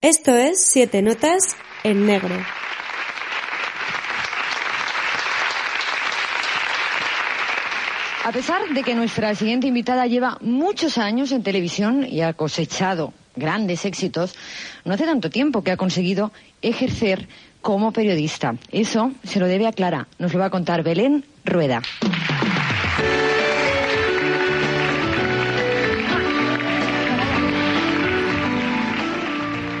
Esto 0.00 0.32
es 0.32 0.64
Siete 0.64 1.02
Notas 1.02 1.56
en 1.82 2.06
Negro. 2.06 2.36
A 8.24 8.30
pesar 8.30 8.68
de 8.72 8.84
que 8.84 8.94
nuestra 8.94 9.34
siguiente 9.34 9.66
invitada 9.66 10.06
lleva 10.06 10.38
muchos 10.40 10.98
años 10.98 11.32
en 11.32 11.42
televisión 11.42 12.06
y 12.08 12.20
ha 12.20 12.32
cosechado 12.34 13.12
grandes 13.34 13.84
éxitos, 13.84 14.36
no 14.84 14.94
hace 14.94 15.04
tanto 15.04 15.30
tiempo 15.30 15.64
que 15.64 15.72
ha 15.72 15.76
conseguido 15.76 16.30
ejercer 16.62 17.26
como 17.60 17.90
periodista. 17.90 18.54
Eso 18.70 19.10
se 19.24 19.40
lo 19.40 19.48
debe 19.48 19.66
a 19.66 19.72
Clara. 19.72 20.06
Nos 20.20 20.32
lo 20.32 20.38
va 20.38 20.46
a 20.46 20.50
contar 20.50 20.84
Belén 20.84 21.24
Rueda. 21.44 21.82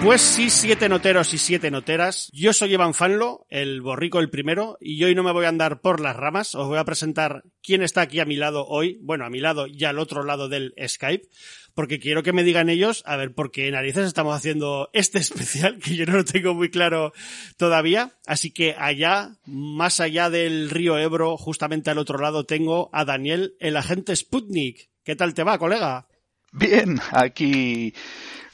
Pues 0.02 0.22
sí, 0.22 0.48
siete 0.48 0.88
noteros 0.88 1.34
y 1.34 1.38
siete 1.38 1.72
noteras. 1.72 2.30
Yo 2.32 2.52
soy 2.52 2.72
Evan 2.72 2.94
Fanlo, 2.94 3.46
el 3.50 3.82
borrico 3.82 4.20
el 4.20 4.30
primero, 4.30 4.78
y 4.80 5.02
hoy 5.02 5.16
no 5.16 5.24
me 5.24 5.32
voy 5.32 5.44
a 5.44 5.48
andar 5.48 5.80
por 5.80 6.00
las 6.00 6.14
ramas. 6.14 6.54
Os 6.54 6.68
voy 6.68 6.78
a 6.78 6.84
presentar 6.84 7.42
quién 7.62 7.82
está 7.82 8.02
aquí 8.02 8.20
a 8.20 8.24
mi 8.24 8.36
lado 8.36 8.64
hoy, 8.68 9.00
bueno, 9.02 9.26
a 9.26 9.30
mi 9.30 9.40
lado 9.40 9.66
y 9.66 9.84
al 9.84 9.98
otro 9.98 10.22
lado 10.22 10.48
del 10.48 10.72
Skype, 10.86 11.26
porque 11.74 11.98
quiero 11.98 12.22
que 12.22 12.32
me 12.32 12.44
digan 12.44 12.70
ellos, 12.70 13.02
a 13.06 13.16
ver, 13.16 13.34
por 13.34 13.50
qué 13.50 13.70
narices 13.72 14.06
estamos 14.06 14.36
haciendo 14.36 14.88
este 14.92 15.18
especial, 15.18 15.78
que 15.78 15.96
yo 15.96 16.06
no 16.06 16.12
lo 16.18 16.24
tengo 16.24 16.54
muy 16.54 16.70
claro 16.70 17.12
todavía. 17.56 18.12
Así 18.24 18.52
que 18.52 18.76
allá, 18.78 19.36
más 19.46 19.98
allá 19.98 20.30
del 20.30 20.70
río 20.70 20.96
Ebro, 20.96 21.36
justamente 21.36 21.90
al 21.90 21.98
otro 21.98 22.18
lado, 22.18 22.44
tengo 22.44 22.88
a 22.92 23.04
Daniel, 23.04 23.56
el 23.58 23.76
agente 23.76 24.14
Sputnik. 24.14 24.90
¿Qué 25.02 25.16
tal 25.16 25.34
te 25.34 25.42
va, 25.42 25.58
colega? 25.58 26.06
Bien, 26.52 26.98
aquí 27.10 27.92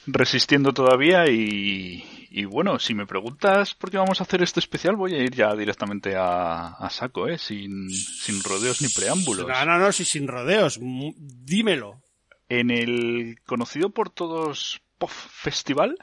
resistiendo 0.07 0.73
todavía 0.73 1.27
y, 1.27 2.45
bueno, 2.45 2.79
si 2.79 2.93
me 2.93 3.05
preguntas 3.05 3.73
por 3.73 3.91
qué 3.91 3.97
vamos 3.97 4.19
a 4.19 4.23
hacer 4.23 4.43
este 4.43 4.59
especial, 4.59 4.95
voy 4.95 5.13
a 5.15 5.23
ir 5.23 5.33
ya 5.33 5.55
directamente 5.55 6.15
a, 6.17 6.87
saco, 6.91 7.27
¿eh? 7.27 7.37
Sin, 7.37 7.89
sin 7.89 8.43
rodeos 8.43 8.81
ni 8.81 8.89
preámbulos. 8.89 9.47
No, 9.47 9.65
no, 9.65 9.77
no, 9.77 9.91
sí, 9.91 10.05
sin 10.05 10.27
rodeos. 10.27 10.79
Dímelo. 10.81 12.01
En 12.47 12.69
el 12.69 13.39
conocido 13.45 13.89
por 13.89 14.11
todos 14.11 14.81
POF 14.99 15.11
Festival 15.11 15.97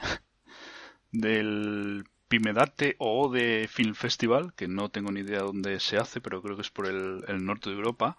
del 1.13 2.05
Pimedate 2.33 2.97
o 2.97 3.29
de 3.29 3.69
Film 3.71 3.95
Festival, 3.95 4.55
que 4.55 4.67
no 4.67 4.89
tengo 4.89 5.13
ni 5.13 5.21
idea 5.21 5.41
dónde 5.41 5.79
se 5.81 5.99
hace, 5.99 6.23
pero 6.23 6.41
creo 6.41 6.57
que 6.57 6.63
es 6.63 6.71
por 6.71 6.87
el, 6.87 7.23
norte 7.45 7.69
de 7.69 7.77
Europa. 7.77 8.17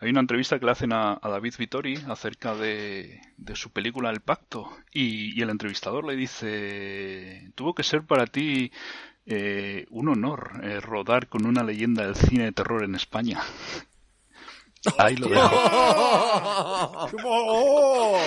Hay 0.00 0.10
una 0.10 0.18
entrevista 0.18 0.58
que 0.58 0.66
le 0.66 0.72
hacen 0.72 0.92
a, 0.92 1.20
David 1.22 1.54
Vittori 1.56 1.94
acerca 2.08 2.56
de, 2.56 3.20
su 3.54 3.70
película 3.70 4.10
El 4.10 4.18
Pacto 4.18 4.68
y, 4.92 5.40
el 5.40 5.48
entrevistador 5.48 6.04
le 6.04 6.16
dice, 6.16 7.52
tuvo 7.54 7.72
que 7.72 7.84
ser 7.84 8.02
para 8.02 8.26
ti 8.26 8.72
eh, 9.26 9.86
un 9.90 10.08
honor 10.08 10.60
eh, 10.64 10.80
rodar 10.80 11.28
con 11.28 11.46
una 11.46 11.62
leyenda 11.62 12.04
del 12.04 12.16
cine 12.16 12.46
de 12.46 12.52
terror 12.52 12.82
en 12.82 12.96
España. 12.96 13.40
Ahí 14.98 15.14
lo 15.14 15.28
dejo. 15.28 15.46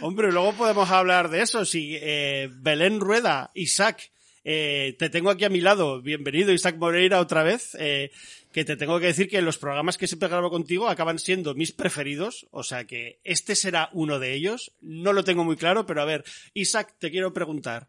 Hombre, 0.00 0.30
luego 0.30 0.52
podemos 0.52 0.88
hablar 0.92 1.28
de 1.28 1.42
eso. 1.42 1.64
Si 1.64 1.98
eh, 2.00 2.48
Belén 2.52 3.00
Rueda, 3.00 3.50
Isaac 3.52 4.12
eh, 4.48 4.94
te 4.96 5.10
tengo 5.10 5.30
aquí 5.30 5.44
a 5.44 5.48
mi 5.48 5.60
lado. 5.60 6.00
Bienvenido, 6.00 6.52
Isaac 6.52 6.76
Moreira, 6.76 7.18
otra 7.18 7.42
vez. 7.42 7.76
Eh, 7.80 8.12
que 8.52 8.64
te 8.64 8.76
tengo 8.76 9.00
que 9.00 9.06
decir 9.06 9.28
que 9.28 9.42
los 9.42 9.58
programas 9.58 9.98
que 9.98 10.06
siempre 10.06 10.28
grabo 10.28 10.50
contigo 10.50 10.88
acaban 10.88 11.18
siendo 11.18 11.56
mis 11.56 11.72
preferidos. 11.72 12.46
O 12.52 12.62
sea 12.62 12.84
que 12.84 13.18
este 13.24 13.56
será 13.56 13.90
uno 13.92 14.20
de 14.20 14.34
ellos. 14.34 14.72
No 14.80 15.12
lo 15.12 15.24
tengo 15.24 15.42
muy 15.42 15.56
claro, 15.56 15.84
pero 15.84 16.00
a 16.00 16.04
ver, 16.04 16.24
Isaac, 16.54 16.94
te 17.00 17.10
quiero 17.10 17.32
preguntar. 17.32 17.88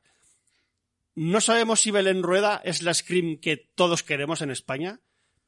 No 1.14 1.42
sabemos 1.42 1.80
si 1.80 1.92
Belén 1.92 2.24
Rueda 2.24 2.60
es 2.66 2.82
la 2.82 2.96
Scream 2.96 3.38
que 3.38 3.58
todos 3.58 4.02
queremos 4.02 4.42
en 4.42 4.50
España, 4.50 5.00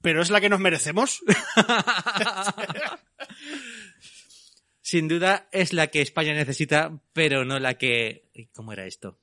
pero 0.03 0.22
es 0.22 0.30
la 0.30 0.42
que 0.42 0.50
nos 0.50 0.59
merecemos. 0.59 1.24
Sin 4.81 5.08
duda 5.08 5.50
es 5.52 5.74
la 5.74 5.88
que 5.88 6.02
España 6.02 6.36
necesita, 6.36 7.02
pero 7.14 7.46
no 7.46 7.58
la 7.58 7.80
que... 7.80 8.30
¿Cómo 8.53 8.74
era 8.74 8.86
esto? 8.86 9.18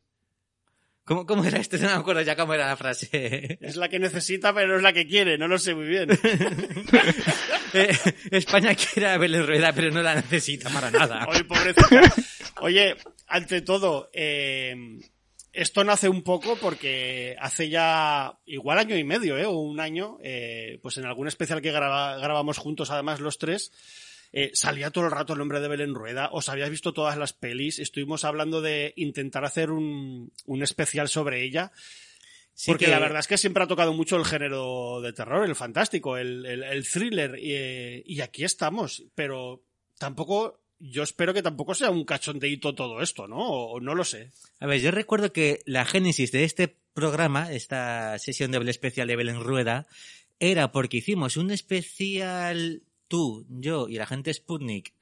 ¿Cómo, 1.06 1.25
¿Cómo, 1.25 1.44
era 1.44 1.59
esto? 1.59 1.77
No 1.81 1.87
me 1.87 1.93
acuerdo 1.93 2.21
ya 2.22 2.37
cómo 2.37 2.53
era 2.53 2.67
la 2.67 2.77
frase. 2.77 3.59
Es 3.61 3.77
la 3.77 3.89
que 3.89 3.99
necesita, 4.00 4.53
pero 4.53 4.69
no 4.69 4.77
es 4.77 4.83
la 4.83 4.93
que 4.93 5.06
quiere, 5.06 5.39
no 5.39 5.47
lo 5.49 5.59
sé 5.59 5.75
muy 5.75 5.87
bien. 5.87 6.11
Eh, 7.72 7.94
España 8.31 8.75
quiere 8.75 9.09
a 9.09 9.19
Belén 9.19 9.47
Rueda, 9.47 9.72
pero 9.72 9.91
no 9.91 10.00
la 10.00 10.15
necesita 10.15 10.71
para 10.71 10.91
nada. 10.91 11.27
Oye, 11.28 11.45
pobrecita. 11.45 12.00
Oye, 12.61 12.97
ante 13.27 13.61
todo, 13.61 14.09
eh, 14.15 14.75
esto 15.53 15.84
nace 15.84 16.09
un 16.09 16.22
poco 16.22 16.56
porque 16.56 17.37
hace 17.39 17.69
ya 17.69 18.39
igual 18.47 18.78
año 18.78 18.97
y 18.97 19.05
medio, 19.05 19.37
¿eh? 19.37 19.45
O 19.45 19.59
un 19.59 19.81
año, 19.81 20.16
eh, 20.22 20.78
pues 20.81 20.97
en 20.97 21.05
algún 21.05 21.28
especial 21.28 21.61
que 21.61 21.72
grabamos 21.72 22.56
juntos, 22.56 22.91
además 22.91 23.21
los 23.21 23.37
tres, 23.37 23.72
eh, 24.33 24.51
salía 24.55 24.91
todo 24.91 25.05
el 25.05 25.11
rato 25.11 25.33
el 25.33 25.39
nombre 25.39 25.61
de 25.61 25.69
Belén 25.69 25.95
Rueda, 25.95 26.29
os 26.33 26.49
habías 26.49 26.71
visto 26.71 26.93
todas 26.93 27.17
las 27.17 27.33
pelis, 27.33 27.79
estuvimos 27.79 28.25
hablando 28.25 28.61
de 28.61 28.93
intentar 28.97 29.45
hacer 29.45 29.71
un, 29.71 30.33
un 30.45 30.63
especial 30.63 31.09
sobre 31.09 31.43
ella. 31.45 31.73
porque 32.67 32.87
la 32.87 32.99
verdad 32.99 33.21
es 33.21 33.27
que 33.27 33.39
siempre 33.39 33.63
ha 33.63 33.69
tocado 33.69 33.93
mucho 33.93 34.17
el 34.17 34.25
género 34.25 35.01
de 35.01 35.13
terror, 35.13 35.47
el 35.47 35.55
fantástico, 35.55 36.17
el, 36.17 36.45
el, 36.47 36.87
thriller, 36.87 37.39
y, 37.39 38.03
y, 38.07 38.21
aquí 38.21 38.45
estamos, 38.45 39.05
pero 39.15 39.63
tampoco, 39.99 40.61
yo 40.79 41.03
espero 41.03 41.35
que 41.35 41.43
tampoco 41.43 41.75
sea 41.75 41.91
un 41.91 42.05
cachondeito 42.05 42.75
todo 42.75 43.01
esto, 43.03 43.29
¿no? 43.29 43.39
O, 43.39 43.81
no 43.81 43.95
lo 43.95 44.05
sé. 44.05 44.31
A 44.61 44.67
ver, 44.67 44.81
yo 44.81 44.91
recuerdo 44.91 45.33
que 45.33 45.63
la 45.67 45.85
génesis 45.85 46.33
de 46.33 46.45
este 46.45 46.77
programa, 46.95 47.53
esta 47.53 48.19
sesión 48.19 48.51
de 48.51 48.71
especial 48.71 49.09
de 49.09 49.17
Belén 49.17 49.41
Rueda, 49.41 49.87
era 50.39 50.73
porque 50.73 50.99
hicimos 50.99 51.37
un 51.37 51.51
especial 51.51 52.83
tú, 53.09 53.47
yo 53.49 53.89
y 53.89 53.97
la 53.97 54.06
gente 54.06 54.33
Sputnik 54.33 54.93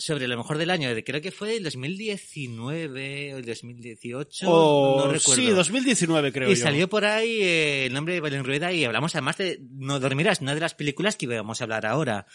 sobre 0.00 0.28
lo 0.28 0.36
mejor 0.36 0.58
del 0.58 0.70
año, 0.70 0.90
creo 1.04 1.20
que 1.20 1.32
fue 1.32 1.56
el 1.56 1.64
2019 1.64 3.34
o 3.34 3.38
el 3.38 3.44
2018, 3.44 4.46
no 4.46 5.10
recuerdo. 5.10 5.42
Sí, 5.42 5.50
2019 5.50 6.32
creo 6.32 6.50
y 6.50 6.54
salió 6.54 6.88
por 6.88 7.04
ahí 7.04 7.42
eh, 7.42 7.86
el 7.86 7.92
nombre 7.92 8.14
de 8.14 8.20
Belén 8.20 8.44
Rueda 8.44 8.72
y 8.72 8.84
hablamos 8.84 9.16
además 9.16 9.38
de 9.38 9.60
No 9.72 9.98
dormirás, 9.98 10.40
una 10.40 10.54
de 10.54 10.60
las 10.60 10.74
películas 10.74 11.16
que 11.16 11.26
íbamos 11.26 11.60
a 11.60 11.64
hablar 11.64 11.84
ahora. 11.84 12.26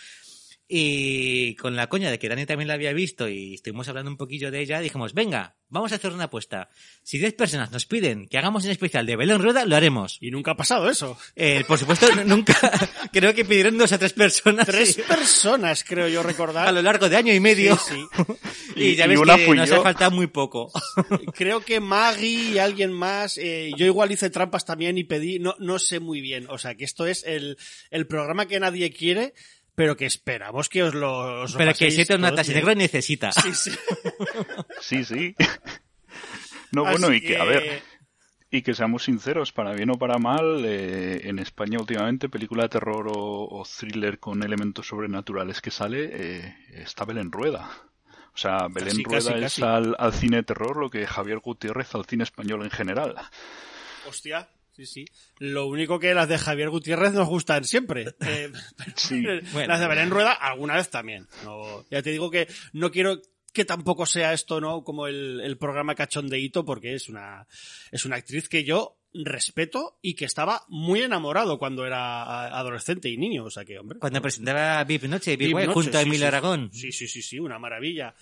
Y 0.67 1.55
con 1.55 1.75
la 1.75 1.87
coña 1.87 2.09
de 2.09 2.17
que 2.17 2.29
Dani 2.29 2.45
también 2.45 2.67
la 2.67 2.75
había 2.75 2.93
visto 2.93 3.27
y 3.27 3.55
estuvimos 3.55 3.87
hablando 3.89 4.09
un 4.09 4.17
poquillo 4.17 4.49
de 4.49 4.61
ella, 4.61 4.79
dijimos, 4.79 5.13
venga, 5.13 5.55
vamos 5.67 5.91
a 5.91 5.95
hacer 5.95 6.13
una 6.13 6.25
apuesta. 6.25 6.69
Si 7.01 7.17
10 7.17 7.33
personas 7.33 7.71
nos 7.71 7.85
piden 7.85 8.27
que 8.27 8.37
hagamos 8.37 8.63
un 8.63 8.71
especial 8.71 9.05
de 9.05 9.17
Belén 9.17 9.41
Rueda, 9.41 9.65
lo 9.65 9.75
haremos. 9.75 10.17
Y 10.21 10.31
nunca 10.31 10.51
ha 10.51 10.55
pasado 10.55 10.89
eso. 10.89 11.17
Eh, 11.35 11.65
por 11.67 11.77
supuesto, 11.77 12.07
nunca. 12.25 12.55
creo 13.11 13.33
que 13.33 13.43
pidieron 13.43 13.77
dos 13.77 13.91
a 13.91 13.97
tres 13.97 14.13
personas. 14.13 14.65
Tres 14.65 14.95
personas, 15.07 15.83
creo 15.83 16.07
yo 16.07 16.23
recordar. 16.23 16.67
A 16.67 16.71
lo 16.71 16.81
largo 16.81 17.09
de 17.09 17.17
año 17.17 17.33
y 17.33 17.39
medio. 17.41 17.75
Sí, 17.75 18.05
y, 18.75 18.95
ya 18.95 19.05
ves 19.05 19.19
que 19.19 19.55
nos 19.55 19.71
ha 19.71 19.81
faltado 19.81 20.11
muy 20.11 20.27
poco. 20.27 20.71
creo 21.33 21.59
que 21.59 21.81
Maggie 21.81 22.53
y 22.53 22.57
alguien 22.59 22.93
más. 22.93 23.37
Eh, 23.37 23.71
yo 23.75 23.85
igual 23.85 24.11
hice 24.11 24.29
trampas 24.29 24.65
también 24.65 24.97
y 24.97 25.03
pedí, 25.03 25.39
no, 25.39 25.55
no 25.59 25.77
sé 25.77 25.99
muy 25.99 26.21
bien. 26.21 26.47
O 26.49 26.57
sea, 26.57 26.75
que 26.75 26.85
esto 26.85 27.05
es 27.05 27.23
el, 27.25 27.57
el 27.91 28.07
programa 28.07 28.47
que 28.47 28.59
nadie 28.59 28.91
quiere 28.91 29.33
pero 29.75 29.95
que 29.95 30.05
esperamos 30.05 30.69
que 30.69 30.83
os 30.83 30.93
lo 30.93 31.45
Pero 31.57 31.73
que 31.73 31.91
siete 31.91 32.17
notas 32.17 32.47
y 32.49 32.53
negro 32.53 32.75
necesita. 32.75 33.31
Sí, 33.31 33.53
sí. 33.53 33.71
sí, 34.81 35.03
sí. 35.03 35.35
No, 36.71 36.83
bueno, 36.83 37.13
y 37.13 37.21
que, 37.21 37.37
a 37.37 37.43
ver, 37.43 37.83
y 38.49 38.61
que 38.61 38.73
seamos 38.73 39.03
sinceros, 39.03 39.51
para 39.51 39.73
bien 39.73 39.89
o 39.89 39.97
para 39.97 40.19
mal, 40.19 40.63
eh, 40.63 41.27
en 41.27 41.39
España 41.39 41.79
últimamente, 41.79 42.29
película 42.29 42.63
de 42.63 42.69
terror 42.69 43.11
o, 43.11 43.63
thriller 43.63 44.19
con 44.19 44.43
elementos 44.43 44.87
sobrenaturales 44.87 45.61
que 45.61 45.71
sale, 45.71 46.09
eh, 46.11 46.55
está 46.69 47.05
Belén 47.05 47.31
Rueda. 47.31 47.69
O 48.33 48.37
sea, 48.37 48.67
Belén 48.69 49.03
Rueda 49.03 49.37
es 49.37 49.61
Al, 49.61 49.95
al 49.97 50.13
cine 50.13 50.37
de 50.37 50.43
terror 50.43 50.77
lo 50.77 50.89
que 50.89 51.05
Javier 51.05 51.39
Gutiérrez 51.39 51.93
al 51.95 52.05
cine 52.05 52.23
español 52.23 52.63
en 52.63 52.71
general. 52.71 53.15
Hostia. 54.07 54.47
Sí, 54.75 54.85
sí. 54.85 55.05
Lo 55.37 55.67
único 55.67 55.99
que 55.99 56.13
las 56.13 56.27
de 56.27 56.37
Javier 56.37 56.69
Gutiérrez 56.69 57.13
nos 57.13 57.27
gustan 57.27 57.63
siempre. 57.63 58.15
Eh, 58.25 58.51
sí. 58.95 59.21
Las 59.67 59.79
de 59.79 59.87
Belén 59.87 60.09
Rueda 60.09 60.31
alguna 60.31 60.75
vez 60.75 60.89
también. 60.89 61.27
ya 61.91 62.01
te 62.01 62.09
digo 62.11 62.31
que 62.31 62.47
no 62.71 62.89
quiero 62.89 63.21
que 63.51 63.65
tampoco 63.65 64.05
sea 64.05 64.33
esto, 64.33 64.59
¿no? 64.59 64.83
Como 64.83 65.07
el, 65.07 65.41
el 65.41 65.57
programa 65.57 65.93
cachondeíto, 65.93 66.65
porque 66.65 66.95
es 66.95 67.09
una, 67.09 67.47
es 67.91 68.05
una 68.05 68.15
actriz 68.15 68.49
que 68.49 68.63
yo 68.63 68.97
respeto 69.13 69.99
y 70.01 70.15
que 70.15 70.25
estaba 70.25 70.63
muy 70.67 71.01
enamorado 71.01 71.59
cuando 71.59 71.85
era 71.85 72.47
adolescente 72.47 73.09
y 73.09 73.17
niño, 73.17 73.45
o 73.45 73.51
sea 73.51 73.63
que, 73.63 73.77
hombre. 73.77 73.99
Cuando 73.99 74.21
presentaba 74.21 74.83
VIP 74.83 75.03
Noche, 75.03 75.37
VIP, 75.37 75.53
Noche, 75.53 75.67
junto 75.67 75.97
a 75.97 76.01
Emilio 76.01 76.19
sí, 76.19 76.25
Aragón. 76.25 76.69
Sí, 76.73 76.91
sí, 76.91 77.07
sí, 77.07 77.21
sí, 77.21 77.39
una 77.39 77.59
maravilla. 77.59 78.15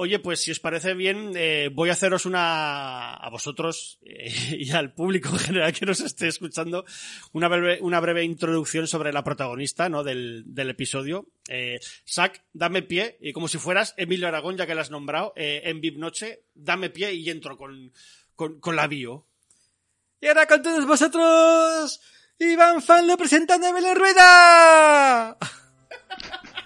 Oye, 0.00 0.20
pues 0.20 0.40
si 0.40 0.52
os 0.52 0.60
parece 0.60 0.94
bien, 0.94 1.32
eh, 1.34 1.70
voy 1.72 1.88
a 1.88 1.94
haceros 1.94 2.24
una, 2.24 3.14
a 3.14 3.30
vosotros 3.30 3.98
eh, 4.02 4.30
y 4.56 4.70
al 4.70 4.94
público 4.94 5.30
en 5.30 5.38
general 5.40 5.72
que 5.72 5.86
nos 5.86 5.98
esté 5.98 6.28
escuchando, 6.28 6.84
una 7.32 7.48
breve, 7.48 7.78
una 7.80 7.98
breve 7.98 8.22
introducción 8.22 8.86
sobre 8.86 9.12
la 9.12 9.24
protagonista 9.24 9.88
¿no? 9.88 10.04
del, 10.04 10.44
del 10.46 10.70
episodio. 10.70 11.26
Eh, 11.48 11.80
Sac, 12.04 12.44
dame 12.52 12.82
pie, 12.82 13.18
y 13.20 13.32
como 13.32 13.48
si 13.48 13.58
fueras 13.58 13.94
Emilio 13.96 14.28
Aragón, 14.28 14.56
ya 14.56 14.68
que 14.68 14.76
la 14.76 14.82
has 14.82 14.92
nombrado, 14.92 15.32
eh, 15.34 15.62
en 15.64 15.80
VIP 15.80 15.96
Noche, 15.96 16.44
dame 16.54 16.90
pie 16.90 17.14
y 17.14 17.28
entro 17.28 17.56
con, 17.56 17.92
con, 18.36 18.60
con 18.60 18.76
la 18.76 18.86
bio. 18.86 19.26
Y 20.20 20.28
ahora 20.28 20.46
con 20.46 20.62
todos 20.62 20.86
vosotros, 20.86 22.00
Iván 22.38 22.82
Fan 22.82 23.04
lo 23.04 23.16
presentando 23.16 23.66
a 23.66 23.72
Belén 23.72 23.96
Rueda. 23.96 25.38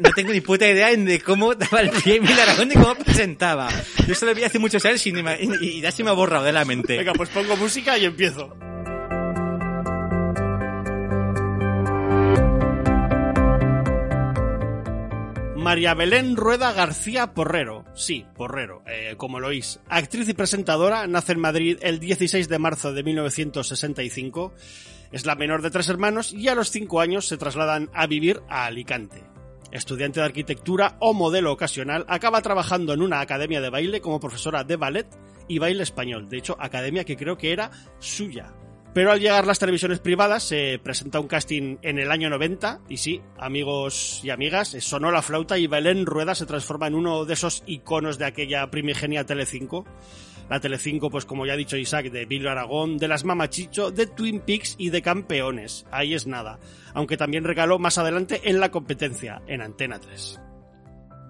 No, 0.00 0.10
tengo 0.14 0.32
ni 0.32 0.40
puta 0.40 0.68
idea 0.68 0.94
de 0.94 1.20
cómo 1.20 1.54
daba 1.54 1.80
el 1.80 1.90
pie 1.90 2.16
Emilio 2.16 2.42
Aragón 2.42 2.68
ni 2.68 2.74
cómo 2.74 2.94
presentaba. 2.94 3.68
Yo 4.06 4.12
esto 4.12 4.26
lo 4.26 4.34
vi 4.34 4.44
hace 4.44 4.58
muchos 4.58 4.84
años 4.84 5.04
y, 5.06 5.12
me- 5.12 5.38
y 5.60 5.80
ya 5.80 5.90
se 5.90 6.04
me 6.04 6.10
ha 6.10 6.14
borrado 6.14 6.44
de 6.44 6.52
la 6.52 6.64
mente. 6.64 6.96
Venga, 6.96 7.12
pues 7.14 7.28
pongo 7.30 7.56
música 7.56 7.98
y 7.98 8.04
empiezo. 8.04 8.54
María 15.56 15.94
Belén 15.94 16.36
Rueda 16.36 16.72
García 16.72 17.34
Porrero. 17.34 17.84
Sí, 17.94 18.24
Porrero, 18.36 18.82
eh, 18.86 19.14
como 19.16 19.40
lo 19.40 19.48
oís. 19.48 19.80
Actriz 19.88 20.28
y 20.28 20.34
presentadora, 20.34 21.06
nace 21.08 21.32
en 21.32 21.40
Madrid 21.40 21.78
el 21.82 21.98
16 21.98 22.48
de 22.48 22.58
marzo 22.60 22.92
de 22.92 23.02
1965. 23.02 24.52
Es 25.10 25.26
la 25.26 25.34
menor 25.34 25.62
de 25.62 25.70
tres 25.70 25.88
hermanos 25.88 26.32
y 26.32 26.48
a 26.48 26.54
los 26.54 26.70
cinco 26.70 27.00
años 27.00 27.26
se 27.26 27.36
trasladan 27.36 27.90
a 27.94 28.06
vivir 28.06 28.42
a 28.48 28.66
Alicante. 28.66 29.24
Estudiante 29.72 30.20
de 30.20 30.26
arquitectura 30.26 30.96
o 31.00 31.12
modelo 31.12 31.52
ocasional, 31.52 32.04
acaba 32.08 32.42
trabajando 32.42 32.92
en 32.92 33.02
una 33.02 33.20
academia 33.20 33.60
de 33.60 33.70
baile 33.70 34.00
como 34.00 34.20
profesora 34.20 34.64
de 34.64 34.76
ballet 34.76 35.06
y 35.48 35.58
baile 35.58 35.82
español. 35.82 36.28
De 36.28 36.38
hecho, 36.38 36.56
academia 36.58 37.04
que 37.04 37.16
creo 37.16 37.36
que 37.36 37.52
era 37.52 37.70
suya. 37.98 38.52
Pero 38.96 39.12
al 39.12 39.20
llegar 39.20 39.46
las 39.46 39.58
televisiones 39.58 39.98
privadas 39.98 40.42
se 40.42 40.80
presenta 40.82 41.20
un 41.20 41.28
casting 41.28 41.76
en 41.82 41.98
el 41.98 42.10
año 42.10 42.30
90 42.30 42.80
y 42.88 42.96
sí, 42.96 43.20
amigos 43.36 44.22
y 44.24 44.30
amigas, 44.30 44.74
sonó 44.80 45.10
la 45.10 45.20
flauta 45.20 45.58
y 45.58 45.66
Belén 45.66 46.06
Rueda 46.06 46.34
se 46.34 46.46
transforma 46.46 46.86
en 46.86 46.94
uno 46.94 47.26
de 47.26 47.34
esos 47.34 47.62
iconos 47.66 48.16
de 48.16 48.24
aquella 48.24 48.70
primigenia 48.70 49.26
Telecinco. 49.26 49.84
La 50.48 50.60
Telecinco, 50.60 51.10
pues 51.10 51.24
como 51.24 51.44
ya 51.44 51.54
ha 51.54 51.56
dicho 51.56 51.76
Isaac, 51.76 52.10
de 52.10 52.24
Billy 52.24 52.46
Aragón, 52.46 52.98
de 52.98 53.08
las 53.08 53.24
Mamachicho, 53.24 53.90
de 53.90 54.06
Twin 54.06 54.40
Peaks 54.40 54.76
y 54.78 54.90
de 54.90 55.02
Campeones. 55.02 55.86
Ahí 55.90 56.14
es 56.14 56.26
nada. 56.26 56.58
Aunque 56.94 57.16
también 57.16 57.44
regaló 57.44 57.78
más 57.78 57.98
adelante 57.98 58.40
en 58.44 58.60
la 58.60 58.70
competencia, 58.70 59.42
en 59.46 59.60
Antena 59.60 59.98
3. 59.98 60.40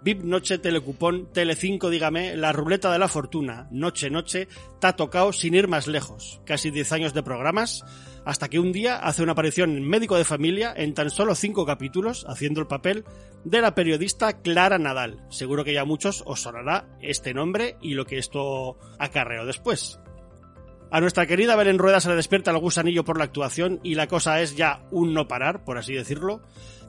VIP 0.02 0.22
Noche 0.22 0.58
Telecupón, 0.58 1.32
Telecinco, 1.32 1.90
dígame, 1.90 2.36
La 2.36 2.52
Ruleta 2.52 2.92
de 2.92 2.98
la 3.00 3.08
Fortuna, 3.08 3.66
Noche 3.72 4.08
Noche, 4.08 4.46
te 4.80 4.86
ha 4.86 4.94
tocado 4.94 5.32
sin 5.32 5.54
ir 5.54 5.66
más 5.66 5.88
lejos. 5.88 6.40
Casi 6.44 6.70
10 6.70 6.92
años 6.92 7.14
de 7.14 7.24
programas, 7.24 7.84
hasta 8.26 8.48
que 8.48 8.58
un 8.58 8.72
día 8.72 8.96
hace 8.96 9.22
una 9.22 9.32
aparición 9.32 9.76
en 9.76 9.88
Médico 9.88 10.16
de 10.16 10.24
Familia 10.24 10.74
en 10.76 10.94
tan 10.94 11.10
solo 11.10 11.36
5 11.36 11.64
capítulos, 11.64 12.26
haciendo 12.28 12.60
el 12.60 12.66
papel 12.66 13.04
de 13.44 13.60
la 13.60 13.76
periodista 13.76 14.42
Clara 14.42 14.78
Nadal. 14.78 15.24
Seguro 15.30 15.62
que 15.62 15.72
ya 15.72 15.82
a 15.82 15.86
muchos 15.86 16.24
os 16.26 16.42
sonará 16.42 16.88
este 17.00 17.32
nombre 17.32 17.76
y 17.80 17.94
lo 17.94 18.04
que 18.04 18.18
esto 18.18 18.78
acarreó 18.98 19.46
después. 19.46 20.00
A 20.90 21.00
nuestra 21.00 21.26
querida 21.26 21.54
Belén 21.54 21.78
Rueda 21.78 22.00
se 22.00 22.08
le 22.08 22.16
despierta 22.16 22.50
el 22.50 22.58
gusanillo 22.58 23.04
por 23.04 23.16
la 23.16 23.24
actuación 23.24 23.78
y 23.84 23.94
la 23.94 24.08
cosa 24.08 24.40
es 24.40 24.56
ya 24.56 24.84
un 24.90 25.14
no 25.14 25.28
parar, 25.28 25.64
por 25.64 25.78
así 25.78 25.94
decirlo. 25.94 26.42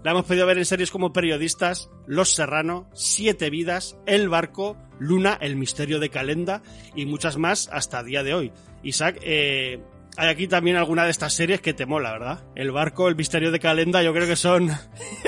La 0.04 0.12
hemos 0.12 0.26
podido 0.26 0.48
ver 0.48 0.58
en 0.58 0.66
series 0.66 0.90
como 0.90 1.14
Periodistas, 1.14 1.92
Los 2.08 2.34
Serrano, 2.34 2.90
Siete 2.94 3.52
Vidas, 3.52 3.96
El 4.08 4.28
Barco, 4.28 4.76
Luna, 5.00 5.38
El 5.40 5.56
Misterio 5.56 6.00
de 6.00 6.10
Calenda 6.10 6.64
y 6.96 7.06
muchas 7.06 7.38
más 7.38 7.70
hasta 7.72 8.02
día 8.02 8.24
de 8.24 8.34
hoy. 8.34 8.52
Isaac, 8.84 9.20
eh, 9.22 9.84
hay 10.18 10.28
aquí 10.30 10.48
también 10.48 10.76
alguna 10.78 11.06
de 11.06 11.12
estas 11.12 11.34
series 11.34 11.62
que 11.62 11.74
te 11.74 11.86
mola, 11.86 12.12
¿verdad? 12.12 12.44
El 12.56 12.72
Barco, 12.72 13.08
El 13.08 13.16
Misterio 13.16 13.52
de 13.52 13.60
Calenda, 13.60 14.02
yo 14.04 14.14
creo 14.14 14.28
que 14.28 14.36
son 14.36 14.70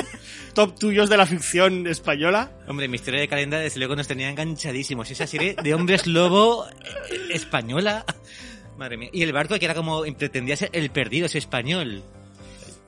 top 0.54 0.78
tuyos 0.78 1.10
de 1.10 1.18
la 1.18 1.26
ficción 1.26 1.88
española. 1.88 2.52
Hombre, 2.68 2.88
Misterio 2.88 3.20
de 3.20 3.28
Calenda 3.28 3.60
desde 3.60 3.80
luego 3.80 3.96
nos 3.96 4.08
tenía 4.08 4.30
enganchadísimos. 4.30 5.10
Esa 5.12 5.28
serie 5.28 5.56
de 5.62 5.74
hombres 5.74 6.08
lobo 6.08 6.66
eh, 6.68 6.74
española. 7.34 8.04
Madre 8.78 8.98
mía. 8.98 9.10
Y 9.14 9.24
el 9.24 9.34
barco 9.34 9.58
que 9.60 9.66
era 9.66 9.76
como 9.76 10.02
pretendía 10.18 10.56
ser 10.56 10.70
el 10.74 10.90
perdido, 10.90 11.26
ese 11.28 11.38
español. 11.38 12.02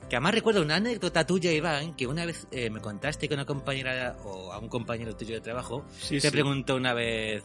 Que 0.08 0.16
además 0.16 0.34
recuerdo 0.34 0.60
una 0.62 0.76
anécdota 0.76 1.26
tuya, 1.26 1.52
Iván, 1.52 1.94
que 1.96 2.06
una 2.06 2.26
vez 2.26 2.46
eh, 2.50 2.68
me 2.68 2.80
contaste 2.80 3.28
que 3.28 3.34
una 3.34 3.46
compañera 3.46 4.16
o 4.24 4.52
a 4.52 4.58
un 4.58 4.68
compañero 4.68 5.16
tuyo 5.16 5.34
de 5.34 5.40
trabajo 5.40 5.86
Sí, 5.98 6.16
te 6.16 6.28
sí. 6.28 6.30
preguntó 6.30 6.76
una 6.76 6.92
vez, 6.92 7.44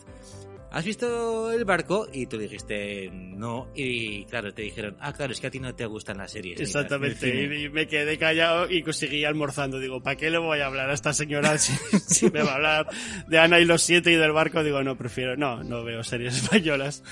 ¿has 0.72 0.86
visto 0.86 1.52
el 1.52 1.66
barco? 1.66 2.08
Y 2.12 2.26
tú 2.28 2.38
dijiste, 2.38 3.10
no. 3.12 3.68
Y 3.76 4.26
claro, 4.26 4.54
te 4.54 4.62
dijeron, 4.64 4.96
ah, 5.00 5.14
claro, 5.14 5.32
es 5.34 5.40
que 5.40 5.48
a 5.48 5.52
ti 5.52 5.60
no 5.60 5.74
te 5.76 5.86
gustan 5.86 6.18
las 6.18 6.32
series. 6.32 6.58
ni 6.60 6.66
las- 6.66 6.76
Exactamente, 6.76 7.32
cine". 7.32 7.56
y 7.58 7.66
y 7.66 7.70
me 7.70 7.88
quedé 7.88 8.18
callado 8.18 8.70
y 8.70 8.84
seguí 8.94 9.24
almorzando. 9.26 9.80
Digo, 9.80 10.02
¿para 10.02 10.16
qué 10.16 10.30
le 10.30 10.38
voy 10.38 10.60
a 10.60 10.68
hablar 10.68 10.90
a 10.90 10.94
esta 10.94 11.14
señora 11.14 11.58
si, 11.58 11.74
si 12.08 12.30
me 12.32 12.44
va 12.44 12.52
a 12.52 12.56
hablar 12.56 12.88
de 13.28 13.40
Ana 13.40 13.60
y 13.60 13.66
los 13.66 13.82
siete 13.82 14.12
y 14.12 14.16
del 14.16 14.32
barco? 14.32 14.64
Digo, 14.64 14.84
no, 14.84 14.98
prefiero, 14.98 15.36
no, 15.38 15.64
no 15.64 15.84
veo 15.84 16.04
series 16.04 16.36
españolas. 16.44 17.04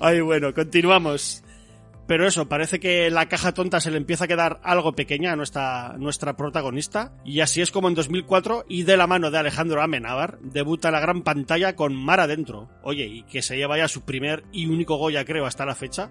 Ay, 0.00 0.20
bueno, 0.20 0.52
continuamos. 0.54 1.42
Pero 2.06 2.26
eso, 2.26 2.48
parece 2.48 2.80
que 2.80 3.08
la 3.10 3.28
caja 3.28 3.52
tonta 3.54 3.80
se 3.80 3.90
le 3.90 3.96
empieza 3.96 4.24
a 4.24 4.28
quedar 4.28 4.60
algo 4.62 4.92
pequeña 4.92 5.32
a 5.32 5.36
nuestra, 5.36 5.94
nuestra 5.98 6.36
protagonista. 6.36 7.12
Y 7.24 7.40
así 7.40 7.62
es 7.62 7.70
como 7.70 7.88
en 7.88 7.94
2004, 7.94 8.66
y 8.68 8.82
de 8.82 8.96
la 8.98 9.06
mano 9.06 9.30
de 9.30 9.38
Alejandro 9.38 9.80
Amenábar, 9.82 10.38
debuta 10.40 10.90
la 10.90 11.00
gran 11.00 11.22
pantalla 11.22 11.74
con 11.76 11.94
Mar 11.94 12.20
Adentro. 12.20 12.68
Oye, 12.82 13.06
y 13.06 13.22
que 13.22 13.40
se 13.40 13.56
lleva 13.56 13.78
ya 13.78 13.88
su 13.88 14.02
primer 14.02 14.44
y 14.52 14.66
único 14.66 14.96
Goya, 14.96 15.24
creo, 15.24 15.46
hasta 15.46 15.64
la 15.64 15.74
fecha. 15.74 16.10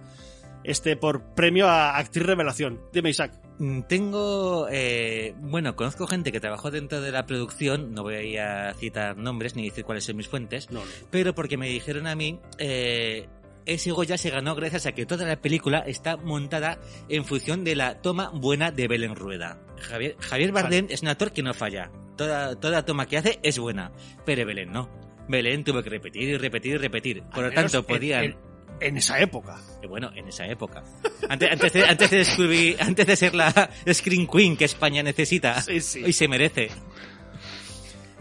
Este 0.63 0.95
por 0.95 1.35
premio 1.35 1.67
a 1.67 1.97
actriz 1.97 2.25
revelación. 2.25 2.79
Dime, 2.93 3.09
Isaac. 3.09 3.33
Mm, 3.59 3.81
Tengo, 3.81 4.67
eh, 4.71 5.35
bueno, 5.41 5.75
conozco 5.75 6.07
gente 6.07 6.31
que 6.31 6.39
trabajó 6.39 6.71
dentro 6.71 7.01
de 7.01 7.11
la 7.11 7.25
producción, 7.25 7.93
no 7.93 8.01
voy 8.03 8.37
a 8.37 8.73
citar 8.75 9.17
nombres 9.17 9.55
ni 9.57 9.65
decir 9.69 9.83
cuáles 9.83 10.05
son 10.05 10.15
mis 10.15 10.27
fuentes, 10.29 10.71
No, 10.71 10.79
no. 10.79 10.91
pero 11.11 11.35
porque 11.35 11.57
me 11.57 11.67
dijeron 11.67 12.07
a 12.07 12.15
mí, 12.15 12.39
eh, 12.57 13.27
ese 13.65 13.91
Goya 13.91 14.17
se 14.17 14.29
ganó 14.29 14.55
gracias 14.55 14.85
a 14.85 14.91
que 14.91 15.05
toda 15.05 15.25
la 15.25 15.41
película 15.41 15.79
está 15.79 16.17
montada 16.17 16.79
en 17.09 17.25
función 17.25 17.63
de 17.63 17.75
la 17.75 18.01
toma 18.01 18.29
buena 18.33 18.71
de 18.71 18.87
Belén 18.87 19.15
Rueda. 19.15 19.59
Javier, 19.77 20.15
Javier 20.19 20.51
Bardem 20.51 20.87
es 20.89 21.01
un 21.01 21.07
actor 21.09 21.31
que 21.31 21.43
no 21.43 21.53
falla, 21.53 21.91
toda, 22.17 22.59
toda 22.59 22.85
toma 22.85 23.05
que 23.07 23.17
hace 23.17 23.39
es 23.43 23.57
buena, 23.59 23.91
pero 24.25 24.45
Belén 24.45 24.71
no. 24.71 24.89
Belén 25.27 25.63
tuvo 25.63 25.81
que 25.81 25.89
repetir 25.89 26.23
y 26.29 26.37
repetir 26.37 26.75
y 26.75 26.77
repetir, 26.77 27.23
por 27.23 27.43
Al 27.45 27.49
lo 27.51 27.55
tanto 27.55 27.83
podían... 27.85 28.23
En, 28.25 28.35
en 28.81 28.97
esa 28.97 29.19
época. 29.19 29.57
Eh, 29.81 29.87
Bueno, 29.87 30.11
en 30.15 30.27
esa 30.27 30.45
época. 30.47 30.83
Antes, 31.29 31.49
antes, 31.51 31.71
de, 31.73 31.85
antes, 31.85 32.11
de 32.11 32.19
descubrir- 32.25 32.75
antes 32.81 33.07
de 33.07 33.15
ser 33.15 33.33
la 33.35 33.69
Screen 33.93 34.27
Queen 34.27 34.57
que 34.57 34.65
España 34.65 35.01
necesita 35.03 35.61
Sí, 35.61 35.79
sí. 35.79 36.03
y 36.05 36.11
se 36.11 36.27
merece. 36.27 36.69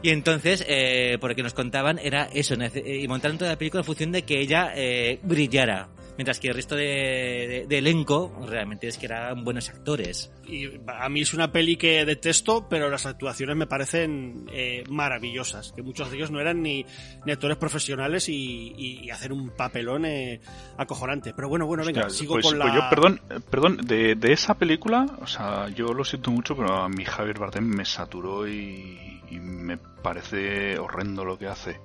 Y 0.03 0.11
entonces, 0.11 0.65
eh, 0.67 1.17
por 1.21 1.31
lo 1.31 1.37
que 1.37 1.45
nos 1.45 1.55
contaban, 1.55 1.99
era 1.99 2.25
eso, 2.33 2.55
eh, 2.55 3.01
y 3.03 3.07
montaron 3.07 3.39
toda 3.39 3.53
la 3.53 3.59
película 3.59 3.81
en 3.81 3.85
función 3.85 4.13
de 4.13 4.23
que 4.23 4.41
ella 4.41 4.73
eh, 4.75 5.21
brillara. 5.23 5.89
Mientras 6.17 6.39
que 6.41 6.49
el 6.49 6.55
resto 6.55 6.77
de, 6.77 6.85
de- 6.85 7.67
de 7.69 7.79
elenco 7.79 8.45
realmente 8.47 8.87
es 8.87 8.99
que 8.99 9.07
eran 9.07 9.45
buenos 9.45 9.69
actores. 9.71 10.31
Y 10.47 10.69
a 10.87 11.09
mí 11.09 11.23
es 11.23 11.33
una 11.33 11.51
peli 11.53 11.77
que 11.77 12.05
detesto, 12.05 12.69
pero 12.69 12.91
las 12.91 13.07
actuaciones 13.07 13.57
me 13.57 13.67
parecen 13.67 14.47
eh, 14.53 14.85
maravillosas. 14.91 15.73
Que 15.73 15.83
muchos 15.83 16.11
de 16.11 16.17
ellos 16.19 16.31
no 16.31 16.39
eran 16.41 16.63
ni, 16.63 16.85
ni 17.25 17.33
actores 17.33 17.57
profesionales 17.57 18.29
y, 18.29 18.75
y- 18.77 19.01
y 19.05 19.11
hacen 19.11 19.33
un 19.33 19.51
papelón 19.57 20.05
eh, 20.05 20.41
acojonante. 20.77 21.33
Pero 21.35 21.49
bueno, 21.49 21.67
bueno, 21.67 21.83
venga, 21.85 22.07
Hostia, 22.07 22.19
sigo 22.21 22.35
pues, 22.35 22.47
con 22.47 22.59
la. 22.59 22.65
pues 22.67 22.75
yo, 22.75 22.91
perdón, 22.91 23.21
eh, 23.31 23.41
perdón 23.51 23.77
de, 23.79 24.15
de 24.15 24.33
esa 24.33 24.55
película, 24.59 25.07
o 25.21 25.27
sea, 25.27 25.69
yo 25.71 25.95
lo 25.95 26.05
siento 26.05 26.31
mucho, 26.31 26.55
pero 26.57 26.77
a 26.77 26.89
mí 26.91 27.05
Javier 27.07 27.39
Bardem 27.39 27.65
me 27.65 27.85
saturó 27.87 28.47
y, 28.47 29.21
y 29.31 29.41
me 29.41 29.79
parece 29.79 30.79
horrendo 30.79 31.25
lo 31.25 31.39
que 31.39 31.47
hace. 31.47 31.81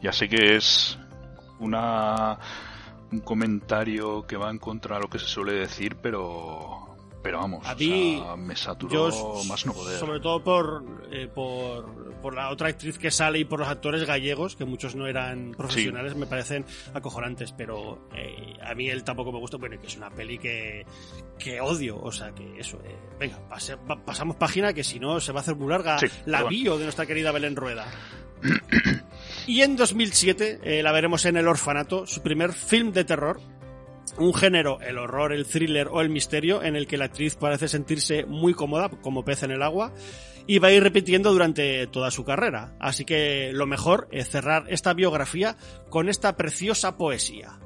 Ya 0.00 0.12
sé 0.12 0.28
que 0.30 0.56
es 0.56 0.98
una 1.58 2.38
un 3.16 3.20
comentario 3.22 4.26
que 4.26 4.36
va 4.36 4.50
en 4.50 4.58
contra 4.58 4.96
de 4.96 5.02
lo 5.02 5.08
que 5.08 5.18
se 5.18 5.26
suele 5.26 5.52
decir, 5.54 5.96
pero 5.96 6.82
pero 7.22 7.38
vamos, 7.38 7.66
A 7.66 7.72
o 7.72 7.76
mí, 7.76 8.20
sea, 8.24 8.36
me 8.36 8.54
Yo, 8.54 8.60
saturó 8.60 9.10
más 9.48 9.66
no 9.66 9.72
poder. 9.72 9.98
sobre 9.98 10.20
todo 10.20 10.44
por, 10.44 10.84
eh, 11.10 11.26
por, 11.26 12.14
por 12.22 12.36
la 12.36 12.50
otra 12.50 12.68
actriz 12.68 12.98
que 12.98 13.10
sale 13.10 13.40
y 13.40 13.44
por 13.44 13.58
los 13.58 13.66
actores 13.68 14.04
gallegos, 14.06 14.54
que 14.54 14.64
muchos 14.64 14.94
no 14.94 15.08
eran 15.08 15.50
profesionales, 15.50 16.14
me 16.14 16.26
parecen 16.26 16.64
acojonantes, 16.94 17.50
pero 17.50 18.06
eh, 18.14 18.54
a 18.62 18.76
mí 18.76 18.88
él 18.88 19.02
tampoco 19.02 19.32
me 19.32 19.40
gusta, 19.40 19.56
bueno, 19.56 19.76
que 19.80 19.88
es 19.88 19.96
una 19.96 20.08
peli 20.10 20.38
que, 20.38 20.86
que 21.36 21.60
odio, 21.60 21.98
o 22.00 22.12
sea, 22.12 22.32
que 22.32 22.60
eso, 22.60 22.78
eh, 22.84 22.94
venga, 23.18 23.40
pase- 23.48 23.76
pa- 23.76 23.96
pasamos 24.04 24.36
página, 24.36 24.72
que 24.72 24.84
si 24.84 25.00
no 25.00 25.18
se 25.18 25.32
va 25.32 25.40
a 25.40 25.42
hacer 25.42 25.56
muy 25.56 25.68
larga 25.68 25.98
Sí, 25.98 26.06
la 26.26 26.42
bueno. 26.42 26.50
bio 26.56 26.78
de 26.78 26.84
nuestra 26.84 27.06
querida 27.06 27.32
Belén 27.32 27.56
Rueda. 27.56 27.86
Y 29.46 29.62
en 29.62 29.76
2007 29.76 30.58
eh, 30.62 30.82
la 30.82 30.90
veremos 30.90 31.24
en 31.24 31.36
El 31.36 31.46
Orfanato, 31.46 32.04
su 32.06 32.20
primer 32.20 32.52
film 32.52 32.92
de 32.92 33.04
terror. 33.04 33.40
Un 34.18 34.34
género, 34.34 34.80
el 34.80 34.98
horror, 34.98 35.32
el 35.32 35.46
thriller 35.46 35.88
o 35.88 36.00
el 36.00 36.08
misterio, 36.08 36.62
en 36.62 36.74
el 36.74 36.88
que 36.88 36.96
la 36.96 37.04
actriz 37.06 37.36
parece 37.36 37.68
sentirse 37.68 38.24
muy 38.24 38.54
cómoda, 38.54 38.88
como 38.88 39.24
pez 39.24 39.44
en 39.44 39.52
el 39.52 39.62
agua, 39.62 39.92
y 40.48 40.58
va 40.58 40.68
a 40.68 40.72
ir 40.72 40.82
repitiendo 40.82 41.32
durante 41.32 41.86
toda 41.86 42.10
su 42.10 42.24
carrera. 42.24 42.74
Así 42.80 43.04
que 43.04 43.52
lo 43.52 43.66
mejor 43.66 44.08
es 44.10 44.30
cerrar 44.30 44.64
esta 44.68 44.94
biografía 44.94 45.56
con 45.90 46.08
esta 46.08 46.36
preciosa 46.36 46.96
poesía. 46.96 47.60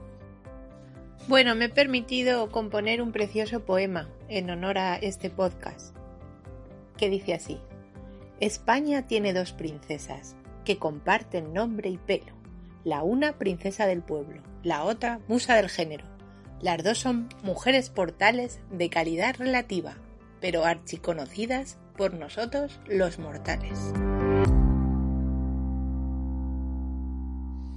Bueno, 1.28 1.54
me 1.54 1.66
he 1.66 1.70
permitido 1.70 2.50
componer 2.50 3.00
un 3.00 3.12
precioso 3.12 3.64
poema 3.64 4.10
en 4.28 4.50
honor 4.50 4.78
a 4.78 4.96
este 4.96 5.30
podcast, 5.30 5.96
que 6.98 7.08
dice 7.08 7.34
así. 7.34 7.58
España 8.40 9.06
tiene 9.06 9.32
dos 9.32 9.52
princesas 9.52 10.36
que 10.70 10.78
comparten 10.78 11.52
nombre 11.52 11.90
y 11.90 11.98
pelo. 11.98 12.32
La 12.84 13.02
una 13.02 13.38
princesa 13.38 13.88
del 13.88 14.02
pueblo, 14.02 14.40
la 14.62 14.84
otra 14.84 15.18
musa 15.26 15.56
del 15.56 15.68
género. 15.68 16.06
Las 16.62 16.84
dos 16.84 16.98
son 16.98 17.28
mujeres 17.42 17.90
portales 17.90 18.60
de 18.70 18.88
calidad 18.88 19.34
relativa, 19.36 19.96
pero 20.40 20.64
archiconocidas 20.64 21.80
por 21.96 22.14
nosotros 22.14 22.78
los 22.86 23.18
mortales. 23.18 23.80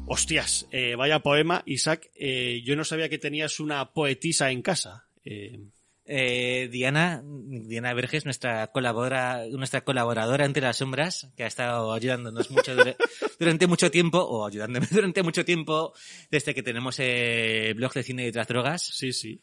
Hostias, 0.05 0.67
eh, 0.69 0.93
vaya 0.93 1.21
poema, 1.21 1.63
Isaac. 1.65 2.11
Eh, 2.13 2.61
yo 2.63 2.75
no 2.75 2.83
sabía 2.83 3.09
que 3.09 3.17
tenías 3.17 3.59
una 3.59 3.91
poetisa 3.91 4.51
en 4.51 4.61
casa. 4.61 5.07
Eh, 5.25 5.65
Eh, 6.15 6.69
Diana, 6.71 7.23
Diana 7.25 7.91
Verges, 7.95 8.23
nuestra 8.25 8.67
colaboradora, 8.67 9.47
nuestra 9.49 9.81
colaboradora 9.83 10.45
entre 10.45 10.61
las 10.61 10.77
sombras, 10.77 11.29
que 11.35 11.43
ha 11.43 11.47
estado 11.47 11.91
ayudándonos 11.91 12.51
mucho 12.51 12.75
dura- 12.75 12.95
durante 13.39 13.65
mucho 13.65 13.89
tiempo, 13.89 14.19
o 14.19 14.45
ayudándome 14.45 14.85
durante 14.91 15.23
mucho 15.23 15.43
tiempo, 15.43 15.93
desde 16.29 16.53
que 16.53 16.61
tenemos 16.61 16.99
el 16.99 17.73
blog 17.73 17.93
de 17.93 18.03
cine 18.03 18.25
y 18.25 18.29
otras 18.29 18.47
drogas. 18.47 18.83
sí, 18.83 19.11
sí. 19.11 19.41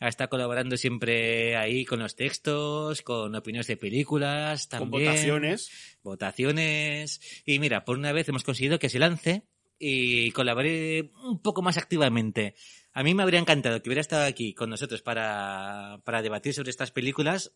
Ha 0.00 0.08
estado 0.08 0.30
colaborando 0.30 0.76
siempre 0.76 1.56
ahí 1.56 1.84
con 1.84 2.00
los 2.00 2.16
textos, 2.16 3.02
con 3.02 3.34
opiniones 3.36 3.66
de 3.68 3.76
películas, 3.76 4.66
Con 4.66 4.78
también. 4.90 5.04
votaciones. 5.10 5.70
Votaciones. 6.04 7.20
Y 7.44 7.58
mira, 7.58 7.84
por 7.84 7.96
una 7.98 8.12
vez 8.12 8.28
hemos 8.28 8.44
conseguido 8.44 8.78
que 8.78 8.88
se 8.88 8.98
lance 8.98 9.42
y 9.78 10.30
colabore 10.32 11.10
un 11.24 11.40
poco 11.42 11.62
más 11.62 11.78
activamente. 11.78 12.54
A 12.98 13.04
mí 13.04 13.14
me 13.14 13.22
habría 13.22 13.38
encantado 13.38 13.80
que 13.80 13.88
hubiera 13.88 14.00
estado 14.00 14.24
aquí 14.24 14.54
con 14.54 14.70
nosotros 14.70 15.02
para, 15.02 16.00
para 16.04 16.20
debatir 16.20 16.52
sobre 16.52 16.70
estas 16.70 16.90
películas, 16.90 17.52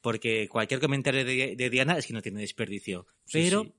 porque 0.00 0.48
cualquier 0.48 0.80
comentario 0.80 1.22
de, 1.22 1.54
de 1.54 1.70
Diana 1.70 1.98
es 1.98 2.06
que 2.06 2.14
no 2.14 2.22
tiene 2.22 2.40
desperdicio. 2.40 3.06
Sí, 3.26 3.42
Pero 3.44 3.64
sí. 3.64 3.74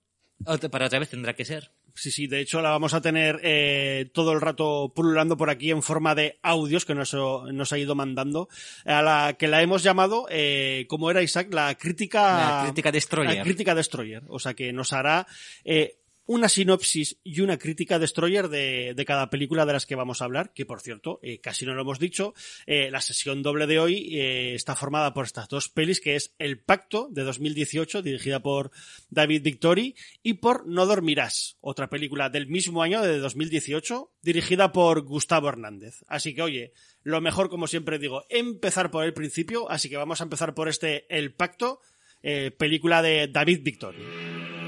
otra- 0.45 0.69
para 0.69 0.85
otra 0.85 0.99
vez 0.99 1.09
tendrá 1.09 1.33
que 1.35 1.43
ser. 1.43 1.71
Sí, 1.95 2.11
sí, 2.11 2.27
de 2.27 2.39
hecho 2.41 2.61
la 2.61 2.69
vamos 2.69 2.93
a 2.93 3.01
tener 3.01 3.39
eh, 3.41 4.11
todo 4.13 4.31
el 4.31 4.41
rato 4.41 4.93
pululando 4.95 5.35
por 5.37 5.49
aquí 5.49 5.71
en 5.71 5.81
forma 5.81 6.13
de 6.13 6.37
audios 6.43 6.85
que 6.85 6.93
nos, 6.93 7.15
nos 7.15 7.73
ha 7.73 7.77
ido 7.79 7.95
mandando, 7.95 8.47
a 8.85 9.01
la 9.01 9.35
que 9.39 9.47
la 9.47 9.63
hemos 9.63 9.81
llamado, 9.81 10.27
eh, 10.29 10.85
como 10.87 11.09
era 11.09 11.23
Isaac, 11.23 11.51
la 11.51 11.73
crítica... 11.75 12.21
La 12.59 12.63
crítica 12.65 12.91
Destroyer. 12.91 13.37
La 13.37 13.43
crítica 13.43 13.73
Destroyer, 13.73 14.21
o 14.27 14.37
sea 14.37 14.53
que 14.53 14.71
nos 14.71 14.93
hará 14.93 15.25
eh, 15.65 15.97
una 16.27 16.49
sinopsis 16.49 17.17
y 17.23 17.41
una 17.41 17.57
crítica 17.57 17.99
Destroyer 17.99 18.49
de, 18.49 18.93
de 18.95 19.05
cada 19.05 19.29
película 19.29 19.65
de 19.65 19.73
las 19.73 19.85
que 19.85 19.95
vamos 19.95 20.21
a 20.21 20.25
hablar, 20.25 20.53
que 20.53 20.65
por 20.65 20.81
cierto, 20.81 21.19
eh, 21.23 21.39
casi 21.39 21.65
no 21.65 21.73
lo 21.73 21.81
hemos 21.81 21.99
dicho, 21.99 22.33
eh, 22.65 22.91
la 22.91 23.01
sesión 23.01 23.41
doble 23.41 23.65
de 23.65 23.79
hoy 23.79 24.15
eh, 24.19 24.53
está 24.53 24.75
formada 24.75 25.13
por 25.13 25.25
estas 25.25 25.47
dos 25.47 25.69
pelis, 25.69 26.01
que 26.01 26.15
es 26.15 26.35
El 26.37 26.59
Pacto 26.59 27.07
de 27.09 27.23
2018, 27.23 28.01
dirigida 28.01 28.41
por 28.41 28.71
David 29.09 29.41
Victory, 29.41 29.95
y 30.21 30.35
por 30.35 30.67
No 30.67 30.85
Dormirás, 30.85 31.57
otra 31.61 31.89
película 31.89 32.29
del 32.29 32.47
mismo 32.47 32.83
año, 32.83 33.01
de 33.01 33.19
2018, 33.19 34.11
dirigida 34.21 34.71
por 34.71 35.01
Gustavo 35.01 35.49
Hernández. 35.49 36.03
Así 36.07 36.35
que, 36.35 36.41
oye, 36.41 36.73
lo 37.03 37.21
mejor, 37.21 37.49
como 37.49 37.67
siempre 37.67 37.99
digo, 37.99 38.25
empezar 38.29 38.91
por 38.91 39.05
el 39.05 39.13
principio, 39.13 39.71
así 39.71 39.89
que 39.89 39.97
vamos 39.97 40.19
a 40.19 40.25
empezar 40.25 40.53
por 40.53 40.67
este 40.67 41.05
El 41.15 41.33
Pacto, 41.33 41.79
eh, 42.21 42.51
película 42.51 43.01
de 43.01 43.27
David 43.27 43.61
Victory. 43.63 44.66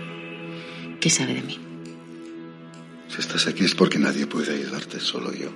¿Qué 0.99 1.09
sabe 1.09 1.33
de 1.33 1.41
mí? 1.41 1.57
Si 3.07 3.21
estás 3.21 3.47
aquí 3.47 3.63
es 3.63 3.73
porque 3.73 3.97
nadie 3.97 4.27
puede 4.27 4.53
ayudarte, 4.53 4.99
solo 4.99 5.33
yo. 5.33 5.49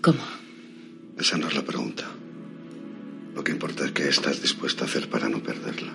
¿Cómo? 0.00 0.22
Esa 1.18 1.38
no 1.38 1.48
es 1.48 1.54
la 1.56 1.64
pregunta. 1.64 2.08
Lo 3.34 3.42
que 3.42 3.50
importa 3.50 3.84
es 3.84 3.92
qué 3.92 4.08
estás 4.08 4.40
dispuesta 4.40 4.84
a 4.84 4.86
hacer 4.86 5.10
para 5.10 5.28
no 5.28 5.42
perderla. 5.42 5.92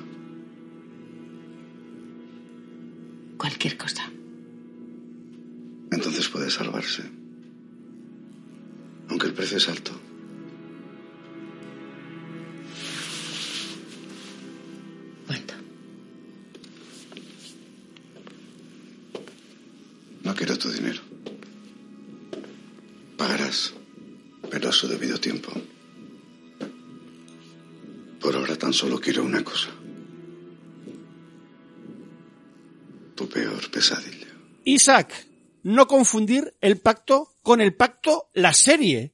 Cualquier 3.37 3.77
cosa. 3.77 4.11
Entonces 5.89 6.27
puede 6.27 6.49
salvarse. 6.49 7.03
Aunque 9.07 9.27
el 9.27 9.33
precio 9.33 9.57
es 9.57 9.69
alto. 9.69 9.93
Quiero 29.03 29.23
una 29.23 29.43
cosa. 29.43 29.69
Tu 33.15 33.29
peor 33.29 33.69
pesadilla. 33.69 34.27
Isaac, 34.63 35.13
no 35.63 35.87
confundir 35.87 36.53
el 36.61 36.79
pacto 36.79 37.35
con 37.41 37.61
el 37.61 37.75
pacto, 37.75 38.29
la 38.33 38.53
serie. 38.53 39.11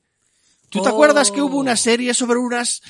¿Tú 0.70 0.82
te 0.82 0.90
Oh. 0.90 0.92
acuerdas 0.92 1.32
que 1.32 1.42
hubo 1.42 1.58
una 1.58 1.76
serie 1.76 2.14
sobre 2.14 2.38
unas 2.40 2.82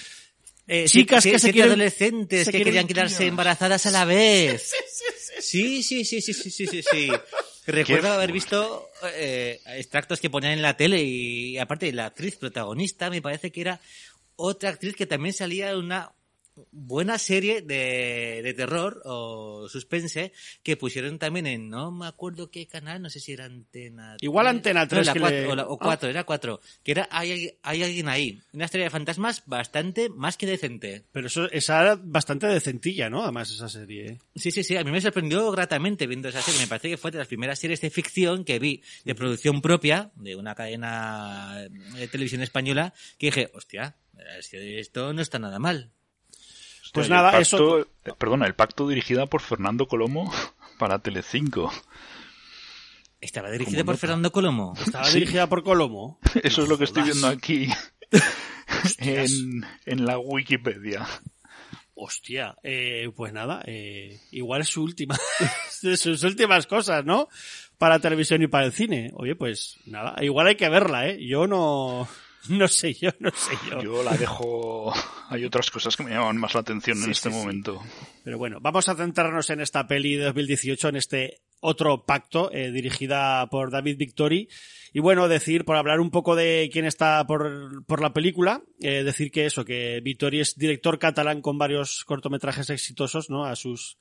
Eh, 0.71 0.85
Chicas 0.85 1.23
sí, 1.23 1.31
que 1.31 1.39
sí, 1.39 1.47
se 1.47 1.51
quieren- 1.51 1.71
adolescentes 1.71 2.45
se 2.45 2.51
que 2.51 2.57
quieren 2.59 2.85
querían 2.85 2.87
quedarse 2.87 3.25
embarazadas 3.25 3.87
a 3.87 3.91
la 3.91 4.05
vez. 4.05 4.71
Sí, 5.41 5.81
sí, 5.81 6.03
sí, 6.05 6.21
sí, 6.21 6.33
sí, 6.33 6.51
sí, 6.51 6.67
sí, 6.67 6.83
sí. 6.83 7.09
Recuerdo 7.65 8.09
haber 8.11 8.31
visto 8.31 8.87
eh, 9.15 9.59
extractos 9.65 10.19
que 10.19 10.29
ponían 10.29 10.53
en 10.53 10.61
la 10.61 10.75
tele 10.77 11.01
y 11.01 11.57
aparte 11.57 11.91
la 11.93 12.07
actriz 12.07 12.35
protagonista 12.35 13.09
me 13.09 13.21
parece 13.21 13.51
que 13.51 13.61
era 13.61 13.79
otra 14.35 14.69
actriz 14.69 14.95
que 14.95 15.07
también 15.07 15.33
salía 15.33 15.71
en 15.71 15.77
una 15.77 16.11
buena 16.71 17.17
serie 17.17 17.61
de, 17.61 18.41
de 18.43 18.53
terror 18.53 19.01
o 19.05 19.67
suspense 19.69 20.31
que 20.63 20.77
pusieron 20.77 21.19
también 21.19 21.47
en 21.47 21.69
no 21.69 21.91
me 21.91 22.07
acuerdo 22.07 22.51
qué 22.51 22.67
canal, 22.67 23.01
no 23.01 23.09
sé 23.09 23.19
si 23.19 23.33
era 23.33 23.45
Antena 23.45 24.17
Igual 24.21 24.47
Antena 24.47 24.81
no, 24.81 24.87
3 24.87 25.07
la 25.07 25.13
que 25.13 25.19
cuatro, 25.19 25.37
le- 25.39 25.47
o, 25.47 25.55
la- 25.55 25.67
o 25.67 25.73
Ah. 25.73 25.77
cuatro, 25.81 26.09
era 26.09 26.23
cuatro, 26.23 26.59
que 26.83 26.91
era 26.91 27.07
hay, 27.11 27.57
hay 27.63 27.83
alguien 27.83 28.09
ahí, 28.09 28.41
una 28.53 28.65
historia 28.65 28.85
de 28.85 28.89
fantasmas 28.91 29.43
bastante 29.45 30.09
más 30.09 30.37
que 30.37 30.45
decente. 30.45 31.03
Pero 31.11 31.27
eso, 31.27 31.49
esa 31.51 31.81
era 31.81 31.95
bastante 32.01 32.47
decentilla, 32.47 33.09
¿no? 33.09 33.23
Además, 33.23 33.49
esa 33.51 33.69
serie. 33.69 34.05
¿eh? 34.11 34.17
Sí, 34.35 34.51
sí, 34.51 34.63
sí, 34.63 34.75
a 34.77 34.83
mí 34.83 34.91
me 34.91 35.01
sorprendió 35.01 35.49
gratamente 35.51 36.07
viendo 36.07 36.29
esa 36.29 36.41
serie. 36.41 36.61
Me 36.61 36.67
parece 36.67 36.89
que 36.89 36.97
fue 36.97 37.11
de 37.11 37.17
las 37.19 37.27
primeras 37.27 37.59
series 37.59 37.81
de 37.81 37.89
ficción 37.89 38.43
que 38.45 38.59
vi 38.59 38.81
de 39.05 39.15
producción 39.15 39.61
propia, 39.61 40.11
de 40.15 40.35
una 40.35 40.55
cadena 40.55 41.67
de 41.95 42.07
televisión 42.07 42.41
española, 42.41 42.93
que 43.17 43.27
dije, 43.27 43.49
hostia, 43.53 43.95
esto 44.51 45.13
no 45.13 45.21
está 45.21 45.39
nada 45.39 45.59
mal. 45.59 45.91
Pues 46.93 47.07
el 47.07 47.13
nada, 47.13 47.31
pacto- 47.31 47.41
eso- 47.41 47.79
eh, 48.05 48.11
Perdona, 48.17 48.45
el 48.47 48.55
pacto 48.55 48.87
dirigida 48.87 49.25
por 49.27 49.41
Fernando 49.41 49.87
Colomo 49.87 50.31
para 50.79 50.99
Telecinco. 50.99 51.71
Estaba 53.21 53.51
dirigida 53.51 53.83
por. 53.83 53.97
Fernando 53.97 54.31
Colomo. 54.31 54.73
Estaba 54.85 55.09
dirigida 55.09 55.47
por 55.47 55.63
Colomo. 55.63 56.19
Eso 56.43 56.63
es 56.63 56.69
lo 56.69 56.77
que 56.77 56.85
estoy 56.85 57.03
viendo 57.03 57.27
aquí 57.27 57.67
en, 58.97 59.65
en 59.85 60.05
la 60.05 60.17
Wikipedia. 60.19 61.05
Hostia, 62.01 62.55
eh, 62.63 63.11
pues 63.13 63.33
nada, 63.33 63.61
eh, 63.65 64.21
igual 64.31 64.61
es 64.61 64.69
su 64.69 64.81
última, 64.83 65.17
sus 65.69 66.23
últimas 66.23 66.65
cosas, 66.65 67.03
¿no? 67.03 67.27
Para 67.77 67.99
televisión 67.99 68.41
y 68.41 68.47
para 68.47 68.65
el 68.67 68.71
cine. 68.71 69.11
Oye, 69.15 69.35
pues 69.35 69.79
nada, 69.85 70.15
igual 70.23 70.47
hay 70.47 70.55
que 70.55 70.69
verla, 70.69 71.09
¿eh? 71.09 71.17
Yo 71.27 71.45
no, 71.45 72.07
no 72.49 72.67
sé 72.67 72.93
yo, 72.93 73.09
no 73.19 73.31
sé 73.31 73.53
yo. 73.69 73.81
Yo 73.81 74.03
la 74.03 74.15
dejo. 74.15 74.93
Hay 75.29 75.43
otras 75.45 75.69
cosas 75.71 75.95
que 75.95 76.03
me 76.03 76.11
llaman 76.11 76.37
más 76.37 76.53
la 76.53 76.61
atención 76.61 77.03
en 77.03 77.11
este 77.11 77.29
sí, 77.29 77.35
sí. 77.35 77.41
momento. 77.41 77.81
Pero 78.23 78.37
bueno, 78.37 78.59
vamos 78.61 78.87
a 78.89 78.95
centrarnos 78.95 79.49
en 79.49 79.61
esta 79.61 79.87
peli 79.87 80.15
de 80.15 80.25
2018, 80.25 80.89
en 80.89 80.95
este 80.95 81.41
otro 81.61 82.05
pacto, 82.05 82.51
eh, 82.53 82.71
dirigida 82.71 83.47
por 83.47 83.71
David 83.71 83.97
Victory. 83.97 84.47
Y 84.93 84.99
bueno, 84.99 85.27
decir, 85.27 85.65
por 85.65 85.75
hablar 85.75 85.99
un 85.99 86.11
poco 86.11 86.35
de 86.35 86.69
quién 86.71 86.85
está 86.85 87.25
por, 87.27 87.85
por 87.85 88.01
la 88.01 88.13
película, 88.13 88.63
eh, 88.79 89.03
decir 89.03 89.31
que 89.31 89.45
eso, 89.45 89.65
que 89.65 90.01
Victory 90.03 90.39
es 90.39 90.55
director 90.55 90.99
catalán 90.99 91.41
con 91.41 91.57
varios 91.57 92.03
cortometrajes 92.05 92.69
exitosos, 92.69 93.29
¿no? 93.29 93.45
A 93.45 93.55
sus 93.55 93.97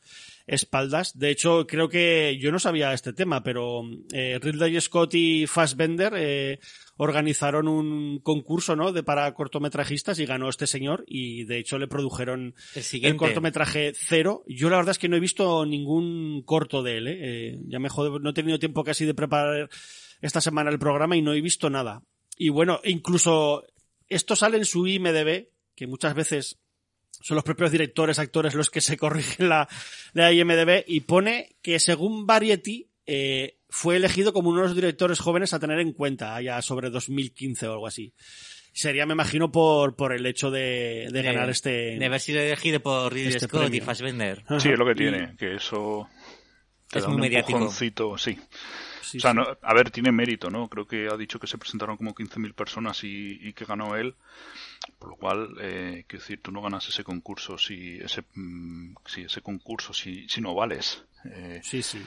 espaldas. 0.47 1.19
De 1.19 1.31
hecho, 1.31 1.67
creo 1.67 1.89
que 1.89 2.39
yo 2.41 2.51
no 2.51 2.59
sabía 2.59 2.93
este 2.93 3.13
tema, 3.13 3.43
pero 3.43 3.83
eh, 4.13 4.39
Ridley 4.41 4.81
Scott 4.81 5.15
y 5.15 5.47
Fassbender, 5.47 6.13
eh, 6.17 6.59
organizaron 6.99 7.69
un 7.69 8.19
concurso, 8.19 8.77
¿no? 8.77 8.93
De 8.93 9.03
para 9.03 9.33
cortometrajistas 9.33 10.19
y 10.19 10.27
ganó 10.27 10.49
este 10.49 10.67
señor 10.67 11.05
y 11.07 11.45
de 11.45 11.59
hecho 11.59 11.79
le 11.79 11.87
produjeron 11.87 12.55
El 12.75 13.17
cortometraje 13.17 13.93
cero. 13.95 14.43
Yo 14.49 14.69
la 14.69 14.77
verdad 14.77 14.91
es 14.91 14.99
que 14.99 15.09
no 15.09 15.17
he 15.17 15.21
visto 15.21 15.65
ningún 15.65 16.43
corto 16.43 16.83
de 16.83 16.97
él, 16.97 17.07
¿eh? 17.07 17.19
Eh, 17.21 17.59
ya 17.69 17.79
me 17.79 17.89
jode, 17.89 18.19
no 18.21 18.31
he 18.31 18.35
tenido 18.35 18.59
tiempo 18.59 18.83
casi 18.83 19.05
de 19.07 19.15
preparar 19.15 19.71
esta 20.21 20.41
semana 20.41 20.71
el 20.71 20.79
programa 20.79 21.17
y 21.17 21.23
no 21.23 21.33
he 21.33 21.41
visto 21.41 21.71
nada. 21.71 22.03
Y 22.37 22.49
bueno, 22.51 22.81
incluso 22.85 23.65
esto 24.09 24.37
sale 24.37 24.57
en 24.59 24.65
su 24.65 24.87
IMDB, 24.87 25.49
que 25.75 25.87
muchas 25.87 26.15
veces 26.15 26.59
son 27.21 27.35
los 27.35 27.45
propios 27.45 27.73
directores, 27.73 28.19
actores 28.19 28.55
los 28.55 28.71
que 28.71 28.81
se 28.81 28.97
corrigen 28.99 29.49
la, 29.49 29.69
la 30.13 30.33
IMDB 30.33 30.85
y 30.87 31.01
pone 31.01 31.57
que 31.63 31.79
según 31.81 32.27
Variety 32.27 32.91
eh, 33.07 33.59
fue 33.69 33.97
elegido 33.97 34.33
como 34.33 34.51
uno 34.51 34.61
de 34.61 34.67
los 34.69 34.75
directores 34.77 35.19
jóvenes 35.19 35.53
a 35.55 35.59
tener 35.59 35.81
en 35.81 35.93
cuenta, 35.93 36.35
allá 36.35 36.61
sobre 36.63 36.91
2015 36.91 37.67
o 37.69 37.73
algo 37.73 37.87
así. 37.87 38.13
Sería, 38.73 39.07
me 39.07 39.15
imagino, 39.15 39.51
por, 39.51 39.97
por 39.97 40.13
el 40.13 40.25
hecho 40.27 40.51
de, 40.53 41.09
de 41.11 41.23
ganar 41.23 41.51
este... 41.51 41.99
De 41.99 42.05
haber 42.07 42.21
sido 42.21 42.41
elegido 42.41 42.79
por 42.81 43.13
Ridley 43.13 43.35
este 43.35 43.47
Scott 43.49 43.63
y 43.63 43.67
premio. 43.71 43.85
Fassbender. 43.85 44.43
Ajá. 44.47 44.61
Sí, 44.61 44.69
es 44.69 44.79
lo 44.79 44.85
que 44.85 44.93
Y- 44.93 44.95
tiene, 44.95 45.35
que 45.37 45.55
eso 45.57 46.09
te 46.89 46.99
Es 46.99 47.03
da 47.05 47.09
muy 47.09 47.17
un 47.17 47.21
mediático. 47.23 47.71
sí. 48.19 48.39
Sí, 49.09 49.19
o 49.19 49.21
sea, 49.21 49.31
sí. 49.33 49.37
no- 49.39 49.47
a 49.63 49.75
ver, 49.75 49.91
tiene 49.91 50.13
mérito, 50.13 50.51
¿no? 50.51 50.69
Creo 50.69 50.87
que 50.87 51.09
ha 51.09 51.17
dicho 51.17 51.39
que 51.41 51.47
se 51.47 51.59
presentaron 51.59 51.97
como 51.97 52.15
15.000 52.15 52.53
personas 52.55 53.03
y, 53.05 53.39
y 53.43 53.53
que 53.53 53.65
ganó 53.65 53.97
él. 53.97 54.15
Por 54.99 55.11
lo 55.11 55.17
cual, 55.17 55.57
eh, 55.61 56.05
quiero 56.07 56.23
decir, 56.23 56.41
tú 56.43 56.53
no 56.53 56.63
ganas 56.63 56.89
ese 56.89 57.05
concurso 57.05 57.59
si 57.59 57.99
ese, 57.99 58.23
mm, 58.35 58.95
si 59.07 59.23
ese 59.23 59.41
concurso 59.43 59.93
si, 59.93 60.29
si 60.29 60.41
no 60.41 60.55
vales. 60.55 61.05
Eh, 61.25 61.61
Sí, 61.65 61.83
sí. 61.83 62.01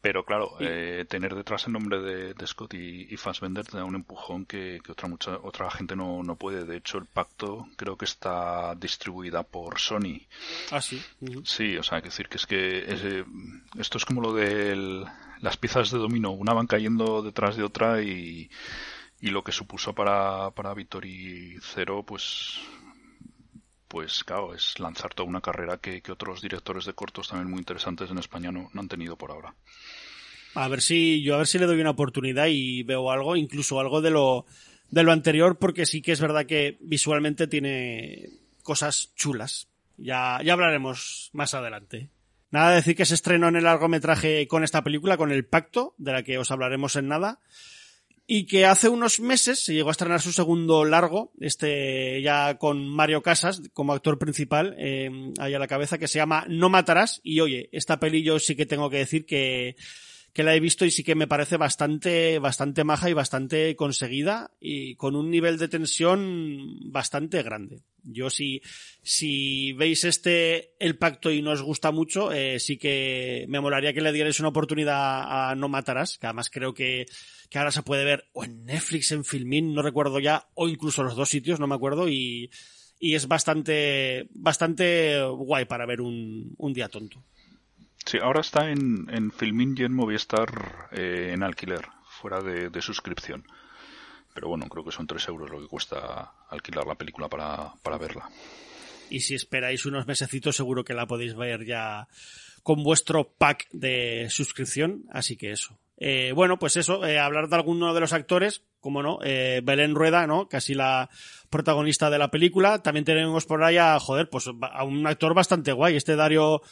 pero 0.00 0.24
claro, 0.24 0.56
eh, 0.60 1.04
tener 1.08 1.34
detrás 1.34 1.66
el 1.66 1.72
nombre 1.74 2.00
de, 2.00 2.32
de 2.34 2.46
Scott 2.46 2.72
y, 2.74 3.06
y 3.12 3.16
Fassbender 3.16 3.66
te 3.66 3.76
da 3.76 3.84
un 3.84 3.94
empujón 3.96 4.46
que, 4.46 4.80
que 4.82 4.92
otra 4.92 5.06
mucha 5.08 5.36
otra 5.42 5.70
gente 5.70 5.96
no, 5.96 6.22
no 6.22 6.36
puede. 6.36 6.64
De 6.64 6.76
hecho, 6.78 6.98
el 6.98 7.04
pacto 7.06 7.68
creo 7.76 7.96
que 7.96 8.06
está 8.06 8.74
distribuida 8.76 9.42
por 9.42 9.78
Sony. 9.78 10.22
Ah, 10.70 10.80
sí. 10.80 11.02
Sí, 11.44 11.76
o 11.76 11.82
sea, 11.82 11.96
hay 11.96 12.02
que 12.02 12.08
decir 12.08 12.28
que 12.28 12.36
es 12.38 12.46
que 12.46 12.78
es, 12.92 13.00
eh, 13.04 13.24
esto 13.78 13.98
es 13.98 14.04
como 14.04 14.22
lo 14.22 14.32
de 14.32 15.04
las 15.40 15.56
piezas 15.56 15.90
de 15.90 15.98
dominó, 15.98 16.30
una 16.30 16.52
van 16.52 16.66
cayendo 16.66 17.22
detrás 17.22 17.56
de 17.56 17.62
otra 17.62 18.02
y, 18.02 18.50
y 19.20 19.28
lo 19.28 19.42
que 19.42 19.52
supuso 19.52 19.94
para, 19.94 20.50
para 20.52 20.74
Vittori 20.74 21.56
Cero, 21.60 22.04
pues, 22.06 22.60
pues 23.88 24.24
claro, 24.24 24.54
es 24.54 24.78
lanzar 24.78 25.14
toda 25.14 25.28
una 25.28 25.40
carrera 25.40 25.78
que, 25.78 26.02
que 26.02 26.12
otros 26.12 26.40
directores 26.40 26.84
de 26.84 26.92
cortos 26.92 27.28
también 27.28 27.50
muy 27.50 27.58
interesantes 27.58 28.10
en 28.10 28.18
España 28.18 28.52
no, 28.52 28.70
no 28.72 28.80
han 28.80 28.88
tenido 28.88 29.16
por 29.16 29.30
ahora. 29.30 29.54
A 30.54 30.68
ver 30.68 30.80
si, 30.80 31.22
yo 31.22 31.34
a 31.34 31.38
ver 31.38 31.46
si 31.46 31.58
le 31.58 31.66
doy 31.66 31.80
una 31.80 31.90
oportunidad 31.90 32.46
y 32.48 32.82
veo 32.82 33.10
algo, 33.10 33.36
incluso 33.36 33.80
algo 33.80 34.00
de 34.00 34.10
lo, 34.10 34.46
de 34.90 35.02
lo 35.02 35.12
anterior, 35.12 35.58
porque 35.58 35.86
sí 35.86 36.02
que 36.02 36.12
es 36.12 36.20
verdad 36.20 36.46
que 36.46 36.78
visualmente 36.80 37.46
tiene 37.46 38.28
cosas 38.62 39.12
chulas. 39.14 39.68
Ya, 39.96 40.40
ya 40.44 40.52
hablaremos 40.52 41.30
más 41.32 41.54
adelante. 41.54 42.08
Nada 42.50 42.70
de 42.70 42.76
decir 42.76 42.96
que 42.96 43.04
se 43.04 43.14
estrenó 43.14 43.48
en 43.48 43.56
el 43.56 43.64
largometraje 43.64 44.46
con 44.48 44.64
esta 44.64 44.82
película, 44.82 45.16
con 45.16 45.32
El 45.32 45.44
Pacto, 45.44 45.94
de 45.98 46.12
la 46.12 46.22
que 46.22 46.38
os 46.38 46.50
hablaremos 46.50 46.96
en 46.96 47.08
nada. 47.08 47.40
Y 48.26 48.46
que 48.46 48.66
hace 48.66 48.88
unos 48.90 49.20
meses 49.20 49.64
se 49.64 49.72
llegó 49.72 49.88
a 49.88 49.92
estrenar 49.92 50.20
su 50.20 50.32
segundo 50.32 50.84
largo, 50.84 51.32
este 51.40 52.20
ya 52.20 52.58
con 52.58 52.86
Mario 52.86 53.22
Casas 53.22 53.62
como 53.72 53.94
actor 53.94 54.18
principal, 54.18 54.76
eh, 54.78 55.10
ahí 55.38 55.54
a 55.54 55.58
la 55.58 55.66
cabeza, 55.66 55.96
que 55.96 56.08
se 56.08 56.18
llama 56.18 56.44
No 56.48 56.68
Matarás. 56.68 57.20
Y 57.22 57.40
oye, 57.40 57.70
esta 57.72 57.98
peli 57.98 58.22
yo 58.22 58.38
sí 58.38 58.54
que 58.54 58.66
tengo 58.66 58.90
que 58.90 58.98
decir 58.98 59.24
que, 59.24 59.76
que 60.38 60.44
la 60.44 60.54
he 60.54 60.60
visto 60.60 60.84
y 60.84 60.92
sí 60.92 61.02
que 61.02 61.16
me 61.16 61.26
parece 61.26 61.56
bastante, 61.56 62.38
bastante 62.38 62.84
maja 62.84 63.10
y 63.10 63.12
bastante 63.12 63.74
conseguida 63.74 64.52
y 64.60 64.94
con 64.94 65.16
un 65.16 65.32
nivel 65.32 65.58
de 65.58 65.66
tensión 65.66 66.92
bastante 66.92 67.42
grande. 67.42 67.82
Yo 68.04 68.30
si, 68.30 68.62
si 69.02 69.72
veis 69.72 70.04
este 70.04 70.76
El 70.78 70.96
Pacto 70.96 71.32
y 71.32 71.42
no 71.42 71.50
os 71.50 71.62
gusta 71.62 71.90
mucho, 71.90 72.30
eh, 72.30 72.60
sí 72.60 72.78
que 72.78 73.46
me 73.48 73.58
molaría 73.58 73.92
que 73.92 74.00
le 74.00 74.12
dierais 74.12 74.38
una 74.38 74.50
oportunidad 74.50 75.50
a 75.50 75.56
No 75.56 75.68
Matarás, 75.68 76.18
que 76.18 76.28
además 76.28 76.50
creo 76.50 76.72
que, 76.72 77.06
que 77.50 77.58
ahora 77.58 77.72
se 77.72 77.82
puede 77.82 78.04
ver 78.04 78.28
o 78.32 78.44
en 78.44 78.64
Netflix, 78.64 79.10
en 79.10 79.24
Filmin, 79.24 79.74
no 79.74 79.82
recuerdo 79.82 80.20
ya, 80.20 80.46
o 80.54 80.68
incluso 80.68 81.02
los 81.02 81.16
dos 81.16 81.28
sitios, 81.28 81.58
no 81.58 81.66
me 81.66 81.74
acuerdo, 81.74 82.08
y, 82.08 82.48
y 83.00 83.16
es 83.16 83.26
bastante, 83.26 84.28
bastante 84.30 85.20
guay 85.20 85.64
para 85.64 85.84
ver 85.84 86.00
un, 86.00 86.54
un 86.58 86.72
día 86.72 86.88
tonto. 86.88 87.24
Sí, 88.08 88.16
ahora 88.22 88.40
está 88.40 88.70
en, 88.70 89.06
en 89.12 89.30
Filmin 89.30 89.74
y 89.76 89.82
en 89.82 89.92
Movistar 89.92 90.88
eh, 90.92 91.32
en 91.34 91.42
alquiler, 91.42 91.86
fuera 92.08 92.40
de, 92.40 92.70
de 92.70 92.80
suscripción. 92.80 93.44
Pero 94.32 94.48
bueno, 94.48 94.66
creo 94.66 94.82
que 94.82 94.92
son 94.92 95.06
3 95.06 95.28
euros 95.28 95.50
lo 95.50 95.60
que 95.60 95.66
cuesta 95.66 96.32
alquilar 96.48 96.86
la 96.86 96.94
película 96.94 97.28
para, 97.28 97.70
para 97.82 97.98
verla. 97.98 98.30
Y 99.10 99.20
si 99.20 99.34
esperáis 99.34 99.84
unos 99.84 100.06
mesecitos, 100.06 100.56
seguro 100.56 100.84
que 100.84 100.94
la 100.94 101.04
podéis 101.04 101.36
ver 101.36 101.66
ya 101.66 102.08
con 102.62 102.82
vuestro 102.82 103.28
pack 103.28 103.68
de 103.72 104.28
suscripción. 104.30 105.04
Así 105.12 105.36
que 105.36 105.50
eso. 105.50 105.78
Eh, 105.98 106.32
bueno, 106.34 106.58
pues 106.58 106.78
eso, 106.78 107.04
eh, 107.04 107.18
hablar 107.18 107.50
de 107.50 107.56
alguno 107.56 107.92
de 107.92 108.00
los 108.00 108.14
actores, 108.14 108.62
como 108.80 109.02
no, 109.02 109.18
eh, 109.22 109.60
Belén 109.62 109.94
Rueda, 109.94 110.26
¿no? 110.26 110.48
Casi 110.48 110.72
la 110.72 111.10
protagonista 111.50 112.08
de 112.08 112.18
la 112.18 112.30
película. 112.30 112.82
También 112.82 113.04
tenemos 113.04 113.44
por 113.44 113.62
ahí 113.62 113.76
a, 113.76 113.98
joder, 114.00 114.30
pues 114.30 114.48
a 114.48 114.84
un 114.84 115.06
actor 115.06 115.34
bastante 115.34 115.72
guay, 115.72 115.96
este 115.96 116.16
Dario, 116.16 116.62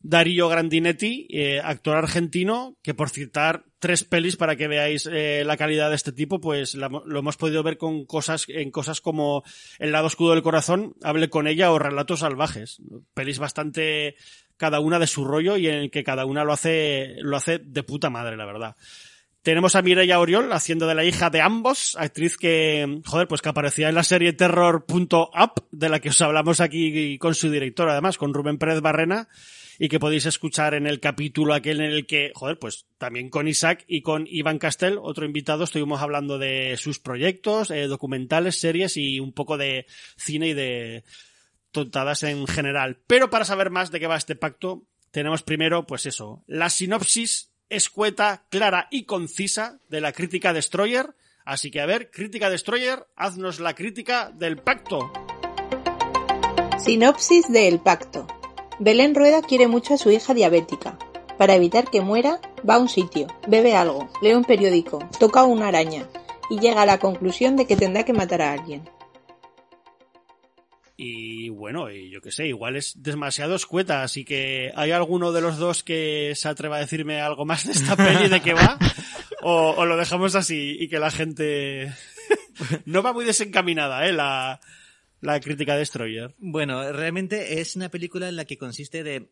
Darío 0.00 0.48
Grandinetti, 0.48 1.26
eh, 1.30 1.60
actor 1.62 1.96
argentino, 1.96 2.76
que 2.82 2.94
por 2.94 3.10
citar 3.10 3.64
tres 3.78 4.04
pelis 4.04 4.36
para 4.36 4.56
que 4.56 4.68
veáis 4.68 5.08
eh, 5.10 5.42
la 5.44 5.56
calidad 5.56 5.90
de 5.90 5.96
este 5.96 6.12
tipo, 6.12 6.40
pues 6.40 6.74
lo 6.74 7.18
hemos 7.18 7.36
podido 7.36 7.62
ver 7.62 7.78
con 7.78 8.06
cosas, 8.06 8.44
en 8.48 8.70
cosas 8.70 9.00
como 9.00 9.42
El 9.78 9.92
lado 9.92 10.06
escudo 10.06 10.32
del 10.32 10.42
corazón, 10.42 10.94
Hable 11.02 11.30
con 11.30 11.46
ella 11.46 11.72
o 11.72 11.78
Relatos 11.78 12.20
salvajes. 12.20 12.80
Pelis 13.14 13.38
bastante 13.38 14.16
cada 14.56 14.80
una 14.80 14.98
de 14.98 15.06
su 15.06 15.24
rollo 15.24 15.56
y 15.56 15.68
en 15.68 15.74
el 15.74 15.90
que 15.90 16.04
cada 16.04 16.26
una 16.26 16.44
lo 16.44 16.52
hace, 16.52 17.16
lo 17.20 17.36
hace 17.36 17.58
de 17.58 17.82
puta 17.82 18.10
madre, 18.10 18.36
la 18.36 18.46
verdad. 18.46 18.76
Tenemos 19.42 19.76
a 19.76 19.82
Mireia 19.82 20.20
Oriol 20.20 20.52
haciendo 20.52 20.86
de 20.86 20.94
la 20.94 21.04
hija 21.04 21.30
de 21.30 21.40
ambos, 21.40 21.96
actriz 21.96 22.36
que, 22.36 23.00
joder, 23.06 23.28
pues 23.28 23.40
que 23.40 23.48
aparecía 23.48 23.88
en 23.88 23.94
la 23.94 24.02
serie 24.02 24.32
Terror.up, 24.32 25.66
de 25.70 25.88
la 25.88 26.00
que 26.00 26.10
os 26.10 26.20
hablamos 26.20 26.60
aquí 26.60 27.16
con 27.18 27.34
su 27.34 27.50
director, 27.50 27.88
además, 27.88 28.18
con 28.18 28.34
Rubén 28.34 28.58
Pérez 28.58 28.80
Barrena, 28.80 29.28
y 29.78 29.88
que 29.88 30.00
podéis 30.00 30.26
escuchar 30.26 30.74
en 30.74 30.86
el 30.86 31.00
capítulo 31.00 31.54
aquel 31.54 31.80
en 31.80 31.92
el 31.92 32.06
que, 32.06 32.32
joder, 32.34 32.58
pues 32.58 32.86
también 32.98 33.30
con 33.30 33.46
Isaac 33.46 33.84
y 33.86 34.02
con 34.02 34.26
Iván 34.28 34.58
Castel, 34.58 34.98
otro 35.00 35.24
invitado, 35.24 35.64
estuvimos 35.64 36.02
hablando 36.02 36.38
de 36.38 36.76
sus 36.76 36.98
proyectos, 36.98 37.70
eh, 37.70 37.86
documentales, 37.86 38.58
series 38.58 38.96
y 38.96 39.20
un 39.20 39.32
poco 39.32 39.56
de 39.56 39.86
cine 40.16 40.48
y 40.48 40.54
de 40.54 41.04
tontadas 41.70 42.24
en 42.24 42.46
general. 42.46 42.98
Pero 43.06 43.30
para 43.30 43.44
saber 43.44 43.70
más 43.70 43.90
de 43.90 44.00
qué 44.00 44.06
va 44.06 44.16
este 44.16 44.34
pacto, 44.34 44.84
tenemos 45.12 45.42
primero, 45.42 45.86
pues 45.86 46.06
eso, 46.06 46.42
la 46.46 46.70
sinopsis 46.70 47.52
escueta, 47.68 48.46
clara 48.50 48.88
y 48.90 49.04
concisa 49.04 49.80
de 49.88 50.00
la 50.00 50.12
crítica 50.12 50.52
Destroyer. 50.52 51.14
Así 51.44 51.70
que 51.70 51.80
a 51.80 51.86
ver, 51.86 52.10
crítica 52.10 52.50
Destroyer, 52.50 53.06
haznos 53.14 53.60
la 53.60 53.74
crítica 53.74 54.30
del 54.34 54.58
pacto. 54.58 55.12
Sinopsis 56.78 57.50
de 57.50 57.68
El 57.68 57.80
Pacto. 57.80 58.26
Belén 58.80 59.14
Rueda 59.14 59.42
quiere 59.42 59.66
mucho 59.66 59.94
a 59.94 59.98
su 59.98 60.10
hija 60.10 60.34
diabética. 60.34 60.96
Para 61.36 61.54
evitar 61.54 61.90
que 61.90 62.00
muera, 62.00 62.40
va 62.68 62.74
a 62.74 62.78
un 62.78 62.88
sitio, 62.88 63.26
bebe 63.46 63.74
algo, 63.74 64.08
lee 64.22 64.34
un 64.34 64.44
periódico, 64.44 64.98
toca 65.18 65.44
una 65.44 65.68
araña 65.68 66.08
y 66.50 66.60
llega 66.60 66.82
a 66.82 66.86
la 66.86 66.98
conclusión 66.98 67.56
de 67.56 67.66
que 67.66 67.76
tendrá 67.76 68.04
que 68.04 68.12
matar 68.12 68.42
a 68.42 68.52
alguien. 68.52 68.88
Y 70.96 71.48
bueno, 71.50 71.90
yo 71.90 72.20
qué 72.20 72.32
sé, 72.32 72.48
igual 72.48 72.76
es 72.76 73.02
demasiado 73.02 73.54
escueta, 73.54 74.02
así 74.02 74.24
que 74.24 74.72
¿hay 74.74 74.90
alguno 74.90 75.30
de 75.30 75.40
los 75.40 75.58
dos 75.58 75.84
que 75.84 76.32
se 76.34 76.48
atreva 76.48 76.76
a 76.76 76.80
decirme 76.80 77.20
algo 77.20 77.44
más 77.44 77.66
de 77.66 77.72
esta 77.72 77.96
peli 77.96 78.28
de 78.28 78.40
qué 78.40 78.54
va? 78.54 78.78
O, 79.42 79.86
lo 79.86 79.96
dejamos 79.96 80.34
así 80.34 80.76
y 80.80 80.88
que 80.88 80.98
la 80.98 81.12
gente 81.12 81.92
no 82.84 83.02
va 83.02 83.12
muy 83.12 83.24
desencaminada, 83.24 84.08
¿eh? 84.08 84.12
La 85.20 85.40
crítica 85.40 85.72
de 85.74 85.80
Destroyer. 85.80 86.34
Bueno, 86.38 86.92
realmente 86.92 87.60
es 87.60 87.76
una 87.76 87.90
película 87.90 88.28
en 88.28 88.36
la 88.36 88.44
que 88.44 88.58
consiste 88.58 89.02
de 89.02 89.28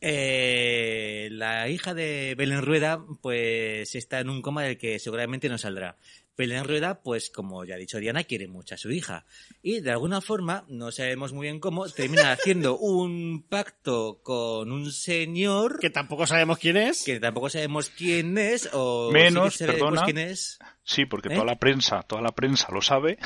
eh, 0.00 1.28
la 1.32 1.68
hija 1.68 1.94
de 1.94 2.34
Belén 2.36 2.62
Rueda, 2.62 3.02
pues 3.22 3.94
está 3.94 4.20
en 4.20 4.28
un 4.28 4.42
coma 4.42 4.62
del 4.62 4.76
que 4.78 4.98
seguramente 4.98 5.48
no 5.48 5.58
saldrá. 5.58 5.96
Belén 6.36 6.64
Rueda, 6.64 7.00
pues 7.00 7.30
como 7.30 7.64
ya 7.64 7.76
ha 7.76 7.78
dicho 7.78 7.98
Diana, 7.98 8.24
quiere 8.24 8.48
mucho 8.48 8.74
a 8.74 8.78
su 8.78 8.90
hija. 8.90 9.24
Y 9.62 9.80
de 9.80 9.92
alguna 9.92 10.20
forma, 10.20 10.64
no 10.68 10.90
sabemos 10.90 11.32
muy 11.32 11.46
bien 11.46 11.60
cómo, 11.60 11.88
termina 11.88 12.32
haciendo 12.32 12.76
un 12.78 13.44
pacto 13.48 14.20
con 14.22 14.72
un 14.72 14.90
señor 14.90 15.78
Que 15.78 15.90
tampoco 15.90 16.26
sabemos 16.26 16.58
quién 16.58 16.76
es. 16.76 17.04
que 17.04 17.20
tampoco 17.20 17.48
sabemos 17.48 17.88
quién 17.88 18.36
es 18.36 18.68
o 18.72 19.10
Menos, 19.12 19.54
sí 19.54 19.64
perdona. 19.64 20.02
quién 20.04 20.18
es. 20.18 20.58
Sí, 20.82 21.06
porque 21.06 21.28
¿Eh? 21.28 21.34
toda 21.34 21.46
la 21.46 21.58
prensa, 21.58 22.02
toda 22.02 22.20
la 22.20 22.32
prensa 22.32 22.68
lo 22.72 22.82
sabe. 22.82 23.18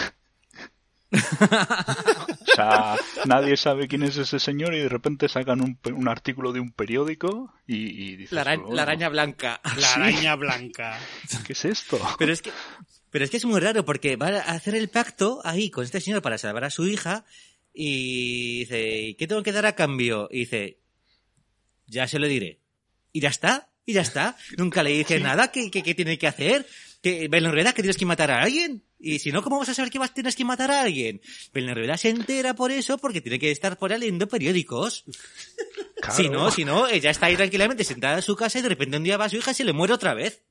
o 1.13 2.55
sea, 2.55 2.97
nadie 3.25 3.57
sabe 3.57 3.89
quién 3.89 4.03
es 4.03 4.17
ese 4.17 4.39
señor 4.39 4.75
y 4.75 4.81
de 4.81 4.89
repente 4.89 5.29
sacan 5.29 5.61
un, 5.61 5.79
un 5.95 6.09
artículo 6.09 6.53
de 6.53 6.61
un 6.61 6.73
periódico 6.73 7.53
y, 7.67 7.77
y 7.77 8.17
dices, 8.17 8.33
La, 8.33 8.55
"Oh, 8.63 8.75
la 8.75 8.83
araña 8.83 9.09
blanca. 9.09 9.61
La 9.79 9.95
araña 9.95 10.37
blanca. 10.37 10.99
¿qué 11.47 11.53
es 11.53 11.65
esto? 11.65 11.99
Pero 12.19 12.33
es 12.33 12.43
que 12.43 12.53
Pero 13.11 13.25
es 13.25 13.31
que 13.31 13.39
es 13.39 13.45
muy 13.45 13.61
raro 13.61 13.85
porque 13.85 14.17
va 14.17 14.29
a 14.29 14.53
hacer 14.53 14.75
el 14.75 14.89
pacto 14.89 15.41
ahí 15.45 15.71
con 15.71 15.85
este 15.85 16.01
señor 16.01 16.21
para 16.23 16.37
salvar 16.39 16.65
a 16.65 16.71
su 16.71 16.87
hija 16.87 17.25
y 17.73 18.61
dice, 18.61 19.17
¿qué 19.19 19.27
tengo 19.27 19.43
que 19.43 19.53
dar 19.53 19.65
a 19.67 19.75
cambio? 19.75 20.29
Y 20.31 20.41
dice, 20.41 20.79
ya 21.87 22.07
se 22.09 22.19
lo 22.19 22.27
diré. 22.27 22.61
Y 23.13 23.21
ya 23.21 23.29
está, 23.29 23.71
y 23.87 23.93
ya 23.95 24.03
está. 24.03 24.37
Nunca 24.57 24.83
le 24.83 24.91
dice 24.91 25.21
nada, 25.21 25.51
¿qué, 25.53 25.71
qué, 25.71 25.83
qué 25.83 25.95
tiene 25.95 26.19
que 26.19 26.27
hacer? 26.27 26.67
¿Que 27.03 27.29
Rueda 27.29 27.73
que 27.73 27.83
tienes 27.83 27.97
que 27.97 28.07
matar 28.07 28.31
a 28.31 28.43
alguien? 28.43 28.83
Y 28.99 29.21
si 29.21 29.31
no, 29.31 29.43
¿cómo 29.43 29.59
vas 29.59 29.69
a 29.69 29.75
saber 29.75 29.91
que 29.91 30.01
vas, 30.01 30.13
tienes 30.13 30.35
que 30.35 30.45
matar 30.45 30.71
a 30.73 30.83
alguien? 30.83 31.21
Rueda 31.55 31.97
se 31.97 32.09
entera 32.09 32.55
por 32.55 32.73
eso 32.73 32.99
porque 32.99 33.21
tiene 33.21 33.39
que 33.39 33.51
estar 33.53 33.79
por 33.79 33.93
ahí 33.93 34.01
leyendo 34.01 34.27
periódicos. 34.29 35.05
Si 36.17 36.29
no, 36.29 36.51
si 36.51 36.65
no, 36.65 36.89
ella 36.89 37.11
está 37.11 37.27
ahí 37.27 37.37
tranquilamente 37.37 37.85
sentada 37.85 38.17
en 38.17 38.23
su 38.23 38.35
casa 38.35 38.59
y 38.59 38.63
de 38.63 38.69
repente 38.71 38.97
un 38.97 39.05
día 39.05 39.17
va 39.17 39.27
a 39.27 39.29
su 39.29 39.37
hija 39.37 39.53
y 39.53 39.55
se 39.55 39.65
le 39.65 39.73
muere 39.73 39.95
otra 39.95 40.15
vez. 40.15 40.43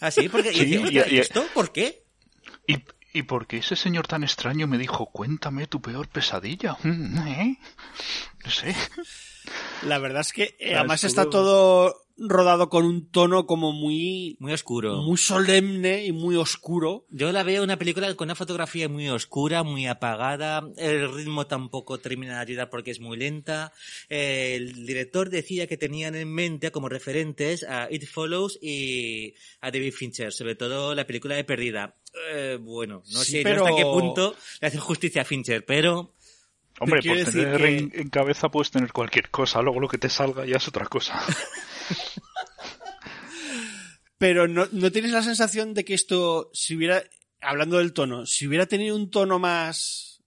Así, 0.00 0.28
porque 0.28 0.50
y 0.52 0.54
Sí, 0.56 0.64
dice, 0.66 0.74
y- 0.78 0.84
"Hostia, 0.84 1.06
¿y 1.08 1.14
y- 1.16 1.18
esto? 1.18 1.46
¿Por 1.54 1.72
qué? 1.72 2.04
¿Y, 2.66 2.76
¿Y 3.12 3.22
por 3.22 3.46
qué 3.46 3.58
ese 3.58 3.76
señor 3.76 4.06
tan 4.06 4.22
extraño 4.24 4.66
me 4.66 4.76
dijo, 4.78 5.06
cuéntame 5.06 5.66
tu 5.66 5.80
peor 5.80 6.08
pesadilla? 6.08 6.76
¿Eh? 6.84 7.56
No 8.44 8.50
sé. 8.50 8.74
La 9.86 9.98
verdad 9.98 10.20
es 10.22 10.32
que 10.32 10.56
eh, 10.58 10.74
además 10.74 11.04
estuvo- 11.04 11.22
está 11.22 11.30
todo 11.30 12.02
rodado 12.18 12.70
con 12.70 12.86
un 12.86 13.10
tono 13.10 13.44
como 13.46 13.72
muy, 13.72 14.38
Muy 14.40 14.54
oscuro. 14.54 15.02
muy 15.02 15.18
solemne 15.18 16.06
y 16.06 16.12
muy 16.12 16.34
oscuro. 16.36 17.04
Yo 17.10 17.30
la 17.30 17.42
veo 17.42 17.62
una 17.62 17.76
película 17.78 18.12
con 18.14 18.26
una 18.28 18.34
fotografía 18.34 18.88
muy 18.88 19.06
oscura, 19.10 19.62
muy 19.64 19.86
apagada, 19.86 20.66
el 20.78 21.12
ritmo 21.12 21.46
tampoco 21.46 21.98
termina 21.98 22.36
de 22.36 22.40
ayudar 22.40 22.70
porque 22.70 22.90
es 22.90 23.00
muy 23.00 23.18
lenta. 23.18 23.70
El 24.08 24.86
director 24.86 25.28
decía 25.28 25.66
que 25.66 25.76
tenían 25.76 26.14
en 26.14 26.32
mente 26.32 26.70
como 26.70 26.88
referentes 26.88 27.64
a 27.64 27.88
It 27.90 28.06
Follows 28.06 28.58
y 28.62 29.34
a 29.60 29.70
David 29.70 29.92
Fincher, 29.92 30.32
sobre 30.32 30.54
todo 30.54 30.94
la 30.94 31.06
película 31.06 31.34
de 31.34 31.44
Perdida. 31.44 31.96
Eh, 32.32 32.56
bueno, 32.58 33.02
no 33.12 33.20
Sí, 33.24 33.32
sé 33.32 33.40
pero- 33.42 33.62
hasta 33.66 33.76
qué 33.76 33.82
punto 33.82 34.34
le 34.62 34.68
hacen 34.68 34.80
justicia 34.80 35.20
a 35.20 35.24
Fincher, 35.26 35.66
pero 35.66 36.14
Hombre, 36.80 37.00
por 37.02 37.16
decir 37.16 37.32
tener 37.32 37.56
que- 37.60 37.78
en, 37.78 37.90
en 37.94 38.08
cabeza 38.10 38.48
puedes 38.50 38.70
tener 38.70 38.92
cualquier 38.92 39.30
cosa, 39.30 39.62
luego 39.62 39.80
lo 39.80 39.88
que 39.88 39.98
te 39.98 40.08
salga 40.08 40.44
ya 40.46 40.56
es 40.56 40.68
otra 40.68 40.86
cosa. 40.86 41.18
Pero 44.18 44.48
no, 44.48 44.66
¿no 44.72 44.90
tienes 44.90 45.12
la 45.12 45.22
sensación 45.22 45.74
de 45.74 45.84
que 45.84 45.94
esto, 45.94 46.50
si 46.54 46.74
hubiera, 46.74 47.02
hablando 47.40 47.78
del 47.78 47.92
tono, 47.92 48.24
si 48.24 48.46
hubiera 48.46 48.66
tenido 48.66 48.96
un 48.96 49.10
tono 49.10 49.38
más 49.38 50.22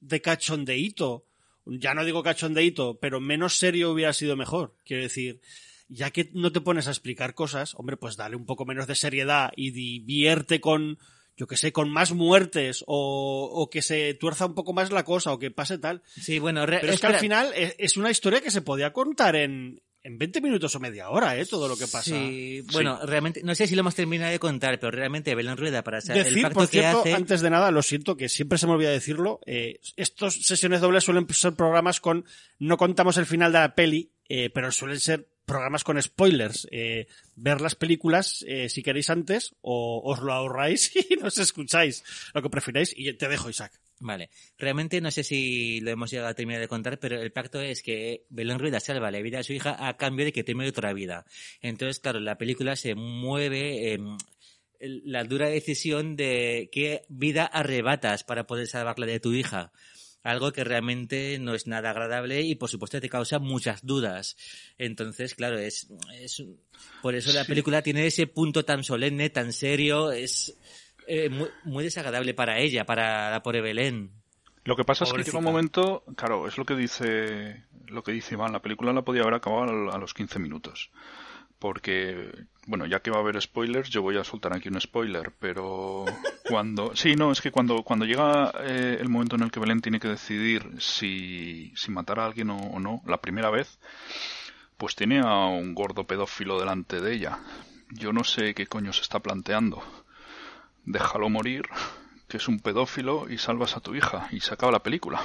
de 0.00 0.22
cachondeíto, 0.22 1.26
ya 1.66 1.92
no 1.94 2.04
digo 2.04 2.22
cachondeíto, 2.22 2.98
pero 2.98 3.20
menos 3.20 3.58
serio 3.58 3.90
hubiera 3.90 4.12
sido 4.14 4.36
mejor? 4.36 4.74
Quiero 4.86 5.02
decir, 5.02 5.40
ya 5.88 6.10
que 6.12 6.30
no 6.32 6.50
te 6.52 6.60
pones 6.62 6.86
a 6.86 6.90
explicar 6.90 7.34
cosas, 7.34 7.74
hombre, 7.74 7.96
pues 7.98 8.16
dale 8.16 8.36
un 8.36 8.46
poco 8.46 8.64
menos 8.64 8.86
de 8.86 8.94
seriedad 8.94 9.52
y 9.54 9.70
divierte 9.72 10.60
con, 10.60 10.98
yo 11.36 11.46
que 11.46 11.56
sé, 11.56 11.72
con 11.72 11.90
más 11.90 12.12
muertes 12.12 12.82
o, 12.86 13.50
o 13.52 13.68
que 13.70 13.82
se 13.82 14.14
tuerza 14.14 14.46
un 14.46 14.54
poco 14.54 14.72
más 14.72 14.90
la 14.90 15.04
cosa 15.04 15.32
o 15.32 15.38
que 15.38 15.50
pase 15.50 15.78
tal. 15.78 16.02
sí, 16.06 16.38
bueno, 16.38 16.64
Pero 16.66 16.92
es 16.92 17.00
que 17.00 17.06
al 17.06 17.18
final 17.18 17.52
es, 17.54 17.74
es 17.78 17.96
una 17.96 18.10
historia 18.10 18.40
que 18.40 18.50
se 18.50 18.62
podía 18.62 18.92
contar 18.92 19.36
en, 19.36 19.82
en 20.06 20.18
20 20.18 20.40
minutos 20.40 20.72
o 20.76 20.78
media 20.78 21.10
hora, 21.10 21.36
¿eh? 21.36 21.44
Todo 21.46 21.66
lo 21.66 21.76
que 21.76 21.88
pasa. 21.88 22.14
Sí, 22.14 22.62
bueno, 22.72 23.00
realmente, 23.04 23.42
no 23.42 23.56
sé 23.56 23.66
si 23.66 23.74
lo 23.74 23.80
hemos 23.80 23.96
terminado 23.96 24.30
de 24.30 24.38
contar, 24.38 24.78
pero 24.78 24.92
realmente 24.92 25.34
Belén 25.34 25.56
Rueda 25.56 25.82
para 25.82 26.00
saber 26.00 26.18
el 26.18 26.28
Decir, 26.28 26.42
pacto 26.44 26.60
por 26.60 26.68
que 26.70 26.78
cierto, 26.78 27.00
hace... 27.00 27.12
antes 27.12 27.40
de 27.40 27.50
nada, 27.50 27.72
lo 27.72 27.82
siento 27.82 28.16
que 28.16 28.28
siempre 28.28 28.56
se 28.56 28.68
me 28.68 28.74
olvida 28.74 28.90
decirlo, 28.90 29.40
eh, 29.46 29.80
estos 29.96 30.42
sesiones 30.42 30.80
dobles 30.80 31.02
suelen 31.02 31.26
ser 31.30 31.54
programas 31.54 32.00
con, 32.00 32.24
no 32.60 32.76
contamos 32.76 33.16
el 33.16 33.26
final 33.26 33.50
de 33.50 33.58
la 33.58 33.74
peli, 33.74 34.12
eh, 34.28 34.48
pero 34.50 34.70
suelen 34.70 35.00
ser 35.00 35.28
programas 35.46 35.84
con 35.84 36.00
spoilers. 36.02 36.68
Eh, 36.70 37.06
ver 37.36 37.60
las 37.60 37.74
películas, 37.74 38.44
eh, 38.46 38.68
si 38.68 38.82
queréis 38.82 39.08
antes, 39.08 39.54
o 39.62 40.02
os 40.04 40.20
lo 40.20 40.32
ahorráis 40.32 40.92
y 41.10 41.16
nos 41.16 41.38
escucháis, 41.38 42.04
lo 42.34 42.42
que 42.42 42.50
prefiráis, 42.50 42.92
y 42.94 43.12
te 43.14 43.28
dejo, 43.28 43.48
Isaac. 43.48 43.72
Vale, 43.98 44.28
realmente 44.58 45.00
no 45.00 45.10
sé 45.10 45.24
si 45.24 45.80
lo 45.80 45.90
hemos 45.90 46.10
llegado 46.10 46.28
a 46.28 46.34
terminar 46.34 46.60
de 46.60 46.68
contar, 46.68 46.98
pero 46.98 47.22
el 47.22 47.32
pacto 47.32 47.62
es 47.62 47.82
que 47.82 48.26
Belén 48.28 48.58
Rueda 48.58 48.78
salva 48.78 49.10
la 49.10 49.22
vida 49.22 49.38
de 49.38 49.44
su 49.44 49.54
hija 49.54 49.88
a 49.88 49.96
cambio 49.96 50.26
de 50.26 50.32
que 50.32 50.44
teme 50.44 50.68
otra 50.68 50.92
vida. 50.92 51.24
Entonces, 51.62 51.98
claro, 52.00 52.20
la 52.20 52.36
película 52.36 52.76
se 52.76 52.94
mueve 52.94 53.94
en 53.94 54.18
la 54.80 55.24
dura 55.24 55.48
decisión 55.48 56.14
de 56.14 56.68
qué 56.72 57.06
vida 57.08 57.46
arrebatas 57.46 58.22
para 58.22 58.46
poder 58.46 58.66
salvarla 58.66 59.06
de 59.06 59.20
tu 59.20 59.32
hija. 59.32 59.72
Algo 60.26 60.52
que 60.52 60.64
realmente 60.64 61.38
no 61.38 61.54
es 61.54 61.66
nada 61.66 61.90
agradable 61.90 62.42
y 62.42 62.56
por 62.56 62.68
supuesto 62.68 63.00
te 63.00 63.08
causa 63.08 63.38
muchas 63.38 63.86
dudas. 63.86 64.36
Entonces, 64.76 65.34
claro, 65.34 65.58
es, 65.58 65.88
es 66.20 66.42
por 67.00 67.14
eso 67.14 67.32
la 67.32 67.44
película 67.44 67.82
tiene 67.82 68.06
ese 68.06 68.26
punto 68.26 68.64
tan 68.64 68.82
solemne, 68.82 69.30
tan 69.30 69.52
serio, 69.52 70.10
es 70.10 70.58
eh, 71.06 71.28
muy, 71.28 71.48
muy 71.64 71.84
desagradable 71.84 72.34
para 72.34 72.58
ella, 72.58 72.84
para 72.84 73.30
la 73.30 73.42
pobre 73.42 73.60
Belén. 73.60 74.10
Lo 74.64 74.74
que 74.74 74.84
pasa 74.84 75.04
es 75.04 75.12
que 75.12 75.22
llega 75.22 75.38
un 75.38 75.44
momento, 75.44 76.02
claro, 76.16 76.48
es 76.48 76.58
lo 76.58 76.64
que 76.64 76.74
dice 76.74 77.64
lo 77.88 78.02
que 78.02 78.12
dice 78.12 78.34
Iván, 78.34 78.52
la 78.52 78.62
película 78.62 78.92
la 78.92 79.02
podía 79.02 79.22
haber 79.22 79.34
acabado 79.34 79.92
a 79.92 79.98
los 79.98 80.14
15 80.14 80.38
minutos. 80.38 80.90
Porque, 81.66 82.30
bueno, 82.68 82.86
ya 82.86 83.00
que 83.00 83.10
va 83.10 83.16
a 83.16 83.20
haber 83.22 83.42
spoilers, 83.42 83.90
yo 83.90 84.00
voy 84.00 84.16
a 84.16 84.22
soltar 84.22 84.54
aquí 84.54 84.68
un 84.68 84.80
spoiler, 84.80 85.32
pero 85.36 86.04
cuando... 86.48 86.94
Sí, 86.94 87.16
no, 87.16 87.32
es 87.32 87.40
que 87.40 87.50
cuando, 87.50 87.82
cuando 87.82 88.04
llega 88.04 88.52
eh, 88.60 88.98
el 89.00 89.08
momento 89.08 89.34
en 89.34 89.42
el 89.42 89.50
que 89.50 89.58
Belén 89.58 89.80
tiene 89.80 89.98
que 89.98 90.06
decidir 90.06 90.76
si, 90.78 91.72
si 91.74 91.90
matar 91.90 92.20
a 92.20 92.26
alguien 92.26 92.50
o, 92.50 92.56
o 92.56 92.78
no, 92.78 93.02
la 93.04 93.20
primera 93.20 93.50
vez, 93.50 93.80
pues 94.76 94.94
tiene 94.94 95.18
a 95.18 95.46
un 95.46 95.74
gordo 95.74 96.06
pedófilo 96.06 96.60
delante 96.60 97.00
de 97.00 97.14
ella. 97.14 97.40
Yo 97.90 98.12
no 98.12 98.22
sé 98.22 98.54
qué 98.54 98.68
coño 98.68 98.92
se 98.92 99.02
está 99.02 99.18
planteando. 99.18 99.82
Déjalo 100.84 101.28
morir, 101.28 101.64
que 102.28 102.36
es 102.36 102.46
un 102.46 102.60
pedófilo, 102.60 103.28
y 103.28 103.38
salvas 103.38 103.76
a 103.76 103.80
tu 103.80 103.96
hija, 103.96 104.28
y 104.30 104.38
se 104.38 104.54
acaba 104.54 104.70
la 104.70 104.84
película. 104.84 105.20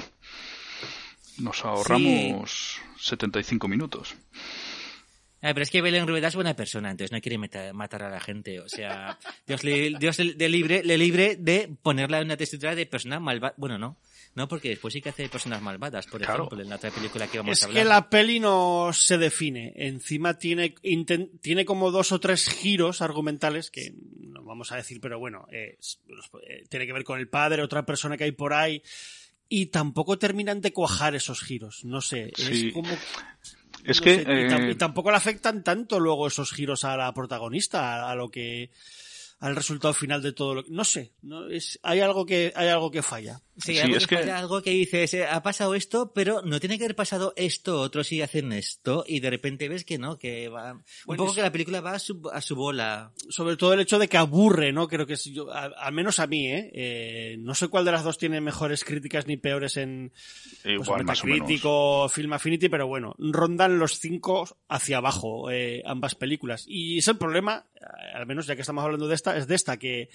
Nos 1.38 1.64
ahorramos 1.64 2.80
75 2.98 3.68
minutos. 3.68 4.16
Ah, 5.42 5.52
pero 5.54 5.62
es 5.64 5.70
que 5.70 5.82
Belén 5.82 6.06
Rueda 6.06 6.28
es 6.28 6.34
buena 6.36 6.54
persona, 6.54 6.90
entonces 6.92 7.10
no 7.12 7.20
quiere 7.20 7.36
meta- 7.36 7.72
matar 7.72 8.04
a 8.04 8.08
la 8.10 8.20
gente. 8.20 8.60
O 8.60 8.68
sea, 8.68 9.18
Dios 9.46 9.64
le, 9.64 9.96
Dios 9.98 10.18
le, 10.18 10.34
le 10.34 10.48
libre, 10.48 10.82
le 10.84 10.96
libre 10.96 11.36
de 11.36 11.68
ponerla 11.82 12.18
en 12.20 12.26
una 12.26 12.36
tesitura 12.36 12.74
de 12.74 12.86
persona 12.86 13.18
malvada. 13.20 13.54
Bueno, 13.56 13.76
no. 13.78 13.96
No, 14.34 14.48
porque 14.48 14.70
después 14.70 14.94
sí 14.94 15.02
que 15.02 15.10
hace 15.10 15.28
personas 15.28 15.60
malvadas, 15.60 16.06
por 16.06 16.20
Claro. 16.22 16.44
ejemplo, 16.44 16.62
en 16.62 16.70
la 16.70 16.76
otra 16.76 16.90
película 16.90 17.26
que 17.26 17.36
vamos 17.36 17.52
Es 17.58 17.64
a 17.64 17.66
hablar. 17.66 17.82
que 17.82 17.88
la 17.88 18.08
peli 18.08 18.40
no 18.40 18.90
se 18.94 19.18
define. 19.18 19.74
Encima 19.76 20.38
tiene, 20.38 20.74
inten- 20.76 21.28
tiene 21.42 21.66
como 21.66 21.90
dos 21.90 22.12
o 22.12 22.20
tres 22.20 22.48
giros 22.48 23.02
argumentales 23.02 23.70
que 23.70 23.92
no 24.20 24.42
vamos 24.42 24.72
a 24.72 24.76
decir, 24.76 25.00
pero 25.02 25.18
bueno, 25.18 25.46
eh, 25.52 25.76
es- 25.78 26.00
eh, 26.48 26.64
tiene 26.70 26.86
que 26.86 26.94
ver 26.94 27.04
con 27.04 27.18
el 27.18 27.28
padre, 27.28 27.62
otra 27.62 27.84
persona 27.84 28.16
que 28.16 28.24
hay 28.24 28.32
por 28.32 28.54
ahí. 28.54 28.82
Y 29.50 29.66
tampoco 29.66 30.18
terminan 30.18 30.62
de 30.62 30.72
cuajar 30.72 31.14
esos 31.14 31.42
giros. 31.42 31.84
No 31.84 32.00
sé. 32.00 32.32
Sí. 32.34 32.68
Es 32.68 32.72
como. 32.72 32.88
Es 33.84 34.00
no 34.00 34.04
que... 34.04 34.14
sé, 34.16 34.24
eh, 34.26 34.70
y 34.70 34.74
tampoco 34.76 35.10
le 35.10 35.16
afectan 35.16 35.62
tanto 35.62 36.00
luego 36.00 36.26
esos 36.26 36.52
giros 36.52 36.84
a 36.84 36.96
la 36.96 37.12
protagonista, 37.12 38.06
a, 38.06 38.10
a 38.10 38.14
lo 38.14 38.30
que. 38.30 38.70
al 39.40 39.56
resultado 39.56 39.92
final 39.94 40.22
de 40.22 40.32
todo 40.32 40.54
lo 40.54 40.64
que. 40.64 40.70
No 40.70 40.84
sé. 40.84 41.12
No, 41.22 41.48
es, 41.48 41.78
hay 41.82 42.00
algo 42.00 42.24
que, 42.24 42.52
hay 42.54 42.68
algo 42.68 42.90
que 42.90 43.02
falla. 43.02 43.40
Sí, 43.64 43.74
Sí, 43.74 43.80
algo, 43.80 43.96
es 43.96 44.06
que 44.06 44.16
algo 44.16 44.62
que 44.62 44.70
dices, 44.70 45.14
eh, 45.14 45.26
ha 45.26 45.42
pasado 45.42 45.74
esto, 45.74 46.12
pero 46.12 46.42
no 46.42 46.58
tiene 46.60 46.78
que 46.78 46.84
haber 46.84 46.96
pasado 46.96 47.32
esto, 47.36 47.80
otros 47.80 48.06
sí 48.06 48.20
hacen 48.22 48.52
esto, 48.52 49.04
y 49.06 49.20
de 49.20 49.30
repente 49.30 49.68
ves 49.68 49.84
que 49.84 49.98
no, 49.98 50.18
que 50.18 50.48
va... 50.48 50.72
un 50.72 50.82
Bueno, 51.06 51.18
poco 51.22 51.30
es- 51.30 51.36
que 51.36 51.42
la 51.42 51.52
película 51.52 51.80
va 51.80 51.92
a 51.92 51.98
su, 51.98 52.20
a 52.32 52.40
su 52.40 52.56
bola. 52.56 53.12
sobre 53.28 53.56
todo 53.56 53.72
el 53.74 53.80
hecho 53.80 53.98
de 53.98 54.08
que 54.08 54.16
aburre, 54.16 54.72
¿no? 54.72 54.88
Creo 54.88 55.06
que 55.06 55.14
es 55.14 55.24
yo, 55.24 55.52
a- 55.52 55.66
al 55.78 55.92
menos 55.92 56.18
a 56.18 56.26
mí, 56.26 56.48
¿eh? 56.48 56.70
Eh, 56.74 57.36
No 57.38 57.54
sé 57.54 57.68
cuál 57.68 57.84
de 57.84 57.92
las 57.92 58.04
dos 58.04 58.18
tiene 58.18 58.40
mejores 58.40 58.84
críticas 58.84 59.26
ni 59.26 59.36
peores 59.36 59.76
en 59.76 60.12
pues, 60.62 60.74
igual, 60.74 61.04
más 61.04 61.22
o 61.22 61.26
menos. 61.26 61.40
Metacritic 61.40 61.62
o 61.66 62.08
Film 62.08 62.32
Affinity, 62.32 62.68
pero 62.68 62.86
bueno, 62.86 63.14
rondan 63.18 63.78
los 63.78 63.98
cinco 63.98 64.48
hacia 64.68 64.98
abajo 64.98 65.50
eh, 65.50 65.82
ambas 65.86 66.14
películas. 66.14 66.64
Y 66.66 66.98
es 66.98 67.08
el 67.08 67.16
problema, 67.18 67.66
eh, 67.74 67.84
al 68.14 68.26
menos 68.26 68.46
ya 68.46 68.54
que 68.56 68.62
estamos 68.62 68.84
hablando 68.84 69.08
de 69.08 69.14
esta, 69.14 69.36
es 69.36 69.46
de 69.46 69.54
esta, 69.54 69.76
que, 69.78 70.08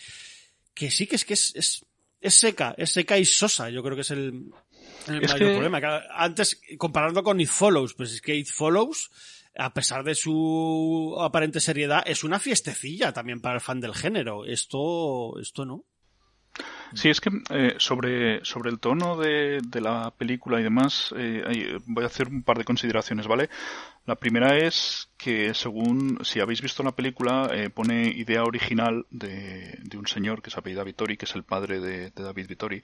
que 0.73 0.91
sí 0.91 1.07
que 1.07 1.15
es 1.15 1.25
que 1.25 1.33
es, 1.33 1.85
es, 2.27 2.35
seca, 2.35 2.73
es 2.77 2.91
seca 2.91 3.17
y 3.17 3.25
sosa, 3.25 3.69
yo 3.69 3.81
creo 3.83 3.95
que 3.95 4.01
es 4.01 4.11
el, 4.11 4.51
el 5.07 5.23
Es 5.23 5.31
mayor 5.33 5.49
que- 5.49 5.57
problema. 5.57 6.01
Antes, 6.15 6.61
comparando 6.77 7.23
con 7.23 7.39
It 7.41 7.49
Follows, 7.49 7.93
pues 7.95 8.13
es 8.13 8.21
que 8.21 8.35
It 8.35 8.47
Follows, 8.47 9.09
a 9.57 9.73
pesar 9.73 10.03
de 10.03 10.13
su 10.15 11.15
aparente 11.19 11.59
seriedad, 11.59 12.03
es 12.05 12.23
una 12.23 12.39
fiestecilla 12.39 13.11
también 13.13 13.41
para 13.41 13.55
el 13.55 13.61
fan 13.61 13.79
del 13.81 13.95
género. 13.95 14.45
Esto, 14.45 15.39
esto 15.39 15.65
no. 15.65 15.83
Sí, 16.93 17.09
es 17.09 17.19
que 17.19 17.29
eh, 17.49 17.75
sobre, 17.77 18.43
sobre 18.45 18.69
el 18.69 18.79
tono 18.79 19.17
de, 19.17 19.59
de 19.61 19.81
la 19.81 20.11
película 20.11 20.59
y 20.59 20.63
demás, 20.63 21.13
eh, 21.17 21.77
voy 21.85 22.03
a 22.03 22.07
hacer 22.07 22.29
un 22.29 22.43
par 22.43 22.57
de 22.57 22.63
consideraciones, 22.63 23.27
¿vale? 23.27 23.49
La 24.05 24.15
primera 24.15 24.57
es 24.57 25.09
que 25.17 25.53
según, 25.53 26.19
si 26.23 26.39
habéis 26.39 26.61
visto 26.61 26.83
la 26.83 26.93
película, 26.93 27.49
eh, 27.51 27.69
pone 27.69 28.07
idea 28.07 28.43
original 28.43 29.05
de, 29.09 29.79
de 29.83 29.97
un 29.97 30.07
señor 30.07 30.41
que 30.41 30.49
se 30.49 30.59
apellida 30.59 30.83
Vittori, 30.83 31.17
que 31.17 31.25
es 31.25 31.35
el 31.35 31.43
padre 31.43 31.79
de, 31.79 32.11
de 32.11 32.23
David 32.23 32.47
Vittori, 32.47 32.81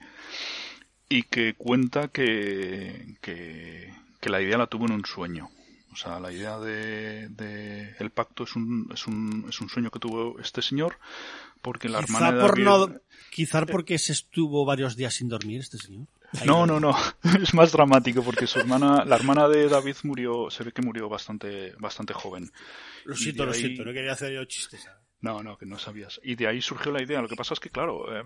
y 1.08 1.22
que 1.22 1.54
cuenta 1.54 2.08
que, 2.08 3.16
que, 3.20 3.92
que 4.20 4.30
la 4.30 4.42
idea 4.42 4.58
la 4.58 4.66
tuvo 4.66 4.86
en 4.86 4.92
un 4.92 5.06
sueño. 5.06 5.48
O 5.92 5.96
sea, 5.96 6.18
la 6.18 6.32
idea 6.32 6.58
de, 6.58 7.28
de 7.28 7.94
el 8.00 8.10
pacto 8.10 8.42
es 8.42 8.56
un, 8.56 8.90
es 8.92 9.06
un, 9.06 9.46
es 9.48 9.60
un 9.60 9.68
sueño 9.68 9.90
que 9.90 10.00
tuvo 10.00 10.40
este 10.40 10.60
señor 10.60 10.98
porque 11.64 11.88
la 11.88 12.00
Quizá, 12.00 12.18
hermana 12.18 12.36
de 12.36 12.40
por 12.42 12.50
David... 12.52 12.64
no, 12.94 13.00
quizá 13.30 13.66
porque 13.66 13.98
se 13.98 14.12
estuvo 14.12 14.64
varios 14.64 14.94
días 14.96 15.14
sin 15.14 15.28
dormir 15.28 15.60
este 15.60 15.78
señor. 15.78 16.06
Ahí 16.40 16.46
No, 16.46 16.66
no, 16.66 16.78
no. 16.78 16.94
Es 17.42 17.54
más 17.54 17.72
dramático 17.72 18.22
porque 18.22 18.46
su 18.46 18.58
hermana, 18.60 19.04
la 19.04 19.16
hermana 19.16 19.48
de 19.48 19.68
David 19.68 19.96
murió, 20.04 20.50
se 20.50 20.62
ve 20.62 20.72
que 20.72 20.82
murió 20.82 21.08
bastante, 21.08 21.72
bastante 21.80 22.12
joven. 22.12 22.50
Lo 23.06 23.16
siento, 23.16 23.46
lo 23.46 23.52
ahí- 23.52 23.60
siento, 23.60 23.84
no 23.84 23.92
quería 23.92 24.12
hacer 24.12 24.32
yo 24.32 24.44
chistes. 24.44 24.82
¿sabes? 24.82 24.98
No, 25.20 25.42
no, 25.42 25.56
que 25.56 25.64
no 25.64 25.78
sabías. 25.78 26.20
Y 26.22 26.34
de 26.34 26.46
ahí 26.48 26.60
surgió 26.60 26.92
la 26.92 27.02
idea. 27.02 27.22
Lo 27.22 27.28
que 27.28 27.36
pasa 27.36 27.54
es 27.54 27.60
que, 27.60 27.70
claro, 27.70 28.14
eh, 28.14 28.24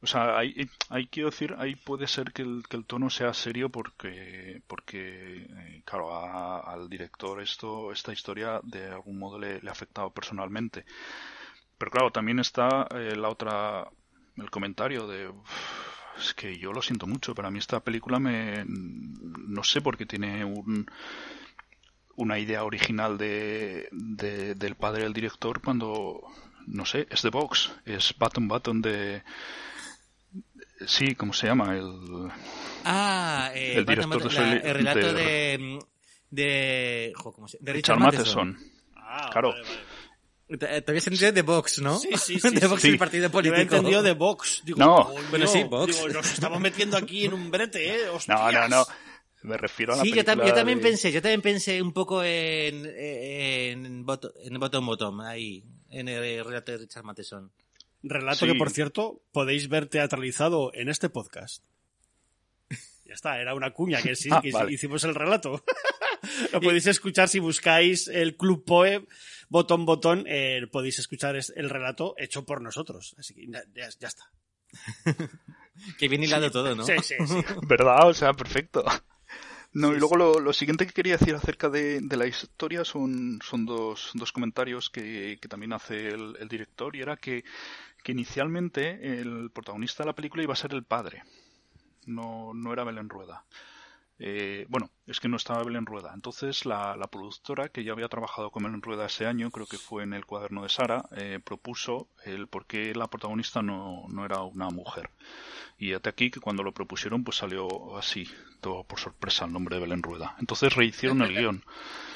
o 0.00 0.06
sea, 0.06 0.38
ahí, 0.38 0.54
ahí 0.88 1.08
quiero 1.08 1.30
decir, 1.30 1.56
ahí 1.58 1.74
puede 1.74 2.06
ser 2.06 2.32
que 2.32 2.42
el, 2.42 2.62
que 2.70 2.76
el 2.76 2.84
tono 2.86 3.10
sea 3.10 3.34
serio 3.34 3.68
porque, 3.68 4.62
porque 4.68 5.46
eh, 5.50 5.82
claro, 5.84 6.14
a- 6.14 6.60
al 6.72 6.88
director 6.88 7.42
esto, 7.42 7.90
esta 7.90 8.12
historia 8.12 8.60
de 8.62 8.86
algún 8.86 9.18
modo 9.18 9.40
le, 9.40 9.60
le 9.60 9.68
ha 9.70 9.72
afectado 9.72 10.10
personalmente. 10.10 10.84
Pero 11.80 11.90
claro, 11.90 12.10
también 12.12 12.38
está 12.38 12.86
eh, 12.94 13.16
la 13.16 13.30
otra, 13.30 13.88
el 14.36 14.50
comentario 14.50 15.06
de, 15.06 15.28
"Uf, 15.28 15.50
es 16.18 16.34
que 16.34 16.58
yo 16.58 16.74
lo 16.74 16.82
siento 16.82 17.06
mucho, 17.06 17.34
pero 17.34 17.48
a 17.48 17.50
mí 17.50 17.58
esta 17.58 17.80
película 17.80 18.18
me, 18.20 18.64
no 18.66 19.64
sé 19.64 19.80
por 19.80 19.96
qué 19.96 20.04
tiene 20.04 20.44
un, 20.44 20.84
una 22.16 22.38
idea 22.38 22.64
original 22.64 23.16
de, 23.16 23.88
de- 23.92 24.54
del 24.56 24.74
padre 24.74 25.04
del 25.04 25.14
director 25.14 25.62
cuando, 25.62 26.20
no 26.66 26.84
sé, 26.84 27.06
es 27.10 27.22
de 27.22 27.30
Vox, 27.30 27.72
es 27.86 28.14
Button 28.18 28.46
Button 28.46 28.82
de... 28.82 29.22
Sí, 30.86 31.14
¿cómo 31.14 31.32
se 31.32 31.46
llama? 31.46 31.74
El... 31.76 32.30
Ah, 32.84 33.50
eh, 33.54 33.76
El 33.78 33.86
director 33.86 34.22
de 34.28 34.34
la- 34.34 34.52
el 34.56 34.74
relato 34.74 34.98
de- 35.00 35.12
de... 35.14 35.78
De, 36.32 37.12
jo, 37.16 37.32
¿cómo 37.32 37.48
se- 37.48 37.56
de 37.58 37.72
Richard, 37.72 37.96
Richard 37.96 38.18
Matheson. 38.18 38.48
Matheson. 38.50 38.72
Ah, 38.96 39.30
Claro. 39.32 39.48
vale, 39.52 39.62
vale. 39.62 39.99
Te, 40.58 40.82
te 40.82 40.90
habías 40.90 41.06
entendido 41.06 41.32
de 41.32 41.42
Vox, 41.42 41.78
¿no? 41.80 41.98
Sí, 41.98 42.08
sí, 42.16 42.40
sí, 42.40 42.50
de 42.50 42.66
Vox, 42.66 42.82
sí. 42.82 42.88
el 42.88 42.98
partido 42.98 43.24
Yo 43.26 43.30
político. 43.32 43.54
había 43.54 43.62
entendido 43.62 44.02
de 44.02 44.12
Vox. 44.12 44.62
Digo, 44.64 44.78
No. 44.78 45.12
Bueno, 45.30 45.46
sí, 45.46 45.62
Vox. 45.64 45.94
Digo, 45.94 46.08
nos 46.08 46.32
estamos 46.32 46.60
metiendo 46.60 46.96
aquí 46.96 47.24
en 47.26 47.34
un 47.34 47.50
brete, 47.50 47.88
¿eh? 47.94 47.98
No, 48.06 48.14
¡Hostias! 48.14 48.52
no, 48.52 48.68
no. 48.68 48.86
Me 49.42 49.56
refiero 49.56 49.94
a 49.94 49.96
la 49.96 50.02
Sí, 50.02 50.12
yo, 50.12 50.22
tam- 50.22 50.46
yo 50.46 50.52
también 50.52 50.78
de- 50.78 50.84
pensé, 50.84 51.10
yo 51.12 51.22
también 51.22 51.40
pensé 51.40 51.80
un 51.80 51.92
poco 51.94 52.22
en, 52.22 52.84
en, 52.84 54.04
bot- 54.04 54.32
en 54.42 54.58
Bottom 54.60 54.84
Bottom, 54.84 55.20
ahí, 55.22 55.64
en 55.88 56.08
el 56.08 56.44
relato 56.44 56.72
de 56.72 56.78
Richard 56.78 57.04
Matheson. 57.04 57.50
Relato 58.02 58.44
Sí. 58.44 58.52
que, 58.52 58.58
por 58.58 58.70
cierto, 58.70 59.22
podéis 59.32 59.68
ver 59.68 59.86
teatralizado 59.86 60.72
en 60.74 60.88
este 60.90 61.08
podcast. 61.08 61.62
Ya 63.06 63.14
está, 63.14 63.40
era 63.40 63.54
una 63.54 63.72
cuña 63.72 64.00
que 64.02 64.14
sí, 64.14 64.28
Ah, 64.30 64.40
que 64.42 64.48
sí, 64.50 64.54
vale. 64.54 64.72
hicimos 64.72 65.02
el 65.04 65.14
relato. 65.16 65.64
Lo 66.52 66.60
podéis 66.60 66.86
escuchar 66.86 67.28
si 67.28 67.38
buscáis 67.40 68.06
el 68.08 68.36
Club 68.36 68.64
Poe, 68.64 69.06
botón, 69.50 69.84
botón, 69.84 70.24
eh, 70.26 70.62
podéis 70.72 70.98
escuchar 70.98 71.36
es- 71.36 71.52
el 71.54 71.68
relato 71.68 72.14
hecho 72.16 72.46
por 72.46 72.62
nosotros. 72.62 73.14
Así 73.18 73.34
que 73.34 73.46
ya, 73.46 73.62
ya- 73.74 73.90
ya 74.00 74.08
está. 74.08 74.24
Que 75.98 76.08
bien 76.08 76.22
hilado 76.22 76.50
todo, 76.50 76.74
¿no? 76.74 76.84
Sí, 76.84 76.92
sí, 77.02 77.14
sí. 77.26 77.42
¿Verdad? 77.66 78.08
O 78.08 78.14
sea, 78.14 78.32
perfecto. 78.34 78.84
No, 79.72 79.94
y 79.94 79.98
luego 79.98 80.16
lo, 80.16 80.40
lo 80.40 80.52
siguiente 80.52 80.86
que 80.86 80.92
quería 80.92 81.16
decir 81.16 81.34
acerca 81.34 81.68
de, 81.70 82.00
de 82.00 82.16
la 82.16 82.26
historia 82.26 82.84
son, 82.84 83.38
son 83.42 83.64
dos, 83.66 84.10
dos 84.14 84.32
comentarios 84.32 84.90
que, 84.90 85.38
que 85.40 85.48
también 85.48 85.72
hace 85.72 86.08
el, 86.08 86.36
el 86.40 86.48
director 86.48 86.94
y 86.96 87.00
era 87.00 87.16
que, 87.16 87.44
que 88.02 88.12
inicialmente 88.12 89.20
el 89.20 89.50
protagonista 89.52 90.02
de 90.02 90.08
la 90.08 90.14
película 90.14 90.42
iba 90.42 90.52
a 90.52 90.56
ser 90.56 90.74
el 90.74 90.82
padre, 90.84 91.22
no, 92.06 92.52
no 92.52 92.72
era 92.72 92.84
Belén 92.84 93.08
Rueda. 93.08 93.44
Eh, 94.22 94.66
bueno, 94.68 94.90
es 95.06 95.18
que 95.18 95.28
no 95.28 95.36
estaba 95.38 95.64
Belén 95.64 95.86
Rueda. 95.86 96.12
Entonces 96.14 96.66
la, 96.66 96.94
la 96.94 97.06
productora, 97.06 97.70
que 97.70 97.84
ya 97.84 97.92
había 97.92 98.08
trabajado 98.08 98.50
con 98.50 98.62
Belén 98.62 98.82
Rueda 98.82 99.06
ese 99.06 99.26
año, 99.26 99.50
creo 99.50 99.66
que 99.66 99.78
fue 99.78 100.02
en 100.02 100.12
el 100.12 100.26
cuaderno 100.26 100.62
de 100.62 100.68
Sara, 100.68 101.06
eh, 101.16 101.40
propuso 101.42 102.08
el 102.26 102.46
por 102.46 102.66
qué 102.66 102.94
la 102.94 103.06
protagonista 103.08 103.62
no, 103.62 104.04
no 104.08 104.24
era 104.26 104.42
una 104.42 104.68
mujer. 104.68 105.08
Y 105.78 105.94
hasta 105.94 106.10
aquí 106.10 106.30
que 106.30 106.40
cuando 106.40 106.62
lo 106.62 106.72
propusieron 106.72 107.24
pues 107.24 107.38
salió 107.38 107.96
así, 107.96 108.28
todo 108.60 108.84
por 108.84 109.00
sorpresa 109.00 109.46
el 109.46 109.52
nombre 109.54 109.76
de 109.76 109.82
Belén 109.82 110.02
Rueda. 110.02 110.36
Entonces 110.38 110.74
rehicieron 110.74 111.22
el 111.22 111.34
guion 111.34 111.64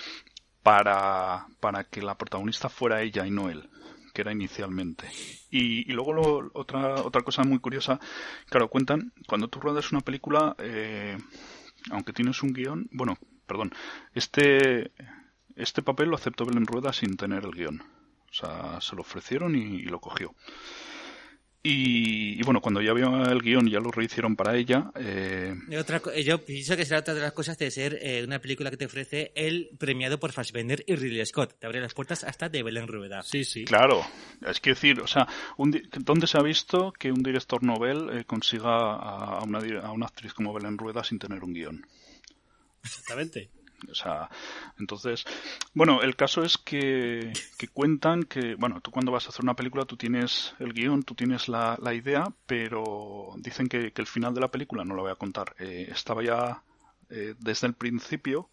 para, 0.63 1.47
para 1.61 1.85
que 1.85 2.03
la 2.03 2.17
protagonista 2.17 2.69
fuera 2.69 3.03
ella 3.03 3.27
y 3.27 3.31
no 3.31 3.49
él 3.51 3.69
que 4.13 4.23
era 4.23 4.31
inicialmente. 4.31 5.09
Y, 5.51 5.91
y 5.91 5.93
luego 5.93 6.13
lo- 6.13 6.51
otra, 6.55 7.03
otra 7.03 7.23
cosa 7.23 7.43
muy 7.43 7.59
curiosa, 7.59 7.99
claro, 8.49 8.69
cuentan, 8.69 9.13
cuando 9.27 9.49
tú 9.49 9.59
ruedas 9.59 9.91
una 9.91 10.03
película, 10.03 10.55
eh, 10.59 11.19
aunque 11.91 12.13
tienes 12.13 12.43
un 12.43 12.53
guion, 12.53 12.89
bueno, 12.93 13.19
perdón, 13.47 13.73
este, 14.15 14.93
este 15.57 15.83
papel 15.83 16.09
lo 16.09 16.17
aceptó 16.17 16.45
Belén 16.45 16.67
Rueda 16.67 16.93
sin 16.93 17.17
tener 17.17 17.45
el 17.45 17.53
guion. 17.53 17.83
O 17.83 18.33
sea, 18.37 18.81
se 18.81 18.97
lo 18.97 19.03
ofrecieron 19.03 19.55
y, 19.55 19.77
y 19.77 19.85
lo 19.85 20.01
cogió. 20.01 20.35
Y, 21.67 22.39
y 22.39 22.43
bueno, 22.43 22.61
cuando 22.61 22.83
ya 22.83 22.93
vio 22.93 23.25
el 23.25 23.41
guion, 23.41 23.67
ya 23.71 23.81
lo 23.81 23.91
rehicieron 23.91 24.37
para 24.37 24.55
ella. 24.55 24.91
eh, 24.97 25.55
otra 25.81 26.03
yo 26.23 26.45
pienso 26.45 26.77
que 26.77 26.85
será 26.85 27.01
otra 27.01 27.15
de 27.15 27.23
las 27.23 27.33
cosas 27.33 27.57
de 27.57 27.71
ser 27.71 27.99
eh, 28.03 28.23
una 28.23 28.39
película 28.39 28.71
que 28.71 28.77
te 28.77 28.85
ofrece 28.85 29.33
el 29.35 29.71
premiado 29.79 30.21
por 30.21 30.31
Fassbender 30.33 30.85
y 30.87 30.95
Ridley 30.95 31.25
Scott. 31.25 31.59
Te 31.59 31.67
abre 31.67 31.81
las 31.81 31.95
puertas 31.95 32.23
hasta 32.23 32.51
de 32.51 32.63
Belén 32.63 32.87
Rueda. 32.87 33.23
Sí, 33.23 33.45
sí. 33.45 33.65
Claro, 33.65 34.05
es 34.47 34.61
que 34.61 34.71
decir, 34.71 35.01
o 35.01 35.07
sea, 35.07 35.27
un 35.57 35.71
di- 35.71 35.83
¿dónde 36.01 36.27
se 36.27 36.37
ha 36.37 36.43
visto 36.43 36.93
que 36.93 37.11
un 37.11 37.23
director 37.23 37.63
novel 37.65 38.11
eh, 38.13 38.25
consiga 38.27 38.69
a, 38.97 39.39
a 39.39 39.43
una, 39.45 39.61
a 39.83 39.91
una 39.93 40.05
actriz 40.05 40.35
como 40.35 40.53
Belén 40.53 40.77
Rueda 40.77 41.03
sin 41.03 41.19
tener 41.19 41.43
un 41.43 41.55
guion? 41.55 41.87
Exactamente. 42.85 43.49
O 43.91 43.95
sea, 43.95 44.31
entonces, 44.79 45.25
bueno, 45.73 46.03
el 46.03 46.17
caso 46.17 46.43
es 46.43 46.59
que, 46.59 47.33
que 47.59 47.69
cuentan 47.69 48.25
que, 48.25 48.55
bueno, 48.55 48.81
tú 48.81 48.91
cuando 48.91 49.13
vas 49.13 49.27
a 49.27 49.29
hacer 49.29 49.43
una 49.43 49.55
película 49.55 49.85
tú 49.85 49.97
tienes 49.97 50.55
el 50.59 50.73
guion, 50.73 51.03
tú 51.03 51.15
tienes 51.15 51.49
la, 51.49 51.79
la 51.83 51.95
idea, 51.95 52.25
pero 52.47 53.35
dicen 53.39 53.69
que, 53.69 53.93
que 53.93 54.03
el 54.03 54.09
final 54.09 54.35
de 54.35 54.41
la 54.41 54.51
película, 54.51 54.85
no 54.85 54.95
lo 54.95 55.03
voy 55.03 55.13
a 55.13 55.17
contar, 55.17 55.55
eh, 55.59 55.89
estaba 55.91 56.23
ya 56.23 56.63
eh, 57.11 57.35
desde 57.39 57.67
el 57.67 57.75
principio 57.75 58.49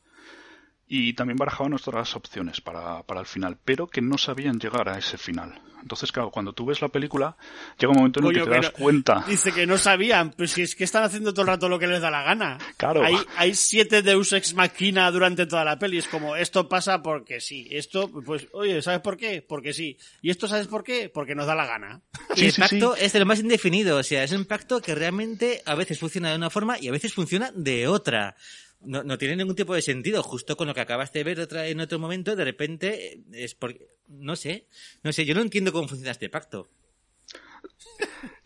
y 0.93 1.13
también 1.13 1.37
barajaban 1.37 1.73
otras 1.73 2.17
opciones 2.17 2.59
para, 2.59 3.03
para 3.03 3.21
el 3.21 3.25
final, 3.25 3.57
pero 3.63 3.87
que 3.87 4.01
no 4.01 4.17
sabían 4.17 4.59
llegar 4.59 4.89
a 4.89 4.97
ese 4.97 5.17
final. 5.17 5.61
Entonces, 5.81 6.11
claro, 6.11 6.31
cuando 6.31 6.51
tú 6.51 6.65
ves 6.65 6.81
la 6.81 6.89
película, 6.89 7.37
llega 7.79 7.91
un 7.91 7.99
momento 7.99 8.19
en 8.19 8.25
el 8.25 8.33
Coño, 8.33 8.43
que 8.43 8.51
te 8.51 8.57
das 8.57 8.71
cuenta. 8.71 9.23
Dice 9.25 9.53
que 9.53 9.65
no 9.65 9.77
sabían, 9.77 10.31
pues 10.31 10.51
si 10.51 10.63
es 10.63 10.75
que 10.75 10.83
están 10.83 11.03
haciendo 11.03 11.33
todo 11.33 11.43
el 11.43 11.47
rato 11.47 11.69
lo 11.69 11.79
que 11.79 11.87
les 11.87 12.01
da 12.01 12.11
la 12.11 12.23
gana. 12.23 12.57
Claro. 12.75 13.05
Hay, 13.05 13.15
hay 13.37 13.55
siete 13.55 14.01
Deus 14.01 14.33
Ex 14.33 14.53
Machina 14.53 15.09
durante 15.11 15.45
toda 15.45 15.63
la 15.63 15.79
peli. 15.79 15.97
Es 15.97 16.09
como, 16.09 16.35
esto 16.35 16.67
pasa 16.67 17.01
porque 17.01 17.39
sí. 17.39 17.69
Esto, 17.71 18.11
pues, 18.11 18.49
oye, 18.51 18.81
¿sabes 18.81 18.99
por 18.99 19.15
qué? 19.15 19.41
Porque 19.41 19.71
sí. 19.71 19.97
¿Y 20.21 20.29
esto 20.29 20.49
sabes 20.49 20.67
por 20.67 20.83
qué? 20.83 21.07
Porque 21.07 21.35
nos 21.35 21.47
da 21.47 21.55
la 21.55 21.67
gana. 21.67 22.01
Y 22.35 22.47
el 22.47 22.51
sí, 22.51 22.59
pacto 22.59 22.95
sí. 22.97 23.05
es 23.05 23.13
de 23.13 23.19
lo 23.19 23.25
más 23.25 23.39
indefinido, 23.39 23.97
o 23.97 24.03
sea, 24.03 24.25
es 24.25 24.33
un 24.33 24.43
pacto 24.43 24.81
que 24.81 24.93
realmente 24.93 25.61
a 25.65 25.73
veces 25.73 25.97
funciona 25.97 26.31
de 26.31 26.35
una 26.35 26.49
forma 26.49 26.77
y 26.77 26.89
a 26.89 26.91
veces 26.91 27.13
funciona 27.13 27.49
de 27.55 27.87
otra. 27.87 28.35
No, 28.83 29.03
no 29.03 29.17
tiene 29.17 29.35
ningún 29.35 29.55
tipo 29.55 29.73
de 29.75 29.81
sentido. 29.81 30.23
Justo 30.23 30.57
con 30.57 30.67
lo 30.67 30.73
que 30.73 30.81
acabas 30.81 31.13
de 31.13 31.23
ver 31.23 31.39
otra, 31.39 31.67
en 31.67 31.79
otro 31.81 31.99
momento, 31.99 32.35
de 32.35 32.45
repente 32.45 33.13
eh, 33.13 33.21
es 33.33 33.55
porque, 33.55 33.87
no 34.07 34.35
sé, 34.35 34.65
no 35.03 35.13
sé, 35.13 35.25
yo 35.25 35.35
no 35.35 35.41
entiendo 35.41 35.71
cómo 35.71 35.87
funciona 35.87 36.11
este 36.11 36.29
pacto. 36.29 36.69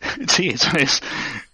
Sí, 0.28 0.48
eso 0.48 0.68
es, 0.78 1.02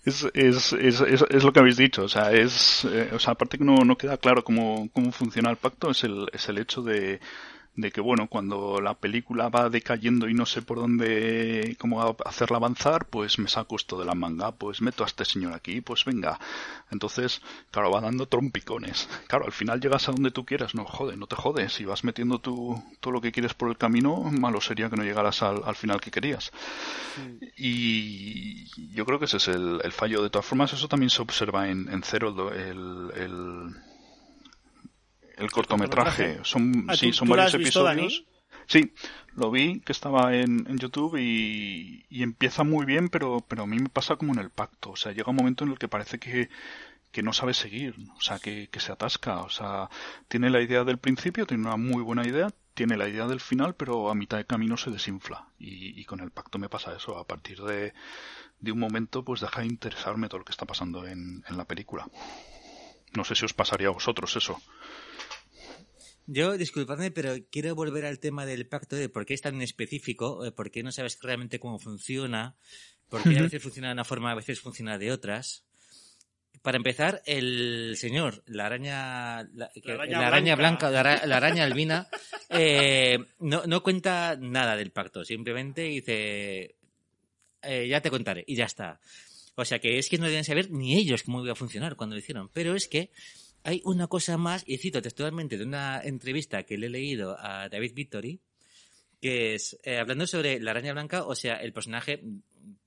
es, 0.05 0.25
es, 0.35 0.73
es, 0.73 1.01
es- 1.01 1.45
lo 1.45 1.53
que 1.53 1.61
habéis 1.61 1.77
dicho. 1.77 2.03
O 2.05 2.09
sea, 2.09 2.33
es, 2.33 2.85
eh, 2.85 3.11
o 3.13 3.19
sea, 3.19 3.33
aparte 3.33 3.59
que 3.59 3.65
no, 3.65 3.77
no 3.85 3.97
queda 3.97 4.17
claro 4.19 4.45
cómo, 4.45 4.89
cómo 4.93 5.13
funciona 5.13 5.51
el 5.51 5.57
pacto, 5.57 5.91
es 5.91 6.05
el, 6.05 6.27
es 6.33 6.49
el 6.49 6.59
hecho 6.59 6.83
de, 6.83 7.21
de 7.75 7.91
que, 7.91 8.01
bueno, 8.01 8.29
cuando 8.29 8.81
la 8.81 8.95
película 8.95 9.49
va 9.49 9.71
decayendo 9.71 10.29
y 10.29 10.35
no 10.35 10.45
sé 10.45 10.61
por 10.61 10.79
dónde, 10.79 11.77
cómo 11.79 12.17
hacerla 12.25 12.59
avanzar, 12.59 13.07
pues 13.07 13.39
me 13.39 13.49
saco 13.49 13.77
esto 13.77 13.99
de 13.99 14.05
la 14.05 14.15
manga, 14.15 14.53
pues 14.53 14.83
meto 14.83 15.05
a 15.05 15.07
este 15.07 15.25
señor 15.25 15.55
aquí, 15.55 15.81
pues 15.81 16.05
venga. 16.05 16.39
Entonces, 16.91 17.41
claro, 17.71 17.91
va 17.91 18.01
dando 18.01 18.27
trompicones. 18.27 19.09
Claro, 19.27 19.47
al 19.47 19.53
final 19.53 19.81
llegas 19.81 20.09
a 20.09 20.13
donde 20.13 20.31
tú 20.31 20.45
quieras, 20.45 20.75
no 20.75 20.85
jode, 20.85 21.17
no 21.17 21.27
te 21.27 21.37
jodes. 21.37 21.73
Si 21.73 21.85
vas 21.85 22.05
metiendo 22.05 22.39
tú 22.41 22.83
todo 23.01 23.13
lo 23.13 23.21
que 23.21 23.33
quieres 23.33 23.55
por 23.55 23.71
el 23.71 23.79
camino, 23.79 24.17
malo 24.31 24.61
sería 24.61 24.91
que 24.91 24.97
no 24.97 25.05
llegaras 25.05 25.43
al, 25.43 25.63
al 25.65 25.75
final 25.75 26.01
que 26.01 26.11
querías. 26.11 26.53
Y 27.57 28.67
yo 28.95 29.07
creo 29.07 29.19
que 29.19 29.25
ese 29.25 29.39
es 29.39 29.49
el, 29.49 29.81
el 29.83 29.93
fallo. 29.93 30.23
De 30.23 30.31
todas 30.31 30.47
formas, 30.47 30.73
eso 30.73 30.89
también 30.89 31.11
se 31.11 31.23
observa 31.23 31.69
en, 31.69 31.89
en 31.89 32.03
Cero, 32.03 32.53
el, 32.53 33.13
el, 33.17 33.75
el 35.43 35.51
cortometraje. 35.51 36.41
Son, 36.45 36.87
Ah, 36.89 36.97
sí, 36.97 37.09
¿tú- 37.09 37.13
son 37.15 37.29
tú 37.29 37.33
varios 37.33 37.55
has 37.55 37.59
visto, 37.59 37.89
episodios. 37.91 38.25
Sí, 38.67 38.93
lo 39.35 39.51
vi 39.51 39.81
que 39.81 39.93
estaba 39.93 40.35
en, 40.37 40.67
en 40.69 40.79
YouTube 40.79 41.17
y, 41.19 42.05
y 42.09 42.23
empieza 42.23 42.63
muy 42.65 42.87
bien, 42.87 43.09
pero, 43.09 43.45
pero 43.47 43.65
a 43.65 43.67
mí 43.67 43.77
me 43.79 43.89
pasa 43.89 44.17
como 44.17 44.33
en 44.33 44.39
el 44.39 44.51
pacto. 44.51 44.91
O 44.91 44.97
sea, 44.97 45.13
llega 45.13 45.31
un 45.31 45.37
momento 45.37 45.65
en 45.65 45.73
el 45.73 45.79
que 45.79 45.89
parece 45.89 46.19
que, 46.19 46.49
que 47.11 47.23
no 47.23 47.33
sabe 47.33 47.55
seguir, 47.55 47.97
o 48.17 48.21
sea, 48.21 48.39
que, 48.39 48.69
que 48.71 48.79
se 48.81 48.93
atasca. 48.93 49.41
O 49.41 49.51
sea, 49.51 49.89
tiene 50.29 50.49
la 50.49 50.61
idea 50.63 50.85
del 50.85 50.99
principio, 50.99 51.45
tiene 51.47 51.65
una 51.67 51.77
muy 51.77 52.03
buena 52.03 52.27
idea, 52.27 52.51
tiene 52.75 52.97
la 52.97 53.09
idea 53.09 53.27
del 53.27 53.41
final, 53.41 53.75
pero 53.75 54.09
a 54.11 54.15
mitad 54.15 54.39
de 54.39 54.47
camino 54.47 54.77
se 54.77 54.91
desinfla. 54.91 55.49
Y, 55.59 56.01
y 56.01 56.05
con 56.05 56.21
el 56.21 56.31
pacto 56.31 56.59
me 56.59 56.69
pasa 56.69 56.95
eso. 56.97 57.19
A 57.19 57.27
partir 57.27 57.61
de, 57.63 57.93
de 58.61 58.73
un 58.73 58.79
momento, 58.79 59.25
pues 59.25 59.41
deja 59.41 59.61
de 59.63 59.67
interesarme 59.67 60.29
todo 60.29 60.39
lo 60.39 60.45
que 60.45 60.53
está 60.53 60.67
pasando 60.67 61.05
en, 61.07 61.43
en 61.49 61.57
la 61.57 61.65
película. 61.65 62.07
No 63.15 63.25
sé 63.25 63.35
si 63.35 63.45
os 63.45 63.53
pasaría 63.55 63.89
a 63.89 63.93
vosotros 63.93 64.35
eso. 64.37 64.57
Yo, 66.27 66.57
disculpadme, 66.57 67.11
pero 67.11 67.35
quiero 67.51 67.75
volver 67.75 68.07
al 68.07 68.21
tema 68.21 68.47
del 68.47 68.67
pacto 68.67 68.97
de 68.97 69.09
por 69.09 69.27
qué 69.27 69.35
es 69.35 69.43
tan 69.43 69.61
específico, 69.61 70.45
eh, 70.45 70.53
por 70.53 70.71
qué 70.71 70.83
no 70.83 70.93
sabes 70.93 71.19
realmente 71.21 71.59
cómo 71.59 71.79
funciona, 71.79 72.57
por 73.09 73.23
qué 73.23 73.39
a 73.39 73.43
veces 73.43 73.63
funciona 73.63 73.89
de 73.89 73.95
una 73.95 74.05
forma, 74.05 74.31
a 74.31 74.37
veces 74.37 74.61
funciona 74.61 74.99
de 74.99 75.11
otras. 75.11 75.65
Para 76.63 76.77
empezar, 76.77 77.23
el 77.27 77.97
señor, 77.97 78.45
la 78.47 78.67
araña, 78.67 79.43
la, 79.55 79.71
la 79.75 79.95
araña 79.95 80.27
araña, 80.29 80.55
blanca. 80.55 80.91
la, 80.91 81.27
la 81.27 81.37
araña 81.37 81.65
albina, 81.65 82.09
eh, 82.51 83.19
no, 83.41 83.65
no 83.67 83.83
cuenta 83.83 84.37
nada 84.41 84.77
del 84.77 84.93
pacto, 84.93 85.25
simplemente 85.25 85.83
dice, 85.83 86.77
eh, 87.63 87.89
ya 87.89 88.01
te 88.01 88.11
contaré, 88.11 88.45
y 88.47 88.55
ya 88.55 88.67
está. 88.67 89.01
O 89.55 89.65
sea 89.65 89.81
que 89.81 89.99
es 89.99 90.09
que 90.09 90.19
no 90.19 90.27
deben 90.27 90.45
saber 90.45 90.71
ni 90.71 90.97
ellos 90.97 91.25
cómo 91.25 91.43
iba 91.43 91.53
a 91.53 91.57
funcionar 91.57 91.97
cuando 91.97 92.15
lo 92.15 92.21
hicieron. 92.21 92.49
Pero 92.53 92.75
es 92.75 92.89
que 92.89 93.11
hay 93.65 93.83
una 93.85 94.07
cosa 94.07 94.37
más, 94.37 94.65
y 94.67 94.79
cito 94.79 95.03
textualmente 95.03 95.59
de 95.59 95.65
una 95.65 96.01
entrevista 96.03 96.65
que 96.65 96.79
le 96.79 96.87
he 96.87 96.91
leído 96.91 97.37
a 97.39 97.69
David 97.69 97.95
Victory, 97.95 98.41
que 99.21 99.55
es 99.55 99.79
eh, 99.85 99.99
hablando 99.99 100.27
sobre 100.27 100.59
la 100.61 100.73
araña 100.73 100.93
blanca, 100.93 101.25
o 101.25 101.35
sea, 101.35 101.55
el 101.57 101.73
personaje, 101.73 102.23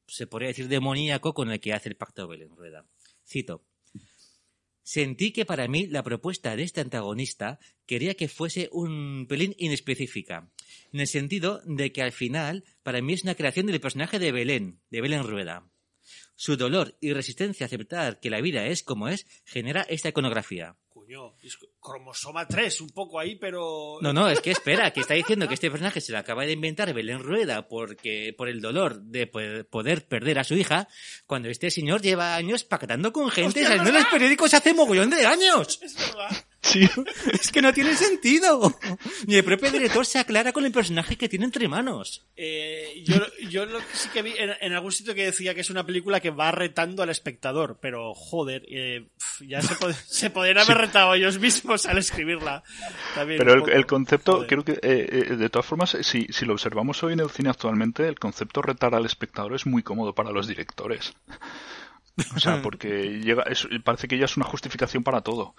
se 0.08 0.28
podría 0.28 0.50
decir, 0.50 0.68
demoníaco 0.68 1.34
con 1.34 1.50
el 1.50 1.60
que 1.60 1.74
hace 1.74 1.90
el 1.90 1.96
pacto 1.96 2.28
Belén 2.28 2.56
Rueda. 2.56 2.86
Cito. 3.26 3.64
Sentí 4.84 5.32
que 5.32 5.46
para 5.46 5.68
mí 5.68 5.88
la 5.88 6.04
propuesta 6.04 6.56
de 6.56 6.62
este 6.62 6.82
antagonista 6.82 7.58
quería 7.88 8.14
que 8.14 8.28
fuese 8.28 8.70
un 8.72 9.26
pelín 9.28 9.56
inespecífica, 9.58 10.52
en 10.94 11.00
el 11.00 11.08
sentido 11.08 11.62
de 11.66 11.92
que 11.92 12.04
al 12.04 12.12
final 12.12 12.64
para 12.84 13.02
mí 13.02 13.14
es 13.14 13.24
una 13.24 13.34
creación 13.34 13.66
del 13.66 13.80
personaje 13.80 14.20
de 14.20 14.32
Belén, 14.32 14.80
de 14.92 15.02
Belén 15.02 15.24
Rueda. 15.24 15.68
Su 16.36 16.58
dolor 16.58 16.98
y 17.00 17.14
resistencia 17.14 17.66
a 17.66 17.68
aceptar 17.68 18.20
que 18.20 18.30
la 18.30 18.42
vida 18.42 18.66
es 18.66 18.84
como 18.84 19.08
es 19.08 19.26
genera 19.46 19.82
esta 19.84 20.10
iconografía. 20.10 20.76
Coño, 20.90 21.36
es 21.44 21.58
cromosoma 21.80 22.48
3, 22.48 22.82
un 22.82 22.90
poco 22.90 23.20
ahí, 23.20 23.36
pero... 23.36 23.98
No, 24.02 24.14
no, 24.14 24.30
es 24.30 24.40
que 24.40 24.52
espera, 24.52 24.92
que 24.92 25.02
está 25.02 25.14
diciendo 25.14 25.48
que 25.48 25.54
este 25.54 25.70
personaje 25.70 26.02
se 26.02 26.12
lo 26.12 26.18
acaba 26.18 26.46
de 26.46 26.54
inventar 26.54 26.94
Belén 26.94 27.20
Rueda 27.20 27.68
porque 27.68 28.34
por 28.36 28.48
el 28.48 28.62
dolor 28.62 29.02
de 29.02 29.28
poder 29.70 30.08
perder 30.08 30.40
a 30.40 30.44
su 30.44 30.56
hija, 30.56 30.88
cuando 31.28 31.50
este 31.50 31.70
señor 31.70 32.02
lleva 32.02 32.36
años 32.36 32.64
pactando 32.64 33.12
con 33.12 33.30
gente 33.30 33.60
Hostia, 33.60 33.68
saliendo 33.68 33.90
en 33.90 33.96
los 33.96 34.06
periódicos 34.06 34.54
hace 34.54 34.74
mogollón 34.74 35.10
de 35.10 35.26
años. 35.26 35.80
Es 35.82 35.96
verdad. 35.96 36.45
Sí. 36.66 36.90
Es 37.32 37.52
que 37.52 37.62
no 37.62 37.72
tiene 37.74 37.96
sentido. 37.96 38.74
Ni 39.28 39.36
el 39.36 39.44
propio 39.44 39.72
director 39.72 40.04
se 40.06 40.18
aclara 40.20 40.52
con 40.52 40.66
el 40.66 40.72
personaje 40.72 41.16
que 41.16 41.30
tiene 41.30 41.46
entre 41.46 41.68
manos. 41.68 42.26
Eh, 42.36 43.04
yo, 43.06 43.16
yo 43.50 43.66
lo 43.68 43.78
que 43.80 43.86
sí 43.94 44.10
que 44.12 44.22
vi 44.24 44.34
en, 44.38 44.52
en 44.60 44.74
algún 44.74 44.92
sitio 44.92 45.14
que 45.14 45.26
decía 45.26 45.54
que 45.54 45.62
es 45.62 45.70
una 45.70 45.86
película 45.86 46.20
que 46.20 46.32
va 46.32 46.52
retando 46.52 47.04
al 47.04 47.10
espectador, 47.12 47.78
pero 47.82 48.14
joder, 48.16 48.64
eh, 48.68 49.08
ya 49.42 49.62
se, 49.62 49.76
pod- 49.76 49.94
se 50.08 50.30
podrían 50.32 50.58
haber 50.58 50.78
retado 50.78 51.14
ellos 51.14 51.38
mismos 51.40 51.86
al 51.86 52.00
escribirla. 52.00 52.64
También 53.14 53.38
Pero 53.38 53.68
el, 53.68 53.86
concepto, 53.86 54.34
Joder. 54.34 54.48
creo 54.48 54.66
que, 54.66 54.72
eh, 54.74 54.80
eh, 55.32 55.36
de 55.36 55.50
todas 55.50 55.66
formas, 55.68 55.96
si, 56.02 56.26
si 56.32 56.46
lo 56.46 56.54
observamos 56.54 57.02
hoy 57.04 57.14
en 57.14 57.20
el 57.20 57.30
cine 57.30 57.50
actualmente, 57.52 58.08
el 58.08 58.18
concepto 58.18 58.62
retar 58.64 58.96
al 58.96 59.06
espectador 59.06 59.54
es 59.54 59.66
muy 59.68 59.84
cómodo 59.84 60.16
para 60.16 60.32
los 60.32 60.48
directores. 60.48 61.14
O 62.36 62.40
sea, 62.40 62.60
porque 62.64 63.20
llega, 63.22 63.44
es- 63.44 63.68
parece 63.84 64.08
que 64.08 64.18
ya 64.18 64.26
es 64.26 64.36
una 64.38 64.46
justificación 64.46 65.04
para 65.04 65.22
todo. 65.22 65.56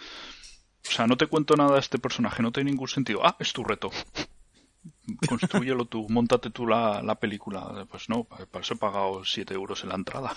O 0.89 0.93
sea, 0.93 1.07
no 1.07 1.17
te 1.17 1.27
cuento 1.27 1.57
nada 1.57 1.75
de 1.75 1.81
este 1.81 1.99
personaje, 1.99 2.43
no 2.43 2.53
tiene 2.53 2.71
ningún 2.71 2.89
sentido. 2.89 3.25
Ah, 3.25 3.37
es 3.39 3.53
tu 3.53 3.65
reto. 3.65 3.91
Construyelo 5.29 5.85
tú, 5.87 6.07
montate 6.09 6.51
tú 6.51 6.67
la, 6.67 7.03
la 7.03 7.17
película. 7.17 7.87
Pues 7.91 8.09
no, 8.09 8.25
para 8.25 8.61
eso 8.61 8.75
he 8.75 8.79
pagado 8.79 9.25
7 9.25 9.55
euros 9.55 9.83
en 9.83 9.91
la 9.91 9.95
entrada. 9.97 10.37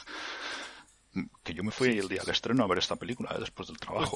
Que 1.43 1.53
yo 1.53 1.63
me 1.63 1.71
fui 1.71 1.97
el 1.97 2.07
día 2.07 2.21
que 2.23 2.31
estreno 2.31 2.63
a 2.63 2.67
ver 2.67 2.77
esta 2.77 2.95
película, 2.95 3.33
eh, 3.35 3.39
después 3.39 3.67
del 3.67 3.79
trabajo. 3.79 4.15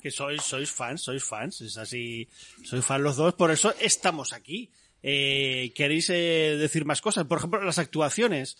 Que 0.00 0.10
sois, 0.10 0.42
sois 0.42 0.70
fans, 0.70 1.02
sois 1.02 1.22
fans, 1.22 1.60
es 1.60 1.76
así, 1.76 2.28
sois 2.64 2.84
fans 2.84 3.02
los 3.02 3.16
dos, 3.16 3.34
por 3.34 3.50
eso 3.50 3.74
estamos 3.78 4.32
aquí. 4.32 4.70
Eh, 5.02 5.72
¿Queréis 5.74 6.08
eh, 6.10 6.56
decir 6.58 6.84
más 6.84 7.00
cosas? 7.00 7.26
Por 7.26 7.38
ejemplo, 7.38 7.62
las 7.62 7.78
actuaciones. 7.78 8.56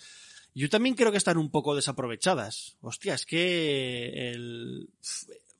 Yo 0.54 0.68
también 0.68 0.94
creo 0.94 1.10
que 1.10 1.18
están 1.18 1.38
un 1.38 1.50
poco 1.50 1.74
desaprovechadas. 1.74 2.76
Hostia, 2.82 3.14
es 3.14 3.24
que 3.24 4.32
el 4.32 4.90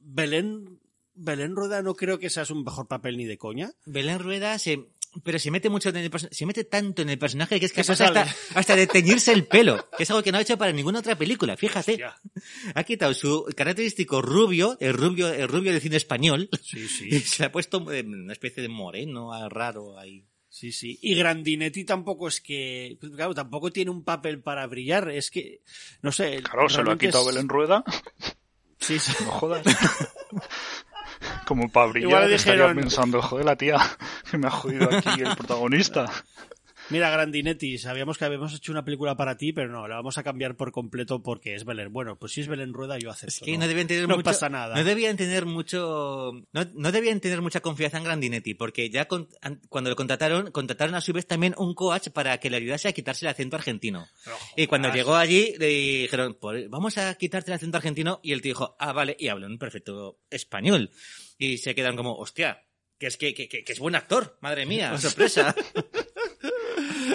Belén, 0.00 0.78
Belén 1.14 1.54
Rueda 1.56 1.82
no 1.82 1.94
creo 1.94 2.18
que 2.18 2.30
sea 2.30 2.44
su 2.44 2.54
mejor 2.54 2.88
papel 2.88 3.16
ni 3.16 3.24
de 3.24 3.38
coña. 3.38 3.72
Belén 3.86 4.18
Rueda 4.18 4.58
se... 4.58 4.86
Pero 5.24 5.38
se 5.38 5.50
mete 5.50 5.68
mucho 5.68 5.90
en 5.90 5.96
el 5.98 6.10
se 6.30 6.46
mete 6.46 6.64
tanto 6.64 7.02
en 7.02 7.10
el 7.10 7.18
personaje 7.18 7.60
que 7.60 7.66
es 7.66 7.72
capaz 7.74 8.00
hasta, 8.00 8.26
hasta 8.54 8.74
de 8.76 8.86
teñirse 8.86 9.30
el 9.30 9.44
pelo, 9.46 9.86
que 9.94 10.04
es 10.04 10.10
algo 10.10 10.22
que 10.22 10.32
no 10.32 10.38
ha 10.38 10.40
hecho 10.40 10.56
para 10.56 10.72
ninguna 10.72 11.00
otra 11.00 11.18
película, 11.18 11.54
fíjate. 11.54 11.92
Hostia. 11.92 12.14
Ha 12.74 12.84
quitado 12.84 13.12
su 13.12 13.44
característico 13.54 14.22
rubio, 14.22 14.78
el 14.80 14.94
rubio, 14.94 15.28
el 15.30 15.48
rubio 15.48 15.70
del 15.72 15.82
cine 15.82 15.98
español, 15.98 16.48
Sí, 16.62 16.78
y 16.84 16.88
sí. 16.88 17.20
se 17.20 17.44
ha 17.44 17.52
puesto 17.52 17.92
eh, 17.92 18.02
una 18.06 18.32
especie 18.32 18.62
de 18.62 18.70
moreno 18.70 19.34
ah, 19.34 19.50
raro 19.50 19.98
ahí. 19.98 20.24
Sí, 20.48 20.72
sí. 20.72 20.98
Y 21.02 21.14
Grandinetti 21.14 21.84
tampoco 21.84 22.28
es 22.28 22.40
que, 22.40 22.96
pues, 22.98 23.12
claro, 23.12 23.34
tampoco 23.34 23.70
tiene 23.70 23.90
un 23.90 24.04
papel 24.04 24.40
para 24.40 24.66
brillar. 24.66 25.10
Es 25.10 25.30
que, 25.30 25.60
no 26.00 26.10
sé. 26.10 26.42
Claro, 26.42 26.70
se 26.70 26.82
lo 26.82 26.90
ha 26.90 26.96
quitado 26.98 27.28
es- 27.28 27.34
Belén 27.34 27.50
Rueda. 27.50 27.84
Sí, 28.78 28.98
sí. 28.98 29.12
No 29.24 29.30
jodas. 29.32 29.62
Como 31.46 31.70
para 31.70 31.86
brillar, 31.86 32.08
Igual 32.08 32.30
dijeron- 32.30 32.76
pensando, 32.76 33.20
joder, 33.22 33.44
la 33.44 33.56
tía 33.56 33.76
que 34.30 34.38
me 34.38 34.46
ha 34.46 34.50
jodido 34.50 34.88
aquí 34.94 35.20
el 35.20 35.36
protagonista. 35.36 36.06
Mira, 36.90 37.08
Grandinetti, 37.10 37.78
sabíamos 37.78 38.18
que 38.18 38.24
habíamos 38.26 38.52
hecho 38.54 38.70
una 38.72 38.84
película 38.84 39.16
para 39.16 39.36
ti, 39.36 39.52
pero 39.52 39.68
no, 39.72 39.86
la 39.88 39.94
vamos 39.96 40.18
a 40.18 40.22
cambiar 40.24 40.56
por 40.56 40.72
completo 40.72 41.22
porque 41.22 41.54
es 41.54 41.64
Belén. 41.64 41.90
Bueno, 41.92 42.18
pues 42.18 42.32
si 42.32 42.40
es 42.42 42.48
Belén 42.48 42.74
Rueda, 42.74 42.98
yo 42.98 43.08
acepto. 43.08 43.28
Es 43.28 43.40
que 43.40 43.56
no, 43.56 43.66
debían 43.68 43.86
tener 43.86 44.06
No 44.08 44.16
mucho, 44.16 44.24
pasa 44.24 44.48
nada. 44.50 44.74
No 44.76 44.84
debían 44.84 45.16
tener 45.16 45.46
mucho, 45.46 46.32
no, 46.52 46.66
no 46.74 46.92
debían 46.92 47.20
tener 47.20 47.40
mucha 47.40 47.60
confianza 47.60 47.96
en 47.98 48.04
Grandinetti, 48.04 48.54
porque 48.54 48.90
ya 48.90 49.06
con- 49.06 49.28
cuando 49.70 49.90
lo 49.90 49.96
contrataron, 49.96 50.50
contrataron 50.50 50.94
a 50.96 51.00
su 51.00 51.12
vez 51.12 51.26
también 51.26 51.54
un 51.56 51.74
coach 51.74 52.08
para 52.10 52.38
que 52.38 52.50
le 52.50 52.56
ayudase 52.58 52.88
a 52.88 52.92
quitarse 52.92 53.24
el 53.24 53.30
acento 53.30 53.56
argentino. 53.56 54.06
Pero, 54.24 54.36
Y 54.56 54.66
cuando 54.66 54.92
llegó 54.92 55.14
allí, 55.14 55.54
le 55.58 55.66
dijeron, 55.68 56.36
"Pues, 56.38 56.68
vamos 56.68 56.98
a 56.98 57.14
quitarte 57.14 57.52
el 57.52 57.54
acento 57.54 57.76
argentino, 57.78 58.20
y 58.22 58.32
el 58.32 58.42
tío 58.42 58.50
dijo, 58.50 58.76
ah, 58.78 58.92
vale, 58.92 59.16
y 59.18 59.28
habló 59.28 59.46
en 59.46 59.56
perfecto 59.56 60.18
español. 60.30 60.90
Y 61.44 61.58
se 61.58 61.74
quedan 61.74 61.96
como, 61.96 62.14
hostia, 62.16 62.62
que 62.98 63.08
es 63.08 63.16
que, 63.16 63.34
que, 63.34 63.48
que- 63.48 63.64
que 63.64 63.72
es 63.72 63.78
buen 63.80 63.96
actor, 63.96 64.38
madre 64.42 64.64
mía, 64.66 64.96
sorpresa. 64.98 65.54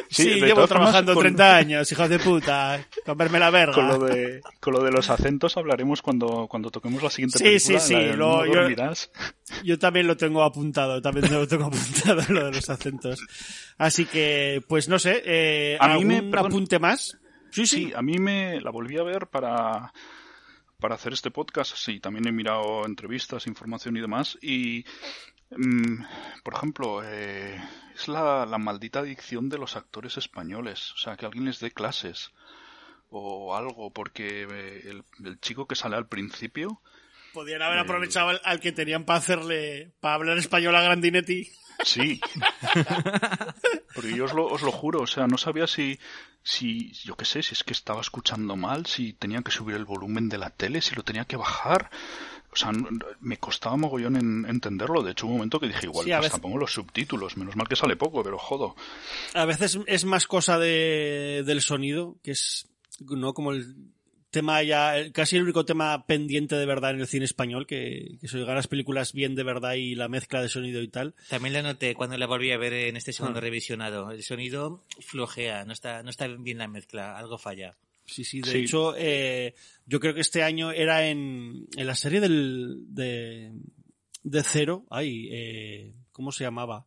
Sí, 0.10 0.24
Sí, 0.24 0.40
llevo 0.42 0.68
trabajando 0.68 1.14
con- 1.14 1.22
30 1.24 1.58
años, 1.58 1.92
hijos 1.92 2.10
de 2.10 2.18
puta, 2.20 2.86
comerme 3.06 3.40
la 3.40 3.50
verga. 3.50 3.74
Con 3.76 3.88
lo 3.88 4.00
de, 4.00 4.42
con 4.60 4.74
lo 4.74 4.82
de 4.84 4.92
los 4.92 5.10
acentos 5.10 5.58
hablaremos 5.58 6.02
cuando, 6.02 6.48
cuando 6.50 6.72
toquemos 6.72 7.04
la 7.04 7.10
siguiente 7.10 7.38
Sí, 7.38 7.44
película. 7.44 7.80
sí, 7.80 7.88
sí, 7.88 7.94
de 7.96 8.16
lo- 8.18 8.46
yo-. 8.46 8.68
Yo 9.64 9.78
también 9.80 10.08
lo 10.08 10.16
tengo 10.18 10.44
apuntado, 10.44 11.02
también 11.02 11.32
lo 11.32 11.48
tengo 11.48 11.66
apuntado 11.68 12.22
lo 12.30 12.46
de 12.46 12.52
los 12.54 12.70
acentos. 12.70 13.20
Así 13.78 14.06
que, 14.06 14.62
pues 14.68 14.88
no 14.88 14.98
sé, 14.98 15.22
eh, 15.26 15.78
A 15.80 15.90
mí 15.98 16.06
me- 16.06 16.16
¿algún 16.18 16.32
perdón. 16.32 16.48
apunte 16.48 16.80
más? 16.80 17.18
Sí, 17.52 17.66
Sí, 17.68 17.92
a 17.96 18.02
mí 18.02 18.18
me 18.18 18.62
la 18.62 18.72
volví 18.72 18.98
a 18.98 19.04
ver 19.04 19.28
para, 19.28 19.92
para 20.80 20.96
hacer 20.96 21.14
este 21.14 21.32
podcast. 21.32 21.76
Sí, 21.76 22.00
también 22.00 22.28
he 22.28 22.32
mirado 22.32 22.86
entrevistas, 22.86 23.48
información 23.48 23.98
y 23.98 24.02
demás. 24.02 24.38
Y, 24.42 24.86
mm, 25.52 26.04
por 26.44 26.54
ejemplo, 26.54 27.02
eh, 27.04 27.62
es 27.96 28.08
la, 28.08 28.46
la 28.46 28.58
maldita 28.58 29.00
adicción 29.00 29.50
de 29.50 29.58
los 29.58 29.76
actores 29.76 30.18
españoles. 30.18 30.94
O 30.94 30.98
sea, 30.98 31.18
que 31.18 31.26
alguien 31.26 31.46
les 31.46 31.60
dé 31.60 31.72
clases 31.72 32.32
o 33.10 33.56
algo, 33.56 33.92
porque 33.92 34.44
eh, 34.44 34.82
el, 34.90 35.04
el 35.26 35.40
chico 35.40 35.68
que 35.68 35.76
sale 35.76 35.96
al 35.96 36.08
principio, 36.08 36.82
Podrían 37.38 37.62
haber 37.62 37.78
Eh, 37.78 37.82
aprovechado 37.82 38.30
al, 38.30 38.42
al 38.44 38.60
que 38.60 38.72
tenían 38.72 39.06
para 39.06 39.20
hacerle, 39.20 39.92
para 40.00 40.16
hablar 40.16 40.40
español 40.40 40.76
a 40.76 40.82
Grandinetti. 40.82 41.48
Sí. 41.84 42.20
Porque 43.94 44.16
yo 44.16 44.26
os 44.26 44.34
lo, 44.34 44.48
os 44.48 44.64
lo 44.64 44.72
juro, 44.72 45.02
o 45.02 45.08
sea, 45.08 45.28
no 45.28 45.38
sabía 45.38 45.68
si, 45.68 46.00
si, 46.42 46.92
yo 47.04 47.16
qué 47.16 47.26
sé, 47.26 47.44
si 47.44 47.54
es 47.54 47.64
que 47.64 47.74
estaba 47.74 48.02
escuchando 48.02 48.56
mal, 48.56 48.88
si 48.88 49.14
tenía 49.14 49.44
que 49.44 49.52
subir 49.52 49.76
el 49.76 49.86
volumen 49.86 50.30
de 50.30 50.40
la 50.40 50.50
tele, 50.50 50.82
si 50.82 50.96
lo 50.96 51.04
tenía 51.04 51.26
que 51.26 51.38
bajar. 51.38 51.92
O 52.52 52.56
sea, 52.56 52.72
no- 52.72 52.90
me 53.20 53.38
costaba 53.38 53.78
mogollón 53.78 54.16
en, 54.16 54.46
entenderlo. 54.50 55.04
De 55.04 55.12
hecho, 55.12 55.28
un 55.28 55.34
momento 55.34 55.60
que 55.60 55.68
dije, 55.68 55.86
igual, 55.86 56.06
Sí, 56.06 56.12
a 56.12 56.18
pues 56.18 56.32
veces- 56.32 56.42
pongo 56.42 56.58
los 56.58 56.74
subtítulos. 56.74 57.38
Menos 57.38 57.56
mal 57.56 57.68
que 57.68 57.76
sale 57.76 57.96
poco, 57.96 58.24
pero 58.24 58.40
jodo. 58.40 58.76
A 59.36 59.46
veces 59.46 59.78
es 59.86 60.06
más 60.06 60.26
cosa 60.26 60.58
de, 60.58 61.44
del 61.46 61.62
sonido, 61.62 62.18
que 62.24 62.32
es, 62.32 62.68
¿no? 63.00 63.36
Como 63.36 63.52
el 63.52 63.76
tema 64.30 64.62
ya, 64.64 65.12
casi 65.14 65.36
el 65.38 65.44
único 65.44 65.66
tema 65.66 66.06
pendiente 66.06 66.56
de 66.56 66.66
verdad 66.66 66.92
en 66.92 67.00
el 67.00 67.08
cine 67.08 67.26
español, 67.26 67.66
que, 67.66 68.18
que 68.20 68.28
se 68.28 68.38
oigan 68.38 68.56
las 68.56 68.68
películas 68.68 69.14
bien 69.14 69.36
de 69.36 69.44
verdad 69.44 69.74
y 69.76 69.96
la 69.96 70.08
mezcla 70.10 70.42
de 70.42 70.50
sonido 70.50 70.82
y 70.82 70.88
tal. 70.90 71.16
También 71.30 71.54
la 71.54 71.62
noté 71.62 71.96
cuando 71.96 72.18
la 72.18 72.28
volví 72.28 72.52
a 72.52 72.58
ver 72.58 72.74
en 72.74 72.98
este 72.98 73.14
segundo 73.14 73.40
Ah. 73.40 73.42
revisionado. 73.42 74.12
El 74.12 74.24
sonido 74.24 74.84
flojea, 75.00 75.64
no 75.66 75.74
está, 75.74 76.04
no 76.04 76.10
está 76.10 76.28
bien 76.28 76.58
la 76.58 76.68
mezcla, 76.68 77.18
algo 77.18 77.38
falla. 77.38 77.78
Sí, 78.06 78.24
sí, 78.24 78.42
de 78.42 78.52
Sí. 78.52 78.58
hecho, 78.60 78.96
eh, 78.98 79.54
yo 79.86 80.00
creo 80.00 80.14
que 80.14 80.22
este 80.22 80.44
año 80.44 80.72
era 80.72 81.08
en, 81.08 81.68
en 81.76 81.88
la 81.88 81.96
serie 81.96 82.20
del, 82.22 82.78
de, 82.90 83.52
de 84.24 84.44
Cero, 84.44 84.86
ay, 84.90 85.28
eh, 85.32 85.94
¿cómo 86.12 86.32
se 86.32 86.44
llamaba? 86.44 86.86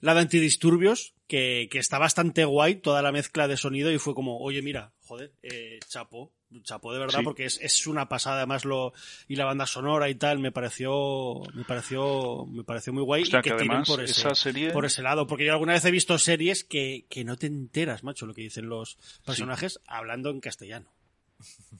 La 0.00 0.14
de 0.14 0.20
antidisturbios, 0.20 1.13
que, 1.26 1.68
que 1.70 1.78
está 1.78 1.98
bastante 1.98 2.44
guay 2.44 2.76
toda 2.76 3.02
la 3.02 3.12
mezcla 3.12 3.48
de 3.48 3.56
sonido 3.56 3.90
y 3.90 3.98
fue 3.98 4.14
como, 4.14 4.38
oye, 4.40 4.60
mira, 4.62 4.92
joder, 5.06 5.32
eh, 5.42 5.78
chapo, 5.88 6.32
chapo 6.62 6.92
de 6.92 6.98
verdad, 7.00 7.18
Sí. 7.20 7.24
porque 7.24 7.44
es, 7.46 7.58
es 7.62 7.86
una 7.86 8.08
pasada 8.08 8.36
además 8.38 8.64
lo, 8.64 8.92
y 9.26 9.36
la 9.36 9.44
banda 9.46 9.66
sonora 9.66 10.08
y 10.10 10.14
tal, 10.14 10.38
me 10.38 10.52
pareció, 10.52 11.40
me 11.54 11.64
pareció, 11.64 12.46
me 12.46 12.62
pareció 12.62 12.92
muy 12.92 13.02
guay 13.02 13.22
O 13.22 13.26
sea, 13.26 13.40
y 13.40 13.42
que, 13.42 13.48
que 13.50 13.54
además 13.54 13.88
por 13.88 14.02
ese, 14.02 14.12
esa 14.20 14.34
serie- 14.34 14.70
por 14.72 14.84
ese 14.84 15.02
lado, 15.02 15.26
porque 15.26 15.46
yo 15.46 15.52
alguna 15.52 15.72
vez 15.72 15.84
he 15.84 15.90
visto 15.90 16.16
series 16.18 16.62
que, 16.64 17.06
que 17.08 17.24
no 17.24 17.36
te 17.36 17.46
enteras, 17.46 18.04
macho, 18.04 18.26
lo 18.26 18.34
que 18.34 18.42
dicen 18.42 18.68
los 18.68 18.98
personajes 19.24 19.80
hablando 19.86 20.30
en 20.30 20.40
castellano. 20.40 20.90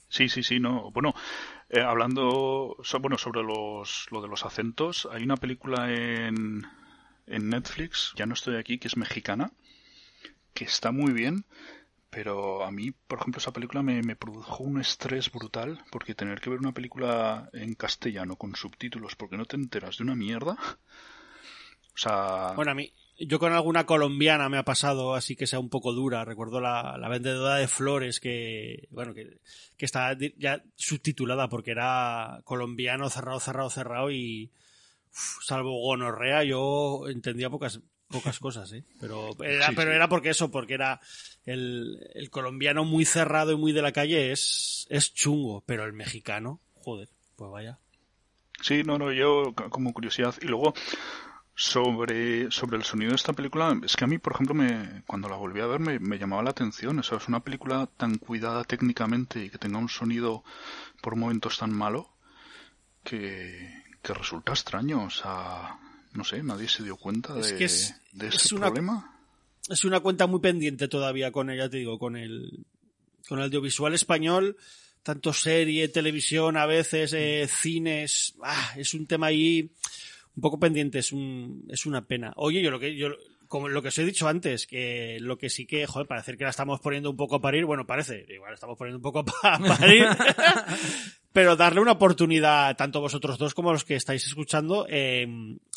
Sí, 0.09 0.27
sí, 0.29 0.43
sí, 0.43 0.59
no. 0.59 0.91
Bueno, 0.91 1.13
eh, 1.69 1.79
hablando 1.81 2.75
so- 2.83 2.99
bueno, 2.99 3.17
sobre 3.17 3.41
los, 3.43 4.07
lo 4.11 4.21
de 4.21 4.27
los 4.27 4.43
acentos, 4.45 5.07
hay 5.11 5.23
una 5.23 5.37
película 5.37 5.91
en, 5.91 6.63
en 7.27 7.49
Netflix, 7.49 8.13
ya 8.15 8.25
no 8.25 8.33
estoy 8.33 8.57
aquí, 8.57 8.77
que 8.77 8.87
es 8.87 8.97
mexicana, 8.97 9.51
que 10.53 10.65
está 10.65 10.91
muy 10.91 11.11
bien, 11.13 11.45
pero 12.09 12.63
a 12.63 12.71
mí, 12.71 12.91
por 12.91 13.19
ejemplo, 13.19 13.39
esa 13.39 13.51
película 13.51 13.83
me, 13.83 14.01
me 14.01 14.15
produjo 14.15 14.63
un 14.63 14.79
estrés 14.79 15.31
brutal, 15.31 15.83
porque 15.91 16.15
tener 16.15 16.39
que 16.39 16.49
ver 16.49 16.59
una 16.59 16.71
película 16.71 17.49
en 17.51 17.73
castellano 17.75 18.37
con 18.37 18.55
subtítulos 18.55 19.15
porque 19.15 19.37
no 19.37 19.45
te 19.45 19.57
enteras 19.57 19.97
de 19.97 20.03
una 20.03 20.15
mierda. 20.15 20.57
O 21.93 21.97
sea, 21.97 22.53
Bueno, 22.55 22.71
a 22.71 22.75
mí, 22.75 22.93
yo 23.19 23.39
con 23.39 23.53
alguna 23.53 23.85
colombiana 23.85 24.49
me 24.49 24.57
ha 24.57 24.63
pasado 24.63 25.15
así 25.15 25.35
que 25.35 25.47
sea 25.47 25.59
un 25.59 25.69
poco 25.69 25.93
dura. 25.93 26.25
Recuerdo 26.25 26.59
la, 26.61 26.97
la 26.97 27.09
vendedora 27.09 27.55
de 27.55 27.67
flores 27.67 28.19
que, 28.19 28.87
bueno, 28.91 29.13
que, 29.13 29.39
que 29.77 29.85
está 29.85 30.17
ya 30.37 30.63
subtitulada 30.75 31.47
porque 31.49 31.71
era 31.71 32.41
colombiano, 32.43 33.09
cerrado, 33.09 33.39
cerrado, 33.39 33.69
cerrado 33.69 34.11
y 34.11 34.51
uf, 35.15 35.43
salvo 35.43 35.79
gonorrea 35.81 36.43
yo 36.43 37.07
entendía 37.07 37.49
pocas 37.49 37.79
pocas 38.07 38.39
cosas, 38.39 38.71
¿eh? 38.73 38.83
Pero 38.99 39.29
era, 39.43 39.67
Sí, 39.67 39.73
pero 39.75 39.91
sí. 39.91 39.95
era 39.95 40.07
porque 40.09 40.29
eso, 40.29 40.51
porque 40.51 40.75
era 40.75 40.99
el, 41.45 41.97
el 42.13 42.29
colombiano 42.29 42.85
muy 42.85 43.05
cerrado 43.05 43.51
y 43.51 43.57
muy 43.57 43.71
de 43.71 43.81
la 43.81 43.91
calle 43.91 44.31
es, 44.31 44.85
es 44.89 45.13
chungo, 45.13 45.63
pero 45.65 45.85
el 45.85 45.93
mexicano, 45.93 46.61
joder, 46.75 47.09
pues 47.35 47.51
vaya. 47.51 47.79
Sí, 48.61 48.83
no, 48.83 48.97
no, 48.97 49.11
yo 49.11 49.53
como 49.69 49.91
curiosidad. 49.91 50.35
Y 50.41 50.45
luego, 50.45 50.73
sobre, 51.55 52.51
sobre 52.51 52.77
el 52.77 52.83
sonido 52.83 53.09
de 53.09 53.15
esta 53.15 53.33
película, 53.33 53.77
es 53.83 53.95
que 53.95 54.05
a 54.05 54.07
mí, 54.07 54.17
por 54.17 54.33
ejemplo, 54.33 54.55
me, 54.55 55.03
cuando 55.07 55.27
la 55.27 55.35
volví 55.35 55.59
a 55.61 55.65
ver 55.67 55.79
me, 55.79 55.99
me 55.99 56.17
llamaba 56.17 56.43
la 56.43 56.51
atención. 56.51 56.97
O 56.99 57.03
sea, 57.03 57.17
es 57.17 57.27
una 57.27 57.43
película 57.43 57.89
tan 57.97 58.17
cuidada 58.17 58.63
técnicamente 58.63 59.43
y 59.43 59.49
que 59.49 59.57
tenga 59.57 59.77
un 59.79 59.89
sonido 59.89 60.43
por 61.01 61.15
momentos 61.15 61.57
tan 61.57 61.73
malo 61.73 62.09
que, 63.03 63.83
que 64.05 64.13
resulta 64.13 64.51
extraño. 64.53 65.03
O 65.05 65.09
sea, 65.09 65.77
no 66.13 66.23
sé, 66.23 66.43
nadie 66.43 66.67
se 66.69 66.83
dio 66.83 66.95
cuenta 66.97 67.33
de, 67.33 67.41
Es 67.41 67.53
que 67.53 67.65
es- 67.65 67.95
de 68.13 68.27
es 68.27 68.35
ese 68.35 68.55
una- 68.55 68.67
problema. 68.67 69.19
es 69.69 69.83
una 69.83 69.99
cuenta 69.99 70.27
muy 70.27 70.39
pendiente 70.39 70.87
todavía 70.87 71.31
con 71.31 71.49
ella, 71.49 71.69
te 71.69 71.77
digo, 71.77 71.97
con 71.97 72.15
el, 72.15 72.65
con 73.27 73.39
el 73.39 73.45
audiovisual 73.45 73.93
español, 73.93 74.55
tanto 75.03 75.33
serie, 75.33 75.87
televisión, 75.87 76.57
a 76.57 76.65
veces, 76.65 77.13
eh, 77.13 77.47
cines, 77.49 78.35
ah, 78.43 78.73
es 78.77 78.93
un 78.93 79.05
tema 79.07 79.27
ahí 79.27 79.69
un 80.35 80.41
poco 80.41 80.59
pendiente, 80.59 80.99
es 80.99 81.11
un, 81.11 81.65
es 81.69 81.85
una 81.85 82.05
pena. 82.05 82.33
Oye, 82.35 82.61
yo 82.61 82.69
lo 82.71 82.79
que, 82.79 82.95
yo, 82.95 83.09
como 83.47 83.67
lo 83.69 83.81
que 83.81 83.87
os 83.89 83.97
he 83.99 84.05
dicho 84.05 84.27
antes, 84.27 84.67
que 84.67 85.17
lo 85.21 85.37
que 85.37 85.49
sí 85.49 85.65
que, 85.65 85.85
joder, 85.87 86.07
parece 86.07 86.37
que 86.37 86.43
la 86.43 86.49
estamos 86.51 86.79
poniendo 86.79 87.09
un 87.09 87.17
poco 87.17 87.35
a 87.35 87.41
parir, 87.41 87.65
bueno, 87.65 87.85
parece, 87.85 88.25
igual 88.29 88.53
estamos 88.53 88.77
poniendo 88.77 88.97
un 88.97 89.01
poco 89.03 89.19
a 89.43 89.59
parir, 89.59 90.05
pero 91.33 91.55
darle 91.55 91.81
una 91.81 91.93
oportunidad, 91.93 92.75
tanto 92.77 93.01
vosotros 93.01 93.37
dos 93.37 93.53
como 93.53 93.71
los 93.73 93.83
que 93.83 93.95
estáis 93.95 94.25
escuchando, 94.25 94.85
eh, 94.89 95.27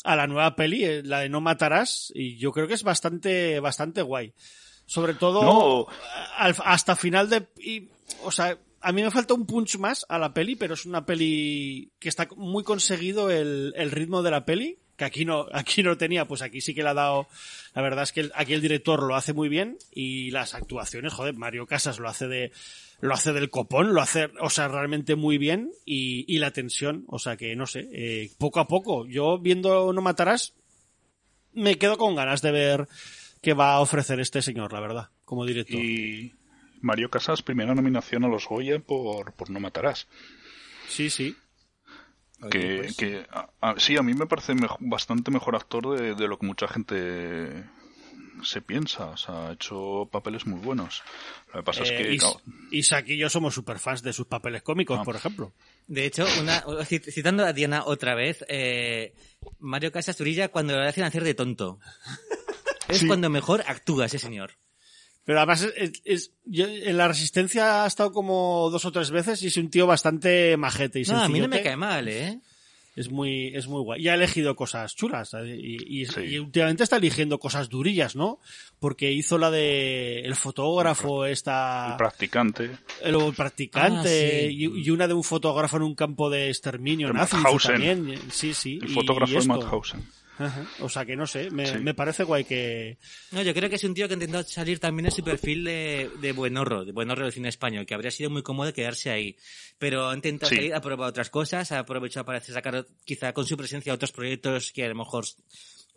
a 0.03 0.15
la 0.15 0.27
nueva 0.27 0.55
peli, 0.55 0.85
eh, 0.85 1.01
la 1.03 1.19
de 1.19 1.29
No 1.29 1.41
Matarás, 1.41 2.11
y 2.15 2.37
yo 2.37 2.51
creo 2.51 2.67
que 2.67 2.73
es 2.75 2.83
bastante, 2.83 3.59
bastante 3.59 4.01
guay. 4.01 4.33
Sobre 4.85 5.13
todo 5.13 5.43
No. 5.43 5.87
al- 6.37 6.55
hasta 6.65 6.95
final 6.95 7.29
de... 7.29 7.47
y, 7.59 7.89
o 8.23 8.31
sea, 8.31 8.57
a 8.81 8.91
mí 8.91 9.03
me 9.03 9.11
falta 9.11 9.33
un 9.33 9.45
punch 9.45 9.77
más 9.77 10.05
a 10.09 10.17
la 10.17 10.33
peli, 10.33 10.55
pero 10.55 10.73
es 10.73 10.85
una 10.85 11.05
peli 11.05 11.91
que 11.99 12.09
está 12.09 12.27
muy 12.37 12.63
conseguido 12.63 13.29
el, 13.29 13.73
el 13.75 13.91
ritmo 13.91 14.23
de 14.23 14.31
la 14.31 14.45
peli, 14.45 14.79
que 14.99 15.05
aquí 15.05 15.25
no, 15.25 15.47
aquí 15.51 15.81
no 15.81 15.97
tenía, 15.97 16.25
pues 16.25 16.43
aquí 16.43 16.61
sí 16.61 16.75
que 16.75 16.83
le 16.83 16.89
ha 16.89 16.93
dado, 16.93 17.27
la 17.73 17.81
verdad 17.81 18.03
es 18.03 18.11
que 18.11 18.29
aquí 18.35 18.53
el 18.53 18.61
director 18.61 19.01
lo 19.01 19.15
hace 19.15 19.33
muy 19.33 19.49
bien 19.49 19.77
y 19.91 20.29
las 20.29 20.53
actuaciones, 20.53 21.13
joder, 21.13 21.35
Mario 21.35 21.65
Casas 21.65 21.97
lo 21.97 22.09
hace 22.09 22.27
de, 22.27 22.51
lo 22.99 23.13
hace 23.13 23.33
del 23.33 23.49
copón, 23.49 23.93
lo 23.93 24.01
hace, 24.01 24.29
o 24.39 24.49
sea, 24.49 24.67
realmente 24.67 25.15
muy 25.15 25.37
bien 25.37 25.71
y, 25.85 26.25
y 26.27 26.37
la 26.39 26.51
tensión, 26.51 27.05
o 27.07 27.17
sea 27.17 27.37
que 27.37 27.55
no 27.55 27.65
sé, 27.65 27.87
eh, 27.93 28.29
poco 28.37 28.59
a 28.59 28.67
poco, 28.67 29.07
yo 29.07 29.39
viendo 29.39 29.91
No 29.93 30.01
Matarás, 30.01 30.53
me 31.53 31.77
quedo 31.77 31.97
con 31.97 32.15
ganas 32.15 32.41
de 32.41 32.51
ver 32.51 32.87
qué 33.41 33.53
va 33.53 33.73
a 33.73 33.79
ofrecer 33.79 34.19
este 34.19 34.41
señor, 34.41 34.73
la 34.73 34.81
verdad, 34.81 35.09
como 35.23 35.45
director. 35.45 35.79
Y 35.79 36.33
Mario 36.81 37.09
Casas, 37.09 37.41
primera 37.41 37.73
nominación 37.73 38.25
a 38.25 38.27
los 38.27 38.47
Goya 38.47 38.79
por, 38.79 39.33
por 39.33 39.49
No 39.49 39.61
Matarás. 39.61 40.07
Sí, 40.89 41.09
sí. 41.09 41.35
Que, 42.49 42.77
pues. 42.83 42.95
que 42.97 43.25
a- 43.31 43.49
a- 43.61 43.79
sí, 43.79 43.97
a 43.97 44.01
mí 44.03 44.13
me 44.13 44.25
parece 44.27 44.53
bastante 44.79 45.31
mejor 45.31 45.55
actor 45.55 45.97
de, 45.99 46.15
de 46.15 46.27
lo 46.27 46.37
que 46.39 46.45
mucha 46.45 46.67
gente 46.67 47.65
se 48.43 48.61
piensa. 48.61 49.07
O 49.07 49.17
sea, 49.17 49.47
ha 49.47 49.51
hecho 49.53 50.07
papeles 50.11 50.45
muy 50.45 50.59
buenos. 50.61 51.03
Lo 51.53 51.59
que 51.59 51.63
pasa 51.63 51.83
es 51.83 51.91
Eh, 51.91 51.97
que... 51.97 52.13
Is- 52.13 52.21
claro, 52.21 52.41
Isaac 52.71 53.05
y 53.09 53.17
yo 53.17 53.29
somos 53.29 53.53
super 53.53 53.79
fans 53.79 54.01
de 54.01 54.13
sus 54.13 54.27
papeles 54.27 54.61
cómicos, 54.61 54.97
Ah. 54.99 55.03
por 55.03 55.15
ejemplo. 55.15 55.51
De 55.87 56.05
hecho, 56.05 56.25
una, 56.39 56.63
cit- 56.85 57.11
citando 57.11 57.43
a 57.45 57.51
Diana 57.53 57.83
otra 57.85 58.15
vez, 58.15 58.45
eh, 58.47 59.13
Mario 59.59 59.91
Casas 59.91 60.15
Turilla 60.15 60.47
cuando 60.49 60.79
le 60.79 60.87
hacen 60.87 61.03
hacer 61.03 61.23
de 61.25 61.33
tonto. 61.33 61.79
Es 62.87 62.99
Sí. 62.99 63.07
cuando 63.07 63.29
mejor 63.29 63.63
actúa 63.67 64.05
ese 64.05 64.19
señor. 64.19 64.53
Pero 65.25 65.39
además, 65.39 65.61
es, 65.63 65.73
es- 65.77 66.01
es- 66.05 66.31
yo 66.45 66.65
en 66.67 66.97
la 66.97 67.07
Resistencia 67.07 67.83
ha 67.83 67.87
estado 67.87 68.11
como 68.11 68.69
dos 68.71 68.85
o 68.85 68.91
tres 68.91 69.11
veces 69.11 69.43
y 69.43 69.47
es 69.47 69.57
un 69.57 69.69
tío 69.69 69.85
bastante 69.87 70.57
majete 70.57 70.99
y 70.99 71.03
No, 71.03 71.21
a 71.21 71.29
mí 71.29 71.39
no 71.39 71.47
me 71.47 71.61
cae 71.61 71.75
mal, 71.77 72.07
¿eh? 72.07 72.39
Es 72.95 73.09
muy, 73.09 73.55
es 73.55 73.67
muy 73.67 73.81
guay. 73.81 74.01
Y 74.01 74.09
ha 74.09 74.15
elegido 74.15 74.55
cosas 74.57 74.93
chulas. 74.93 75.33
Y, 75.45 76.01
y- 76.01 76.05
Sí. 76.07 76.21
y 76.21 76.39
últimamente 76.39 76.83
está 76.83 76.97
eligiendo 76.97 77.39
cosas 77.39 77.69
durillas, 77.69 78.15
¿no? 78.17 78.39
Porque 78.79 79.11
hizo 79.13 79.37
la 79.37 79.51
de 79.51 80.19
el 80.21 80.35
fotógrafo, 80.35 81.25
esta... 81.25 81.91
el 81.91 81.97
practicante. 81.97 82.71
el 83.01 83.15
practicante 83.37 84.47
Ah, 84.47 84.49
sí. 84.49 84.55
y, 84.55 84.81
y 84.85 84.89
una 84.89 85.07
de 85.07 85.13
un 85.13 85.23
fotógrafo 85.23 85.77
en 85.77 85.83
un 85.83 85.95
campo 85.95 86.29
de 86.29 86.49
exterminio 86.49 87.13
nazi 87.13 87.37
también. 87.63 88.17
Sí, 88.31 88.53
sí. 88.53 88.79
El 88.81 88.89
y- 88.91 88.93
fotógrafo 88.93 89.31
y 89.33 89.39
de. 89.39 89.47
Mauthausen. 89.47 90.05
Ajá. 90.39 90.65
O 90.79 90.89
sea 90.89 91.05
que 91.05 91.15
no 91.15 91.27
sé, 91.27 91.51
me, 91.51 91.65
Sí. 91.67 91.77
me 91.79 91.93
parece 91.93 92.23
guay 92.23 92.45
que... 92.45 92.97
No, 93.31 93.41
yo 93.43 93.53
creo 93.53 93.69
que 93.69 93.75
es 93.75 93.83
un 93.83 93.93
tío 93.93 94.07
que 94.07 94.13
ha 94.13 94.15
intentado 94.15 94.43
salir 94.45 94.79
también 94.79 95.05
de 95.05 95.11
su 95.11 95.23
perfil 95.23 95.65
de, 95.65 96.09
de 96.21 96.31
buenorro, 96.31 96.85
de 96.85 96.91
buenorro 96.93 97.25
del 97.25 97.33
cine 97.33 97.49
español, 97.49 97.85
que 97.85 97.93
habría 97.93 98.09
sido 98.09 98.29
muy 98.29 98.41
cómodo 98.41 98.73
quedarse 98.73 99.11
ahí. 99.11 99.35
Pero 99.77 100.09
ha 100.09 100.15
intentado 100.15 100.49
Sí. 100.49 100.55
salir, 100.55 100.73
ha 100.73 100.81
probado 100.81 101.09
otras 101.09 101.29
cosas, 101.29 101.71
ha 101.73 101.79
aprovechado 101.79 102.25
para 102.25 102.39
sacar 102.41 102.87
quizá 103.05 103.33
con 103.33 103.45
su 103.45 103.57
presencia 103.57 103.93
otros 103.93 104.11
proyectos 104.13 104.71
que 104.71 104.85
a 104.85 104.89
lo 104.89 104.95
mejor 104.95 105.25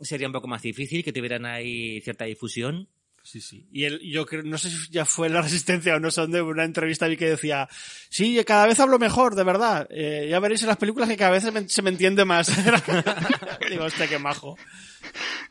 sería 0.01 0.26
un 0.26 0.32
poco 0.32 0.49
más 0.49 0.62
difícil, 0.62 1.05
que 1.05 1.12
tuvieran 1.12 1.47
ahí 1.47 2.01
cierta 2.01 2.24
difusión. 2.24 2.88
Sí, 3.22 3.40
sí. 3.40 3.66
Y 3.72 3.84
él, 3.84 4.00
yo 4.00 4.26
creo, 4.26 4.42
no 4.42 4.58
sé 4.58 4.70
si 4.70 4.90
ya 4.90 5.04
fue 5.04 5.28
en 5.28 5.34
la 5.34 5.42
Resistencia 5.42 5.94
o 5.96 6.00
no 6.00 6.10
sé 6.10 6.20
dónde, 6.22 6.38
en 6.38 6.44
una 6.44 6.64
entrevista 6.64 7.06
vi 7.06 7.16
que 7.16 7.30
decía, 7.30 7.68
sí, 8.08 8.42
cada 8.44 8.66
vez 8.66 8.80
hablo 8.80 8.98
mejor, 8.98 9.34
de 9.34 9.44
verdad. 9.44 9.86
Eh, 9.90 10.26
ya 10.30 10.40
veréis 10.40 10.62
en 10.62 10.68
las 10.68 10.76
películas 10.76 11.08
que 11.08 11.16
cada 11.16 11.30
vez 11.30 11.44
se 11.44 11.52
me, 11.52 11.68
se 11.68 11.82
me 11.82 11.90
entiende 11.90 12.24
más. 12.24 12.50
Digo, 13.70 13.84
hostia, 13.84 14.08
qué 14.08 14.18
majo. 14.18 14.56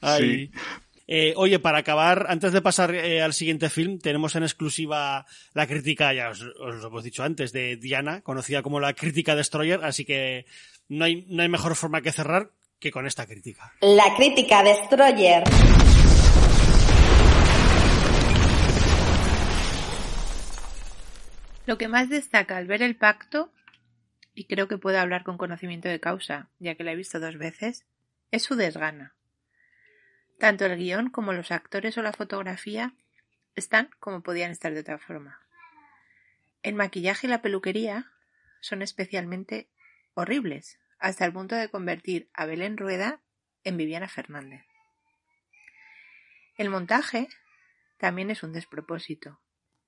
Ay. 0.01 0.47
Sí. 0.47 0.51
Eh, 1.13 1.33
oye, 1.35 1.59
para 1.59 1.79
acabar, 1.79 2.27
antes 2.29 2.53
de 2.53 2.61
pasar 2.61 2.95
eh, 2.95 3.21
al 3.21 3.33
siguiente 3.33 3.69
film, 3.69 3.99
tenemos 3.99 4.35
en 4.37 4.43
exclusiva 4.43 5.25
la 5.53 5.67
crítica, 5.67 6.13
ya 6.13 6.29
os, 6.29 6.41
os 6.41 6.75
lo 6.75 6.87
hemos 6.87 7.03
dicho 7.03 7.23
antes, 7.23 7.51
de 7.51 7.75
Diana, 7.75 8.21
conocida 8.21 8.61
como 8.61 8.79
la 8.79 8.93
crítica 8.93 9.35
Destroyer, 9.35 9.83
así 9.83 10.05
que 10.05 10.45
no 10.87 11.03
hay, 11.03 11.25
no 11.27 11.43
hay 11.43 11.49
mejor 11.49 11.75
forma 11.75 12.01
que 12.01 12.13
cerrar 12.13 12.51
que 12.79 12.91
con 12.91 13.07
esta 13.07 13.25
crítica. 13.25 13.73
La 13.81 14.15
crítica 14.15 14.63
Destroyer. 14.63 15.43
Lo 21.65 21.77
que 21.77 21.87
más 21.87 22.09
destaca 22.09 22.57
al 22.57 22.67
ver 22.67 22.81
el 22.81 22.95
pacto, 22.95 23.53
y 24.33 24.45
creo 24.45 24.67
que 24.67 24.77
puedo 24.77 24.99
hablar 24.99 25.23
con 25.23 25.37
conocimiento 25.37 25.89
de 25.89 25.99
causa, 25.99 26.49
ya 26.59 26.75
que 26.75 26.83
la 26.83 26.93
he 26.93 26.95
visto 26.95 27.19
dos 27.19 27.37
veces, 27.37 27.85
es 28.31 28.43
su 28.43 28.55
desgana. 28.55 29.15
Tanto 30.39 30.65
el 30.65 30.77
guion 30.77 31.09
como 31.09 31.33
los 31.33 31.51
actores 31.51 31.97
o 31.97 32.01
la 32.01 32.13
fotografía 32.13 32.95
están 33.55 33.89
como 33.99 34.23
podían 34.23 34.51
estar 34.51 34.73
de 34.73 34.79
otra 34.79 34.97
forma. 34.97 35.39
El 36.63 36.73
maquillaje 36.73 37.27
y 37.27 37.29
la 37.29 37.41
peluquería 37.41 38.11
son 38.59 38.81
especialmente 38.81 39.69
horribles, 40.15 40.79
hasta 40.99 41.25
el 41.25 41.33
punto 41.33 41.55
de 41.55 41.69
convertir 41.69 42.29
a 42.33 42.45
Belén 42.45 42.77
Rueda 42.77 43.21
en 43.63 43.77
Viviana 43.77 44.07
Fernández. 44.07 44.65
El 46.57 46.69
montaje 46.69 47.27
también 47.97 48.31
es 48.31 48.41
un 48.43 48.53
despropósito. 48.53 49.39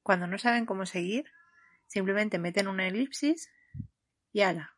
Cuando 0.02 0.28
no 0.28 0.38
saben 0.38 0.66
cómo 0.66 0.86
seguir, 0.86 1.32
simplemente 1.88 2.40
meten 2.40 2.68
una 2.68 2.88
elipsis 2.88 3.52
y 4.32 4.42
ala, 4.42 4.76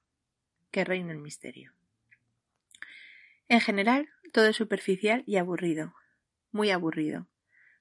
que 0.72 0.84
reine 0.84 1.12
el 1.12 1.20
misterio. 1.20 1.74
En 3.48 3.62
general, 3.62 4.10
todo 4.34 4.48
es 4.48 4.56
superficial 4.56 5.24
y 5.26 5.38
aburrido, 5.38 5.94
muy 6.52 6.72
aburrido. 6.72 7.28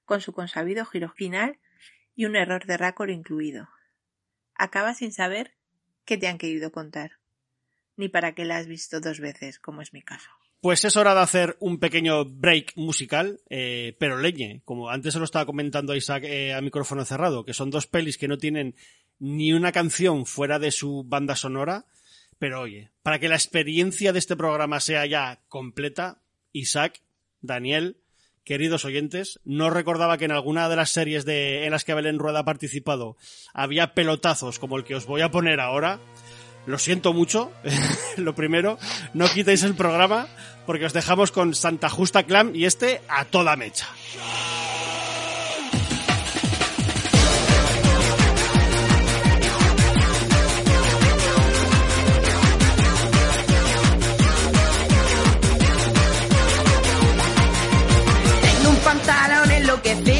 con 0.04 0.20
su 0.20 0.34
consabido 0.34 0.84
giro 0.84 1.08
final 1.08 1.58
y 2.14 2.26
un 2.26 2.36
error 2.36 2.66
de 2.66 2.76
récord 2.76 3.08
incluido. 3.08 3.70
Acabas 4.54 4.98
sin 4.98 5.12
saber 5.12 5.54
qué 6.04 6.18
te 6.18 6.28
han 6.28 6.36
querido 6.36 6.72
contar, 6.72 7.12
ni 7.96 8.10
para 8.10 8.34
qué 8.34 8.44
la 8.44 8.58
has 8.58 8.66
visto 8.66 9.00
dos 9.00 9.20
veces, 9.20 9.58
como 9.58 9.80
es 9.80 9.94
mi 9.94 10.02
caso. 10.02 10.30
Pues 10.64 10.82
es 10.86 10.96
hora 10.96 11.14
de 11.14 11.20
hacer 11.20 11.58
un 11.60 11.78
pequeño 11.78 12.24
break 12.24 12.72
musical, 12.76 13.38
eh, 13.50 13.94
pero 13.98 14.16
leñe, 14.16 14.62
como 14.64 14.88
antes 14.88 15.12
se 15.12 15.18
lo 15.18 15.26
estaba 15.26 15.44
comentando 15.44 15.94
Isaac 15.94 16.24
eh, 16.24 16.54
a 16.54 16.62
micrófono 16.62 17.04
cerrado, 17.04 17.44
que 17.44 17.52
son 17.52 17.68
dos 17.68 17.86
pelis 17.86 18.16
que 18.16 18.28
no 18.28 18.38
tienen 18.38 18.74
ni 19.18 19.52
una 19.52 19.72
canción 19.72 20.24
fuera 20.24 20.58
de 20.58 20.70
su 20.70 21.04
banda 21.04 21.36
sonora, 21.36 21.84
pero 22.38 22.62
oye, 22.62 22.92
para 23.02 23.18
que 23.18 23.28
la 23.28 23.34
experiencia 23.34 24.14
de 24.14 24.18
este 24.18 24.36
programa 24.36 24.80
sea 24.80 25.04
ya 25.04 25.42
completa, 25.48 26.22
Isaac, 26.52 27.02
Daniel, 27.42 27.98
queridos 28.42 28.86
oyentes, 28.86 29.40
no 29.44 29.68
recordaba 29.68 30.16
que 30.16 30.24
en 30.24 30.32
alguna 30.32 30.70
de 30.70 30.76
las 30.76 30.88
series 30.88 31.26
de, 31.26 31.66
en 31.66 31.72
las 31.72 31.84
que 31.84 31.92
Belén 31.92 32.18
Rueda 32.18 32.38
ha 32.38 32.44
participado 32.46 33.18
había 33.52 33.92
pelotazos 33.92 34.58
como 34.58 34.78
el 34.78 34.84
que 34.84 34.94
os 34.94 35.04
voy 35.04 35.20
a 35.20 35.30
poner 35.30 35.60
ahora. 35.60 36.00
Lo 36.66 36.78
siento 36.78 37.12
mucho, 37.12 37.52
lo 38.16 38.34
primero, 38.34 38.78
no 39.12 39.28
quitéis 39.28 39.62
el 39.64 39.74
programa 39.74 40.26
porque 40.66 40.86
os 40.86 40.92
dejamos 40.92 41.30
con 41.30 41.54
Santa 41.54 41.90
Justa 41.90 42.22
Clam 42.22 42.54
y 42.54 42.64
este 42.64 43.02
a 43.08 43.24
toda 43.26 43.56
mecha. 43.56 43.86
Tengo 58.42 58.70
un 58.70 58.76
pantalón 58.76 59.50
enloquecido. 59.50 60.04
Tengo 60.04 60.13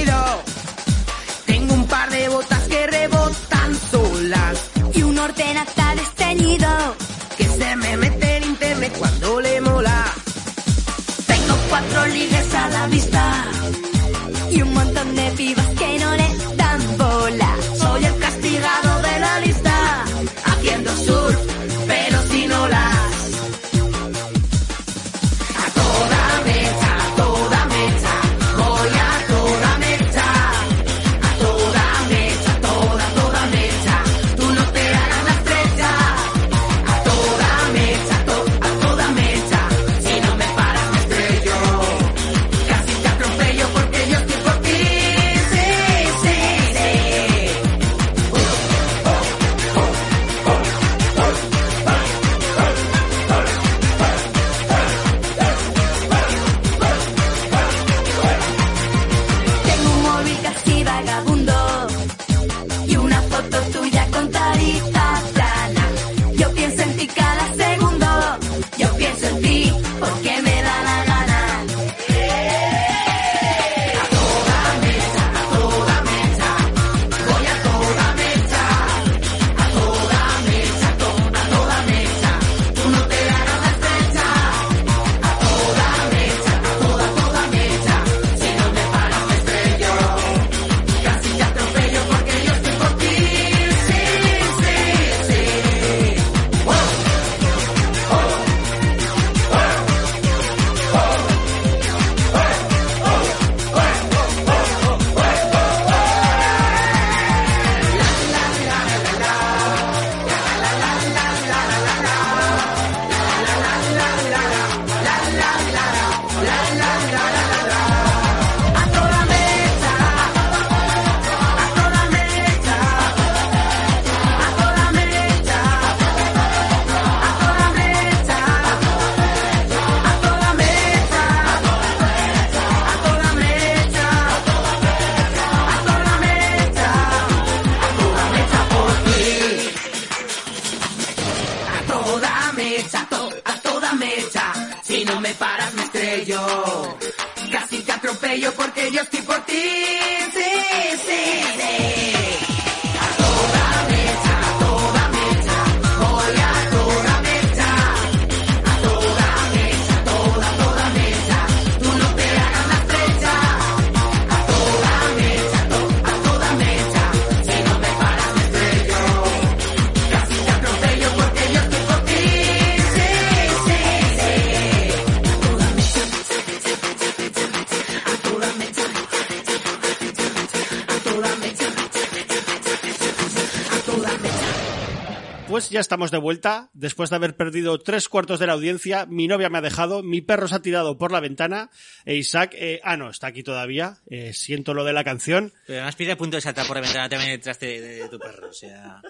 ya 185.75 185.81
estamos 185.81 186.11
de 186.11 186.18
vuelta. 186.18 186.70
Después 186.72 187.11
de 187.11 187.16
haber 187.16 187.37
perdido 187.37 187.79
tres 187.79 188.09
cuartos 188.09 188.39
de 188.41 188.47
la 188.47 188.53
audiencia, 188.55 189.07
mi 189.07 189.27
novia 189.27 189.51
me 189.51 189.59
ha 189.59 189.61
dejado, 189.61 190.03
mi 190.03 190.22
perro 190.22 190.49
se 190.49 190.55
ha 190.55 190.62
tirado 190.62 190.97
por 190.97 191.11
la 191.12 191.20
ventana, 191.20 191.70
e 192.07 192.14
Isaac, 192.14 192.53
eh, 192.55 192.81
ah 192.85 192.97
no, 192.97 193.11
está 193.11 193.27
aquí 193.27 193.43
todavía. 193.43 193.99
Eh, 194.09 194.33
siento 194.33 194.72
lo 194.72 194.85
de 194.85 194.93
la 194.93 195.05
canción. 195.05 195.53
Pero 195.66 195.81
además 195.81 195.97
pide 195.97 196.12
a 196.12 196.16
punto 196.16 196.37
de 196.37 196.41
saltar 196.41 196.66
por 196.66 196.77
la 196.77 196.83
ventana 196.83 197.09
también 197.09 197.33
detrás 197.33 197.59
de, 197.59 197.81
de 197.81 198.09
tu 198.09 198.18
perro. 198.18 198.49
O 198.49 198.53
sea, 198.53 199.03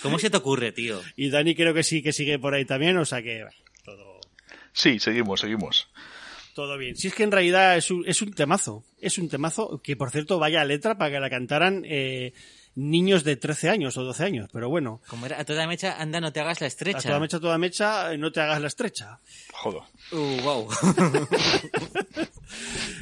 ¿cómo 0.00 0.18
se 0.18 0.30
te 0.30 0.36
ocurre, 0.36 0.72
tío? 0.72 1.00
Y 1.16 1.30
Dani 1.30 1.54
creo 1.54 1.74
que 1.74 1.82
sí 1.82 2.02
que 2.02 2.12
sigue 2.12 2.38
por 2.38 2.54
ahí 2.54 2.64
también, 2.64 2.96
o 2.96 3.04
sea 3.04 3.20
que 3.20 3.42
bueno, 3.42 3.56
todo, 3.84 4.20
Sí, 4.72 4.98
seguimos, 5.00 5.40
seguimos. 5.40 5.88
todo 6.54 6.78
bien. 6.78 6.96
Si 6.96 7.08
es 7.08 7.14
que 7.14 7.24
en 7.24 7.32
realidad 7.32 7.76
es 7.76 7.90
un, 7.90 8.04
es 8.06 8.22
un 8.22 8.32
temazo, 8.32 8.84
es 9.00 9.18
un 9.18 9.28
temazo 9.28 9.80
que 9.82 9.96
por 9.96 10.10
cierto 10.10 10.38
vaya 10.38 10.64
letra 10.64 10.96
para 10.96 11.10
que 11.10 11.20
la 11.20 11.28
cantaran 11.30 11.82
eh, 11.84 12.32
niños 12.76 13.24
de 13.24 13.36
13 13.36 13.70
años 13.70 13.96
o 13.96 14.04
12 14.04 14.24
años, 14.24 14.48
pero 14.52 14.68
bueno. 14.68 15.00
Como 15.08 15.26
era 15.26 15.40
a 15.40 15.44
toda 15.44 15.66
mecha, 15.66 16.00
anda, 16.00 16.20
no 16.20 16.32
te 16.32 16.40
hagas 16.40 16.60
la 16.60 16.66
estrecha. 16.66 16.98
A 16.98 17.02
toda 17.02 17.20
mecha, 17.20 17.40
toda 17.40 17.58
mecha, 17.58 18.12
eh, 18.12 18.18
no 18.18 18.32
te 18.32 18.40
hagas 18.40 18.60
la 18.60 18.68
estrecha. 18.68 19.20
Joder. 19.52 19.82
Uh, 20.12 20.42
wow. 20.42 20.68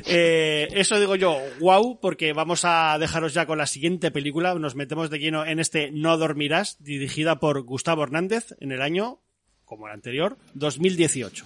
Eh, 0.07 0.69
eso 0.73 0.99
digo 0.99 1.15
yo, 1.15 1.39
wow, 1.61 2.01
porque 2.01 2.33
vamos 2.33 2.63
a 2.65 2.97
dejaros 2.99 3.35
ya 3.35 3.47
con 3.47 3.59
la 3.59 3.67
siguiente 3.67 4.11
película. 4.11 4.55
Nos 4.55 4.75
metemos 4.75 5.11
de 5.11 5.19
lleno 5.19 5.45
en 5.45 5.59
este 5.59 5.91
No 5.93 6.17
Dormirás, 6.17 6.77
dirigida 6.81 7.39
por 7.39 7.63
Gustavo 7.63 8.03
Hernández 8.03 8.55
en 8.61 8.73
el 8.73 8.83
año, 8.83 9.21
como 9.65 9.87
el 9.87 9.93
anterior, 9.93 10.39
2018. 10.55 11.45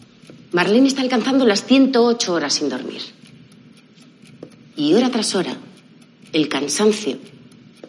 Marlene 0.53 0.89
está 0.89 1.03
alcanzando 1.03 1.45
las 1.45 1.65
108 1.65 2.33
horas 2.33 2.55
sin 2.55 2.69
dormir. 2.69 3.03
Y 4.77 4.95
hora 4.95 5.11
tras 5.11 5.35
hora 5.35 5.57
El 6.33 6.49
cansancio 6.49 7.19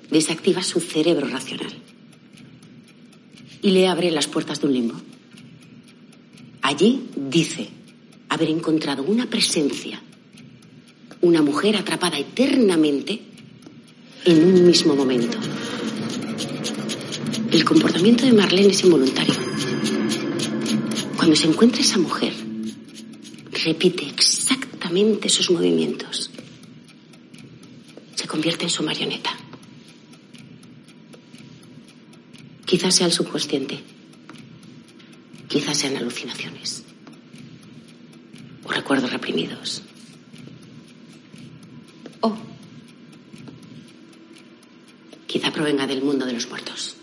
desactiva 0.10 0.64
su 0.64 0.80
cerebro 0.80 1.28
racional 1.28 1.74
y 3.62 3.72
le 3.72 3.88
abre 3.88 4.12
las 4.12 4.28
puertas 4.28 4.62
de 4.62 4.68
un 4.68 4.74
limbo. 4.74 4.96
Allí 6.62 7.08
dice 7.16 7.70
haber 8.30 8.50
encontrado 8.50 9.04
una 9.04 9.30
presencia, 9.30 10.02
una 11.22 11.42
mujer 11.42 11.76
atrapada 11.78 12.20
eternamente 12.20 13.22
en 14.26 14.44
un 14.44 14.68
mismo 14.68 14.96
momento. 14.96 15.38
El 17.52 17.64
comportamiento 17.64 18.26
de 18.26 18.34
Marlene 18.34 18.70
es 18.70 18.84
involuntario. 18.84 19.34
Cuando 21.16 21.36
se 21.36 21.48
encuentra 21.48 21.82
esa 21.82 21.98
mujer, 21.98 22.34
repite 23.64 24.06
exactamente 24.06 25.30
sus 25.30 25.50
movimientos. 25.50 26.30
Se 28.16 28.28
convierte 28.28 28.66
en 28.66 28.70
su 28.70 28.84
marioneta. 28.84 29.36
Quizás 32.68 32.96
sea 32.96 33.08
el 33.08 33.14
subconsciente. 33.14 33.80
Quizás 35.48 35.78
sean 35.78 35.96
alucinaciones. 35.96 36.84
O 38.66 38.70
recuerdos 38.70 39.10
reprimidos. 39.10 39.84
O 42.20 42.36
quizá 45.28 45.50
provenga 45.54 45.88
del 45.88 46.02
mundo 46.02 46.26
de 46.26 46.34
los 46.34 46.50
muertos. 46.50 46.98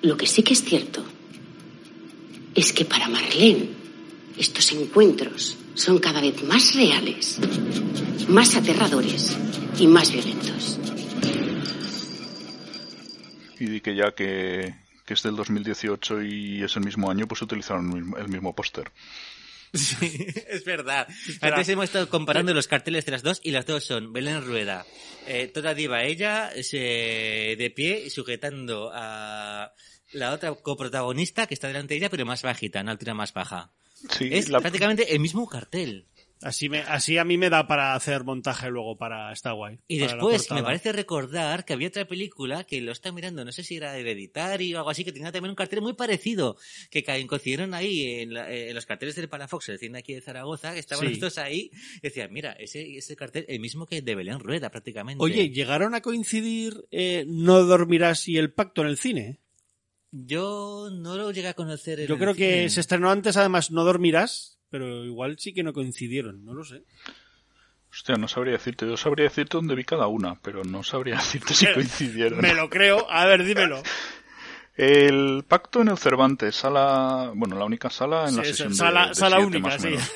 Lo 0.00 0.16
que 0.16 0.26
sí 0.26 0.42
que 0.42 0.54
es 0.54 0.64
cierto 0.64 1.04
es 2.54 2.72
que 2.72 2.86
para 2.86 3.08
Marlene 3.08 3.68
estos 4.38 4.72
encuentros 4.72 5.58
son 5.74 5.98
cada 5.98 6.22
vez 6.22 6.42
más 6.42 6.74
reales, 6.74 7.38
más 8.28 8.56
aterradores 8.56 9.36
y 9.78 9.86
más 9.86 10.10
violentos. 10.10 10.78
Y 13.58 13.66
di 13.66 13.80
que 13.80 13.94
ya 13.94 14.12
que, 14.12 14.74
que 15.06 15.14
es 15.14 15.22
del 15.22 15.36
2018 15.36 16.22
y 16.22 16.62
es 16.62 16.74
el 16.76 16.84
mismo 16.84 17.10
año, 17.10 17.26
pues 17.28 17.42
utilizaron 17.42 18.14
el 18.18 18.28
mismo, 18.28 18.54
póster. 18.54 18.90
Sí, 19.72 20.26
es 20.48 20.64
verdad. 20.64 21.08
Antes 21.40 21.68
hemos 21.68 21.84
estado 21.86 22.08
comparando 22.08 22.54
los 22.54 22.68
carteles 22.68 23.04
de 23.06 23.12
las 23.12 23.22
dos 23.22 23.40
y 23.42 23.50
las 23.50 23.66
dos 23.66 23.84
son 23.84 24.12
Belén 24.12 24.44
Rueda, 24.44 24.86
eh, 25.26 25.48
toda 25.52 25.74
diva 25.74 26.04
ella, 26.04 26.50
se- 26.62 27.56
de 27.58 27.72
pie, 27.74 28.08
sujetando 28.10 28.90
a 28.94 29.72
la 30.12 30.32
otra 30.32 30.54
coprotagonista 30.54 31.46
que 31.46 31.54
está 31.54 31.66
delante 31.68 31.94
de 31.94 31.98
ella, 31.98 32.10
pero 32.10 32.24
más 32.24 32.42
bajita, 32.42 32.80
una 32.82 32.92
altura 32.92 33.14
más 33.14 33.32
baja. 33.32 33.72
Sí, 34.10 34.28
es 34.32 34.48
la- 34.48 34.60
prácticamente 34.60 35.12
el 35.14 35.20
mismo 35.20 35.48
cartel. 35.48 36.06
Así, 36.44 36.68
me, 36.68 36.80
así 36.80 37.16
a 37.18 37.24
mí 37.24 37.38
me 37.38 37.48
da 37.50 37.66
para 37.66 37.94
hacer 37.94 38.22
montaje 38.22 38.68
luego 38.70 38.98
para 38.98 39.32
está 39.32 39.52
guay. 39.52 39.78
Y 39.88 39.98
después 39.98 40.50
me 40.52 40.62
parece 40.62 40.92
recordar 40.92 41.64
que 41.64 41.72
había 41.72 41.88
otra 41.88 42.06
película 42.06 42.64
que 42.64 42.80
lo 42.82 42.92
está 42.92 43.10
mirando, 43.12 43.44
no 43.44 43.50
sé 43.52 43.62
si 43.64 43.76
era 43.76 43.96
Hereditario 43.96 44.76
o 44.76 44.78
algo 44.80 44.90
así, 44.90 45.04
que 45.04 45.12
tenía 45.12 45.32
también 45.32 45.50
un 45.50 45.56
cartel 45.56 45.80
muy 45.80 45.94
parecido, 45.94 46.56
que 46.90 47.02
coincidieron 47.02 47.72
ahí 47.74 48.20
en, 48.20 48.34
la- 48.34 48.52
en 48.52 48.74
los 48.74 48.84
carteles 48.86 49.16
del 49.16 49.28
Palafox, 49.30 49.70
el 49.70 49.78
cine 49.78 49.98
aquí 50.00 50.12
de 50.14 50.20
Zaragoza, 50.20 50.74
que 50.74 50.80
estaban 50.80 51.04
Sí. 51.06 51.10
los 51.12 51.20
dos 51.20 51.38
ahí, 51.38 51.70
y 51.96 52.00
decían, 52.02 52.32
mira, 52.32 52.52
ese, 52.52 52.94
ese 52.96 53.16
cartel, 53.16 53.46
el 53.48 53.60
mismo 53.60 53.86
que 53.86 54.02
de 54.02 54.14
Belén 54.14 54.38
Rueda 54.38 54.70
prácticamente. 54.70 55.24
Oye, 55.24 55.48
¿llegaron 55.50 55.94
a 55.94 56.02
coincidir 56.02 56.86
eh, 56.90 57.24
No 57.26 57.62
dormirás 57.62 58.28
y 58.28 58.36
el 58.36 58.52
pacto 58.52 58.82
en 58.82 58.88
el 58.88 58.98
cine? 58.98 59.40
Yo 60.12 60.90
no 60.92 61.16
lo 61.16 61.30
llegué 61.32 61.48
a 61.48 61.54
conocer 61.54 62.00
en 62.00 62.06
Yo 62.06 62.18
creo 62.18 62.34
que 62.34 62.54
cine. 62.54 62.70
se 62.70 62.80
estrenó 62.80 63.10
antes, 63.10 63.36
además, 63.36 63.70
No 63.70 63.82
dormirás, 63.84 64.53
pero 64.74 65.04
igual 65.04 65.38
sí 65.38 65.54
que 65.54 65.62
no 65.62 65.72
coincidieron, 65.72 66.44
no 66.44 66.52
lo 66.52 66.64
sé. 66.64 66.82
Hostia, 67.92 68.16
no 68.16 68.26
sabría 68.26 68.54
decirte. 68.54 68.84
Yo 68.88 68.96
sabría 68.96 69.26
decirte 69.26 69.56
dónde 69.56 69.76
vi 69.76 69.84
cada 69.84 70.08
una, 70.08 70.40
pero 70.40 70.64
no 70.64 70.82
sabría 70.82 71.14
decirte 71.18 71.54
si 71.54 71.66
Me- 71.66 71.74
coincidieron. 71.74 72.40
Me 72.40 72.54
lo 72.54 72.68
creo. 72.68 73.08
A 73.08 73.24
ver, 73.26 73.44
dímelo. 73.44 73.80
El 74.76 75.44
pacto 75.46 75.80
en 75.82 75.88
el 75.90 75.96
Cervantes, 75.98 76.56
sala, 76.56 77.30
bueno, 77.36 77.56
la 77.56 77.64
única 77.64 77.88
sala 77.90 78.28
en 78.28 78.34
la 78.36 78.42
Sí, 78.42 78.48
sesión 78.50 78.70
de- 78.70 78.74
sala- 78.74 79.08
de, 79.10 79.14
sala 79.14 79.36
siete, 79.36 79.46
única, 79.46 79.68
más 79.68 79.80
sí. 79.80 79.88
menos. 79.88 80.12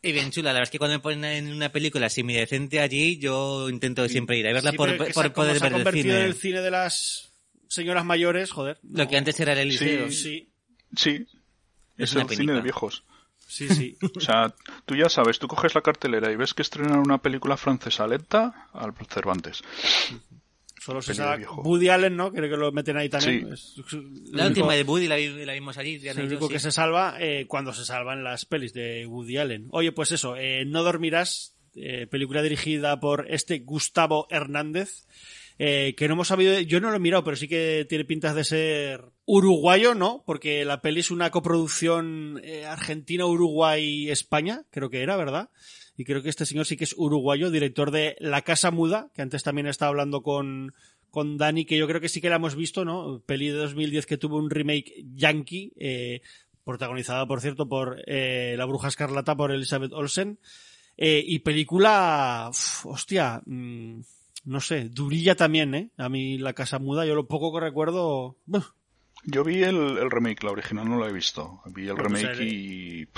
Y 0.00 0.12
bien 0.12 0.30
chula, 0.30 0.48
la 0.48 0.54
verdad 0.54 0.62
es 0.68 0.70
que 0.70 0.78
cuando 0.78 0.96
me 0.96 1.02
ponen 1.02 1.24
en 1.26 1.52
una 1.52 1.70
película 1.70 2.08
semidecente 2.08 2.80
allí, 2.80 3.18
yo 3.18 3.68
intento 3.68 4.08
siempre 4.08 4.38
ir 4.38 4.48
a 4.48 4.54
verla 4.54 4.70
Sí, 4.70 4.76
por, 4.78 4.96
por 5.12 5.32
poder 5.34 5.58
se 5.58 5.66
ha 5.66 5.68
ver 5.68 5.72
el 5.72 5.84
convertido 5.84 6.04
cine. 6.14 6.20
en 6.20 6.26
el 6.26 6.34
cine 6.34 6.60
de 6.62 6.70
las 6.70 7.30
señoras 7.68 8.04
mayores, 8.06 8.50
joder. 8.50 8.78
Lo 8.90 9.06
que 9.06 9.18
antes 9.18 9.38
era 9.38 9.52
el 9.52 9.58
Eliseo. 9.58 10.10
Sí, 10.10 10.48
Sí, 10.96 11.26
Es 11.98 12.08
es, 12.10 12.14
una 12.14 12.22
el 12.24 12.28
cine 12.30 12.52
de 12.54 12.62
viejos. 12.62 13.04
Sí, 13.52 13.68
sí. 13.68 13.96
O 14.16 14.20
sea, 14.20 14.54
tú 14.86 14.94
ya 14.96 15.08
sabes, 15.08 15.38
tú 15.38 15.46
coges 15.48 15.74
la 15.74 15.80
cartelera 15.82 16.30
y 16.32 16.36
ves 16.36 16.54
que 16.54 16.62
estrenan 16.62 16.98
una 16.98 17.18
película 17.18 17.56
francesa 17.56 18.06
lenta 18.06 18.68
al 18.72 18.92
Cervantes. 19.08 19.62
Solo 20.80 21.00
se 21.00 21.14
sabe 21.14 21.36
viejo. 21.38 21.62
Woody 21.62 21.90
Allen, 21.90 22.16
¿no? 22.16 22.32
Creo 22.32 22.50
que 22.50 22.56
lo 22.56 22.72
meten 22.72 22.96
ahí 22.96 23.08
también. 23.08 23.56
Sí. 23.56 23.82
La 24.32 24.48
última 24.48 24.74
de 24.74 24.82
Woody 24.82 25.06
la, 25.06 25.14
vi- 25.14 25.44
la 25.44 25.52
vimos 25.52 25.78
allí. 25.78 25.94
Es 26.04 26.16
el 26.16 26.26
único 26.26 26.48
sí. 26.48 26.54
que 26.54 26.58
se 26.58 26.72
salva 26.72 27.14
eh, 27.20 27.46
cuando 27.46 27.72
se 27.72 27.84
salvan 27.84 28.24
las 28.24 28.44
pelis 28.46 28.72
de 28.72 29.06
Woody 29.06 29.36
Allen. 29.36 29.68
Oye, 29.70 29.92
pues 29.92 30.10
eso, 30.10 30.34
eh, 30.36 30.64
No 30.66 30.82
dormirás, 30.82 31.54
eh, 31.76 32.08
película 32.08 32.42
dirigida 32.42 32.98
por 32.98 33.26
este 33.30 33.60
Gustavo 33.60 34.26
Hernández, 34.28 35.06
eh, 35.64 35.94
que 35.94 36.08
no 36.08 36.14
hemos 36.14 36.26
sabido, 36.26 36.58
yo 36.58 36.80
no 36.80 36.90
lo 36.90 36.96
he 36.96 36.98
mirado, 36.98 37.22
pero 37.22 37.36
sí 37.36 37.46
que 37.46 37.86
tiene 37.88 38.04
pintas 38.04 38.34
de 38.34 38.42
ser 38.42 39.12
uruguayo, 39.26 39.94
¿no? 39.94 40.24
Porque 40.26 40.64
la 40.64 40.82
peli 40.82 40.98
es 40.98 41.12
una 41.12 41.30
coproducción 41.30 42.40
eh, 42.42 42.66
Argentina-Uruguay-España, 42.66 44.64
creo 44.70 44.90
que 44.90 45.04
era, 45.04 45.16
¿verdad? 45.16 45.50
Y 45.96 46.02
creo 46.02 46.20
que 46.20 46.30
este 46.30 46.46
señor 46.46 46.66
sí 46.66 46.76
que 46.76 46.82
es 46.82 46.96
uruguayo, 46.98 47.52
director 47.52 47.92
de 47.92 48.16
La 48.18 48.42
Casa 48.42 48.72
Muda, 48.72 49.12
que 49.14 49.22
antes 49.22 49.44
también 49.44 49.68
estaba 49.68 49.90
hablando 49.90 50.24
con, 50.24 50.74
con 51.10 51.38
Dani, 51.38 51.64
que 51.64 51.78
yo 51.78 51.86
creo 51.86 52.00
que 52.00 52.08
sí 52.08 52.20
que 52.20 52.28
la 52.28 52.36
hemos 52.36 52.56
visto, 52.56 52.84
¿no? 52.84 53.22
Peli 53.24 53.50
de 53.50 53.58
2010 53.58 54.06
que 54.06 54.18
tuvo 54.18 54.38
un 54.38 54.50
remake 54.50 55.04
yankee, 55.14 55.74
eh, 55.76 56.22
protagonizada, 56.64 57.24
por 57.28 57.40
cierto, 57.40 57.68
por 57.68 58.02
La 58.08 58.64
Bruja 58.64 58.88
Escarlata, 58.88 59.36
por 59.36 59.52
Elizabeth 59.52 59.92
Olsen. 59.92 60.40
Y 60.96 61.38
película, 61.38 62.48
uf, 62.50 62.86
hostia, 62.86 63.42
mm, 63.46 64.00
no 64.44 64.60
sé, 64.60 64.88
durilla 64.88 65.34
también, 65.36 65.74
¿eh? 65.74 65.90
A 65.96 66.08
mí 66.08 66.38
La 66.38 66.52
Casa 66.52 66.78
Muda, 66.78 67.06
yo 67.06 67.14
lo 67.14 67.26
poco 67.26 67.52
que 67.52 67.60
recuerdo... 67.60 68.36
uf, 68.46 68.66
Yo 69.24 69.44
vi 69.44 69.62
el, 69.62 69.98
el 69.98 70.10
remake, 70.10 70.42
la 70.42 70.50
original 70.52 70.88
no 70.88 70.98
la 70.98 71.08
he 71.08 71.12
visto. 71.12 71.60
Vi 71.66 71.88
el 71.88 71.94
pues, 71.96 72.06
remake 72.22 72.40
eh, 72.40 72.44
y... 72.44 73.08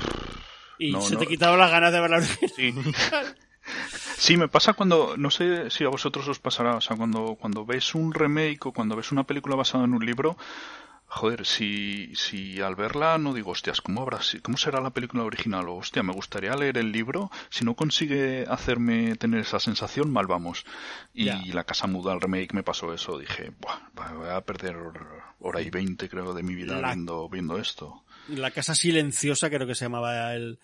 y 0.79 0.93
No, 0.93 1.01
se 1.01 1.15
no. 1.15 1.21
te 1.21 1.27
quitaron 1.27 1.59
las 1.59 1.71
ganas 1.71 1.93
de 1.93 2.01
ver 2.01 2.11
la 2.11 2.17
original. 2.19 2.53
Sí. 2.55 2.75
Sí, 4.19 4.37
me 4.37 4.49
pasa 4.49 4.75
cuando, 4.75 5.17
no 5.17 5.31
sé 5.31 5.71
si 5.71 5.85
a 5.85 5.89
vosotros 5.89 6.29
os 6.29 6.39
pasará, 6.39 6.77
o 6.77 6.81
sea, 6.83 6.97
cuando, 6.97 7.37
cuando 7.41 7.65
ves 7.65 7.95
un 7.95 8.13
remake 8.13 8.67
o 8.67 8.73
cuando 8.73 8.95
ves 8.95 9.11
una 9.11 9.25
película 9.25 9.57
basada 9.57 9.85
en 9.85 9.95
un 9.95 10.05
libro, 10.05 10.37
joder, 11.15 11.47
si, 11.47 12.13
si 12.15 12.61
al 12.61 12.75
verla 12.75 13.17
no 13.19 13.33
digo, 13.33 13.53
hostias, 13.53 13.81
¿cómo, 13.81 14.03
habrá, 14.03 14.19
¿cómo 14.43 14.57
será 14.57 14.81
la 14.81 14.91
película 14.91 15.23
original? 15.25 15.69
O, 15.69 15.77
hostia, 15.77 16.03
me 16.03 16.13
gustaría 16.13 16.55
leer 16.57 16.77
el 16.79 16.91
libro, 16.93 17.31
si 17.51 17.65
no 17.65 17.75
consigue 17.75 18.45
hacerme 18.49 19.15
tener 19.17 19.41
esa 19.41 19.61
sensación, 19.61 20.11
mal 20.13 20.27
vamos. 20.27 20.65
Y. 21.15 21.27
La 21.53 21.65
Casa 21.65 21.87
Muda, 21.87 22.13
el 22.13 22.21
remake, 22.21 22.53
me 22.53 22.63
pasó 22.63 22.93
eso, 22.93 23.19
dije, 23.19 23.53
Buah, 23.61 24.13
voy 24.15 24.29
a 24.29 24.41
perder 24.41 24.77
hora 25.41 25.61
y 25.63 25.71
veinte, 25.71 26.09
creo, 26.09 26.35
de 26.35 26.43
mi 26.43 26.55
vida 26.55 26.81
La- 26.81 26.89
viendo, 26.89 27.29
viendo 27.29 27.59
esto. 27.59 28.03
La 28.29 28.51
Casa 28.51 28.75
Silenciosa, 28.75 29.51
creo 29.51 29.67
que 29.67 29.75
se 29.75 29.85
llamaba 29.85 30.35
el, 30.35 30.59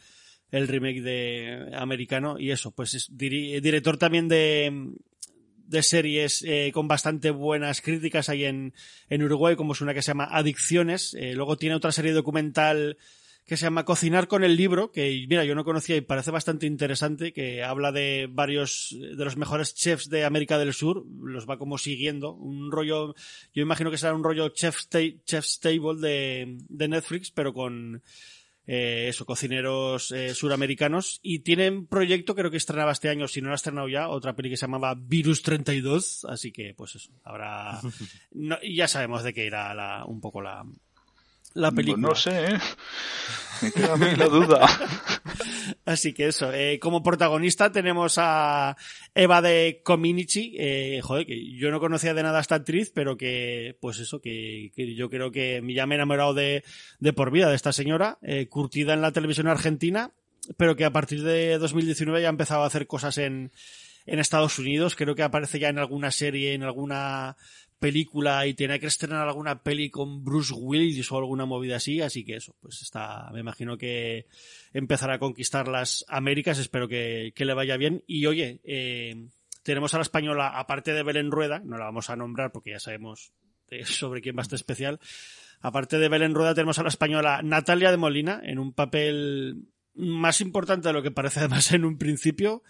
el 0.50 0.66
remake 0.66 1.02
de 1.02 1.70
americano. 1.76 2.38
Y 2.38 2.50
eso, 2.50 2.70
pues 2.72 2.94
es 2.94 3.10
diri- 3.10 3.60
director 3.60 3.98
también 3.98 4.26
de, 4.28 4.94
de 5.70 5.82
series 5.82 6.42
eh, 6.46 6.70
con 6.74 6.88
bastante 6.88 7.30
buenas 7.30 7.80
críticas 7.80 8.28
ahí 8.28 8.44
en, 8.44 8.74
en 9.08 9.22
Uruguay, 9.22 9.56
como 9.56 9.72
es 9.72 9.80
una 9.80 9.94
que 9.94 10.02
se 10.02 10.08
llama 10.08 10.28
Adicciones. 10.30 11.14
Eh, 11.14 11.34
luego 11.34 11.56
tiene 11.56 11.76
otra 11.76 11.92
serie 11.92 12.12
documental 12.12 12.98
que 13.46 13.56
se 13.56 13.64
llama 13.64 13.84
Cocinar 13.84 14.28
con 14.28 14.44
el 14.44 14.56
libro, 14.56 14.92
que 14.92 15.26
mira, 15.28 15.44
yo 15.44 15.56
no 15.56 15.64
conocía 15.64 15.96
y 15.96 16.02
parece 16.02 16.30
bastante 16.30 16.66
interesante, 16.66 17.32
que 17.32 17.64
habla 17.64 17.90
de 17.90 18.28
varios 18.30 18.94
de 18.98 19.24
los 19.24 19.36
mejores 19.36 19.74
chefs 19.74 20.08
de 20.08 20.24
América 20.24 20.56
del 20.56 20.72
Sur, 20.72 21.04
los 21.20 21.48
va 21.48 21.58
como 21.58 21.76
siguiendo, 21.76 22.32
un 22.32 22.70
rollo, 22.70 23.14
yo 23.52 23.62
imagino 23.62 23.90
que 23.90 23.98
será 23.98 24.14
un 24.14 24.22
rollo 24.22 24.50
chef's, 24.50 24.88
ta- 24.88 25.00
chef's 25.24 25.58
table 25.58 26.00
de, 26.00 26.58
de 26.68 26.88
Netflix, 26.88 27.32
pero 27.32 27.52
con 27.52 28.02
eh, 28.72 29.08
eso, 29.08 29.26
cocineros 29.26 30.12
eh, 30.12 30.32
suramericanos, 30.32 31.18
y 31.24 31.40
tienen 31.40 31.88
proyecto, 31.88 32.36
creo 32.36 32.52
que 32.52 32.56
estrenaba 32.56 32.92
este 32.92 33.08
año, 33.08 33.26
si 33.26 33.40
no 33.40 33.48
lo 33.48 33.54
ha 33.54 33.56
estrenado 33.56 33.88
ya, 33.88 34.08
otra 34.08 34.36
peli 34.36 34.48
que 34.48 34.56
se 34.56 34.66
llamaba 34.66 34.94
Virus 34.96 35.42
32, 35.42 36.24
así 36.26 36.52
que 36.52 36.72
pues 36.76 36.94
eso, 36.94 37.10
habrá, 37.24 37.80
no, 38.30 38.58
ya 38.62 38.86
sabemos 38.86 39.24
de 39.24 39.34
qué 39.34 39.44
irá 39.44 39.74
la, 39.74 40.04
un 40.06 40.20
poco 40.20 40.40
la, 40.40 40.64
la 41.54 41.70
película. 41.70 42.08
No 42.08 42.14
sé, 42.14 42.44
¿eh? 42.44 42.58
Me 43.62 43.72
queda 43.72 43.92
a 43.92 43.96
mí 43.96 44.06
la 44.16 44.26
duda. 44.26 44.66
Así 45.84 46.12
que 46.14 46.28
eso, 46.28 46.52
eh, 46.52 46.78
como 46.80 47.02
protagonista 47.02 47.72
tenemos 47.72 48.14
a 48.16 48.76
Eva 49.14 49.42
de 49.42 49.82
Cominici, 49.84 50.54
eh, 50.58 51.00
joder, 51.02 51.26
que 51.26 51.52
yo 51.56 51.70
no 51.70 51.80
conocía 51.80 52.14
de 52.14 52.22
nada 52.22 52.38
a 52.38 52.40
esta 52.40 52.54
actriz, 52.56 52.90
pero 52.94 53.16
que, 53.16 53.76
pues 53.80 53.98
eso, 53.98 54.20
que, 54.20 54.72
que 54.74 54.94
yo 54.94 55.10
creo 55.10 55.30
que 55.30 55.62
ya 55.74 55.86
me 55.86 55.94
he 55.94 55.98
enamorado 55.98 56.32
de, 56.32 56.64
de 57.00 57.12
por 57.12 57.30
vida 57.30 57.50
de 57.50 57.56
esta 57.56 57.72
señora, 57.72 58.18
eh, 58.22 58.46
curtida 58.48 58.94
en 58.94 59.02
la 59.02 59.12
televisión 59.12 59.48
argentina, 59.48 60.12
pero 60.56 60.76
que 60.76 60.84
a 60.84 60.92
partir 60.92 61.22
de 61.22 61.58
2019 61.58 62.22
ya 62.22 62.28
ha 62.28 62.30
empezado 62.30 62.62
a 62.62 62.66
hacer 62.66 62.86
cosas 62.86 63.18
en, 63.18 63.52
en 64.06 64.18
Estados 64.18 64.58
Unidos. 64.58 64.96
Creo 64.96 65.14
que 65.14 65.22
aparece 65.22 65.58
ya 65.58 65.68
en 65.68 65.78
alguna 65.78 66.10
serie, 66.10 66.54
en 66.54 66.62
alguna 66.62 67.36
película 67.80 68.46
y 68.46 68.54
tiene 68.54 68.78
que 68.78 68.86
estrenar 68.86 69.26
alguna 69.26 69.62
peli 69.62 69.90
con 69.90 70.22
Bruce 70.22 70.54
Willis 70.54 71.10
o 71.10 71.18
alguna 71.18 71.46
movida 71.46 71.76
así, 71.76 72.00
así 72.00 72.24
que 72.24 72.36
eso, 72.36 72.54
pues 72.60 72.82
está, 72.82 73.28
me 73.32 73.40
imagino 73.40 73.76
que 73.76 74.26
empezará 74.72 75.14
a 75.14 75.18
conquistar 75.18 75.66
las 75.66 76.04
Américas, 76.08 76.58
espero 76.58 76.86
que, 76.86 77.32
que 77.34 77.44
le 77.44 77.54
vaya 77.54 77.76
bien. 77.76 78.04
Y 78.06 78.26
oye, 78.26 78.60
eh, 78.64 79.28
tenemos 79.62 79.94
a 79.94 79.98
la 79.98 80.02
española, 80.02 80.48
aparte 80.48 80.92
de 80.92 81.02
Belén 81.02 81.30
Rueda, 81.30 81.60
no 81.64 81.78
la 81.78 81.86
vamos 81.86 82.10
a 82.10 82.16
nombrar 82.16 82.52
porque 82.52 82.70
ya 82.70 82.78
sabemos 82.78 83.32
sobre 83.84 84.20
quién 84.20 84.36
va 84.36 84.40
a 84.40 84.42
estar 84.42 84.56
especial, 84.56 85.00
aparte 85.60 85.98
de 85.98 86.08
Belén 86.08 86.34
Rueda 86.34 86.54
tenemos 86.54 86.78
a 86.78 86.82
la 86.82 86.88
española 86.90 87.40
Natalia 87.42 87.90
de 87.90 87.96
Molina 87.96 88.40
en 88.44 88.58
un 88.58 88.72
papel 88.72 89.64
más 89.94 90.40
importante 90.40 90.88
de 90.88 90.94
lo 90.94 91.02
que 91.02 91.10
parece 91.10 91.40
además 91.40 91.72
en 91.72 91.84
un 91.84 91.98
principio. 91.98 92.62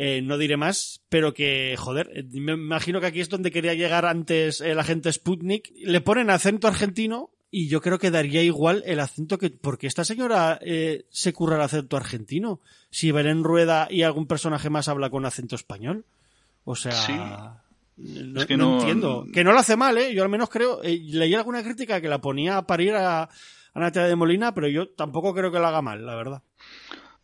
Eh, 0.00 0.22
no 0.22 0.38
diré 0.38 0.56
más, 0.56 1.02
pero 1.08 1.34
que, 1.34 1.74
joder, 1.76 2.08
eh, 2.14 2.22
me 2.30 2.52
imagino 2.52 3.00
que 3.00 3.06
aquí 3.06 3.20
es 3.20 3.28
donde 3.28 3.50
quería 3.50 3.74
llegar 3.74 4.06
antes 4.06 4.60
el 4.60 4.78
agente 4.78 5.12
Sputnik. 5.12 5.72
Le 5.74 6.00
ponen 6.00 6.30
acento 6.30 6.68
argentino 6.68 7.30
y 7.50 7.66
yo 7.68 7.80
creo 7.80 7.98
que 7.98 8.12
daría 8.12 8.40
igual 8.44 8.84
el 8.86 9.00
acento 9.00 9.38
que... 9.38 9.50
Porque 9.50 9.88
esta 9.88 10.04
señora 10.04 10.56
eh, 10.62 11.06
se 11.10 11.32
curra 11.32 11.56
el 11.56 11.62
acento 11.62 11.96
argentino. 11.96 12.60
Si 12.90 13.10
Belén 13.10 13.42
Rueda 13.42 13.88
y 13.90 14.02
algún 14.02 14.28
personaje 14.28 14.70
más 14.70 14.86
habla 14.86 15.10
con 15.10 15.26
acento 15.26 15.56
español. 15.56 16.04
O 16.62 16.76
sea... 16.76 16.92
Sí. 16.92 17.12
No, 17.96 18.40
Es 18.40 18.46
que 18.46 18.56
no 18.56 18.68
no- 18.76 18.78
entiendo. 18.78 19.26
Que 19.32 19.42
no 19.42 19.50
lo 19.52 19.58
hace 19.58 19.76
mal, 19.76 19.98
¿eh? 19.98 20.14
Yo 20.14 20.22
al 20.22 20.28
menos 20.28 20.48
creo... 20.48 20.80
eh, 20.84 20.96
leí 21.10 21.34
alguna 21.34 21.64
crítica 21.64 22.00
que 22.00 22.06
la 22.08 22.20
ponía 22.20 22.56
a 22.58 22.66
parir 22.68 22.94
a, 22.94 23.22
a 23.22 23.80
Natalia 23.80 24.10
de 24.10 24.14
Molina, 24.14 24.54
pero 24.54 24.68
yo 24.68 24.90
tampoco 24.90 25.34
creo 25.34 25.50
que 25.50 25.58
lo 25.58 25.66
haga 25.66 25.82
mal, 25.82 26.06
la 26.06 26.14
verdad. 26.14 26.42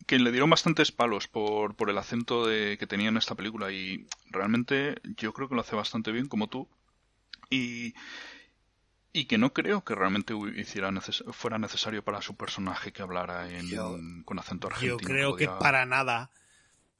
Que 0.05 0.19
le 0.19 0.31
dieron 0.31 0.49
bastantes 0.49 0.91
palos 0.91 1.27
por, 1.27 1.75
por 1.75 1.89
el 1.89 1.97
acento 1.97 2.45
de, 2.45 2.77
que 2.77 2.87
tenía 2.87 3.09
en 3.09 3.17
esta 3.17 3.35
película 3.35 3.71
y 3.71 4.05
realmente 4.29 4.95
yo 5.17 5.33
creo 5.33 5.49
que 5.49 5.55
lo 5.55 5.61
hace 5.61 5.75
bastante 5.75 6.11
bien 6.11 6.27
como 6.27 6.47
tú 6.47 6.67
y, 7.49 7.95
y 9.13 9.25
que 9.25 9.37
no 9.37 9.53
creo 9.53 9.83
que 9.83 9.95
realmente 9.95 10.33
hiciera 10.57 10.91
neces- 10.91 11.23
fuera 11.33 11.57
necesario 11.57 12.03
para 12.03 12.21
su 12.21 12.35
personaje 12.35 12.91
que 12.91 13.01
hablara 13.01 13.49
en, 13.49 13.67
con 14.23 14.37
acento 14.39 14.67
argentino. 14.67 14.97
Yo 14.99 15.05
creo 15.05 15.35
que 15.35 15.45
podía- 15.47 15.59
para 15.59 15.85
nada. 15.85 16.31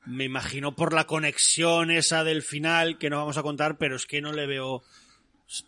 Me 0.05 0.23
imagino 0.23 0.75
por 0.75 0.93
la 0.93 1.05
conexión 1.07 1.89
esa 1.91 2.23
del 2.23 2.41
final 2.43 2.97
que 2.99 3.09
no 3.09 3.17
vamos 3.17 3.37
a 3.37 3.43
contar, 3.43 3.77
pero 3.77 3.95
es 3.95 4.05
que 4.05 4.21
no 4.21 4.31
le 4.33 4.45
veo. 4.45 4.83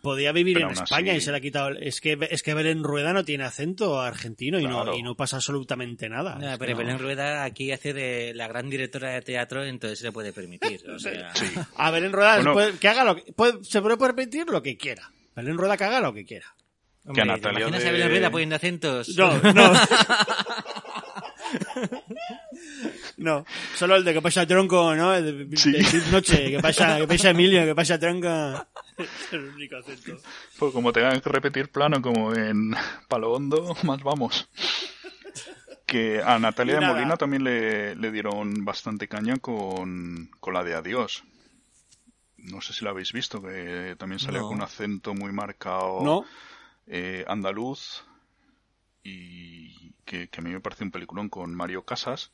Podía 0.02 0.32
vivir 0.32 0.56
Pero 0.56 0.66
en 0.68 0.72
España 0.74 1.12
así- 1.12 1.18
y 1.18 1.20
se 1.20 1.30
le 1.30 1.36
ha 1.36 1.40
quitado. 1.40 1.70
Es 1.70 2.00
que 2.00 2.18
es 2.30 2.42
que 2.42 2.52
Belén 2.52 2.82
Rueda 2.82 3.12
no 3.12 3.24
tiene 3.24 3.44
acento 3.44 4.00
argentino 4.00 4.58
y 4.58 4.66
no 4.66 4.92
y 4.94 5.02
no 5.04 5.14
pasa 5.14 5.36
absolutamente 5.36 6.08
nada. 6.08 6.34
No, 6.34 6.52
Es 6.52 6.58
pero 6.58 6.72
no. 6.72 6.78
Belén 6.78 6.98
Rueda 6.98 7.44
aquí 7.44 7.70
hace 7.70 7.92
de 7.92 8.34
la 8.34 8.48
gran 8.48 8.68
directora 8.68 9.10
de 9.10 9.22
teatro, 9.22 9.64
entonces 9.64 10.00
se 10.00 10.04
le 10.06 10.12
puede 10.12 10.32
permitir. 10.32 10.84
O 10.90 10.98
sea, 10.98 11.32
A 11.76 11.90
Belén 11.92 12.12
Rueda 12.12 12.36
Bueno. 12.36 12.52
puede- 12.54 12.72
que 12.78 12.88
haga 12.88 13.04
lo 13.04 13.16
que 13.16 13.32
puede- 13.32 13.62
se 13.62 13.80
puede 13.80 13.96
permitir 13.96 14.48
lo 14.48 14.60
que 14.62 14.76
quiera. 14.76 15.10
Belén 15.36 15.56
Rueda 15.56 15.76
que 15.76 15.84
haga 15.84 16.00
lo 16.00 16.12
que 16.12 16.24
quiera. 16.24 16.46
Que 17.04 17.20
a 17.20 17.22
Hombre, 17.22 17.22
¿te 17.22 17.26
Natalia 17.28 17.58
imaginas 17.60 17.82
de- 17.82 17.88
a 17.88 17.92
Belén 17.92 18.08
Rueda 18.10 18.30
poniendo 18.32 18.56
acentos? 18.56 19.08
No, 19.16 19.38
no. 19.52 19.72
No, 23.18 23.44
solo 23.74 23.96
el 23.96 24.04
de 24.04 24.14
que 24.14 24.22
pasa 24.22 24.46
tronco, 24.46 24.94
¿no? 24.94 25.12
El 25.14 25.50
de, 25.50 25.56
Sí. 25.56 25.72
de 25.72 25.82
Cid 25.84 26.02
Noche, 26.12 26.50
que 26.52 26.60
pasa, 26.60 26.98
que 26.98 27.06
pasa 27.08 27.30
Emilio, 27.30 27.64
que 27.64 27.74
pasa 27.74 27.98
tronco. 27.98 28.28
Es 28.96 29.32
el 29.32 29.40
único 29.50 29.76
acento. 29.76 30.16
Pues 30.58 30.72
como 30.72 30.92
tengan 30.92 31.20
que 31.20 31.28
repetir 31.28 31.70
plano 31.70 32.00
como 32.00 32.32
en 32.34 32.74
Palo 33.08 33.32
Hondo, 33.32 33.76
más 33.82 34.02
vamos. 34.02 34.48
Que 35.86 36.20
a 36.22 36.38
Natalia 36.38 36.78
de. 36.80 36.86
Molina 36.86 37.16
también 37.16 37.44
le, 37.44 37.96
le 37.96 38.10
dieron 38.12 38.64
bastante 38.64 39.08
caña 39.08 39.36
con, 39.38 40.30
con 40.38 40.54
la 40.54 40.62
de 40.62 40.74
Adiós. 40.74 41.24
No 42.36 42.60
sé 42.60 42.72
si 42.72 42.84
la 42.84 42.90
habéis 42.90 43.12
visto, 43.12 43.42
que 43.42 43.96
también 43.98 44.18
salía 44.20 44.40
No. 44.40 44.46
con 44.48 44.56
un 44.58 44.62
acento 44.62 45.12
muy 45.14 45.32
marcado 45.32 46.00
No. 46.02 46.24
eh, 46.86 47.24
andaluz 47.26 48.04
y 49.02 49.92
que, 50.04 50.28
que 50.28 50.40
a 50.40 50.42
mí 50.42 50.50
me 50.50 50.60
parece 50.60 50.84
un 50.84 50.90
peliculón 50.90 51.28
con 51.28 51.54
Mario 51.54 51.84
Casas. 51.84 52.30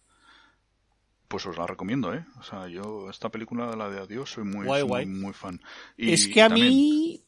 Pues 1.29 1.47
os 1.47 1.57
la 1.57 1.67
recomiendo, 1.67 2.13
¿eh? 2.15 2.25
O 2.39 2.43
sea, 2.43 2.69
yo 2.69 3.09
esta 3.11 3.29
película, 3.31 3.75
la 3.77 3.89
de 3.89 4.01
Adiós, 4.01 4.31
soy 4.31 4.45
muy, 4.45 4.67
Guay, 4.67 4.81
soy 4.83 4.89
guay. 4.89 5.07
muy, 5.07 5.21
muy 5.21 5.33
fan. 5.33 5.61
Y 5.97 6.13
es 6.13 6.29
que 6.29 6.43
a 6.43 6.49
también- 6.49 6.69
mí 6.69 7.21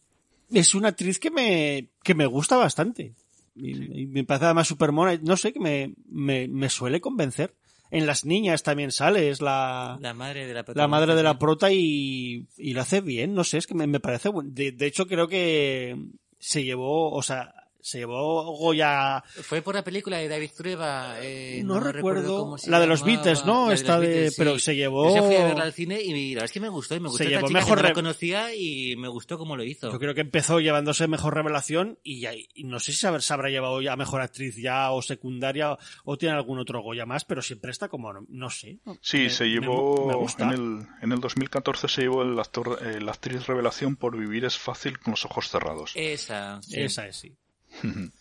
es 0.53 0.75
una 0.75 0.89
actriz 0.89 1.19
que 1.19 1.31
me, 1.31 1.89
que 2.03 2.15
me 2.15 2.27
gusta 2.27 2.57
bastante. 2.57 3.15
Y, 3.55 4.03
y 4.03 4.07
me 4.07 4.23
parece 4.25 4.45
además 4.45 4.69
súper 4.69 4.93
mona. 4.93 5.19
No 5.23 5.37
sé, 5.37 5.53
que 5.53 5.61
me, 5.61 5.95
me, 6.09 6.47
me 6.47 6.69
suele 6.69 7.01
convencer. 7.01 7.55
En 7.91 8.05
Las 8.05 8.25
Niñas 8.25 8.63
también 8.65 8.91
sale, 8.93 9.31
es 9.31 9.41
la, 9.41 9.97
La 10.01 10.13
madre 10.13 10.47
de 10.47 10.55
la 10.55 10.65
la 10.75 10.89
madre 10.89 11.15
de 11.15 11.23
la 11.23 11.39
prota 11.39 11.71
y, 11.73 12.47
y 12.59 12.75
lo 12.75 12.81
hace 12.83 13.01
bien, 13.01 13.33
no 13.33 13.45
sé, 13.45 13.59
es 13.59 13.67
que 13.69 13.75
me, 13.75 13.87
me 13.87 14.01
parece 14.01 14.29
bueno. 14.29 14.51
De, 14.53 14.73
de 14.73 14.87
hecho, 14.87 15.07
creo 15.07 15.29
que 15.29 15.97
se 16.39 16.65
llevó, 16.65 17.13
o 17.13 17.23
sea, 17.23 17.55
se 17.87 17.99
llevó 17.99 18.43
Goya. 18.57 19.23
Fue 19.43 19.63
por 19.63 19.75
la 19.77 19.85
película 19.85 20.17
de 20.19 20.29
David 20.29 20.51
Trueba. 20.57 21.17
eh, 21.21 21.63
no, 21.65 21.79
recuerdo, 21.79 22.39
cómo 22.41 22.59
se 22.59 22.69
la 22.71 22.81
de 22.81 22.87
los 22.89 23.01
llamaba. 23.01 23.17
Beatles, 23.23 23.45
¿no? 23.47 23.69
La 23.69 23.75
Esta 23.75 23.93
los 23.93 24.01
de, 24.03 24.07
Beatles, 24.09 24.35
sí. 24.35 24.41
pero 24.41 24.59
se 24.59 24.75
llevó, 24.77 25.09
Esa 25.09 25.23
fui 25.23 25.37
a 25.37 25.45
verla 25.45 25.63
al 25.65 25.73
cine 25.73 26.01
y 26.03 26.31
la 26.35 26.41
verdad 26.41 26.45
es 26.47 26.53
que 26.53 26.61
me 26.61 26.69
gustó. 26.69 26.95
Y 26.97 27.01
me 27.01 27.09
gustó 27.09 27.19
Se 27.19 27.25
esta 27.25 27.37
llevó 27.39 27.49
chica 27.49 27.59
mejor 27.61 27.77
que 27.79 27.83
no 27.83 27.89
la 27.89 27.95
conocía 27.95 28.55
y 28.55 28.97
me 28.97 29.09
gustó 29.09 29.39
cómo 29.39 29.57
lo 29.57 29.63
hizo. 29.65 29.91
yo 29.93 29.99
creo 29.99 30.15
que 30.15 30.21
empezó 30.23 30.59
llevándose 30.61 31.07
mejor 31.09 31.35
revelación 31.35 31.99
y, 32.03 32.21
ya- 32.21 32.35
y 32.35 32.65
no 32.65 32.81
sé 32.81 32.93
si 32.93 32.99
se 32.99 33.07
habrá, 33.07 33.21
se 33.21 33.33
habrá 33.33 33.51
llevado 33.51 33.81
ya 33.81 33.95
mejor 33.97 34.21
actriz 34.21 34.57
ya 34.57 34.91
o 34.91 35.01
secundaria 35.03 35.77
o 36.05 36.19
tiene 36.19 36.35
algún 36.35 36.59
otro 36.59 36.83
Goya 36.83 37.07
más, 37.07 37.25
pero 37.25 37.41
siempre 37.43 37.71
está 37.71 37.89
como, 37.89 38.13
no, 38.13 38.27
no 38.29 38.51
sé. 38.51 38.79
Sí, 39.01 39.19
me- 39.19 39.31
se 39.31 39.45
me- 39.45 39.51
llevó 39.51 40.07
me 40.09 40.15
gusta. 40.17 40.45
en 40.45 40.51
el, 40.51 40.87
en 41.03 41.13
el 41.13 41.21
2014 41.21 41.89
se 41.89 42.03
llevó 42.03 42.23
el 42.23 42.39
actor, 42.39 42.79
eh, 42.85 43.01
la 43.01 43.13
actriz 43.13 43.47
revelación 43.47 43.97
por 43.97 44.17
vivir 44.19 44.45
es 44.45 44.59
fácil 44.59 44.99
con 44.99 45.13
los 45.13 45.25
ojos 45.25 45.49
cerrados. 45.49 45.93
Esa, 45.95 46.61
sí. 46.63 46.81
Esa 46.81 47.07
es, 47.07 47.17
sí. 47.17 47.37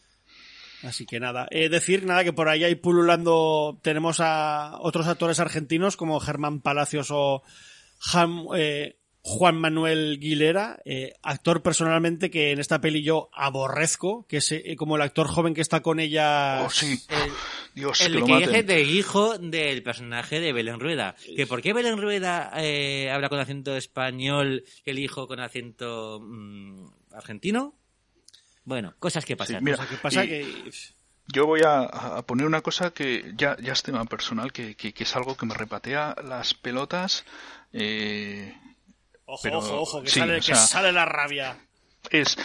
Así 0.83 1.05
que 1.05 1.19
nada, 1.19 1.47
eh, 1.49 1.69
decir 1.69 2.05
nada 2.05 2.23
que 2.23 2.33
por 2.33 2.47
ahí 2.47 2.63
hay 2.63 2.75
pululando, 2.75 3.79
tenemos 3.81 4.19
a 4.19 4.77
otros 4.79 5.07
actores 5.07 5.39
argentinos 5.39 5.97
como 5.97 6.19
Germán 6.19 6.61
Palacios 6.61 7.07
o 7.11 7.41
Jam- 7.99 8.47
eh, 8.55 8.97
Juan 9.21 9.55
Manuel 9.55 10.19
Guilera, 10.19 10.79
eh, 10.85 11.13
actor 11.23 11.63
personalmente 11.63 12.29
que 12.29 12.51
en 12.51 12.59
esta 12.59 12.79
peli 12.81 13.01
yo 13.01 13.29
aborrezco, 13.33 14.27
que 14.27 14.37
es 14.37 14.51
eh, 14.51 14.75
como 14.77 14.95
el 14.97 15.01
actor 15.01 15.25
joven 15.27 15.55
que 15.55 15.61
está 15.61 15.81
con 15.81 15.99
ella. 15.99 16.61
Oh, 16.63 16.69
sí. 16.69 16.99
Dios, 17.73 17.99
El 18.01 18.13
que 18.13 18.19
lo 18.19 18.25
que 18.27 18.31
maten. 18.33 18.49
hace 18.49 18.63
de 18.63 18.83
hijo 18.83 19.39
del 19.39 19.81
personaje 19.81 20.39
de 20.39 20.53
Belén 20.53 20.79
Rueda. 20.79 21.15
¿Que 21.35 21.47
¿Por 21.47 21.63
qué 21.63 21.73
Belén 21.73 21.99
Rueda 21.99 22.51
eh, 22.57 23.09
habla 23.09 23.29
con 23.29 23.39
acento 23.39 23.75
español 23.75 24.63
y 24.85 24.89
el 24.91 24.99
hijo 24.99 25.27
con 25.27 25.39
acento 25.39 26.19
mm, 26.21 26.85
argentino? 27.13 27.73
Bueno, 28.65 28.93
cosas 28.99 29.23
que 29.25 29.37
pasan. 29.37 29.59
Sí, 29.59 29.63
mira, 29.63 29.75
O 29.77 29.79
sea, 29.79 29.87
que 29.87 29.97
pasa 29.97 30.25
y- 30.25 30.27
que 30.27 30.71
Yo 31.27 31.45
voy 31.47 31.61
a, 31.65 31.79
a 31.81 32.21
poner 32.23 32.45
una 32.45 32.61
cosa 32.61 32.91
que 32.91 33.33
ya, 33.35 33.57
ya 33.59 33.73
es 33.73 33.81
tema 33.83 34.05
personal, 34.05 34.51
que, 34.51 34.75
que, 34.75 34.93
que 34.93 35.03
es 35.03 35.15
algo 35.15 35.35
que 35.37 35.45
me 35.45 35.53
repatea 35.55 36.15
las 36.23 36.53
pelotas. 36.53 37.25
eh, 37.73 38.53
ojo, 39.25 39.39
pero- 39.43 39.57
ojo, 39.59 39.81
ojo, 39.81 40.03
que, 40.03 40.09
sí, 40.09 40.19
sale, 40.19 40.33
o 40.33 40.35
que 40.37 40.41
sea, 40.43 40.55
sale 40.55 40.91
la 40.91 41.05
rabia. 41.05 41.57
es, 42.11 42.37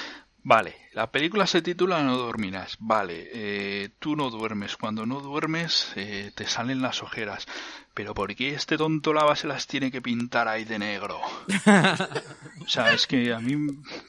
vale, 0.42 0.74
la 0.92 1.10
película 1.10 1.46
se 1.46 1.60
titula 1.62 2.02
No 2.02 2.16
dormirás, 2.16 2.76
vale, 2.80 3.28
eh, 3.32 3.90
tú 3.98 4.16
no 4.16 4.30
duermes, 4.30 4.76
cuando 4.76 5.04
no 5.06 5.20
duermes 5.20 5.92
eh, 5.96 6.32
te 6.34 6.46
salen 6.46 6.80
las 6.82 7.02
ojeras, 7.02 7.46
pero 7.94 8.14
¿por 8.14 8.34
qué 8.34 8.50
este 8.54 8.76
tonto 8.76 9.12
lava 9.12 9.34
se 9.36 9.46
las 9.46 9.66
tiene 9.66 9.90
que 9.90 10.00
pintar 10.00 10.48
ahí 10.48 10.64
de 10.64 10.78
negro? 10.78 11.20
o 12.64 12.68
sea, 12.68 12.92
es 12.92 13.06
que 13.06 13.32
a 13.32 13.40
mí, 13.40 13.56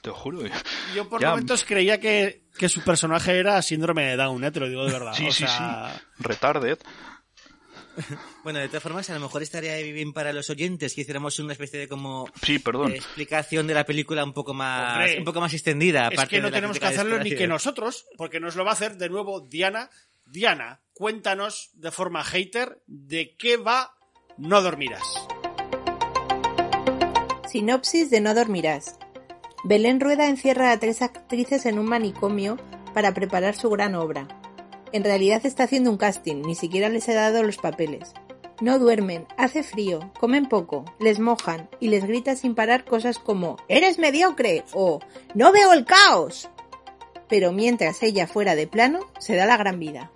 te 0.02 0.10
juro, 0.12 0.42
Yo 0.96 1.10
por 1.10 1.22
ya- 1.22 1.30
momentos 1.32 1.64
creía 1.66 2.00
que, 2.00 2.44
que 2.58 2.70
su 2.70 2.82
personaje 2.82 3.38
era 3.38 3.62
síndrome 3.62 4.06
de 4.06 4.16
Down, 4.18 4.44
¿eh? 4.44 4.52
te 4.52 4.60
lo 4.60 4.70
digo 4.70 4.86
de 4.86 4.92
verdad. 4.92 5.14
sí, 5.14 5.28
o 5.28 5.32
sí, 5.32 5.46
sea, 5.46 5.94
sí, 5.96 6.02
retarded, 6.20 6.78
Bueno, 8.44 8.60
de 8.60 8.68
todas 8.70 8.82
formas, 8.84 9.10
a 9.10 9.14
lo 9.16 9.20
mejor 9.20 9.44
estaría 9.44 9.76
bien 9.78 10.14
para 10.14 10.32
los 10.34 10.50
oyentes 10.50 10.96
que 10.96 11.02
hiciéramos 11.02 11.38
una 11.40 11.54
especie 11.54 11.80
de 11.80 11.88
como 11.88 12.26
sí, 12.42 12.58
perdón, 12.60 12.94
eh, 12.94 12.96
explicación 12.98 13.68
de 13.68 13.74
la 13.74 13.86
película 13.86 14.24
un 14.24 14.34
poco 14.34 14.54
más 14.54 14.96
Hombre, 14.98 15.18
un 15.20 15.26
poco 15.26 15.42
más 15.42 15.54
extendida. 15.54 16.08
es 16.08 16.26
que 16.28 16.38
no 16.40 16.46
de 16.46 16.52
la 16.52 16.58
tenemos 16.58 16.80
que 16.80 16.86
hacerlo 16.86 17.20
ni 17.20 17.36
que 17.36 17.48
nosotros, 17.48 18.06
porque 18.18 18.40
nos 18.40 18.56
lo 18.56 18.64
va 18.64 18.72
a 18.72 18.74
hacer 18.74 18.96
de 18.98 19.10
nuevo 19.10 19.42
Diana. 19.42 19.90
Diana, 20.32 20.82
cuéntanos 20.94 21.72
de 21.74 21.92
forma 21.92 22.24
hater 22.24 22.82
de 22.88 23.36
qué 23.36 23.58
va 23.58 23.98
No 24.38 24.62
Dormirás. 24.62 25.28
Sinopsis 27.50 28.10
de 28.10 28.22
No 28.22 28.34
dormirás. 28.34 28.98
Belén 29.66 30.00
Rueda 30.00 30.30
encierra 30.30 30.72
a 30.72 30.80
tres 30.80 31.02
actrices 31.02 31.66
en 31.66 31.78
un 31.78 31.86
manicomio 31.86 32.56
para 32.94 33.14
preparar 33.14 33.58
su 33.58 33.70
gran 33.72 33.94
obra. 33.94 34.30
En 34.94 35.04
realidad 35.04 35.46
está 35.46 35.66
haciendo 35.66 35.90
un 35.90 35.98
casting, 35.98 36.44
ni 36.44 36.56
siquiera 36.56 36.88
les 36.88 37.10
he 37.10 37.14
dado 37.14 37.44
los 37.44 37.58
papeles. 37.58 38.14
No 38.62 38.80
duermen, 38.80 39.28
hace 39.36 39.64
frío, 39.64 40.14
comen 40.18 40.48
poco, 40.48 40.86
les 41.02 41.20
mojan 41.20 41.70
y 41.82 41.90
les 41.90 42.06
grita 42.06 42.38
sin 42.38 42.56
parar 42.56 42.86
cosas 42.86 43.20
como 43.20 43.58
¡Eres 43.68 44.00
mediocre! 44.00 44.64
o 44.72 45.02
¡No 45.36 45.52
veo 45.52 45.74
el 45.74 45.84
caos! 45.84 46.50
Pero 47.28 47.52
mientras 47.52 48.02
ella 48.02 48.28
fuera 48.28 48.56
de 48.56 48.68
plano, 48.68 49.12
se 49.20 49.36
da 49.36 49.46
la 49.46 49.58
gran 49.58 49.78
vida. 49.78 50.10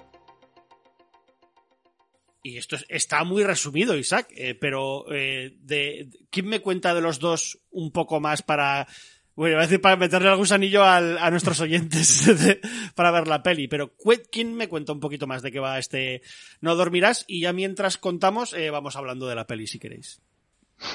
Y 2.48 2.58
esto 2.58 2.76
es- 2.76 2.86
está 2.90 3.24
muy 3.24 3.44
resumido, 3.44 3.98
Isaac, 3.98 4.28
eh, 4.36 4.54
pero 4.56 5.06
eh, 5.12 5.56
de, 5.62 6.10
¿quién 6.30 6.48
me 6.48 6.60
cuenta 6.62 6.94
de 6.94 7.02
los 7.02 7.20
dos 7.20 7.60
un 7.72 7.92
poco 7.92 8.20
más 8.20 8.42
para... 8.42 8.88
Bueno, 9.36 9.54
iba 9.56 9.62
a 9.64 9.66
decir 9.66 9.82
para 9.82 9.98
meterle 9.98 10.30
algún 10.30 10.48
anillo 10.54 10.84
al- 10.84 11.18
a 11.18 11.30
nuestros 11.32 11.60
oyentes 11.60 12.30
para 12.96 13.12
ver 13.12 13.28
la 13.28 13.44
peli, 13.44 13.68
pero 13.68 13.94
¿quién 14.32 14.54
me 14.54 14.70
cuenta 14.70 14.94
un 14.94 15.02
poquito 15.02 15.28
más 15.28 15.42
de 15.42 15.52
qué 15.52 15.60
va 15.60 15.78
este 15.80 16.22
No 16.62 16.76
Dormirás? 16.76 17.26
Y 17.28 17.42
ya 17.42 17.52
mientras 17.52 17.98
contamos, 17.98 18.54
eh, 18.54 18.70
vamos 18.70 18.96
hablando 18.96 19.28
de 19.28 19.36
la 19.36 19.46
peli, 19.48 19.68
si 19.68 19.78
queréis. 19.80 20.22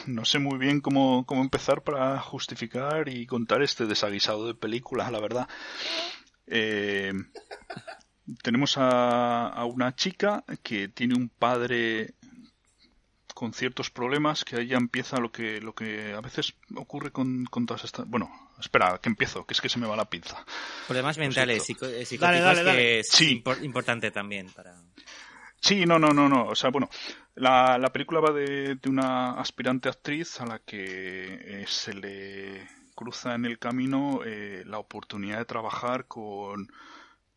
No 0.06 0.24
sé 0.24 0.38
muy 0.38 0.58
bien 0.58 0.80
cómo, 0.80 1.26
cómo 1.26 1.42
empezar 1.42 1.82
para 1.82 2.18
justificar 2.20 3.08
y 3.08 3.26
contar 3.26 3.60
este 3.62 3.86
desaguisado 3.86 4.46
de 4.46 4.54
película, 4.54 5.10
la 5.10 5.20
verdad. 5.20 5.48
Eh, 6.46 7.12
tenemos 8.42 8.76
a, 8.78 9.48
a 9.48 9.64
una 9.64 9.94
chica 9.94 10.44
que 10.62 10.88
tiene 10.88 11.14
un 11.16 11.28
padre 11.28 12.14
con 13.34 13.52
ciertos 13.54 13.90
problemas 13.90 14.44
que 14.44 14.56
ahí 14.56 14.66
ya 14.66 14.76
empieza 14.76 15.18
lo 15.18 15.30
que 15.32 15.60
lo 15.60 15.74
que 15.74 16.12
a 16.12 16.20
veces 16.20 16.54
ocurre 16.76 17.10
con, 17.10 17.46
con 17.46 17.64
todas 17.64 17.84
estas 17.84 18.06
bueno 18.06 18.30
espera 18.58 18.98
que 19.02 19.08
empiezo 19.08 19.46
que 19.46 19.54
es 19.54 19.60
que 19.60 19.68
se 19.68 19.78
me 19.78 19.86
va 19.86 19.96
la 19.96 20.04
pinza 20.10 20.44
Problemas 20.86 21.16
mentales, 21.16 21.62
psico- 21.64 21.86
eh, 21.86 22.04
psicóticos, 22.04 22.20
Dale, 22.20 22.40
dale, 22.40 22.62
dale. 22.64 22.78
que 22.78 22.98
es 23.00 23.08
Sí. 23.08 23.42
impor- 23.42 23.62
importante 23.64 24.10
también 24.10 24.50
para... 24.50 24.74
Sí, 25.62 25.84
no, 25.86 25.98
no, 25.98 26.08
no, 26.08 26.26
no. 26.28 26.46
O 26.46 26.54
sea, 26.54 26.70
bueno, 26.70 26.88
la, 27.34 27.76
la 27.78 27.92
película 27.92 28.20
va 28.20 28.32
de, 28.32 28.76
de 28.76 28.88
una 28.90 29.32
aspirante 29.32 29.88
actriz 29.90 30.40
a 30.40 30.46
la 30.46 30.58
que 30.58 31.60
eh, 31.62 31.64
se 31.68 31.92
le 31.94 32.66
cruza 32.94 33.34
en 33.34 33.44
el 33.44 33.58
camino 33.58 34.20
eh, 34.24 34.62
la 34.66 34.78
oportunidad 34.78 35.36
de 35.38 35.44
trabajar 35.44 36.06
con, 36.06 36.72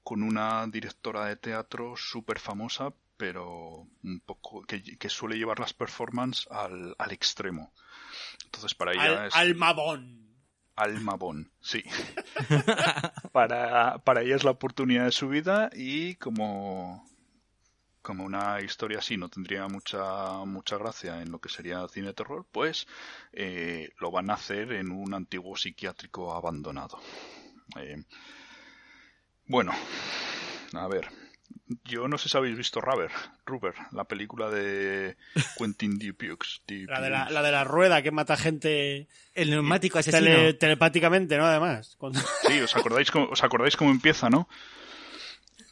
con 0.04 0.24
una 0.24 0.66
directora 0.68 1.26
de 1.26 1.38
teatro 1.38 1.96
súper 1.96 2.40
famosa, 2.40 2.94
pero 3.18 3.88
un 4.04 4.22
poco 4.26 4.64
que, 4.64 4.82
que 4.98 5.10
suele 5.10 5.38
llevar 5.38 5.60
las 5.60 5.74
performances 5.74 6.48
al, 6.52 6.96
al 6.98 7.12
extremo. 7.12 7.74
Entonces, 8.46 8.76
para 8.76 8.94
ella 8.94 9.22
Al, 9.22 9.28
es 9.28 9.36
Almabón. 9.36 10.24
Almabón, 10.76 11.52
sí. 11.62 11.84
para, 13.32 14.00
para 14.00 14.22
ella 14.22 14.36
es 14.36 14.44
la 14.44 14.52
oportunidad 14.52 15.06
de 15.06 15.12
su 15.12 15.30
vida 15.30 15.70
y 15.74 16.16
como, 16.16 17.08
como 18.02 18.24
una 18.26 18.60
historia 18.62 19.00
así 19.00 19.16
no 19.16 19.30
tendría 19.30 19.68
mucha, 19.68 20.44
mucha 20.46 20.78
gracia 20.78 21.22
en 21.22 21.32
lo 21.32 21.40
que 21.40 21.50
sería 21.50 21.88
cine 21.88 22.08
de 22.08 22.14
terror, 22.14 22.48
pues 22.52 22.88
eh, 23.34 23.92
lo 24.00 24.10
van 24.10 24.32
a 24.32 24.34
hacer 24.34 24.74
en 24.74 24.92
un 24.92 25.14
antiguo 25.14 25.56
psiquiátrico 25.56 26.34
abandonado. 26.34 27.00
Eh, 27.80 28.04
bueno, 29.48 29.72
a 30.74 30.88
ver. 30.88 31.10
Yo 31.86 32.08
no 32.08 32.18
sé 32.18 32.30
si 32.30 32.38
habéis 32.38 32.58
visto 32.58 32.82
Rubber, 32.82 33.10
Rubber 33.46 33.74
la 33.92 34.04
película 34.04 34.50
de 34.50 35.16
Quentin 35.58 35.98
Dupieux. 35.98 36.62
La 36.88 37.02
de 37.02 37.10
la, 37.10 37.30
la 37.30 37.42
de 37.42 37.52
la 37.52 37.64
rueda 37.64 38.02
que 38.02 38.12
mata 38.12 38.36
gente. 38.38 39.08
El 39.34 39.50
neumático 39.50 40.00
tele- 40.02 40.32
asesino. 40.34 40.56
telepáticamente, 40.58 41.38
¿no? 41.38 41.46
Además. 41.46 41.96
Cuando- 41.98 42.20
Sí, 42.48 42.60
¿os 42.60 42.76
acordáis 42.76 43.10
cómo, 43.12 43.28
os 43.30 43.44
acordáis 43.44 43.76
cómo 43.78 43.92
empieza, 43.92 44.30
no? 44.30 44.48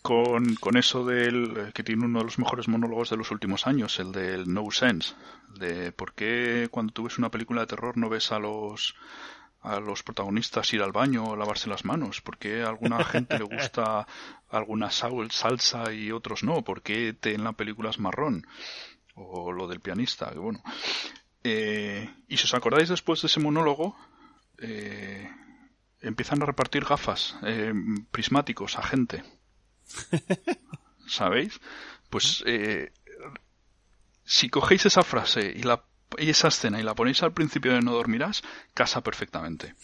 Con, 0.02 0.56
con 0.56 0.78
eso 0.78 1.06
del 1.06 1.72
que 1.76 1.84
tiene 1.84 2.06
uno 2.06 2.20
de 2.20 2.26
los 2.26 2.40
mejores 2.40 2.68
monólogos 2.68 3.12
de 3.12 3.18
los 3.18 3.30
últimos 3.30 3.68
años, 3.68 4.00
el 4.00 4.12
del 4.12 4.52
No 4.52 4.72
Sense, 4.72 5.14
de 5.60 5.92
por 5.92 6.14
qué 6.16 6.70
cuando 6.72 6.92
tú 6.92 7.04
ves 7.04 7.20
una 7.20 7.30
película 7.30 7.62
de 7.62 7.68
terror 7.68 7.98
no 7.98 8.10
ves 8.10 8.32
a 8.32 8.40
los 8.40 8.96
a 9.62 9.80
los 9.80 10.02
protagonistas 10.04 10.74
ir 10.74 10.82
al 10.82 10.92
baño 10.92 11.24
o 11.26 11.36
lavarse 11.36 11.70
las 11.70 11.86
manos, 11.86 12.22
por 12.22 12.38
qué 12.38 12.64
a 12.64 12.70
alguna 12.70 13.04
gente 13.04 13.38
le 13.38 13.44
gusta 13.46 14.08
alguna 14.50 14.90
sal- 14.90 15.32
salsa 15.32 15.94
y 15.94 16.12
otros 16.12 16.44
no, 16.44 16.64
por 16.64 16.82
qué 16.82 17.14
te 17.14 17.34
en 17.36 17.44
la 17.44 17.54
película 17.54 17.90
es 17.92 18.00
marrón 18.00 18.46
o 19.16 19.52
lo 19.52 19.68
del 19.68 19.80
pianista, 19.82 20.32
que 20.32 20.40
bueno. 20.40 20.64
Eh, 21.44 22.10
y 22.28 22.38
si 22.38 22.46
os 22.46 22.54
acordáis 22.54 22.90
después 22.90 23.22
de 23.22 23.28
ese 23.28 23.40
monólogo, 23.40 23.96
eh, 24.58 25.30
empiezan 26.02 26.42
a 26.42 26.46
repartir 26.46 26.86
gafas 26.86 27.36
eh, 27.44 27.74
prismáticos 28.12 28.78
a 28.78 28.84
gente. 28.84 29.24
¿Sabéis? 31.08 31.60
Pues 32.10 32.44
si 34.24 34.50
cogéis 34.50 34.86
esa 34.86 35.04
frase 35.04 35.54
y, 35.56 35.64
la, 35.64 35.84
esa 36.18 36.48
escena 36.50 36.80
y 36.80 36.84
la 36.84 36.96
ponéis 36.96 37.24
al 37.24 37.34
principio 37.34 37.74
de 37.74 37.82
No 37.82 37.92
Dormirás, 37.94 38.44
casa 38.74 39.02
perfectamente. 39.02 39.76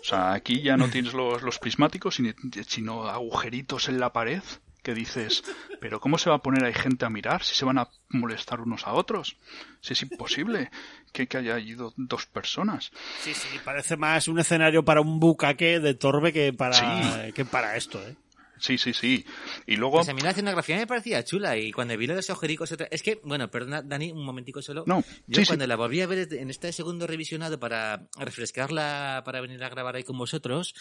O 0.00 0.04
sea, 0.04 0.32
aquí 0.32 0.62
ya 0.62 0.76
no 0.76 0.88
tienes 0.88 1.12
los, 1.12 1.42
los 1.42 1.58
prismáticos, 1.58 2.14
sino, 2.14 2.32
sino 2.66 3.06
agujeritos 3.08 3.88
en 3.88 4.00
la 4.00 4.12
pared 4.12 4.42
que 4.82 4.94
dices, 4.94 5.44
pero 5.78 6.00
¿cómo 6.00 6.16
se 6.16 6.30
va 6.30 6.36
a 6.36 6.42
poner 6.42 6.64
ahí 6.64 6.72
gente 6.72 7.04
a 7.04 7.10
mirar 7.10 7.42
si 7.42 7.54
se 7.54 7.66
van 7.66 7.76
a 7.76 7.88
molestar 8.08 8.62
unos 8.62 8.86
a 8.86 8.94
otros? 8.94 9.36
Si 9.82 9.92
es 9.92 10.00
imposible 10.00 10.70
que, 11.12 11.26
que 11.26 11.36
haya 11.36 11.58
ido 11.58 11.92
dos 11.98 12.24
personas. 12.24 12.90
Sí, 13.20 13.34
sí, 13.34 13.48
parece 13.62 13.98
más 13.98 14.26
un 14.26 14.38
escenario 14.38 14.82
para 14.82 15.02
un 15.02 15.20
bucaque 15.20 15.80
de 15.80 15.92
Torbe 15.92 16.32
que 16.32 16.54
para, 16.54 16.72
Sí. 16.72 17.32
que 17.34 17.44
para 17.44 17.76
esto, 17.76 18.00
¿eh? 18.06 18.16
Sí, 18.60 18.78
sí, 18.78 18.92
sí. 18.92 19.24
Y 19.66 19.76
luego... 19.76 19.96
Pues 19.96 20.08
a 20.08 20.14
mí 20.14 20.20
la 20.20 20.30
escenografía 20.30 20.76
me 20.76 20.86
parecía 20.86 21.24
chula 21.24 21.56
y 21.56 21.72
cuando 21.72 21.96
vi 21.96 22.06
lo 22.06 22.12
de 22.12 22.18
los 22.18 22.30
agujericos 22.30 22.70
otra... 22.72 22.86
Es 22.90 23.02
que, 23.02 23.20
bueno, 23.24 23.50
perdona, 23.50 23.82
Dani, 23.82 24.12
un 24.12 24.24
momentico 24.24 24.62
solo. 24.62 24.84
No, 24.86 25.02
Yo 25.26 25.40
sí, 25.40 25.42
sí. 25.42 25.46
cuando 25.46 25.66
la 25.66 25.76
volví 25.76 26.00
a 26.00 26.06
ver 26.06 26.32
en 26.32 26.50
este 26.50 26.72
segundo 26.72 27.06
revisionado 27.06 27.58
para 27.58 28.08
refrescarla, 28.18 29.22
para 29.24 29.40
venir 29.40 29.62
a 29.64 29.68
grabar 29.68 29.96
ahí 29.96 30.04
con 30.04 30.18
vosotros, 30.18 30.74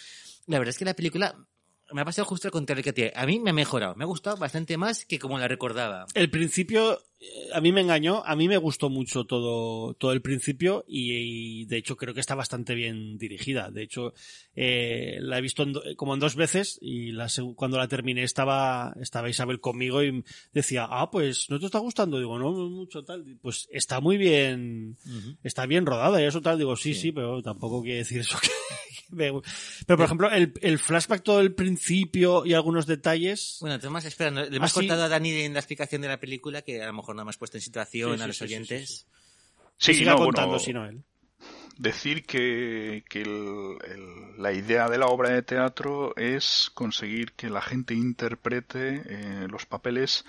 la 0.45 0.59
verdad 0.59 0.71
es 0.71 0.77
que 0.77 0.85
la 0.85 0.93
película 0.93 1.35
me 1.91 2.01
ha 2.01 2.05
pasado 2.05 2.25
justo 2.25 2.47
al 2.47 2.51
contrario 2.51 2.83
que 2.83 2.89
a 2.89 2.93
ti. 2.93 3.03
A 3.15 3.25
mí 3.25 3.39
me 3.39 3.49
ha 3.49 3.53
mejorado, 3.53 3.95
me 3.95 4.03
ha 4.03 4.07
gustado 4.07 4.37
bastante 4.37 4.77
más 4.77 5.05
que 5.05 5.19
como 5.19 5.39
la 5.39 5.47
recordaba. 5.47 6.05
El 6.13 6.29
principio 6.29 7.01
a 7.53 7.59
mí 7.61 7.71
me 7.73 7.81
engañó, 7.81 8.23
a 8.25 8.35
mí 8.35 8.47
me 8.47 8.57
gustó 8.57 8.89
mucho 8.89 9.25
todo, 9.25 9.93
todo 9.95 10.13
el 10.13 10.21
principio 10.21 10.85
y, 10.87 11.11
y, 11.61 11.65
de 11.65 11.77
hecho 11.77 11.97
creo 11.97 12.13
que 12.13 12.21
está 12.21 12.33
bastante 12.35 12.75
bien 12.75 13.17
dirigida. 13.17 13.69
De 13.71 13.83
hecho, 13.83 14.13
eh, 14.55 15.17
la 15.19 15.37
he 15.37 15.41
visto 15.41 15.63
en 15.63 15.73
do- 15.73 15.83
como 15.97 16.13
en 16.13 16.19
dos 16.21 16.35
veces 16.35 16.77
y 16.81 17.11
la, 17.11 17.27
cuando 17.55 17.77
la 17.77 17.87
terminé 17.89 18.23
estaba, 18.23 18.93
estaba 19.01 19.29
Isabel 19.29 19.59
conmigo 19.59 20.01
y 20.03 20.23
decía, 20.53 20.87
ah, 20.89 21.09
pues 21.11 21.49
no 21.49 21.59
te 21.59 21.65
está 21.65 21.79
gustando. 21.79 22.19
Digo, 22.19 22.39
no, 22.39 22.51
mucho 22.69 23.03
tal. 23.03 23.25
Pues 23.41 23.67
está 23.71 23.99
muy 23.99 24.17
bien, 24.17 24.97
está 25.43 25.65
bien 25.65 25.85
rodada 25.85 26.21
y 26.21 26.25
eso 26.25 26.41
tal. 26.41 26.57
Digo, 26.57 26.75
sí, 26.77 26.93
sí, 26.93 27.11
pero 27.11 27.41
tampoco 27.41 27.81
quiere 27.81 27.97
decir 27.99 28.21
eso 28.21 28.37
que, 28.41 28.47
que 28.47 29.15
me- 29.15 29.41
Pero 29.85 29.97
por 29.97 30.05
ejemplo, 30.05 30.31
el, 30.31 30.53
el 30.61 30.79
flashback 30.79 31.21
todo 31.23 31.41
el 31.41 31.53
principio 31.53 32.45
y 32.45 32.53
algunos 32.53 32.85
detalles. 32.85 33.57
Bueno, 33.59 33.77
Tomás, 33.79 34.05
espera, 34.05 34.31
no- 34.31 34.45
le 34.45 34.55
hemos 34.55 34.71
Así- 34.71 34.81
cortado 34.87 35.03
a 35.03 35.09
Dani 35.09 35.31
en 35.31 35.53
la 35.53 35.59
explicación 35.59 36.01
de 36.01 36.07
la 36.07 36.19
película, 36.19 36.61
que 36.61 36.81
a 36.81 36.87
lo 36.87 36.93
mejor 36.93 37.08
no 37.13 37.21
hemos 37.23 37.37
puesto 37.37 37.57
en 37.57 37.61
situación 37.61 38.11
Sí, 38.11 38.17
sí, 38.17 38.23
a 38.23 38.27
los 38.27 38.41
sí, 38.41 38.47
sí, 38.47 38.47
sí, 38.47 38.53
oyentes. 38.55 39.07
Sí, 39.77 39.93
siga 39.93 40.11
no, 40.11 40.17
contando, 40.17 40.51
bueno, 40.51 40.59
si 40.59 40.73
no 40.73 40.85
él. 40.85 41.03
decir 41.77 42.25
que, 42.25 43.03
que 43.09 43.21
el- 43.21 43.77
el- 43.87 44.41
la 44.41 44.51
idea 44.53 44.89
de 44.89 44.97
la 44.97 45.07
obra 45.07 45.29
de 45.29 45.41
teatro 45.41 46.15
es 46.17 46.69
conseguir 46.73 47.33
que 47.33 47.49
la 47.49 47.61
gente 47.61 47.93
interprete 47.93 49.03
eh, 49.05 49.47
los 49.49 49.65
papeles 49.65 50.25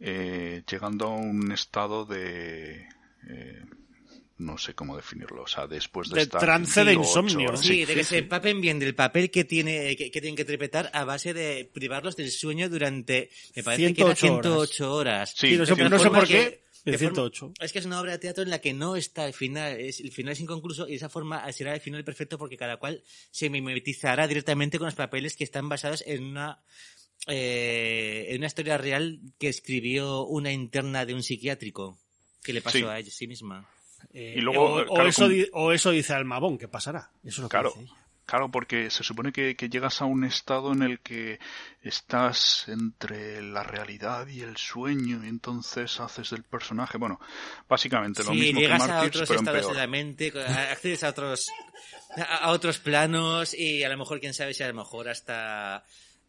eh, 0.00 0.62
llegando 0.70 1.06
a 1.06 1.16
un 1.16 1.52
estado 1.52 2.04
de... 2.04 2.88
eh, 3.28 3.64
no 4.38 4.58
sé 4.58 4.74
cómo 4.74 4.96
definirlo, 4.96 5.42
o 5.42 5.46
sea, 5.46 5.66
después 5.66 6.08
de, 6.08 6.16
De 6.16 6.22
estar 6.22 6.40
trance 6.40 6.84
de 6.84 6.92
insomnio. 6.94 7.48
horas. 7.50 7.60
Sí, 7.60 7.84
de 7.84 7.94
que 7.94 8.02
se 8.04 8.18
empapen 8.18 8.60
bien 8.60 8.78
del 8.78 8.94
papel 8.94 9.30
que 9.30 9.44
tiene 9.44 9.94
que, 9.96 10.10
que 10.10 10.20
tienen 10.20 10.34
que 10.36 10.42
interpretar 10.42 10.90
a 10.92 11.04
base 11.04 11.32
de 11.34 11.70
privarlos 11.72 12.16
del 12.16 12.30
sueño 12.30 12.68
durante, 12.68 13.30
me 13.54 13.62
parece 13.62 13.94
que 13.94 14.02
era 14.02 14.14
108 14.16 14.42
108 14.42 14.94
horas. 14.94 15.34
Sí, 15.36 15.50
Sí, 15.50 15.56
no 15.56 15.64
sé, 15.66 15.76
no 15.76 15.98
sé 15.98 16.10
por 16.10 16.26
qué. 16.26 16.32
que- 16.34 16.64
de 16.90 16.98
forma- 16.98 17.14
108. 17.14 17.52
Es 17.60 17.72
que 17.72 17.78
es 17.78 17.86
una 17.86 17.98
obra 18.00 18.12
de 18.12 18.18
teatro 18.18 18.42
en 18.42 18.50
la 18.50 18.60
que 18.60 18.74
no 18.74 18.94
está 18.96 19.26
el 19.26 19.32
final, 19.32 19.80
es, 19.80 20.00
el 20.00 20.12
final 20.12 20.32
es 20.32 20.40
inconcluso 20.40 20.86
y 20.86 20.90
de 20.90 20.96
esa 20.96 21.08
forma 21.08 21.50
será 21.52 21.72
el 21.74 21.80
final 21.80 22.04
perfecto 22.04 22.36
porque 22.36 22.58
cada 22.58 22.76
cual 22.76 23.02
se 23.30 23.48
mimetizará 23.48 24.26
directamente 24.28 24.76
con 24.78 24.84
los 24.86 24.94
papeles 24.94 25.34
que 25.36 25.44
están 25.44 25.68
basados 25.68 26.02
en 26.06 26.24
una 26.24 26.60
eh, 27.26 28.26
en 28.30 28.38
una 28.38 28.46
historia 28.48 28.76
real 28.76 29.18
que 29.38 29.48
escribió 29.48 30.24
una 30.26 30.52
interna 30.52 31.06
de 31.06 31.14
un 31.14 31.22
psiquiátrico 31.22 31.98
que 32.42 32.52
le 32.52 32.60
pasó 32.60 32.76
Sí. 32.78 32.84
a 32.84 32.98
ella 32.98 33.10
sí 33.10 33.26
misma. 33.26 33.66
Eh, 34.12 34.34
Y 34.36 34.40
luego, 34.40 34.74
o, 34.74 35.02
eso, 35.02 35.28
o 35.52 35.72
eso 35.72 35.90
dice 35.90 36.12
Almabón, 36.12 36.58
que 36.58 36.68
pasará. 36.68 37.10
Eso 37.22 37.28
es 37.28 37.38
lo 37.38 37.48
que 37.48 37.50
Claro, 37.50 37.70
dice 37.76 37.84
ella. 37.92 37.94
claro, 38.26 38.50
porque 38.50 38.90
se 38.90 39.02
supone 39.04 39.32
que, 39.32 39.54
que 39.56 39.68
llegas 39.68 40.00
a 40.02 40.04
un 40.06 40.24
estado 40.24 40.72
en 40.72 40.82
el 40.82 41.00
que 41.00 41.38
estás 41.82 42.68
entre 42.68 43.42
la 43.42 43.62
realidad 43.62 44.26
y 44.28 44.40
el 44.40 44.56
sueño 44.56 45.24
y 45.24 45.28
entonces 45.28 46.00
haces 46.00 46.30
del 46.30 46.42
personaje, 46.42 46.96
bueno, 46.98 47.20
básicamente 47.68 48.22
lo 48.24 48.30
Sí, 48.30 48.36
mismo 48.38 48.60
que 48.60 48.66
llegas 48.66 48.88
a 48.88 49.02
otros 49.04 49.28
pero 49.28 49.40
en 49.40 49.46
estados 49.46 49.60
peor. 49.62 49.72
de 49.74 49.80
la 49.80 49.86
mente, 49.86 50.32
accedes 50.46 51.04
a 51.04 51.10
otros 51.10 51.48
a, 52.16 52.50
otros 52.52 52.78
planos 52.78 53.52
y 53.54 53.82
a 53.82 53.88
lo 53.88 53.98
mejor 53.98 54.20
quién 54.20 54.34
sabe 54.34 54.54
si 54.54 54.62
a 54.62 54.68
lo 54.68 54.74
mejor 54.74 55.08
hasta 55.08 55.84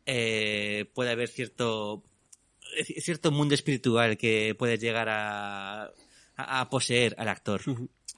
eh, 0.06 0.86
puede 0.94 1.12
haber 1.12 1.30
cierto 1.30 2.04
eh, 2.78 3.02
cierto 3.02 3.32
mundo 3.32 3.56
espiritual 3.56 4.18
que 4.18 4.54
puede 4.58 4.78
llegar 4.78 5.08
a, 5.10 5.92
a, 6.38 6.62
a 6.62 6.70
poseer 6.70 7.16
al 7.18 7.28
actor. 7.30 7.62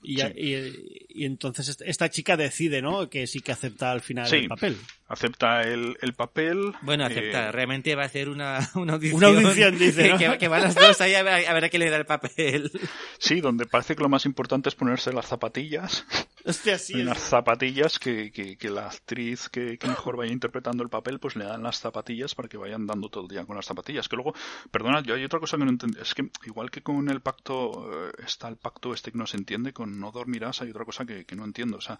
Y, 0.03 0.21
a- 0.21 0.29
y- 0.29 1.05
y 1.09 1.25
entonces 1.25 1.69
est- 1.69 1.81
esta 1.85 2.09
chica 2.09 2.37
decide, 2.37 2.81
¿no? 2.81 3.09
Que 3.09 3.25
sí 3.27 3.39
que 3.39 3.51
acepta 3.51 3.91
al 3.91 4.01
final 4.01 4.27
Sí. 4.27 4.35
el 4.37 4.47
papel. 4.47 4.77
Acepta 5.09 5.61
el, 5.61 5.97
el 6.01 6.13
papel. 6.13 6.73
Bueno, 6.81 7.03
eh, 7.03 7.07
acepta. 7.07 7.51
Realmente 7.51 7.95
va 7.95 8.03
a 8.03 8.05
hacer 8.07 8.27
una, 8.27 8.59
una 8.75 8.93
audición. 8.93 9.23
Una 9.23 9.27
audición, 9.27 9.77
dice, 9.77 10.09
¿no? 10.11 10.17
que, 10.17 10.37
que 10.37 10.47
van 10.49 10.63
los 10.63 10.75
dos 10.75 10.99
ahí 10.99 11.15
a 11.15 11.23
ver, 11.23 11.47
a 11.47 11.53
ver 11.53 11.65
a 11.65 11.69
quién 11.69 11.81
le 11.81 11.89
da 11.89 11.97
el 11.97 12.05
papel. 12.05 12.69
sí, 13.17 13.39
donde 13.39 13.65
parece 13.65 13.95
que 13.95 14.03
lo 14.03 14.09
más 14.09 14.25
importante 14.25 14.69
es 14.69 14.75
ponerse 14.75 15.13
las 15.13 15.27
zapatillas. 15.27 16.05
Hostia, 16.43 16.77
sí. 16.77 17.01
Unas 17.01 17.19
zapatillas 17.19 17.99
que, 17.99 18.31
que, 18.31 18.57
que 18.57 18.69
la 18.69 18.87
actriz 18.87 19.49
que, 19.49 19.77
que 19.77 19.87
mejor 19.87 20.17
vaya 20.17 20.31
interpretando 20.31 20.83
el 20.83 20.89
papel, 20.89 21.19
pues 21.19 21.35
le 21.35 21.45
dan 21.45 21.63
las 21.63 21.79
zapatillas 21.79 22.35
para 22.35 22.47
que 22.47 22.57
vayan 22.57 22.85
dando 22.85 23.09
todo 23.09 23.23
el 23.23 23.29
día 23.29 23.45
con 23.45 23.55
las 23.55 23.65
zapatillas. 23.65 24.07
Que 24.07 24.15
luego, 24.15 24.33
perdona, 24.71 25.01
yo 25.01 25.15
hay 25.15 25.23
otra 25.23 25.39
cosa 25.39 25.57
que 25.57 25.65
no 25.65 25.71
entiendo. 25.71 26.01
Es 26.01 26.13
que 26.13 26.29
igual 26.45 26.71
que 26.71 26.81
con 26.83 27.09
el 27.09 27.21
pacto, 27.21 27.89
eh, 27.91 28.11
está 28.25 28.47
el 28.47 28.57
pacto 28.57 28.93
este 28.93 29.11
que 29.11 29.17
no 29.17 29.27
se 29.27 29.37
entiende, 29.37 29.73
con 29.73 29.99
no 29.99 30.11
dormirás 30.11 30.61
hay 30.61 30.69
otra 30.69 30.85
cosa 30.85 31.05
que, 31.05 31.25
que 31.25 31.35
no 31.35 31.45
entiendo. 31.45 31.77
O 31.77 31.81
sea, 31.81 31.99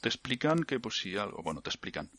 te 0.00 0.08
explican 0.08 0.64
que 0.64 0.80
pues 0.80 0.98
si 0.98 1.16
algo, 1.16 1.42
bueno, 1.42 1.60
te 1.60 1.70
explican. 1.70 2.10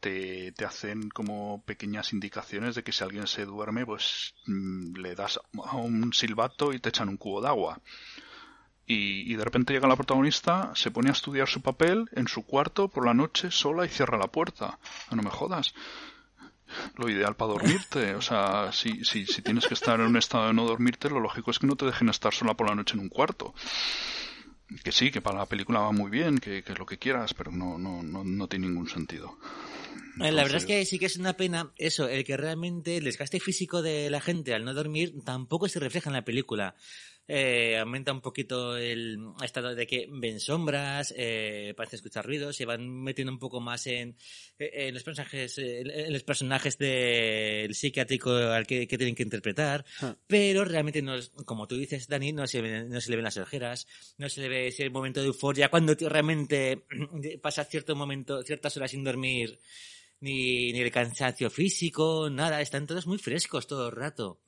Te, 0.00 0.52
te 0.52 0.64
hacen 0.64 1.10
como 1.10 1.62
pequeñas 1.64 2.12
indicaciones 2.12 2.74
de 2.74 2.82
que 2.82 2.92
si 2.92 3.04
alguien 3.04 3.26
se 3.26 3.44
duerme, 3.44 3.84
pues 3.84 4.34
mm, 4.46 4.96
le 4.96 5.14
das 5.14 5.38
a 5.64 5.76
un 5.76 6.12
silbato 6.12 6.72
y 6.72 6.80
te 6.80 6.88
echan 6.88 7.10
un 7.10 7.18
cubo 7.18 7.42
de 7.42 7.48
agua. 7.48 7.80
Y, 8.92 9.36
de 9.36 9.44
repente 9.44 9.72
llega 9.72 9.86
la 9.86 9.94
protagonista, 9.94 10.72
se 10.74 10.90
pone 10.90 11.10
a 11.10 11.12
estudiar 11.12 11.46
su 11.46 11.62
papel 11.62 12.08
en 12.10 12.26
su 12.26 12.44
cuarto 12.44 12.88
por 12.88 13.06
la 13.06 13.14
noche 13.14 13.52
sola 13.52 13.86
y 13.86 13.88
cierra 13.88 14.18
la 14.18 14.26
puerta. 14.26 14.80
Ah, 15.08 15.14
No 15.14 15.22
me 15.22 15.30
jodas. 15.30 15.72
Lo 16.96 17.08
ideal 17.08 17.36
para 17.36 17.52
dormirte. 17.52 18.16
O 18.16 18.20
sea, 18.20 18.72
si, 18.72 19.04
si, 19.04 19.42
tienes 19.42 19.68
que 19.68 19.74
estar 19.74 20.00
en 20.00 20.06
un 20.06 20.16
estado 20.16 20.48
de 20.48 20.54
no 20.54 20.66
dormirte, 20.66 21.08
lo 21.08 21.20
lógico 21.20 21.52
es 21.52 21.60
que 21.60 21.68
no 21.68 21.76
te 21.76 21.86
dejen 21.86 22.08
estar 22.08 22.34
sola 22.34 22.54
por 22.54 22.68
la 22.68 22.74
noche 22.74 22.94
en 22.94 23.00
un 23.00 23.08
cuarto. 23.10 23.54
Que 24.82 24.90
sí, 24.90 25.12
que 25.12 25.20
para 25.20 25.38
la 25.38 25.46
película 25.46 25.78
va 25.78 25.92
muy 25.92 26.10
bien, 26.10 26.38
que, 26.38 26.64
que 26.64 26.72
es 26.72 26.78
lo 26.78 26.86
que 26.86 26.98
quieras, 26.98 27.32
pero 27.32 27.52
no, 27.52 27.78
no, 27.78 28.02
no, 28.02 28.24
no 28.24 28.48
tiene 28.48 28.66
ningún 28.66 28.88
sentido. 28.88 29.38
Eh, 30.20 30.32
La 30.32 30.42
verdad 30.42 30.58
es 30.58 30.66
que 30.66 30.84
sí 30.84 30.98
que 30.98 31.06
es 31.06 31.16
una 31.16 31.36
pena 31.36 31.72
eso, 31.76 32.08
el 32.08 32.24
que 32.24 32.36
realmente 32.36 32.96
el 32.98 33.04
desgaste 33.04 33.40
físico 33.40 33.82
de 33.82 34.10
la 34.10 34.20
gente 34.20 34.54
al 34.54 34.64
no 34.64 34.74
dormir 34.74 35.14
tampoco 35.24 35.68
se 35.68 35.80
refleja 35.80 36.10
en 36.10 36.14
la 36.14 36.24
película. 36.24 36.74
Eh, 37.32 37.78
aumenta 37.78 38.12
un 38.12 38.20
poquito 38.20 38.76
el 38.76 39.16
estado 39.44 39.76
de 39.76 39.86
que 39.86 40.08
ven 40.10 40.40
sombras, 40.40 41.14
eh, 41.16 41.74
parece 41.76 41.94
escuchar 41.94 42.26
ruidos, 42.26 42.56
se 42.56 42.64
van 42.64 42.88
metiendo 43.04 43.32
un 43.32 43.38
poco 43.38 43.60
más 43.60 43.86
en, 43.86 44.16
en 44.58 44.92
los 44.92 45.04
personajes, 45.04 45.56
en 45.58 46.12
los 46.12 46.24
personajes 46.24 46.76
del 46.76 47.72
psiquiátrico 47.72 48.32
al 48.32 48.66
que, 48.66 48.88
que 48.88 48.98
tienen 48.98 49.14
que 49.14 49.22
interpretar, 49.22 49.84
Ah. 50.00 50.16
pero 50.26 50.64
realmente 50.64 51.02
no, 51.02 51.14
es- 51.14 51.30
como 51.44 51.68
tú 51.68 51.76
dices, 51.76 52.08
Dani, 52.08 52.32
no 52.32 52.48
se, 52.48 52.62
no 52.62 53.00
se 53.00 53.10
le 53.10 53.16
ven 53.16 53.24
las 53.24 53.36
ojeras, 53.36 53.86
no 54.18 54.28
se 54.28 54.40
le 54.40 54.48
ve 54.48 54.66
ese 54.66 54.90
momento 54.90 55.20
de 55.20 55.26
euforia 55.28 55.68
cuando 55.68 55.94
realmente 55.94 56.82
pasas 57.42 57.68
cierto 57.68 57.94
momento, 57.94 58.42
ciertas 58.42 58.76
horas 58.76 58.90
sin 58.90 59.04
dormir 59.04 59.60
ni, 60.20 60.72
ni 60.72 60.80
el 60.80 60.90
cansancio 60.90 61.50
físico, 61.50 62.28
nada, 62.30 62.60
están 62.60 62.86
todos 62.86 63.06
muy 63.06 63.18
frescos 63.18 63.66
todo 63.66 63.88
el 63.88 63.96
rato. 63.96 64.40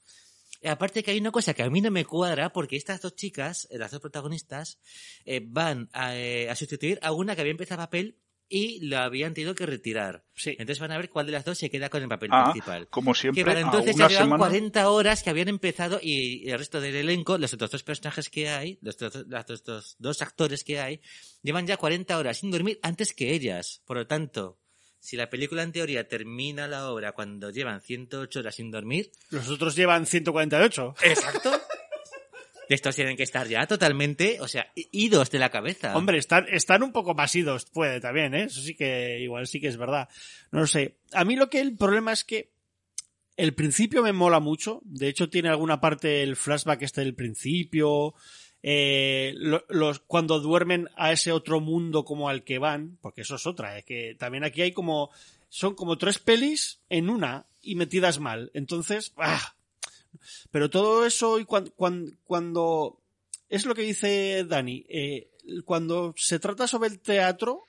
Y 0.60 0.68
aparte 0.68 1.02
que 1.02 1.10
hay 1.10 1.18
una 1.18 1.32
cosa 1.32 1.54
que 1.54 1.62
a 1.64 1.70
mí 1.70 1.80
no 1.80 1.90
me 1.90 2.04
cuadra, 2.04 2.52
porque 2.52 2.76
estas 2.76 3.00
dos 3.00 3.16
chicas, 3.16 3.66
eh, 3.70 3.78
las 3.78 3.90
dos 3.90 4.00
protagonistas, 4.00 4.78
eh, 5.24 5.40
van 5.44 5.88
a, 5.92 6.16
eh, 6.16 6.48
a 6.48 6.54
sustituir 6.54 6.98
a 7.02 7.12
una 7.12 7.34
que 7.34 7.40
había 7.40 7.50
empezado 7.50 7.80
papel 7.80 8.18
y 8.48 8.86
la 8.86 9.04
habían 9.04 9.32
tenido 9.34 9.54
que 9.54 9.64
retirar. 9.66 10.24
Sí. 10.36 10.50
Entonces 10.50 10.78
van 10.78 10.92
a 10.92 10.98
ver 10.98 11.08
cuál 11.08 11.24
de 11.26 11.32
las 11.32 11.44
dos 11.44 11.56
se 11.58 11.70
queda 11.70 11.88
con 11.88 12.02
el 12.02 12.08
papel 12.08 12.28
Ah, 12.32 12.50
principal. 12.52 12.86
como 12.88 13.14
siempre, 13.14 13.42
Que 13.42 13.46
para 13.46 13.60
entonces 13.60 13.96
ya 13.96 14.06
llevan 14.08 14.24
semana- 14.26 14.38
40 14.38 14.90
horas 14.90 15.22
que 15.22 15.30
habían 15.30 15.48
empezado 15.48 15.98
y 16.02 16.48
el 16.50 16.58
resto 16.58 16.80
del 16.80 16.94
elenco, 16.94 17.38
los 17.38 17.54
otros 17.54 17.70
dos 17.70 17.82
personajes 17.82 18.28
que 18.28 18.50
hay, 18.50 18.78
los 18.82 18.96
otros 19.02 19.24
los 19.26 19.40
otros 19.60 19.96
dos 19.98 20.20
actores 20.22 20.62
que 20.64 20.78
hay, 20.78 21.00
llevan 21.42 21.66
ya 21.66 21.76
40 21.78 22.16
horas 22.18 22.38
sin 22.38 22.50
dormir 22.50 22.78
antes 22.82 23.14
que 23.14 23.32
ellas. 23.32 23.80
Por 23.86 23.96
lo 23.96 24.06
tanto, 24.06 24.58
si 25.03 25.16
la 25.16 25.28
película 25.28 25.64
en 25.64 25.72
teoría 25.72 26.07
termina 26.07 26.68
la 26.68 26.88
obra 26.88 27.11
cuando 27.11 27.50
llevan 27.50 27.80
108 27.80 28.38
horas 28.38 28.55
sin 28.55 28.70
dormir, 28.70 29.11
Los 29.30 29.48
otros 29.48 29.74
llevan 29.74 30.07
148. 30.07 30.94
Exacto. 31.03 31.50
estos 32.68 32.94
tienen 32.94 33.16
que 33.16 33.24
estar 33.24 33.48
ya 33.48 33.66
totalmente, 33.66 34.40
o 34.40 34.46
sea, 34.46 34.70
idos 34.76 35.28
de 35.32 35.40
la 35.40 35.50
cabeza. 35.50 35.96
Hombre, 35.96 36.18
están, 36.18 36.46
están 36.48 36.84
un 36.84 36.92
poco 36.92 37.14
más 37.14 37.34
idos, 37.34 37.66
puede 37.66 38.00
también, 38.00 38.32
¿eh? 38.32 38.44
Eso 38.44 38.61
sí 38.61 38.76
que, 38.76 39.18
igual 39.18 39.48
sí 39.48 39.61
que 39.61 39.66
es 39.66 39.76
verdad. 39.76 40.09
No 40.53 40.61
lo 40.61 40.66
sé. 40.68 40.98
A 41.12 41.24
mí 41.24 41.34
lo 41.34 41.50
que 41.50 41.61
el 41.61 41.76
problema 41.76 42.12
es 42.12 42.22
que 42.22 42.53
el 43.36 43.55
principio 43.55 44.05
me 44.05 44.12
mola 44.12 44.38
mucho. 44.38 44.82
De 44.84 45.09
hecho, 45.09 45.28
tiene 45.28 45.48
alguna 45.48 45.80
parte 45.80 46.22
el 46.22 46.36
flashback 46.36 46.82
este 46.82 47.00
del 47.00 47.16
principio. 47.16 48.14
Eh, 48.62 49.34
cuando 50.06 50.38
duermen 50.38 50.88
a 50.96 51.12
ese 51.12 51.32
otro 51.32 51.60
mundo 51.60 52.04
como 52.04 52.28
al 52.28 52.44
que 52.44 52.58
van, 52.58 52.98
porque 53.00 53.22
eso 53.22 53.34
es 53.34 53.46
otra, 53.46 53.76
es 53.78 53.84
que 53.84 54.14
también 54.18 54.44
aquí 54.44 54.62
hay 54.62 54.72
como, 54.72 55.10
son 55.48 55.74
como 55.74 55.98
tres 55.98 56.18
pelis 56.18 56.80
en 56.88 57.10
una 57.10 57.46
y 57.60 57.74
metidas 57.74 58.20
mal. 58.20 58.50
Entonces, 58.54 59.12
¡ah! 59.16 59.54
Pero 60.50 60.70
todo 60.70 61.04
eso 61.06 61.38
y 61.38 61.44
cuando, 61.44 61.72
cuando, 61.72 63.00
es 63.48 63.66
lo 63.66 63.74
que 63.74 63.82
dice 63.82 64.44
Dani, 64.44 64.84
eh, 64.88 65.30
cuando 65.64 66.14
se 66.16 66.38
trata 66.38 66.66
sobre 66.66 66.90
el 66.90 67.00
teatro, 67.00 67.64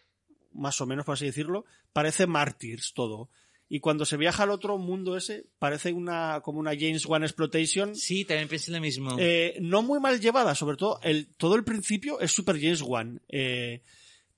más 0.52 0.80
o 0.82 0.86
menos 0.86 1.06
por 1.06 1.14
así 1.14 1.26
decirlo, 1.26 1.66
parece 1.92 2.28
mártires 2.28 2.94
todo. 2.94 3.30
Y 3.70 3.80
cuando 3.80 4.06
se 4.06 4.18
viaja 4.18 4.44
al 4.44 4.52
otro 4.52 4.78
mundo 4.78 5.18
ese, 5.18 5.48
parece 5.58 5.94
una, 5.94 6.42
como 6.44 6.60
una 6.60 6.72
James 6.78 7.06
Wan 7.06 7.24
Exploitation. 7.24 7.96
Sí, 7.96 8.24
también 8.24 8.48
pensé 8.48 8.72
lo 8.72 8.80
mismo. 8.80 9.16
Eh, 9.18 9.58
no 9.62 9.82
muy 9.82 10.00
mal 10.00 10.20
llevada, 10.20 10.54
sobre 10.54 10.78
todo, 10.78 11.00
el, 11.02 11.28
todo 11.38 11.56
el 11.56 11.64
principio 11.64 12.20
es 12.20 12.32
super 12.32 12.60
James 12.60 12.82
Wan. 12.84 13.22
Eh, 13.30 13.82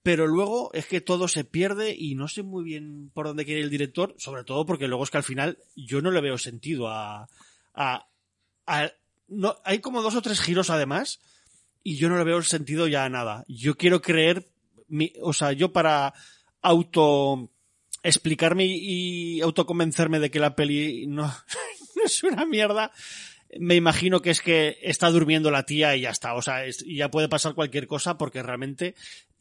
pero 0.04 0.28
luego 0.28 0.72
es 0.74 0.86
que 0.86 1.02
todo 1.02 1.28
se 1.28 1.44
pierde 1.44 1.94
y 1.98 2.14
no 2.16 2.28
sé 2.28 2.44
muy 2.44 2.64
bien 2.64 3.10
por 3.14 3.26
dónde 3.26 3.44
quiere 3.44 3.62
el 3.62 3.72
director, 3.72 4.14
sobre 4.20 4.44
todo 4.44 4.66
porque 4.66 4.88
luego 4.88 5.04
es 5.04 5.10
que 5.10 5.18
al 5.18 5.24
final 5.24 5.58
yo 5.76 6.02
no 6.02 6.12
le 6.12 6.22
veo 6.22 6.38
sentido 6.38 6.88
a, 6.88 7.28
a, 7.74 8.08
a- 8.68 8.92
no, 9.28 9.56
hay 9.66 9.80
como 9.80 10.04
dos 10.04 10.16
o 10.16 10.22
tres 10.22 10.40
giros 10.40 10.70
además 10.70 11.20
y 11.84 11.98
yo 11.98 12.08
no 12.08 12.18
le 12.18 12.24
veo 12.24 12.38
el 12.38 12.44
sentido 12.46 12.88
ya 12.88 13.04
a 13.04 13.10
nada. 13.10 13.44
Yo 13.48 13.76
quiero 13.76 14.02
creer, 14.02 14.48
mi, 14.88 15.12
o 15.22 15.34
sea, 15.34 15.52
yo 15.54 15.74
para 15.74 16.14
auto 16.62 17.50
explicarme 18.08 18.66
y, 18.66 19.42
autoconvencerme 19.42 20.20
de 20.20 20.32
que 20.32 20.40
la 20.40 20.56
peli 20.56 21.08
no, 21.08 21.24
no 21.96 22.04
es 22.06 22.24
una 22.24 22.46
mierda, 22.46 22.92
me 23.60 23.76
imagino 23.76 24.22
que 24.22 24.30
es 24.32 24.42
que 24.42 24.78
está 24.82 25.10
durmiendo 25.10 25.52
la 25.52 25.66
tía 25.66 25.96
y 25.96 26.02
ya 26.02 26.10
está. 26.12 26.34
O 26.36 26.42
sea, 26.42 26.66
es- 26.66 26.84
ya 26.88 27.10
puede 27.12 27.30
pasar 27.30 27.54
cualquier 27.54 27.88
cosa 27.88 28.18
porque 28.18 28.44
realmente 28.44 28.96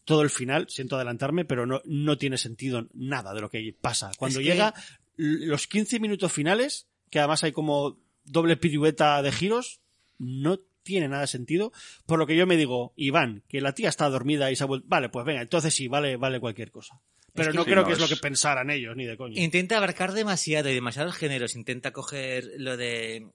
todo 0.05 0.23
el 0.23 0.31
final, 0.31 0.67
siento 0.69 0.97
adelantarme, 0.97 1.45
pero 1.45 1.67
no, 1.67 1.81
no 1.85 2.19
tiene 2.19 2.37
sentido 2.39 2.87
nada 2.93 3.33
de 3.35 3.41
lo 3.41 3.49
que 3.51 3.75
pasa. 3.81 4.11
Cuando 4.19 4.41
Es 4.41 4.47
que- 4.47 4.53
llega 4.53 4.75
los 5.17 5.67
15 5.67 6.01
minutos 6.01 6.33
finales, 6.33 6.87
que 7.11 7.19
además 7.21 7.45
hay 7.45 7.53
como 7.53 7.99
doble 8.25 8.57
pirueta 8.57 9.23
de 9.23 9.33
giros, 9.33 9.81
no 10.19 10.59
tiene 10.83 11.09
nada 11.09 11.23
de 11.23 11.27
sentido. 11.29 11.73
Por 12.07 12.19
lo 12.19 12.27
que 12.27 12.37
yo 12.37 12.47
me 12.47 12.57
digo, 12.57 12.93
Iván, 12.97 13.43
que 13.49 13.61
la 13.61 13.73
tía 13.75 13.89
está 13.89 14.09
dormida 14.11 14.51
y 14.51 14.57
se 14.57 14.65
ha 14.65 14.67
vuelto. 14.67 14.87
Vale, 14.89 15.09
pues 15.09 15.25
venga, 15.25 15.41
entonces 15.41 15.75
sí, 15.75 15.89
vale, 15.89 16.17
vale 16.17 16.41
cualquier 16.41 16.71
cosa. 16.71 17.01
Pero 17.35 17.51
que- 17.51 17.57
no 17.57 17.65
creo 17.65 17.77
no, 17.83 17.87
que 17.87 17.93
es 17.95 17.99
lo 18.01 18.09
que 18.09 18.17
pensaran 18.17 18.71
ellos, 18.71 18.97
ni 18.97 19.07
de 19.07 19.17
coña. 19.17 19.41
Intenta 19.41 19.77
abarcar 19.77 20.13
demasiado 20.13 20.71
y 20.71 20.75
demasiados 20.75 21.17
géneros. 21.17 21.55
Intenta 21.57 21.93
coger 21.93 22.49
lo 22.59 22.77
de. 22.77 23.27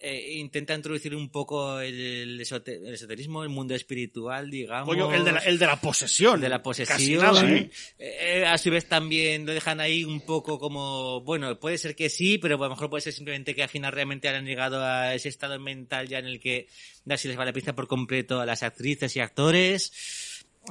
eh, 0.00 0.34
intenta 0.34 0.74
introducir 0.74 1.12
un 1.16 1.28
poco 1.28 1.80
el, 1.80 1.94
el 2.00 2.40
esote- 2.40 2.76
el 2.86 2.94
esoterismo, 2.94 3.42
el 3.42 3.48
mundo 3.48 3.74
espiritual, 3.74 4.48
digamos. 4.48 4.88
Coño, 4.94 5.12
el 5.12 5.24
de 5.24 5.32
la, 5.32 5.38
el 5.40 5.58
de 5.58 5.66
la 5.66 5.80
posesión. 5.80 6.40
de 6.40 6.48
la 6.48 6.58
Casi 6.62 6.84
posesión. 6.84 7.20
nada, 7.22 7.50
¿eh? 7.50 7.70
Eh, 7.98 8.44
a 8.46 8.56
su 8.58 8.70
vez 8.70 8.86
también 8.88 9.44
lo 9.44 9.52
dejan 9.52 9.80
ahí 9.80 10.04
un 10.04 10.20
poco 10.20 10.58
como, 10.60 11.20
bueno, 11.22 11.58
puede 11.58 11.78
ser 11.78 11.96
que 11.96 12.10
sí, 12.10 12.38
pero 12.38 12.54
a 12.56 12.58
lo 12.58 12.70
mejor 12.70 12.88
puede 12.90 13.00
ser 13.02 13.12
simplemente 13.12 13.56
que 13.56 13.64
al 13.64 13.68
final 13.68 13.90
realmente 13.92 14.28
han 14.28 14.44
llegado 14.46 14.84
a 14.84 15.14
ese 15.16 15.28
estado 15.30 15.58
mental 15.58 16.06
ya 16.06 16.20
en 16.20 16.26
el 16.26 16.38
que 16.38 16.68
ya 17.04 17.16
se 17.16 17.26
les 17.26 17.36
va 17.36 17.44
la 17.44 17.52
pista 17.52 17.74
por 17.74 17.88
completo 17.88 18.40
a 18.40 18.46
las 18.46 18.62
actrices 18.62 19.16
y 19.16 19.20
actores. 19.20 19.92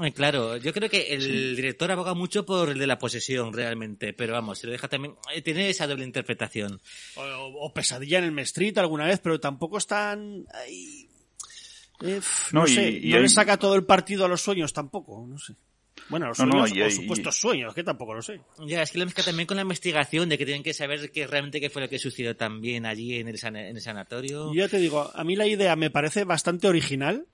Eh, 0.03 0.11
Claro, 0.11 0.57
yo 0.57 0.73
creo 0.73 0.89
que 0.89 1.13
el 1.13 1.55
director 1.55 1.91
aboga 1.91 2.13
mucho 2.13 2.45
por 2.45 2.69
el 2.69 2.77
de 2.77 2.87
la 2.87 2.97
posesión 2.99 3.51
realmente, 3.53 4.13
pero 4.13 4.33
vamos, 4.33 4.59
se 4.59 4.67
lo 4.67 4.71
deja 4.73 4.87
también, 4.87 5.15
eh, 5.33 5.41
tiene 5.41 5.69
esa 5.69 5.87
doble 5.87 6.03
interpretación. 6.05 6.79
O, 7.15 7.21
o 7.61 7.73
pesadilla 7.73 8.19
en 8.19 8.25
el 8.25 8.39
Street 8.39 8.77
alguna 8.77 9.05
vez, 9.05 9.19
pero 9.19 9.39
tampoco 9.39 9.77
están 9.77 10.45
ahí. 10.53 11.07
Eh, 12.01 12.21
no, 12.51 12.61
No, 12.61 12.67
y- 12.67 12.73
sé, 12.75 12.89
y 12.91 13.09
no 13.09 13.15
hay- 13.17 13.21
le 13.23 13.29
saca 13.29 13.57
todo 13.57 13.75
el 13.75 13.85
partido 13.85 14.25
a 14.25 14.27
los 14.27 14.41
sueños 14.41 14.71
tampoco, 14.73 15.25
no 15.27 15.37
sé. 15.39 15.55
Bueno, 16.09 16.27
los 16.27 16.37
No, 16.39 16.45
no, 16.45 16.51
sueños 16.67 16.77
y 16.77 16.81
o 16.81 16.85
hay- 16.85 16.91
supuestos 16.91 17.35
sueños, 17.39 17.73
que 17.73 17.83
tampoco 17.83 18.13
lo 18.13 18.21
sé. 18.21 18.39
Ya, 18.67 18.83
es 18.83 18.91
que 18.91 18.99
lo 18.99 19.05
mezcla 19.05 19.23
también 19.23 19.47
con 19.47 19.55
la 19.57 19.63
investigación 19.63 20.29
de 20.29 20.37
que 20.37 20.45
tienen 20.45 20.61
que 20.63 20.75
saber 20.75 21.11
qué 21.11 21.25
realmente 21.25 21.59
qué 21.59 21.71
fue 21.71 21.81
lo 21.81 21.89
que 21.89 21.97
sucedió 21.97 22.35
también 22.37 22.85
allí 22.85 23.15
en 23.15 23.27
el, 23.27 23.39
en 23.43 23.55
el 23.75 23.81
sanatorio. 23.81 24.53
Yo 24.53 24.61
ya 24.61 24.67
te 24.69 24.77
digo, 24.77 25.09
a 25.13 25.23
mí 25.23 25.35
la 25.35 25.47
idea 25.47 25.75
me 25.75 25.89
parece 25.89 26.23
bastante 26.23 26.67
original, 26.67 27.25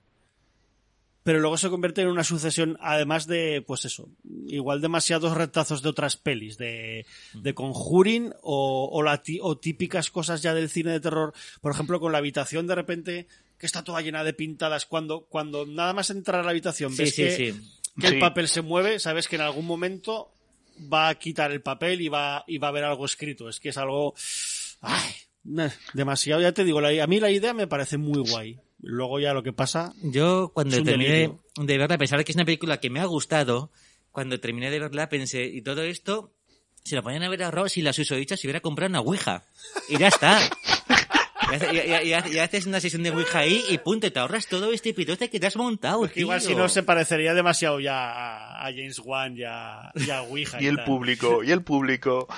pero 1.24 1.40
luego 1.40 1.56
se 1.56 1.68
convierte 1.70 2.02
en 2.02 2.08
una 2.08 2.22
sucesión, 2.22 2.76
además 2.80 3.26
de, 3.26 3.62
pues 3.66 3.84
eso, 3.86 4.08
igual 4.46 4.80
demasiados 4.80 5.36
retazos 5.36 5.82
de 5.82 5.88
otras 5.88 6.16
pelis, 6.16 6.56
de, 6.58 7.06
de 7.32 7.54
Conjuring 7.54 8.32
o, 8.42 8.88
o, 8.92 9.02
la 9.02 9.22
ti- 9.22 9.40
o 9.42 9.58
típicas 9.58 10.10
cosas 10.10 10.42
ya 10.42 10.54
del 10.54 10.70
cine 10.70 10.92
de 10.92 11.00
terror. 11.00 11.32
Por 11.60 11.72
ejemplo, 11.72 11.98
con 11.98 12.12
la 12.12 12.18
habitación 12.18 12.66
de 12.68 12.74
repente 12.76 13.26
que 13.58 13.66
está 13.66 13.82
toda 13.82 14.02
llena 14.02 14.22
de 14.22 14.34
pintadas, 14.34 14.84
cuando, 14.86 15.22
cuando 15.26 15.64
nada 15.66 15.92
más 15.94 16.10
entrar 16.10 16.40
a 16.42 16.44
la 16.44 16.50
habitación 16.50 16.94
ves 16.96 17.14
sí, 17.14 17.22
que, 17.22 17.30
sí. 17.30 17.60
que 17.98 18.06
el 18.08 18.18
papel 18.20 18.46
se 18.46 18.60
mueve, 18.62 18.98
sabes 18.98 19.26
que 19.26 19.36
en 19.36 19.42
algún 19.42 19.64
momento 19.66 20.30
va 20.92 21.08
a 21.08 21.14
quitar 21.18 21.52
el 21.52 21.62
papel 21.62 22.00
y 22.02 22.08
va, 22.08 22.44
y 22.46 22.58
va 22.58 22.68
a 22.68 22.70
haber 22.70 22.84
algo 22.84 23.06
escrito. 23.06 23.48
Es 23.48 23.60
que 23.60 23.70
es 23.70 23.78
algo... 23.78 24.14
Ay, 24.82 25.14
demasiado, 25.94 26.42
ya 26.42 26.52
te 26.52 26.64
digo, 26.64 26.80
la- 26.80 27.02
a 27.02 27.06
mí 27.06 27.20
la 27.20 27.30
idea 27.30 27.54
me 27.54 27.66
parece 27.66 27.96
muy 27.96 28.20
guay. 28.28 28.58
Luego 28.78 29.18
ya 29.20 29.32
lo 29.32 29.42
que 29.42 29.52
pasa... 29.52 29.92
Yo 30.02 30.50
cuando 30.54 30.82
terminé 30.82 31.10
delirio. 31.10 31.42
de 31.56 31.78
verla, 31.78 31.94
a 31.94 31.98
pesar 31.98 32.18
de 32.18 32.24
que 32.24 32.32
es 32.32 32.36
una 32.36 32.44
película 32.44 32.80
que 32.80 32.90
me 32.90 33.00
ha 33.00 33.06
gustado, 33.06 33.70
cuando 34.12 34.38
terminé 34.40 34.70
de 34.70 34.78
verla 34.80 35.08
pensé, 35.08 35.44
y 35.44 35.62
todo 35.62 35.82
esto, 35.82 36.32
se 36.84 36.94
lo 36.96 37.02
podían 37.02 37.22
haber 37.22 37.42
ahorrado 37.44 37.68
si 37.68 37.80
la 37.82 37.92
susodicha 37.92 38.36
se 38.36 38.46
hubiera 38.46 38.60
comprado 38.60 38.90
una 38.90 39.00
Ouija. 39.00 39.44
Y 39.88 39.96
ya 39.98 40.08
está. 40.08 40.38
Y, 41.50 41.54
hace- 41.54 41.74
y- 41.74 42.08
y- 42.08 42.12
y- 42.32 42.36
y 42.36 42.38
haces 42.38 42.66
una 42.66 42.80
sesión 42.80 43.02
de 43.02 43.10
Ouija 43.10 43.38
ahí 43.40 43.62
y 43.70 43.78
punto, 43.78 44.06
y 44.06 44.10
te 44.10 44.18
ahorras 44.18 44.46
todo 44.48 44.72
este 44.72 44.92
pitote 44.92 45.30
que 45.30 45.40
te 45.40 45.46
has 45.46 45.56
montado, 45.56 46.00
Porque 46.00 46.20
igual 46.20 46.40
si 46.40 46.54
no 46.54 46.68
se 46.68 46.82
parecería 46.82 47.32
demasiado 47.34 47.80
ya 47.80 48.10
a, 48.12 48.66
a 48.66 48.70
James 48.72 48.98
Wan 49.04 49.36
y 49.36 49.44
a, 49.44 49.92
y 49.94 50.10
a 50.10 50.22
Ouija. 50.22 50.58
Y 50.62 50.66
el 50.66 50.76
tal. 50.76 50.84
público, 50.84 51.42
y 51.44 51.50
el 51.52 51.62
público. 51.62 52.28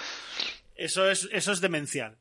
Eso 0.76 1.11
es, 1.11 1.28
eso 1.32 1.53
es 1.53 1.61
demencial. 1.61 2.18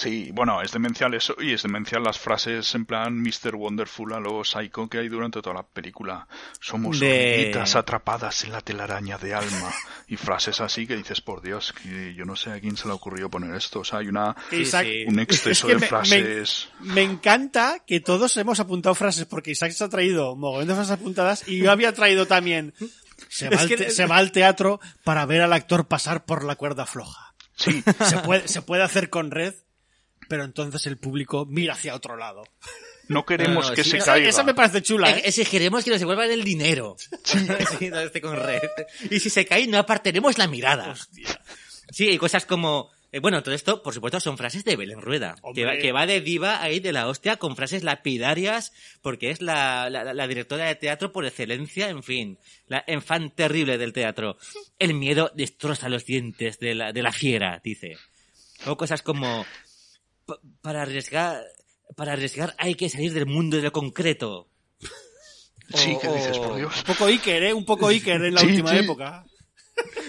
Sí, 0.00 0.30
bueno, 0.32 0.62
es 0.62 0.70
demencial 0.70 1.12
eso, 1.14 1.34
y 1.40 1.52
es 1.54 1.64
demencial 1.64 2.04
las 2.04 2.20
frases 2.20 2.72
en 2.76 2.84
plan 2.84 3.20
Mr. 3.20 3.56
Wonderful 3.56 4.12
a 4.12 4.20
lo 4.20 4.44
psycho 4.44 4.88
que 4.88 4.98
hay 4.98 5.08
durante 5.08 5.42
toda 5.42 5.56
la 5.56 5.66
película. 5.66 6.28
Somos 6.60 7.00
De- 7.00 7.10
hormiguitas 7.32 7.74
atrapadas 7.74 8.44
en 8.44 8.52
la 8.52 8.60
telaraña 8.60 9.18
de 9.18 9.34
alma. 9.34 9.72
Y 10.06 10.16
frases 10.16 10.60
así 10.60 10.86
que 10.86 10.96
dices, 10.96 11.20
por 11.20 11.42
Dios, 11.42 11.72
que 11.82 12.14
yo 12.14 12.24
no 12.24 12.36
sé 12.36 12.52
a 12.52 12.60
quién 12.60 12.76
se 12.76 12.86
le 12.86 12.94
ocurrió 12.94 13.28
poner 13.28 13.52
esto. 13.56 13.80
O 13.80 13.84
sea, 13.84 13.98
hay 13.98 14.06
una, 14.06 14.36
Isaac- 14.52 14.86
un 15.08 15.18
exceso 15.18 15.50
Es 15.50 15.62
que 15.62 15.74
de 15.74 15.80
me- 15.80 15.86
frases. 15.88 16.68
Me, 16.78 16.92
me 16.94 17.02
encanta 17.02 17.80
que 17.84 17.98
todos 17.98 18.36
hemos 18.36 18.60
apuntado 18.60 18.94
frases, 18.94 19.24
porque 19.26 19.50
Isaac 19.50 19.72
se 19.72 19.82
ha 19.82 19.88
traído 19.88 20.36
mogollón 20.36 20.68
de 20.68 20.74
frases 20.74 20.92
apuntadas 20.92 21.48
y 21.48 21.58
yo 21.58 21.72
había 21.72 21.92
traído 21.92 22.26
también. 22.26 22.72
Se 23.28 23.48
va, 23.48 23.56
Es 23.56 23.62
al, 23.62 23.68
que- 23.68 23.76
te- 23.76 23.90
se 23.90 24.06
va 24.06 24.18
al 24.18 24.30
teatro 24.30 24.78
para 25.02 25.26
ver 25.26 25.42
al 25.42 25.52
actor 25.52 25.88
pasar 25.88 26.24
por 26.24 26.44
la 26.44 26.54
cuerda 26.54 26.86
floja. 26.86 27.34
Sí, 27.56 27.82
Se 28.04 28.18
puede, 28.18 28.46
se 28.46 28.62
puede 28.62 28.84
hacer 28.84 29.10
con 29.10 29.32
red, 29.32 29.54
pero 30.28 30.44
entonces 30.44 30.86
el 30.86 30.96
público 30.98 31.46
mira 31.46 31.72
hacia 31.74 31.94
otro 31.94 32.16
lado. 32.16 32.42
no 33.08 33.24
queremos 33.24 33.64
No, 33.64 33.70
no, 33.70 33.74
que 33.76 33.84
sí, 33.84 33.90
se 33.90 33.96
esa- 33.98 34.12
caiga. 34.12 34.28
Esa 34.28 34.44
me 34.44 34.54
parece 34.54 34.82
chula, 34.82 35.10
¿eh? 35.10 35.22
Exigiremos 35.24 35.82
que 35.84 35.90
nos 35.90 36.00
devuelvan 36.00 36.30
el 36.30 36.44
dinero. 36.44 36.96
Sí, 37.24 37.38
no 37.90 38.00
esté 38.00 38.20
con 38.20 38.36
red. 38.36 38.60
Y 39.10 39.18
si 39.20 39.30
se 39.30 39.46
cae, 39.46 39.66
no 39.66 39.78
apartaremos 39.78 40.36
la 40.38 40.46
mirada. 40.46 40.94
Sí, 41.90 42.08
hay 42.08 42.18
cosas 42.18 42.44
como... 42.44 42.90
eh, 43.12 43.18
bueno, 43.20 43.42
todo 43.42 43.54
esto, 43.54 43.82
por 43.82 43.94
supuesto, 43.94 44.20
son 44.20 44.36
frases 44.36 44.62
de 44.64 44.76
Belén 44.76 45.00
Rueda, 45.00 45.36
que 45.54 45.64
va, 45.64 45.70
Hombre. 45.70 45.78
que 45.78 45.92
va 45.92 46.04
de 46.04 46.20
diva 46.20 46.60
ahí 46.62 46.80
de 46.80 46.92
la 46.92 47.08
hostia 47.08 47.38
con 47.38 47.56
frases 47.56 47.82
lapidarias, 47.82 48.72
porque 49.00 49.30
es 49.30 49.40
la, 49.40 49.88
la, 49.88 50.12
la 50.12 50.26
directora 50.28 50.66
de 50.66 50.74
teatro 50.74 51.10
por 51.12 51.24
excelencia, 51.24 51.88
en 51.88 52.02
fin, 52.02 52.38
la 52.66 52.84
enfant 52.86 53.34
terrible 53.34 53.78
del 53.78 53.94
teatro. 53.94 54.36
El 54.78 54.92
miedo 54.92 55.32
destroza 55.34 55.88
los 55.88 56.04
dientes 56.04 56.58
de 56.58 56.74
la, 56.74 56.92
de 56.92 57.02
la 57.02 57.12
fiera, 57.12 57.58
dice. 57.64 57.96
O 58.66 58.76
cosas 58.76 59.00
como, 59.02 59.44
"Pa- 59.44 59.48
para 60.60 60.82
arriesgar, 60.82 61.42
para 61.96 62.12
arriesgar 62.12 62.54
hay 62.58 62.74
que 62.74 62.88
salir 62.88 63.12
del 63.12 63.26
mundo 63.26 63.56
de 63.56 63.62
lo 63.64 63.72
concreto. 63.72 64.48
Sí, 65.74 65.92
O- 65.96 66.00
que 66.00 66.08
dices, 66.08 66.38
por 66.38 66.56
Dios. 66.56 66.74
Un 66.78 66.84
poco 66.84 67.04
Iker, 67.06 67.42
¿eh? 67.42 67.52
Un 67.52 67.66
poco 67.66 67.88
Iker 67.88 68.24
en 68.24 68.34
la 68.34 68.40
Sí, 68.40 68.46
última 68.46 68.70
sí. 68.70 68.78
época. 68.78 69.26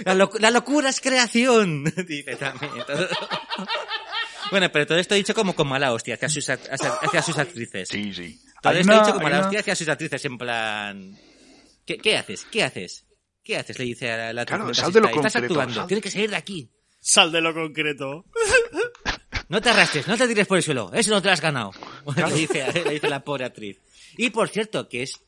La, 0.06 0.16
loc- 0.16 0.40
la 0.40 0.52
locura 0.52 0.88
es 0.90 1.02
creación, 1.02 1.84
dice 2.08 2.36
también. 2.38 2.72
Todo- 2.88 3.08
Bueno, 4.52 4.72
pero 4.72 4.88
todo 4.88 4.98
esto 4.98 5.14
dicho 5.16 5.36
como 5.36 5.54
con 5.54 5.68
mala 5.68 5.92
hostia 5.94 6.16
hacia 6.16 6.28
sus, 6.30 6.50
hacia, 6.50 6.94
hacia 7.02 7.22
sus 7.22 7.38
actrices. 7.38 7.88
Sí, 7.90 8.14
sí. 8.14 8.40
Todo 8.64 8.74
Hay 8.74 8.80
esto 8.80 8.94
una- 8.94 9.02
dicho 9.02 9.14
con 9.14 9.20
hay 9.22 9.24
mala 9.26 9.38
una- 9.40 9.46
hostia 9.48 9.60
hacia 9.60 9.76
sus 9.76 9.90
actrices, 9.90 10.26
en 10.26 10.38
plan... 10.38 11.20
¿Qué, 11.86 11.98
qué 11.98 12.18
haces? 12.18 12.46
¿Qué 12.50 12.64
haces? 12.64 13.06
¿Qué 13.44 13.58
haces? 13.58 13.78
Le 13.78 13.86
dice 13.86 14.12
a 14.12 14.18
la, 14.18 14.34
la 14.34 14.46
Claro, 14.46 14.64
actriz 14.64 14.78
sal 14.82 14.94
de 14.94 15.02
lo. 15.02 15.08
Estás 15.08 15.34
concreto, 15.34 15.54
actuando, 15.54 15.74
sal- 15.76 15.88
tienes 15.88 16.04
que 16.04 16.12
salir 16.12 16.30
de 16.30 16.36
aquí. 16.38 16.72
Sal 17.02 17.32
de 17.32 17.42
lo 17.42 17.54
concreto. 17.54 18.26
No 19.50 19.62
te 19.62 19.70
arrastres, 19.70 20.08
no 20.08 20.16
te 20.16 20.28
tires 20.28 20.48
por 20.48 20.58
el 20.58 20.64
suelo, 20.64 20.92
eso 20.94 21.10
no 21.10 21.22
te 21.22 21.28
lo 21.28 21.34
has 21.34 21.42
ganado. 21.42 21.72
le, 22.16 22.34
dice, 22.34 22.72
le 22.86 22.92
dice 22.92 23.10
la 23.10 23.24
pobre 23.24 23.46
actriz. 23.46 23.80
Y 24.16 24.30
por 24.30 24.50
cierto, 24.50 24.88
que 24.88 25.04
es 25.04 25.22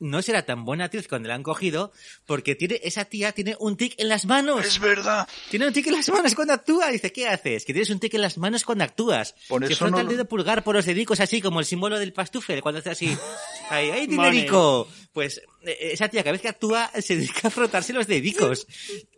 no 0.00 0.22
será 0.22 0.44
tan 0.44 0.64
buena 0.64 0.84
actriz 0.86 1.08
cuando 1.08 1.28
la 1.28 1.34
han 1.34 1.42
cogido, 1.42 1.92
porque 2.26 2.54
tiene, 2.54 2.80
esa 2.82 3.04
tía 3.04 3.32
tiene 3.32 3.56
un 3.60 3.76
tic 3.76 3.94
en 3.98 4.08
las 4.08 4.26
manos. 4.26 4.64
Es 4.64 4.78
verdad. 4.78 5.28
Tiene 5.50 5.66
un 5.66 5.72
tic 5.72 5.86
en 5.86 5.94
las 5.94 6.08
manos 6.08 6.34
cuando 6.34 6.52
actúa. 6.52 6.88
Dice, 6.90 7.12
¿qué 7.12 7.28
haces? 7.28 7.64
Que 7.64 7.72
tienes 7.72 7.90
un 7.90 8.00
tic 8.00 8.14
en 8.14 8.22
las 8.22 8.36
manos 8.36 8.64
cuando 8.64 8.84
actúas. 8.84 9.34
Por 9.48 9.64
Se 9.66 9.72
eso 9.72 9.86
frota 9.86 10.02
no 10.02 10.08
el 10.10 10.16
dedo 10.16 10.24
pulgar 10.26 10.64
por 10.64 10.74
los 10.74 10.84
dedicos 10.84 11.20
así, 11.20 11.40
como 11.40 11.60
el 11.60 11.66
símbolo 11.66 11.98
del 11.98 12.12
pastufel, 12.12 12.60
cuando 12.60 12.80
hace 12.80 12.90
así. 12.90 13.16
¡Ay, 13.70 13.90
ay, 13.90 14.08
Money. 14.08 14.30
dinerico! 14.32 14.88
Pues 15.12 15.42
eh, 15.62 15.90
esa 15.92 16.08
tía 16.08 16.22
cada 16.22 16.32
vez 16.32 16.42
que 16.42 16.48
actúa 16.48 16.90
se 17.00 17.16
dedica 17.16 17.48
a 17.48 17.50
frotarse 17.50 17.92
los 17.92 18.06
dedicos. 18.06 18.66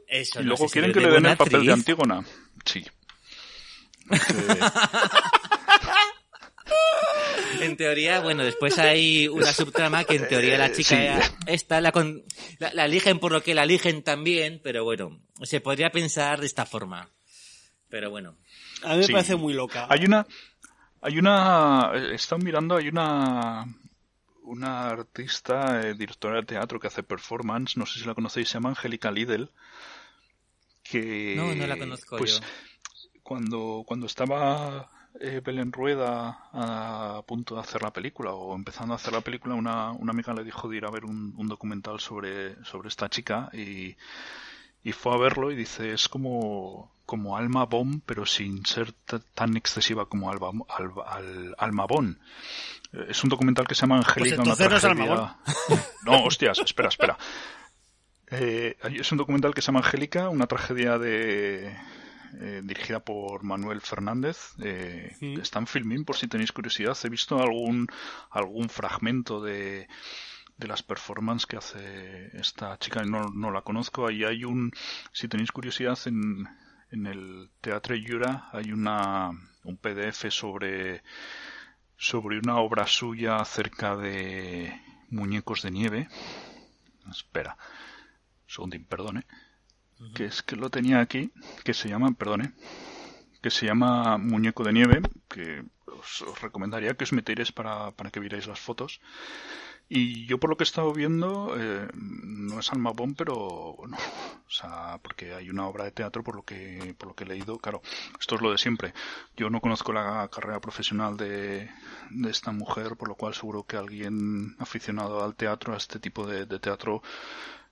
Eso 0.06 0.40
Y 0.40 0.42
no 0.42 0.48
luego 0.50 0.64
sé 0.64 0.68
si 0.68 0.72
quieren 0.74 0.92
que 0.92 1.00
le 1.00 1.10
den 1.10 1.26
el 1.26 1.36
papel 1.36 1.66
de. 1.66 1.72
Antígona. 1.72 2.24
Sí. 2.64 2.84
En 7.60 7.76
teoría, 7.76 8.20
bueno, 8.20 8.44
después 8.44 8.78
hay 8.78 9.28
una 9.28 9.52
subtrama 9.52 10.04
que 10.04 10.16
en 10.16 10.28
teoría 10.28 10.58
la 10.58 10.66
Eh, 10.66 10.72
chica 10.72 11.22
sí. 11.22 11.34
esta 11.46 11.80
la, 11.80 11.92
con- 11.92 12.22
la, 12.58 12.72
la 12.74 12.84
eligen 12.84 13.18
por 13.18 13.32
lo 13.32 13.42
que 13.42 13.54
la 13.54 13.62
eligen 13.62 14.02
también, 14.02 14.60
pero 14.62 14.84
bueno, 14.84 15.20
se 15.42 15.60
podría 15.60 15.90
pensar 15.90 16.40
de 16.40 16.46
esta 16.46 16.66
forma. 16.66 17.08
Pero 17.88 18.10
bueno. 18.10 18.36
A 18.82 18.90
mí 18.90 18.98
me 18.98 19.02
Sí. 19.04 19.12
parece 19.12 19.36
muy 19.36 19.54
loca. 19.54 19.86
Hay 19.88 20.04
una, 20.04 20.26
hay 21.00 21.18
una, 21.18 21.92
he 21.94 22.14
estado 22.14 22.40
mirando, 22.40 22.76
hay 22.76 22.88
una, 22.88 23.64
una 24.42 24.88
artista, 24.90 25.80
eh, 25.82 25.94
directora 25.94 26.36
de 26.40 26.46
teatro 26.46 26.78
que 26.78 26.88
hace 26.88 27.02
performance, 27.02 27.76
no 27.76 27.86
sé 27.86 28.00
si 28.00 28.04
la 28.06 28.14
conocéis, 28.14 28.48
se 28.48 28.54
llama 28.54 28.70
Angélica 28.70 29.10
Lidl, 29.10 29.50
que, 30.82 31.34
No, 31.36 31.54
no 31.54 31.66
la 31.66 31.76
conozco 31.78 32.18
pues, 32.18 32.40
yo. 32.40 32.46
Cuando, 33.26 33.82
cuando 33.86 34.06
estaba 34.06 34.88
eh, 35.20 35.40
Belén 35.44 35.72
Rueda 35.72 36.38
a 36.52 37.22
punto 37.26 37.54
de 37.56 37.60
hacer 37.60 37.82
la 37.82 37.92
película 37.92 38.30
o 38.32 38.54
empezando 38.54 38.92
a 38.92 38.96
hacer 38.96 39.12
la 39.12 39.20
película, 39.20 39.54
una, 39.54 39.90
una 39.92 40.12
amiga 40.12 40.32
le 40.32 40.44
dijo 40.44 40.68
de 40.68 40.76
ir 40.76 40.84
a 40.84 40.90
ver 40.90 41.04
un, 41.04 41.34
un 41.36 41.48
documental 41.48 41.98
sobre, 42.00 42.62
sobre 42.64 42.88
esta 42.88 43.08
chica 43.08 43.50
y, 43.52 43.96
y 44.84 44.92
fue 44.92 45.12
a 45.14 45.18
verlo 45.18 45.50
y 45.50 45.56
dice 45.56 45.92
es 45.92 46.08
como, 46.08 46.92
como 47.04 47.36
Alma 47.36 47.64
Bomb 47.64 48.00
pero 48.06 48.26
sin 48.26 48.64
ser 48.64 48.92
tan 49.34 49.56
excesiva 49.56 50.06
como 50.06 50.30
Alba, 50.30 50.50
Alba- 50.68 51.04
Al- 51.08 51.54
Alma 51.58 51.86
Bond. 51.86 52.18
Eh, 52.92 53.06
Es 53.08 53.24
un 53.24 53.30
documental 53.30 53.66
que 53.66 53.74
se 53.74 53.82
llama 53.82 53.96
Angélica. 53.98 54.36
una 54.42 54.54
Pues 54.54 54.58
no 54.58 54.88
Alma 54.88 55.38
tragedia- 55.64 55.84
No, 56.04 56.24
hostias, 56.24 56.58
espera, 56.60 56.88
espera. 56.90 57.18
Eh, 58.30 58.76
es 58.94 59.10
un 59.12 59.18
documental 59.18 59.54
que 59.54 59.62
se 59.62 59.66
llama 59.66 59.80
Angélica, 59.80 60.28
una 60.28 60.46
tragedia 60.46 60.98
de 60.98 61.76
eh, 62.40 62.60
dirigida 62.64 63.00
por 63.00 63.42
Manuel 63.44 63.80
Fernández. 63.80 64.54
Eh, 64.62 65.16
Mm. 65.20 65.40
Está 65.40 65.58
en 65.58 65.66
Filmin 65.66 66.04
por 66.04 66.16
si 66.16 66.28
tenéis 66.28 66.52
curiosidad. 66.52 66.96
He 67.04 67.08
visto 67.08 67.40
algún 67.40 67.86
algún 68.30 68.68
fragmento 68.68 69.42
de 69.42 69.88
de 70.56 70.66
las 70.66 70.82
performances 70.82 71.46
que 71.46 71.56
hace 71.56 72.30
esta 72.38 72.78
chica, 72.78 73.02
no, 73.04 73.28
no 73.28 73.50
la 73.50 73.62
conozco. 73.62 74.06
Ahí 74.06 74.24
hay 74.24 74.44
un, 74.44 74.72
si 75.12 75.28
tenéis 75.28 75.52
curiosidad, 75.52 75.98
en, 76.06 76.48
en 76.90 77.06
el 77.06 77.50
Teatro 77.60 77.94
Yura 77.94 78.48
hay 78.52 78.72
una, 78.72 79.30
un 79.64 79.76
PDF 79.76 80.30
sobre, 80.30 81.02
sobre 81.96 82.38
una 82.38 82.56
obra 82.56 82.86
suya 82.86 83.36
acerca 83.36 83.96
de 83.96 84.80
muñecos 85.10 85.62
de 85.62 85.70
nieve. 85.70 86.08
Espera, 87.10 87.56
un 88.44 88.50
segundín, 88.50 88.84
perdone. 88.84 89.26
Que 90.14 90.26
es 90.26 90.42
que 90.42 90.56
lo 90.56 90.70
tenía 90.70 91.00
aquí, 91.00 91.32
que 91.64 91.72
se 91.72 91.88
llama, 91.88 92.12
perdone, 92.12 92.52
que 93.42 93.50
se 93.50 93.66
llama 93.66 94.18
Muñeco 94.18 94.62
de 94.62 94.72
Nieve, 94.72 95.02
que 95.28 95.64
os, 95.86 96.22
os 96.22 96.40
recomendaría 96.42 96.94
que 96.94 97.04
os 97.04 97.12
metierais 97.12 97.52
para, 97.52 97.92
para 97.92 98.10
que 98.10 98.20
vierais 98.20 98.46
las 98.46 98.60
fotos. 98.60 99.00
Y 99.88 100.26
yo 100.26 100.38
por 100.38 100.50
lo 100.50 100.56
que 100.56 100.64
he 100.64 100.66
estado 100.66 100.92
viendo, 100.92 101.54
eh, 101.56 101.88
no 101.94 102.58
es 102.58 102.72
Almabón, 102.72 103.14
pero 103.14 103.74
bueno, 103.78 103.96
o 103.96 104.50
sea, 104.50 104.98
porque 105.00 105.32
hay 105.32 105.48
una 105.48 105.68
obra 105.68 105.84
de 105.84 105.92
teatro 105.92 106.24
por 106.24 106.34
lo 106.34 106.42
que, 106.42 106.96
por 106.98 107.08
lo 107.08 107.14
que 107.14 107.22
he 107.22 107.28
leído, 107.28 107.58
claro, 107.58 107.82
esto 108.18 108.34
es 108.34 108.40
lo 108.40 108.50
de 108.50 108.58
siempre. 108.58 108.94
Yo 109.36 109.48
no 109.48 109.60
conozco 109.60 109.92
la 109.92 110.28
carrera 110.28 110.60
profesional 110.60 111.16
de, 111.16 111.70
de 112.10 112.30
esta 112.30 112.50
mujer, 112.50 112.96
por 112.96 113.06
lo 113.08 113.14
cual 113.14 113.34
seguro 113.34 113.62
que 113.62 113.76
alguien 113.76 114.56
aficionado 114.58 115.22
al 115.22 115.36
teatro, 115.36 115.72
a 115.72 115.76
este 115.76 116.00
tipo 116.00 116.26
de 116.26 116.46
teatro 116.58 117.00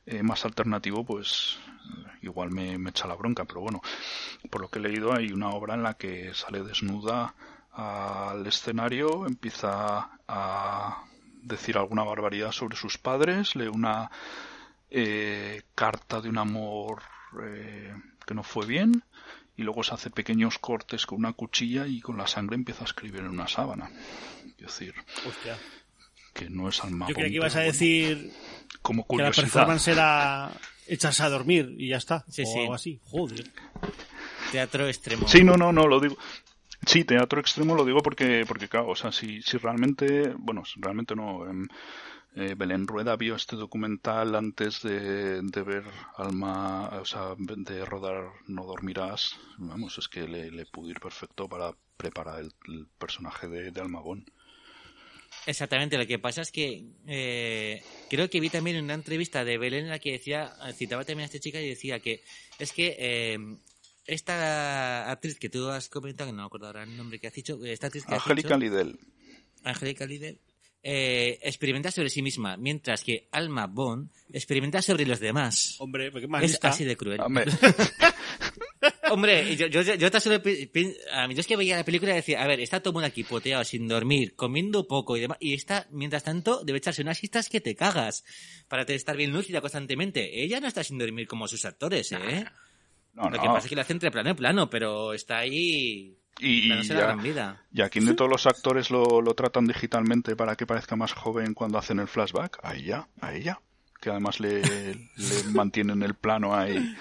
eh, 0.06 0.22
más 0.22 0.44
alternativo, 0.44 1.04
pues 1.04 1.58
igual 2.22 2.50
me, 2.50 2.74
echa 2.88 3.06
la 3.06 3.14
bronca, 3.14 3.44
pero 3.44 3.60
bueno, 3.60 3.82
por 4.50 4.60
lo 4.60 4.68
que 4.68 4.78
he 4.78 4.82
leído 4.82 5.14
hay 5.14 5.32
una 5.32 5.50
obra 5.50 5.74
en 5.74 5.82
la 5.82 5.94
que 5.94 6.32
sale 6.34 6.62
desnuda 6.62 7.34
al 7.72 8.46
escenario, 8.46 9.26
empieza 9.26 10.10
a 10.28 11.04
decir 11.42 11.76
alguna 11.76 12.04
barbaridad 12.04 12.52
sobre 12.52 12.76
sus 12.76 12.98
padres, 12.98 13.56
lee 13.56 13.68
una 13.68 14.10
eh, 14.90 15.62
carta 15.74 16.20
de 16.20 16.28
un 16.28 16.38
amor 16.38 17.02
eh, 17.42 17.94
que 18.26 18.34
no 18.34 18.42
fue 18.42 18.66
bien 18.66 19.02
y 19.56 19.62
luego 19.62 19.82
se 19.82 19.94
hace 19.94 20.10
pequeños 20.10 20.58
cortes 20.58 21.06
con 21.06 21.18
una 21.18 21.32
cuchilla 21.32 21.86
y 21.86 22.00
con 22.00 22.16
la 22.16 22.26
sangre 22.26 22.56
empieza 22.56 22.82
a 22.82 22.86
escribir 22.86 23.20
en 23.20 23.30
una 23.30 23.48
sábana. 23.48 23.90
Quiero 24.56 24.72
decir, 24.72 24.94
Hostia. 25.26 25.58
Que 26.34 26.50
no 26.50 26.68
es 26.68 26.84
Alma 26.84 27.06
Yo 27.08 27.14
creía 27.14 27.30
que 27.30 27.36
ibas 27.36 27.56
a 27.56 27.60
bueno, 27.60 27.72
decir 27.72 28.32
que 29.08 29.16
la 29.16 29.30
performance 29.30 29.88
era 29.88 30.50
echarse 30.86 31.22
a 31.22 31.30
dormir 31.30 31.74
y 31.78 31.88
ya 31.88 31.96
está. 31.96 32.24
Sí, 32.28 32.42
o 32.42 32.46
sí. 32.46 32.58
algo 32.60 32.74
así. 32.74 33.00
Joder. 33.04 33.50
Teatro 34.52 34.86
extremo. 34.86 35.26
Sí, 35.26 35.42
no, 35.42 35.56
no, 35.56 35.72
no, 35.72 35.86
lo 35.86 36.00
digo. 36.00 36.18
Sí, 36.84 37.04
teatro 37.04 37.40
extremo 37.40 37.74
lo 37.74 37.84
digo 37.84 38.02
porque, 38.02 38.44
porque 38.46 38.68
claro, 38.68 38.88
o 38.88 38.96
sea, 38.96 39.10
si, 39.10 39.40
si 39.40 39.56
realmente, 39.56 40.34
bueno, 40.36 40.64
si 40.66 40.78
realmente 40.80 41.16
no, 41.16 41.48
em, 41.48 41.66
eh, 42.36 42.54
Belén 42.56 42.86
Rueda 42.86 43.16
vio 43.16 43.36
este 43.36 43.56
documental 43.56 44.34
antes 44.34 44.82
de, 44.82 45.40
de 45.40 45.62
ver 45.62 45.84
Alma, 46.16 46.88
o 47.00 47.04
sea, 47.04 47.34
de 47.38 47.84
rodar 47.84 48.32
No 48.48 48.64
Dormirás, 48.64 49.36
vamos, 49.56 49.96
es 49.98 50.08
que 50.08 50.28
le, 50.28 50.50
le 50.50 50.66
pudo 50.66 50.90
ir 50.90 51.00
perfecto 51.00 51.48
para 51.48 51.72
preparar 51.96 52.40
el, 52.40 52.52
el 52.68 52.86
personaje 52.98 53.48
de, 53.48 53.70
de 53.70 53.80
Almagón. 53.80 54.26
Exactamente, 55.46 55.98
lo 55.98 56.06
que 56.06 56.18
pasa 56.18 56.40
es 56.40 56.50
que 56.50 56.84
eh, 57.06 57.82
creo 58.08 58.30
que 58.30 58.40
vi 58.40 58.48
también 58.48 58.82
una 58.82 58.94
entrevista 58.94 59.44
de 59.44 59.58
Belén 59.58 59.84
en 59.84 59.90
la 59.90 59.98
que 59.98 60.12
decía, 60.12 60.54
citaba 60.74 61.04
también 61.04 61.24
a 61.24 61.26
esta 61.26 61.38
chica 61.38 61.60
y 61.60 61.68
decía 61.68 62.00
que 62.00 62.22
es 62.58 62.72
que 62.72 62.96
eh, 62.98 63.38
esta 64.06 65.10
actriz 65.10 65.38
que 65.38 65.50
tú 65.50 65.68
has 65.68 65.88
comentado, 65.88 66.30
que 66.30 66.36
no 66.36 66.42
me 66.42 66.46
acuerdo 66.46 66.66
ahora 66.68 66.82
el 66.84 66.96
nombre 66.96 67.18
que 67.18 67.26
has 67.26 67.34
dicho, 67.34 67.62
esta 67.64 67.88
actriz 67.88 68.04
que 68.06 68.14
Angélica 68.14 68.56
Lidl. 68.56 68.98
Angélica 69.64 70.06
Lidl, 70.06 70.38
eh, 70.82 71.38
experimenta 71.42 71.90
sobre 71.90 72.10
sí 72.10 72.20
misma, 72.20 72.56
mientras 72.58 73.02
que 73.02 73.28
Alma 73.32 73.66
Bond 73.66 74.10
experimenta 74.30 74.82
sobre 74.82 75.06
los 75.06 75.20
demás. 75.20 75.76
Hombre, 75.78 76.12
¿qué 76.12 76.28
más 76.28 76.44
es 76.44 76.50
lista? 76.52 76.68
así 76.68 76.84
de 76.84 76.96
cruel. 76.96 77.20
Hombre, 77.20 77.46
Hombre, 79.14 79.54
yo, 79.54 79.68
yo, 79.68 79.82
yo 79.82 80.10
tan 80.10 80.20
solo 80.20 80.42
a 81.12 81.28
mí 81.28 81.34
yo 81.34 81.40
es 81.40 81.46
que 81.46 81.56
veía 81.56 81.76
la 81.76 81.84
película 81.84 82.10
y 82.10 82.16
decía, 82.16 82.42
a 82.42 82.48
ver, 82.48 82.58
está 82.58 82.80
todo 82.80 82.90
el 82.90 82.94
mundo 82.94 83.06
aquí 83.06 83.22
poteado, 83.22 83.62
sin 83.62 83.86
dormir, 83.86 84.34
comiendo 84.34 84.88
poco 84.88 85.16
y 85.16 85.20
demás, 85.20 85.38
y 85.38 85.54
esta, 85.54 85.86
mientras 85.92 86.24
tanto, 86.24 86.64
debe 86.64 86.78
echarse 86.78 87.02
unas 87.02 87.18
siestas 87.18 87.48
que 87.48 87.60
te 87.60 87.76
cagas 87.76 88.24
para 88.66 88.84
te 88.84 88.96
estar 88.96 89.16
bien 89.16 89.32
lúcida 89.32 89.60
constantemente. 89.60 90.42
Ella 90.42 90.58
no 90.58 90.66
está 90.66 90.82
sin 90.82 90.98
dormir 90.98 91.28
como 91.28 91.46
sus 91.46 91.64
actores, 91.64 92.10
¿eh? 92.10 92.44
no, 93.12 93.30
Lo 93.30 93.40
que 93.40 93.46
pasa 93.46 93.60
es 93.60 93.68
que 93.68 93.76
lo 93.76 93.82
hace 93.82 93.92
entre 93.92 94.10
plano 94.10 94.30
y 94.30 94.34
plano, 94.34 94.68
pero 94.68 95.14
está 95.14 95.38
ahí 95.38 96.18
Y, 96.40 96.64
y 96.64 96.68
la 96.68 96.82
ya, 96.82 97.62
y 97.72 97.82
aquí 97.82 98.00
de 98.00 98.14
todos 98.14 98.28
los 98.28 98.46
actores 98.46 98.90
lo, 98.90 99.22
lo 99.22 99.34
tratan 99.34 99.68
digitalmente 99.68 100.34
para 100.34 100.56
que 100.56 100.66
parezca 100.66 100.96
más 100.96 101.12
joven 101.12 101.54
cuando 101.54 101.78
hacen 101.78 102.00
el 102.00 102.08
flashback. 102.08 102.58
A 102.64 102.74
ella, 102.74 103.06
a 103.20 103.32
ella. 103.32 103.60
Que 104.00 104.10
además 104.10 104.40
le, 104.40 104.60
le 104.60 105.44
mantienen 105.52 106.02
el 106.02 106.14
plano 106.14 106.52
ahí. 106.52 106.96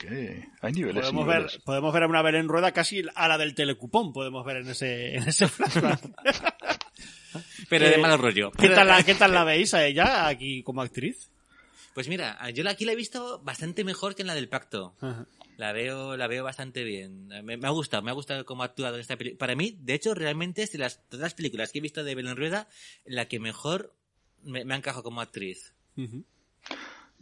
Que 0.00 0.48
hay 0.62 0.72
niveles. 0.72 1.02
Podemos 1.02 1.26
ver, 1.26 1.46
podemos 1.64 1.92
ver 1.92 2.02
a 2.04 2.06
una 2.06 2.22
Belén 2.22 2.48
Rueda 2.48 2.72
casi 2.72 3.02
a 3.14 3.28
la 3.28 3.36
del 3.36 3.54
telecupón, 3.54 4.12
podemos 4.14 4.44
ver 4.46 4.58
en 4.58 4.68
ese, 4.70 5.16
en 5.16 5.28
ese 5.28 5.46
flashback. 5.46 6.00
Pero 7.68 7.86
Eh, 7.86 7.90
de 7.90 7.98
mal 7.98 8.18
rollo. 8.18 8.50
¿Qué 8.52 8.70
tal, 8.70 8.88
la, 8.88 9.02
¿Qué 9.04 9.14
tal 9.14 9.32
la 9.32 9.44
veis 9.44 9.74
a 9.74 9.86
ella 9.86 10.26
aquí 10.26 10.62
como 10.62 10.82
actriz? 10.82 11.30
Pues 11.94 12.08
mira, 12.08 12.38
yo 12.50 12.68
aquí 12.68 12.84
la 12.84 12.92
he 12.92 12.96
visto 12.96 13.40
bastante 13.44 13.84
mejor 13.84 14.14
que 14.14 14.22
en 14.22 14.28
la 14.28 14.34
del 14.34 14.48
pacto. 14.48 14.96
La 15.58 15.72
veo, 15.72 16.16
la 16.16 16.26
veo 16.26 16.42
bastante 16.42 16.82
bien. 16.84 17.28
Me, 17.28 17.56
me 17.58 17.66
ha 17.66 17.70
gustado, 17.70 18.02
me 18.02 18.10
ha 18.10 18.14
gustado 18.14 18.46
cómo 18.46 18.62
ha 18.62 18.66
actuado 18.66 18.94
en 18.94 19.02
esta 19.02 19.16
película. 19.16 19.38
Para 19.38 19.54
mí, 19.54 19.76
de 19.80 19.94
hecho, 19.94 20.14
realmente 20.14 20.62
es 20.62 20.72
de 20.72 20.78
las, 20.78 21.06
todas 21.08 21.24
las 21.24 21.34
películas 21.34 21.70
que 21.70 21.78
he 21.78 21.82
visto 21.82 22.02
de 22.02 22.14
Belén 22.14 22.36
Rueda, 22.36 22.66
la 23.04 23.28
que 23.28 23.38
mejor 23.38 23.94
me, 24.42 24.64
me 24.64 24.72
ha 24.74 24.78
encajado 24.78 25.02
como 25.02 25.20
actriz. 25.20 25.74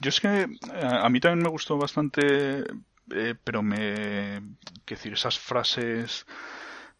Yo 0.00 0.08
es 0.10 0.20
que 0.20 0.42
eh, 0.42 0.48
a 0.82 1.08
mí 1.08 1.20
también 1.20 1.42
me 1.44 1.50
gustó 1.50 1.76
bastante, 1.76 2.64
eh, 3.10 3.34
pero 3.42 3.62
me. 3.62 4.40
que 4.84 4.94
decir, 4.94 5.12
esas 5.12 5.38
frases 5.38 6.26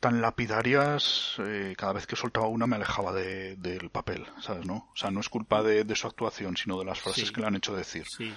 tan 0.00 0.20
lapidarias, 0.20 1.34
eh, 1.44 1.74
cada 1.76 1.92
vez 1.94 2.06
que 2.06 2.14
soltaba 2.16 2.46
una 2.46 2.66
me 2.66 2.76
alejaba 2.76 3.12
de- 3.12 3.56
del 3.56 3.90
papel, 3.90 4.26
¿sabes? 4.40 4.64
¿No? 4.66 4.88
O 4.92 4.96
sea, 4.96 5.10
no 5.10 5.20
es 5.20 5.28
culpa 5.28 5.62
de, 5.62 5.82
de 5.84 5.96
su 5.96 6.06
actuación, 6.06 6.56
sino 6.56 6.78
de 6.78 6.84
las 6.84 7.00
frases 7.00 7.28
Sí. 7.28 7.32
que 7.34 7.40
le 7.40 7.46
han 7.48 7.56
hecho 7.56 7.74
decir. 7.74 8.04
Sí. 8.06 8.32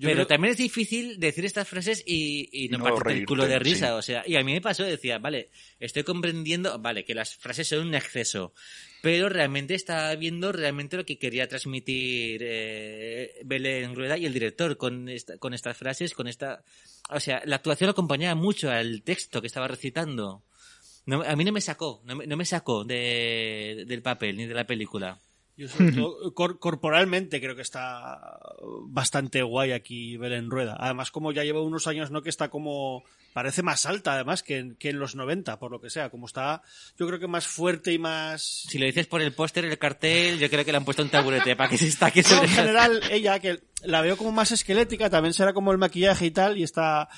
Pero 0.00 0.12
creo- 0.14 0.26
también 0.26 0.52
es 0.52 0.58
difícil 0.58 1.18
decir 1.18 1.44
estas 1.44 1.66
frases 1.68 2.02
y, 2.06 2.48
y 2.52 2.68
no, 2.68 2.78
No 2.78 2.84
partirte 2.84 3.20
el 3.20 3.26
culo 3.26 3.46
de 3.46 3.58
risa. 3.58 3.86
sí. 3.88 3.92
O 3.92 4.02
sea, 4.02 4.22
y 4.26 4.36
a 4.36 4.44
mí 4.44 4.52
me 4.52 4.60
pasó, 4.60 4.84
decía, 4.84 5.18
vale, 5.18 5.50
estoy 5.80 6.02
comprendiendo, 6.04 6.78
vale, 6.78 7.04
que 7.04 7.14
las 7.14 7.36
frases 7.36 7.68
son 7.68 7.86
un 7.88 7.94
exceso, 7.94 8.52
pero 9.02 9.28
realmente 9.28 9.74
está 9.74 10.14
viendo 10.16 10.52
realmente 10.52 10.96
lo 10.96 11.06
que 11.06 11.18
quería 11.18 11.48
transmitir 11.48 12.40
eh, 12.44 13.40
Belén 13.44 13.94
Rueda 13.94 14.18
y 14.18 14.26
el 14.26 14.32
director 14.34 14.76
con, 14.76 15.08
esta- 15.08 15.38
con 15.38 15.54
estas 15.54 15.76
frases, 15.76 16.12
con 16.14 16.28
esta... 16.28 16.62
O 17.10 17.20
sea, 17.20 17.40
la 17.46 17.56
actuación 17.56 17.88
acompañaba 17.88 18.34
mucho 18.34 18.70
al 18.70 19.02
texto 19.02 19.40
que 19.40 19.46
estaba 19.46 19.68
recitando. 19.68 20.42
No, 21.06 21.22
a 21.22 21.34
mí 21.36 21.44
no 21.46 21.52
me 21.52 21.62
sacó, 21.62 22.02
no 22.04 22.14
me, 22.16 22.26
no 22.26 22.36
me 22.36 22.44
sacó 22.44 22.84
de, 22.84 23.84
del 23.86 24.02
papel 24.02 24.36
ni 24.36 24.44
de 24.44 24.52
la 24.52 24.66
película. 24.66 25.18
Yo 25.58 25.68
sobre 25.68 25.92
todo, 25.92 26.32
cor- 26.34 26.58
corporalmente 26.58 27.40
creo 27.40 27.54
que 27.56 27.62
está 27.62 28.38
bastante 28.86 29.42
guay 29.42 29.72
aquí 29.72 30.16
Belén 30.16 30.50
Rueda. 30.50 30.76
Además, 30.78 31.10
como 31.10 31.32
ya 31.32 31.44
lleva 31.44 31.60
unos 31.60 31.86
años, 31.86 32.10
¿no? 32.10 32.22
Que 32.22 32.30
está 32.30 32.48
como... 32.48 33.04
Parece 33.34 33.62
más 33.62 33.84
alta, 33.86 34.14
además, 34.14 34.42
que 34.42 34.58
en, 34.58 34.74
que 34.76 34.88
en 34.88 34.98
los 34.98 35.14
90, 35.14 35.58
por 35.58 35.70
lo 35.70 35.80
que 35.80 35.90
sea. 35.90 36.08
Como 36.10 36.26
está, 36.26 36.62
yo 36.98 37.06
creo 37.06 37.18
que 37.20 37.26
más 37.28 37.46
fuerte 37.46 37.92
y 37.92 37.98
más... 37.98 38.64
Si 38.68 38.78
lo 38.78 38.86
dices 38.86 39.06
por 39.06 39.20
el 39.20 39.32
póster, 39.32 39.64
el 39.66 39.78
cartel, 39.78 40.38
yo 40.38 40.48
creo 40.48 40.64
que 40.64 40.72
le 40.72 40.78
han 40.78 40.84
puesto 40.84 41.02
un 41.02 41.10
taburete 41.10 41.54
para 41.54 41.68
que 41.68 41.76
se 41.78 41.86
No, 41.86 42.22
sobre 42.22 42.48
en 42.48 42.54
general, 42.54 43.00
ella, 43.10 43.38
que 43.38 43.60
la 43.82 44.00
veo 44.00 44.16
como 44.16 44.32
más 44.32 44.50
esquelética, 44.50 45.10
también 45.10 45.34
será 45.34 45.52
como 45.52 45.70
el 45.72 45.78
maquillaje 45.78 46.26
y 46.26 46.30
tal, 46.30 46.56
y 46.56 46.62
está... 46.62 47.08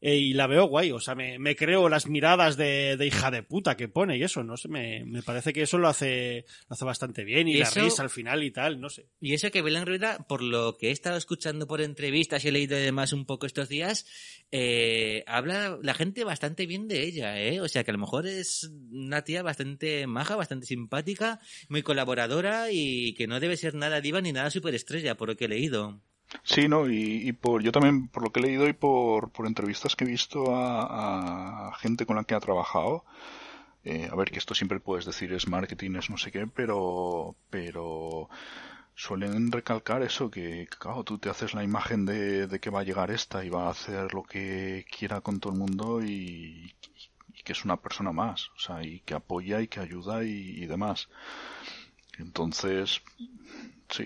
eh, 0.00 0.16
y 0.16 0.32
la 0.34 0.46
veo 0.46 0.64
guay, 0.66 0.92
o 0.92 1.00
sea, 1.00 1.14
me, 1.14 1.38
me 1.38 1.56
creo 1.56 1.88
las 1.88 2.06
miradas 2.06 2.56
de, 2.56 2.96
de 2.96 3.06
hija 3.06 3.30
de 3.30 3.42
puta 3.42 3.76
que 3.76 3.88
pone 3.88 4.16
y 4.18 4.22
eso, 4.22 4.44
no 4.44 4.56
sé, 4.56 4.68
me, 4.68 5.04
me 5.04 5.22
parece 5.22 5.52
que 5.52 5.62
eso 5.62 5.78
lo 5.78 5.88
hace, 5.88 6.44
lo 6.68 6.74
hace 6.74 6.84
bastante 6.84 7.24
bien 7.24 7.48
y, 7.48 7.54
Y 7.54 7.58
la 7.58 7.64
eso- 7.68 7.80
risa 7.80 8.02
al 8.02 8.10
final 8.10 8.42
y 8.44 8.50
tal, 8.50 8.80
no 8.80 8.90
sé. 8.90 9.08
Y 9.20 9.32
eso 9.34 9.50
que 9.50 9.62
Belén 9.62 9.86
Rueda, 9.86 10.18
por 10.28 10.42
lo 10.42 10.76
que 10.76 10.88
he 10.88 10.90
estado 10.92 11.16
escuchando 11.16 11.66
por 11.66 11.80
entrevistas 11.80 12.44
y 12.44 12.48
he 12.48 12.52
leído 12.52 12.76
además 12.76 13.12
un 13.12 13.24
poco 13.26 13.46
estos 13.46 13.68
días, 13.68 14.06
eh, 14.52 15.24
habla 15.26 15.78
la 15.82 15.94
gente 15.94 16.24
bastante 16.24 16.66
bien 16.66 16.88
de 16.88 17.02
ella, 17.02 17.40
¿eh? 17.40 17.60
O 17.60 17.68
sea 17.68 17.82
que 17.84 17.90
a 17.90 17.94
lo 17.94 18.00
mejor 18.00 18.26
es 18.26 18.70
una 18.90 19.22
tía 19.24 19.42
bastante 19.42 20.06
maja, 20.06 20.36
bastante 20.36 20.66
simpática, 20.66 21.40
muy 21.68 21.82
colaboradora 21.82 22.70
y 22.70 23.14
que 23.14 23.26
no 23.26 23.40
debe 23.40 23.56
ser 23.56 23.74
nada 23.74 24.00
diva 24.00 24.20
ni 24.20 24.32
nada 24.32 24.50
superestrella, 24.50 25.16
por 25.16 25.28
lo 25.28 25.36
que 25.36 25.46
he 25.46 25.48
leído. 25.48 26.00
Sí, 26.42 26.68
no, 26.68 26.88
y, 26.88 27.28
y 27.28 27.32
por 27.32 27.62
yo 27.62 27.72
también, 27.72 28.08
por 28.08 28.22
lo 28.22 28.30
que 28.32 28.40
he 28.40 28.42
leído 28.42 28.68
y 28.68 28.72
por, 28.72 29.30
por 29.30 29.46
entrevistas 29.46 29.96
que 29.96 30.04
he 30.04 30.08
visto 30.08 30.46
a, 30.54 31.72
gente 31.80 32.06
con 32.06 32.16
la 32.16 32.24
que 32.24 32.34
ha 32.34 32.40
trabajado, 32.40 33.04
eh, 33.84 34.08
a 34.10 34.16
ver, 34.16 34.30
que 34.30 34.38
esto 34.38 34.54
siempre 34.54 34.80
puedes 34.80 35.04
decir 35.04 35.32
es 35.32 35.48
marketing, 35.48 35.96
es 35.96 36.10
no 36.10 36.18
sé 36.18 36.32
qué, 36.32 36.46
pero, 36.46 37.36
pero 37.50 38.28
suelen 38.94 39.52
recalcar 39.52 40.02
eso, 40.02 40.30
que 40.30 40.66
claro, 40.78 41.04
tú 41.04 41.18
te 41.18 41.30
haces 41.30 41.54
la 41.54 41.64
imagen 41.64 42.06
de, 42.06 42.58
que 42.60 42.70
va 42.70 42.80
a 42.80 42.84
llegar 42.84 43.10
esta 43.10 43.44
y 43.44 43.48
va 43.50 43.66
a 43.66 43.70
hacer 43.70 44.14
lo 44.14 44.22
que 44.22 44.84
quiera 44.96 45.20
con 45.20 45.40
todo 45.40 45.52
el 45.52 45.58
mundo 45.58 46.02
y, 46.04 46.74
que 47.44 47.52
es 47.52 47.64
una 47.64 47.76
persona 47.76 48.10
más, 48.12 48.48
o 48.56 48.58
sea, 48.58 48.82
y 48.82 49.00
que 49.00 49.14
apoya 49.14 49.60
y 49.60 49.68
que 49.68 49.78
ayuda 49.78 50.24
y 50.24 50.66
demás. 50.66 51.08
Entonces, 52.18 53.02
sí. 53.88 54.04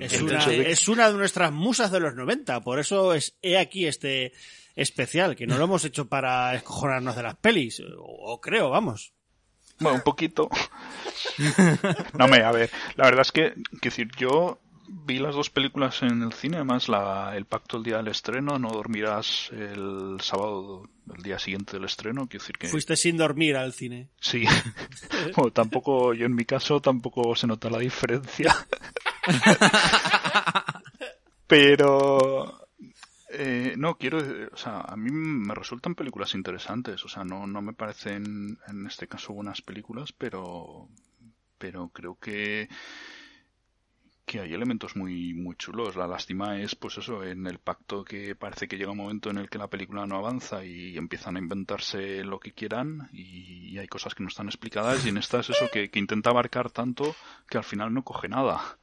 Es 0.00 0.20
una, 0.20 0.44
es 0.44 0.88
una 0.88 1.10
de 1.10 1.16
nuestras 1.16 1.52
musas 1.52 1.90
de 1.90 2.00
los 2.00 2.14
90, 2.14 2.60
por 2.60 2.78
eso 2.78 3.14
es 3.14 3.36
he 3.42 3.58
aquí 3.58 3.86
este 3.86 4.32
especial, 4.74 5.36
que 5.36 5.46
no 5.46 5.58
lo 5.58 5.64
hemos 5.64 5.84
hecho 5.84 6.08
para 6.08 6.54
escojonarnos 6.54 7.16
de 7.16 7.22
las 7.22 7.36
pelis, 7.36 7.80
o, 7.80 8.04
o 8.04 8.40
creo, 8.40 8.70
vamos. 8.70 9.12
Bueno, 9.78 9.96
un 9.96 10.02
poquito. 10.02 10.48
No, 12.18 12.28
me, 12.28 12.42
a 12.42 12.52
ver, 12.52 12.70
la 12.96 13.04
verdad 13.04 13.22
es 13.22 13.32
que, 13.32 13.54
que 13.80 13.88
decir, 13.88 14.10
yo 14.18 14.60
vi 14.88 15.18
las 15.18 15.34
dos 15.34 15.50
películas 15.50 16.02
en 16.02 16.22
el 16.22 16.32
cine, 16.32 16.56
además 16.56 16.88
la, 16.88 17.36
el 17.36 17.46
pacto 17.46 17.78
el 17.78 17.82
día 17.82 17.96
del 17.98 18.08
estreno, 18.08 18.58
no 18.58 18.68
dormirás 18.68 19.50
el 19.52 20.18
sábado, 20.20 20.88
el 21.14 21.22
día 21.22 21.38
siguiente 21.38 21.72
del 21.74 21.84
estreno, 21.84 22.26
quiero 22.28 22.42
decir 22.42 22.58
que... 22.58 22.68
Fuiste 22.68 22.96
sin 22.96 23.16
dormir 23.16 23.56
al 23.56 23.72
cine. 23.72 24.10
Sí, 24.20 24.44
bueno, 25.36 25.52
tampoco, 25.52 26.12
yo 26.12 26.26
en 26.26 26.34
mi 26.34 26.44
caso 26.44 26.80
tampoco 26.80 27.34
se 27.34 27.46
nota 27.46 27.70
la 27.70 27.78
diferencia. 27.78 28.54
Pero, 31.46 32.66
eh, 33.30 33.74
no, 33.76 33.96
quiero, 33.96 34.18
o 34.52 34.56
sea, 34.56 34.80
a 34.80 34.96
mí 34.96 35.10
me 35.10 35.54
resultan 35.54 35.94
películas 35.94 36.34
interesantes, 36.34 37.04
o 37.04 37.08
sea, 37.08 37.24
no, 37.24 37.46
no 37.46 37.62
me 37.62 37.72
parecen 37.72 38.58
en 38.68 38.86
este 38.86 39.06
caso 39.06 39.32
buenas 39.32 39.62
películas, 39.62 40.12
pero, 40.12 40.88
pero 41.58 41.88
creo 41.88 42.18
que, 42.18 42.68
que 44.32 44.40
hay 44.40 44.54
elementos 44.54 44.96
muy, 44.96 45.34
muy 45.34 45.56
chulos. 45.56 45.94
La 45.94 46.06
lástima 46.06 46.58
es, 46.58 46.74
pues 46.74 46.96
eso, 46.96 47.22
en 47.22 47.46
el 47.46 47.58
pacto 47.58 48.02
que 48.02 48.34
parece 48.34 48.66
que 48.66 48.78
llega 48.78 48.90
un 48.90 48.96
momento 48.96 49.28
en 49.28 49.36
el 49.36 49.50
que 49.50 49.58
la 49.58 49.68
película 49.68 50.06
no 50.06 50.16
avanza 50.16 50.64
y 50.64 50.96
empiezan 50.96 51.36
a 51.36 51.38
inventarse 51.38 52.24
lo 52.24 52.40
que 52.40 52.52
quieran 52.52 53.10
y, 53.12 53.76
hay 53.78 53.88
cosas 53.88 54.14
que 54.14 54.22
no 54.22 54.28
están 54.28 54.46
explicadas 54.46 55.04
y 55.04 55.08
en 55.08 55.16
esta 55.16 55.40
es 55.40 55.50
eso 55.50 55.66
que, 55.72 55.90
que 55.90 55.98
intenta 55.98 56.30
abarcar 56.30 56.70
tanto 56.70 57.16
que 57.48 57.58
al 57.58 57.64
final 57.64 57.92
no 57.92 58.04
coge 58.04 58.28
nada. 58.28 58.78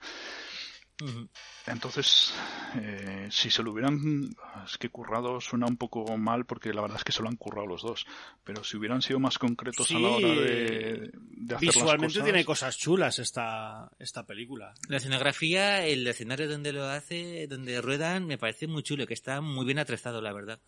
Entonces, 1.68 2.34
eh, 2.76 3.28
si 3.32 3.50
se 3.50 3.62
lo 3.64 3.72
hubieran, 3.72 4.30
es 4.66 4.78
que 4.78 4.90
currado 4.90 5.40
suena 5.40 5.68
un 5.68 5.78
poco 5.78 6.18
mal 6.18 6.46
porque 6.46 6.74
la 6.74 6.82
verdad 6.82 6.98
es 6.98 7.04
que 7.04 7.12
se 7.12 7.22
lo 7.22 7.30
han 7.30 7.36
currado 7.36 7.68
los 7.68 7.82
dos, 7.84 8.06
pero 8.44 8.64
si 8.64 8.78
hubieran 8.78 9.02
sido 9.02 9.20
más 9.20 9.38
concretos 9.38 9.90
a 9.92 10.00
la 10.00 10.10
hora 10.10 10.28
de, 10.28 11.12
de 11.14 11.56
hacer 11.56 11.68
Visualmente 11.70 12.06
las 12.06 12.14
cosas, 12.14 12.24
tiene 12.24 12.46
cosas 12.46 12.78
chulas 12.78 13.20
esta, 13.20 13.90
esta 14.00 14.26
película. 14.26 14.74
La 14.88 14.98
escenografía, 14.98 15.86
el 15.86 16.06
escenario 16.08 16.50
donde 16.50 16.74
lo 16.74 16.86
hace, 16.86 17.48
donde 17.48 17.82
ruedan, 17.82 18.26
me 18.26 18.38
parece 18.38 18.68
muy 18.68 18.84
chulo, 18.84 19.06
que 19.06 19.14
está 19.14 19.42
muy 19.42 19.66
bien 19.66 19.80
atrezado, 19.80 20.22
la 20.22 20.34
verdad. 20.34 20.60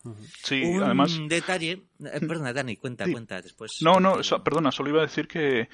Sí, 0.43 0.61
Un 0.63 0.83
además- 0.83 1.19
detalle, 1.27 1.71
eh, 1.99 2.19
perdona, 2.27 2.53
Dani, 2.53 2.77
cuenta, 2.77 3.05
Sí. 3.05 3.11
cuenta 3.11 3.41
después. 3.41 3.77
No, 3.81 3.99
no, 3.99 4.19
perdona, 4.43 4.71
solo 4.71 4.89
iba 4.89 4.99
a 4.99 5.05
decir 5.07 5.27
que, 5.27 5.67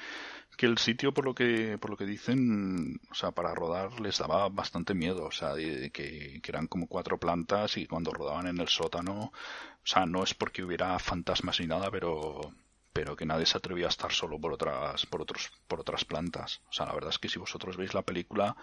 que 0.58 0.66
el 0.66 0.76
sitio, 0.76 1.14
por 1.14 1.24
lo 1.24 1.34
que, 1.34 1.78
por 1.78 1.88
lo 1.90 1.96
que 1.96 2.04
dicen, 2.04 3.00
o 3.10 3.14
sea, 3.14 3.30
para 3.30 3.54
rodar 3.54 4.00
les 4.00 4.18
daba 4.18 4.48
bastante 4.50 4.92
miedo, 4.92 5.24
o 5.24 5.30
sea, 5.30 5.54
de- 5.54 5.90
que, 5.90 6.40
que 6.42 6.50
eran 6.50 6.66
como 6.66 6.86
cuatro 6.88 7.16
plantas 7.18 7.76
y 7.78 7.86
cuando 7.86 8.10
rodaban 8.12 8.48
en 8.48 8.58
el 8.60 8.68
sótano, 8.68 9.32
o 9.32 9.86
sea, 9.86 10.04
no 10.04 10.22
es 10.24 10.34
porque 10.34 10.64
hubiera 10.64 10.98
fantasmas 10.98 11.60
ni 11.60 11.66
nada, 11.68 11.90
pero, 11.90 12.52
pero 12.92 13.16
que 13.16 13.24
nadie 13.24 13.46
se 13.46 13.56
atrevía 13.56 13.86
a 13.86 13.90
estar 13.90 14.12
solo 14.12 14.38
por 14.40 14.52
otras, 14.52 15.06
por 15.06 15.22
otros, 15.22 15.50
por 15.68 15.80
otras 15.80 16.04
plantas. 16.04 16.60
O 16.68 16.72
sea, 16.72 16.86
la 16.86 16.92
verdad 16.94 17.10
es 17.10 17.18
que 17.18 17.28
si 17.28 17.38
vosotros 17.38 17.76
veis 17.76 17.94
la 17.94 18.02
película, 18.02 18.56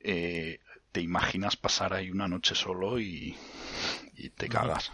eh, 0.00 0.58
te 0.92 1.00
imaginas 1.00 1.56
pasar 1.56 1.94
ahí 1.94 2.10
una 2.10 2.26
noche 2.26 2.54
solo 2.56 2.98
y, 2.98 3.36
y 4.16 4.30
te 4.30 4.48
cagas. 4.48 4.90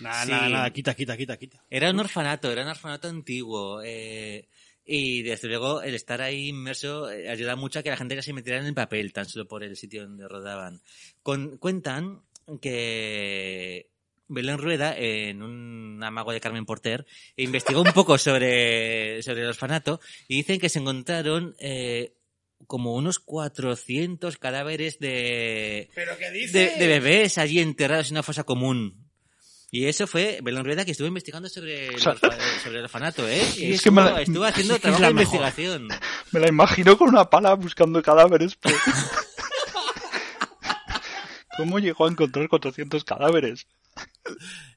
Nada, 0.00 0.24
Sí. 0.24 0.30
nada, 0.32 0.48
nada, 0.48 0.70
quita, 0.72 0.94
quita, 0.94 1.16
quita, 1.16 1.36
quita. 1.36 1.62
Era 1.70 1.90
un 1.90 2.00
orfanato, 2.00 2.50
era 2.50 2.62
un 2.62 2.68
orfanato 2.68 3.08
antiguo. 3.08 3.80
eh, 3.84 4.48
y 4.94 5.22
desde 5.22 5.48
luego 5.48 5.80
el 5.82 5.94
estar 5.94 6.20
ahí 6.20 6.48
inmerso 6.48 7.10
eh, 7.10 7.30
ayuda 7.30 7.56
mucho 7.56 7.78
a 7.78 7.82
que 7.82 7.88
la 7.88 7.96
gente 7.96 8.14
ya 8.14 8.20
se 8.22 8.34
metiera 8.34 8.60
en 8.60 8.66
el 8.66 8.74
papel, 8.74 9.12
tan 9.12 9.24
solo 9.26 9.48
por 9.48 9.64
el 9.64 9.74
sitio 9.76 10.02
donde 10.02 10.28
rodaban. 10.28 10.82
Con- 11.22 11.56
cuentan 11.56 12.20
que 12.60 13.88
Belén 14.28 14.58
Rueda, 14.58 14.94
en 14.96 15.42
un 15.42 16.02
amago 16.02 16.32
de 16.32 16.40
Carmen 16.40 16.66
Porter, 16.66 17.06
investigó 17.36 17.80
un 17.82 17.92
poco 17.92 18.18
sobre, 18.18 19.22
sobre 19.22 19.42
el 19.42 19.48
orfanato 19.48 19.98
y 20.28 20.36
dicen 20.36 20.60
que 20.60 20.68
se 20.68 20.78
encontraron 20.80 21.54
eh, 21.58 22.12
como 22.66 22.94
unos 22.94 23.18
400 23.18 24.36
cadáveres 24.36 24.98
de, 24.98 25.88
¿Pero 25.94 26.16
qué 26.18 26.30
dices? 26.30 26.52
de, 26.52 26.76
de 26.78 26.86
bebés 26.86 27.38
allí 27.38 27.60
enterrados 27.60 28.08
en 28.08 28.14
una 28.14 28.22
fosa 28.22 28.44
común. 28.44 29.01
Y 29.74 29.86
eso 29.86 30.06
fue 30.06 30.40
Belén 30.42 30.64
Rueda 30.66 30.84
que 30.84 30.90
estuvo 30.90 31.08
investigando 31.08 31.48
sobre 31.48 31.86
el, 31.88 31.94
orfa- 31.96 32.38
sobre 32.62 32.78
el 32.78 32.84
orfanato, 32.84 33.26
¿eh? 33.26 33.38
Y 33.56 33.72
es 33.72 33.76
que 33.82 33.88
estuvo, 33.88 33.94
me 33.94 34.02
la- 34.04 34.20
estuvo 34.20 34.44
haciendo 34.44 34.78
trabajo 34.78 35.02
de 35.02 35.14
mejor. 35.14 35.34
investigación. 35.34 35.88
Me 36.30 36.40
la 36.40 36.48
imagino 36.48 36.98
con 36.98 37.08
una 37.08 37.30
pala 37.30 37.54
buscando 37.54 38.02
cadáveres. 38.02 38.54
pero- 38.56 38.76
¿Cómo 41.56 41.78
llegó 41.78 42.06
a 42.06 42.10
encontrar 42.10 42.48
400 42.48 43.04
cadáveres? 43.04 43.66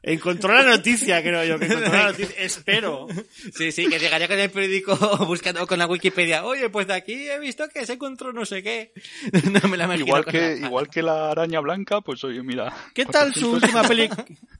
Encontró 0.02 0.54
la 0.54 0.64
noticia, 0.64 1.22
creo 1.24 1.44
yo, 1.46 1.58
que 1.58 1.66
encontró 1.66 1.92
la 1.92 2.04
noticia. 2.12 2.36
Espero. 2.38 3.08
Sí, 3.56 3.72
sí, 3.72 3.88
que 3.88 3.98
llegaría 4.00 4.28
con 4.28 4.38
el 4.38 4.52
periódico 4.52 4.96
buscando 5.28 5.66
con 5.66 5.80
la 5.80 5.88
Wikipedia. 5.88 6.44
Oye, 6.46 6.70
pues 6.70 6.86
de 6.88 6.94
aquí 6.94 7.28
he 7.28 7.40
visto 7.40 7.68
que 7.70 7.86
se 7.86 7.94
encontró 7.94 8.32
no 8.34 8.46
sé 8.46 8.62
qué. 8.62 8.92
No 9.52 9.68
me 9.70 9.78
la 9.78 9.86
imagino. 9.86 10.06
Igual 10.08 10.26
que, 10.26 10.40
la- 10.60 10.68
igual 10.68 10.90
que 10.90 11.02
la 11.02 11.32
araña 11.32 11.60
blanca, 11.60 12.02
pues 12.02 12.24
oye, 12.24 12.44
mira. 12.44 12.72
¿Qué 12.94 13.06
tal 13.06 13.34
su 13.34 13.52
400 13.52 13.64
última 13.64 13.88
peli 13.88 14.10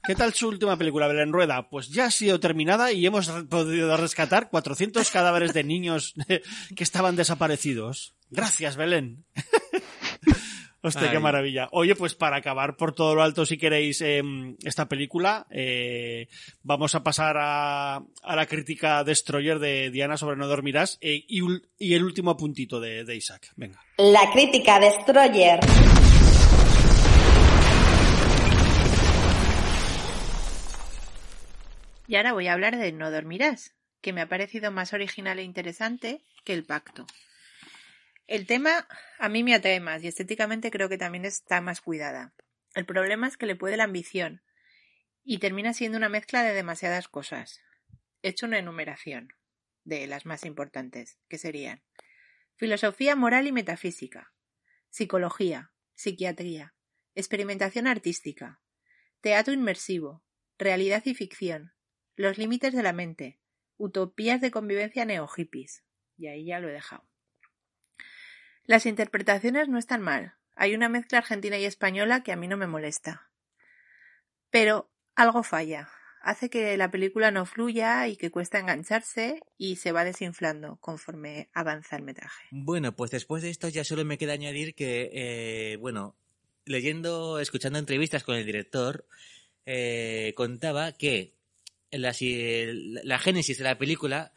¿Qué 0.06 0.14
tal 0.14 0.32
su 0.34 0.48
última 0.48 0.76
película, 0.76 1.06
Belén 1.08 1.32
Rueda? 1.32 1.68
Pues 1.68 1.88
ya 1.90 2.06
ha 2.06 2.10
sido 2.10 2.40
terminada 2.40 2.90
y 2.92 3.06
hemos 3.06 3.28
podido 3.48 3.96
rescatar 3.96 4.48
400 4.50 5.08
cadáveres 5.10 5.52
de 5.52 5.64
niños 5.64 6.14
que 6.26 6.84
estaban 6.84 7.14
desaparecidos. 7.16 8.14
Gracias, 8.30 8.76
Belén. 8.76 9.24
Hostia, 10.86 11.10
qué 11.10 11.18
maravilla. 11.18 11.68
Oye, 11.72 11.94
pues 11.96 12.14
para 12.14 12.36
acabar 12.36 12.76
por 12.76 12.94
todo 12.94 13.14
lo 13.14 13.22
alto, 13.22 13.44
si 13.44 13.58
queréis, 13.58 14.00
em, 14.00 14.56
esta 14.64 14.86
película, 14.86 15.46
eh, 15.50 16.28
vamos 16.62 16.94
a 16.94 17.02
pasar 17.02 17.36
a, 17.38 17.96
a 17.96 18.36
la 18.36 18.46
crítica 18.46 19.02
Destroyer 19.04 19.58
de 19.58 19.90
Diana 19.90 20.16
sobre 20.16 20.36
No 20.36 20.46
Dormirás 20.46 20.98
eh, 21.00 21.24
y 21.28 21.94
el 21.94 22.04
último 22.04 22.36
puntito 22.36 22.80
de, 22.80 23.04
de 23.04 23.16
Isaac. 23.16 23.52
Venga. 23.56 23.80
La 23.98 24.30
crítica 24.32 24.78
Destroyer. 24.78 25.60
Y 32.08 32.16
ahora 32.16 32.32
voy 32.32 32.46
a 32.46 32.52
hablar 32.52 32.76
de 32.76 32.92
No 32.92 33.10
dormirás, 33.10 33.74
que 34.00 34.12
me 34.12 34.20
ha 34.20 34.28
parecido 34.28 34.70
más 34.70 34.92
original 34.92 35.38
e 35.38 35.42
interesante 35.42 36.22
que 36.44 36.54
el 36.54 36.64
pacto. 36.64 37.06
El 38.26 38.46
tema 38.46 38.88
a 39.18 39.28
mí 39.28 39.44
me 39.44 39.54
atrae 39.54 39.78
más 39.78 40.02
y 40.02 40.08
estéticamente 40.08 40.72
creo 40.72 40.88
que 40.88 40.98
también 40.98 41.24
está 41.24 41.60
más 41.60 41.80
cuidada. 41.80 42.34
El 42.74 42.84
problema 42.84 43.28
es 43.28 43.36
que 43.36 43.46
le 43.46 43.54
puede 43.54 43.76
la 43.76 43.84
ambición 43.84 44.42
y 45.22 45.38
termina 45.38 45.72
siendo 45.72 45.96
una 45.96 46.08
mezcla 46.08 46.42
de 46.42 46.52
demasiadas 46.52 47.06
cosas. 47.06 47.60
He 48.22 48.30
hecho 48.30 48.46
una 48.46 48.58
enumeración 48.58 49.28
de 49.84 50.06
las 50.08 50.26
más 50.26 50.44
importantes, 50.44 51.18
que 51.28 51.38
serían 51.38 51.82
filosofía 52.56 53.14
moral 53.14 53.46
y 53.46 53.52
metafísica, 53.52 54.32
psicología, 54.88 55.72
psiquiatría, 55.94 56.74
experimentación 57.14 57.86
artística, 57.86 58.60
teatro 59.20 59.54
inmersivo, 59.54 60.24
realidad 60.58 61.02
y 61.04 61.14
ficción, 61.14 61.74
los 62.16 62.38
límites 62.38 62.74
de 62.74 62.82
la 62.82 62.92
mente, 62.92 63.38
utopías 63.76 64.40
de 64.40 64.50
convivencia 64.50 65.04
neo-hippies. 65.04 65.84
Y 66.16 66.28
ahí 66.28 66.46
ya 66.46 66.60
lo 66.60 66.68
he 66.68 66.72
dejado. 66.72 67.06
Las 68.66 68.86
interpretaciones 68.86 69.68
no 69.68 69.78
están 69.78 70.02
mal. 70.02 70.34
Hay 70.54 70.74
una 70.74 70.88
mezcla 70.88 71.18
argentina 71.18 71.58
y 71.58 71.64
española 71.64 72.22
que 72.22 72.32
a 72.32 72.36
mí 72.36 72.48
no 72.48 72.56
me 72.56 72.66
molesta. 72.66 73.30
Pero 74.50 74.90
algo 75.14 75.42
falla. 75.42 75.88
Hace 76.22 76.50
que 76.50 76.76
la 76.76 76.90
película 76.90 77.30
no 77.30 77.46
fluya 77.46 78.08
y 78.08 78.16
que 78.16 78.32
cuesta 78.32 78.58
engancharse 78.58 79.40
y 79.56 79.76
se 79.76 79.92
va 79.92 80.02
desinflando 80.04 80.76
conforme 80.80 81.48
avanza 81.52 81.94
el 81.96 82.02
metraje. 82.02 82.46
Bueno, 82.50 82.96
pues 82.96 83.12
después 83.12 83.42
de 83.44 83.50
esto 83.50 83.68
ya 83.68 83.84
solo 83.84 84.04
me 84.04 84.18
queda 84.18 84.32
añadir 84.32 84.74
que, 84.74 85.10
eh, 85.12 85.76
bueno, 85.76 86.16
leyendo, 86.64 87.38
escuchando 87.38 87.78
entrevistas 87.78 88.24
con 88.24 88.34
el 88.34 88.44
director, 88.44 89.06
eh, 89.66 90.32
contaba 90.36 90.92
que 90.92 91.36
la, 91.92 92.12
si- 92.12 92.66
la 93.04 93.18
génesis 93.20 93.58
de 93.58 93.64
la 93.64 93.78
película 93.78 94.32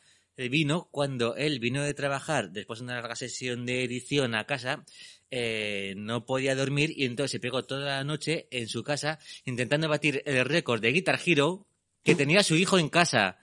vino 0.48 0.88
cuando 0.92 1.36
él 1.36 1.60
vino 1.60 1.84
de 1.84 1.94
trabajar 1.94 2.52
después 2.52 2.80
de 2.80 2.86
una 2.86 2.96
larga 2.96 3.16
sesión 3.16 3.66
de 3.66 3.84
edición 3.84 4.36
a 4.36 4.46
casa, 4.46 4.86
eh, 5.32 5.94
no 5.98 6.26
podía 6.26 6.56
dormir 6.56 6.94
y 6.96 7.06
entonces 7.06 7.32
se 7.32 7.40
pegó 7.40 7.64
toda 7.64 7.98
la 7.98 8.04
noche 8.04 8.48
en 8.52 8.68
su 8.68 8.84
casa 8.84 9.20
intentando 9.46 9.90
batir 9.90 10.24
el 10.26 10.46
récord 10.46 10.82
de 10.82 10.92
Guitar 10.92 11.20
Hero 11.24 11.68
que 12.04 12.16
tenía 12.16 12.44
su 12.44 12.56
hijo 12.56 12.80
en 12.80 12.90
casa. 12.90 13.38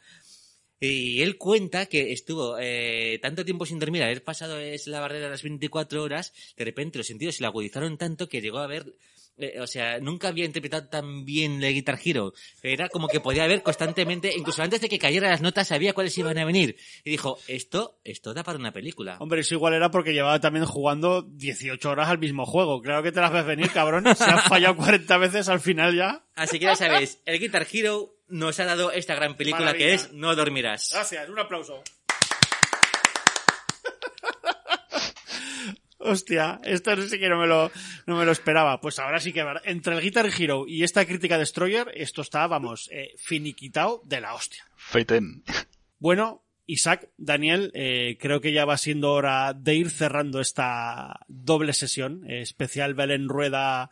Y 0.81 1.23
él 1.23 1.39
cuenta 1.39 1.87
que 1.87 2.13
estuvo 2.13 2.59
eh, 2.59 3.19
tanto 3.23 3.45
tiempo 3.45 3.65
sin 3.65 3.79
dormir, 3.79 4.03
haber 4.03 4.23
pasado 4.25 4.59
es 4.59 4.87
la 4.87 5.01
barrera 5.01 5.27
de 5.27 5.31
las 5.31 5.43
24 5.43 6.03
horas, 6.03 6.35
de 6.57 6.65
repente 6.65 6.99
los 6.99 7.07
sentidos 7.07 7.37
se 7.37 7.43
le 7.43 7.47
agudizaron 7.47 7.97
tanto 7.97 8.29
que 8.29 8.43
llegó 8.43 8.59
a 8.59 8.67
ver, 8.67 8.95
eh, 9.39 9.61
o 9.61 9.67
sea, 9.67 9.99
nunca 10.01 10.29
había 10.29 10.45
interpretado 10.45 10.89
tan 10.89 11.25
bien 11.25 11.63
el 11.63 11.75
Guitar 11.75 11.99
Hero. 12.03 12.33
Era 12.63 12.89
como 12.89 13.09
que 13.09 13.21
podía 13.21 13.47
ver 13.47 13.63
constantemente, 13.63 14.33
incluso 14.37 14.63
antes 14.63 14.81
de 14.81 14.89
que 14.89 14.99
cayeran 14.99 15.31
las 15.31 15.43
notas, 15.43 15.69
sabía 15.69 15.93
cuáles 15.93 16.17
iban 16.19 16.39
a 16.39 16.45
venir. 16.45 16.77
Y 17.05 17.11
dijo, 17.11 17.39
esto, 17.49 17.99
esto 18.05 18.33
da 18.35 18.43
para 18.43 18.59
una 18.59 18.73
película. 18.73 19.17
Hombre, 19.21 19.41
eso 19.41 19.55
igual 19.55 19.75
era 19.75 19.91
porque 19.91 20.13
llevaba 20.13 20.41
también 20.41 20.65
jugando 20.65 21.23
18 21.23 21.91
horas 21.91 22.09
al 22.09 22.19
mismo 22.19 22.47
juego. 22.47 22.81
Claro 22.81 23.03
que 23.03 23.13
te 23.13 23.21
las 23.21 23.33
ves 23.33 23.45
venir, 23.47 23.71
cabrón. 23.71 24.05
Se 24.17 24.25
han 24.25 24.41
fallado 24.41 24.77
40 24.77 25.19
veces 25.19 25.49
al 25.49 25.61
final 25.61 25.95
ya. 25.95 26.25
Así 26.35 26.59
que 26.59 26.67
ya 26.67 26.77
sabéis, 26.77 27.21
el 27.27 27.39
Guitar 27.39 27.67
Hero 27.71 28.15
nos 28.29 28.59
ha 28.61 28.65
dado 28.65 28.91
esta 28.91 29.15
gran 29.15 29.37
película 29.37 29.67
Maravilla. 29.67 29.87
que 29.87 29.95
es 29.95 30.13
No 30.13 30.35
dormirás. 30.35 30.91
Gracias, 30.93 31.29
un 31.29 31.39
aplauso. 31.39 31.83
Hostia, 36.07 36.61
esto 36.65 36.97
sí 37.03 37.19
que 37.19 37.29
no 37.29 37.39
me 37.39 37.47
lo, 37.47 37.71
no 38.07 38.17
me 38.17 38.25
lo 38.25 38.33
esperaba. 38.33 38.81
Pues 38.81 38.99
ahora 38.99 39.21
sí 39.21 39.33
que 39.33 39.45
entre 39.65 39.95
el 39.95 40.01
Guitar 40.01 40.27
Hero 40.27 40.65
y 40.67 40.85
esta 40.85 41.05
crítica 41.05 41.39
Destroyer, 41.39 41.91
esto 41.95 42.23
está, 42.23 42.47
vamos, 42.47 42.89
eh, 42.93 43.15
finiquitado 43.19 44.03
de 44.05 44.21
la 44.21 44.35
hostia. 44.35 44.65
Feiten. 44.77 45.43
Bueno, 45.99 46.47
Isaac, 46.67 47.09
Daniel, 47.17 47.71
eh, 47.75 48.19
creo 48.21 48.41
que 48.41 48.53
ya 48.53 48.65
va 48.65 48.77
siendo 48.77 49.13
hora 49.13 49.55
de 49.55 49.77
ir 49.77 49.91
cerrando 49.91 50.41
esta 50.41 51.21
doble 51.29 51.73
sesión, 51.73 52.29
eh, 52.29 52.43
especial 52.43 52.95
Belén 52.95 53.29
Rueda, 53.29 53.91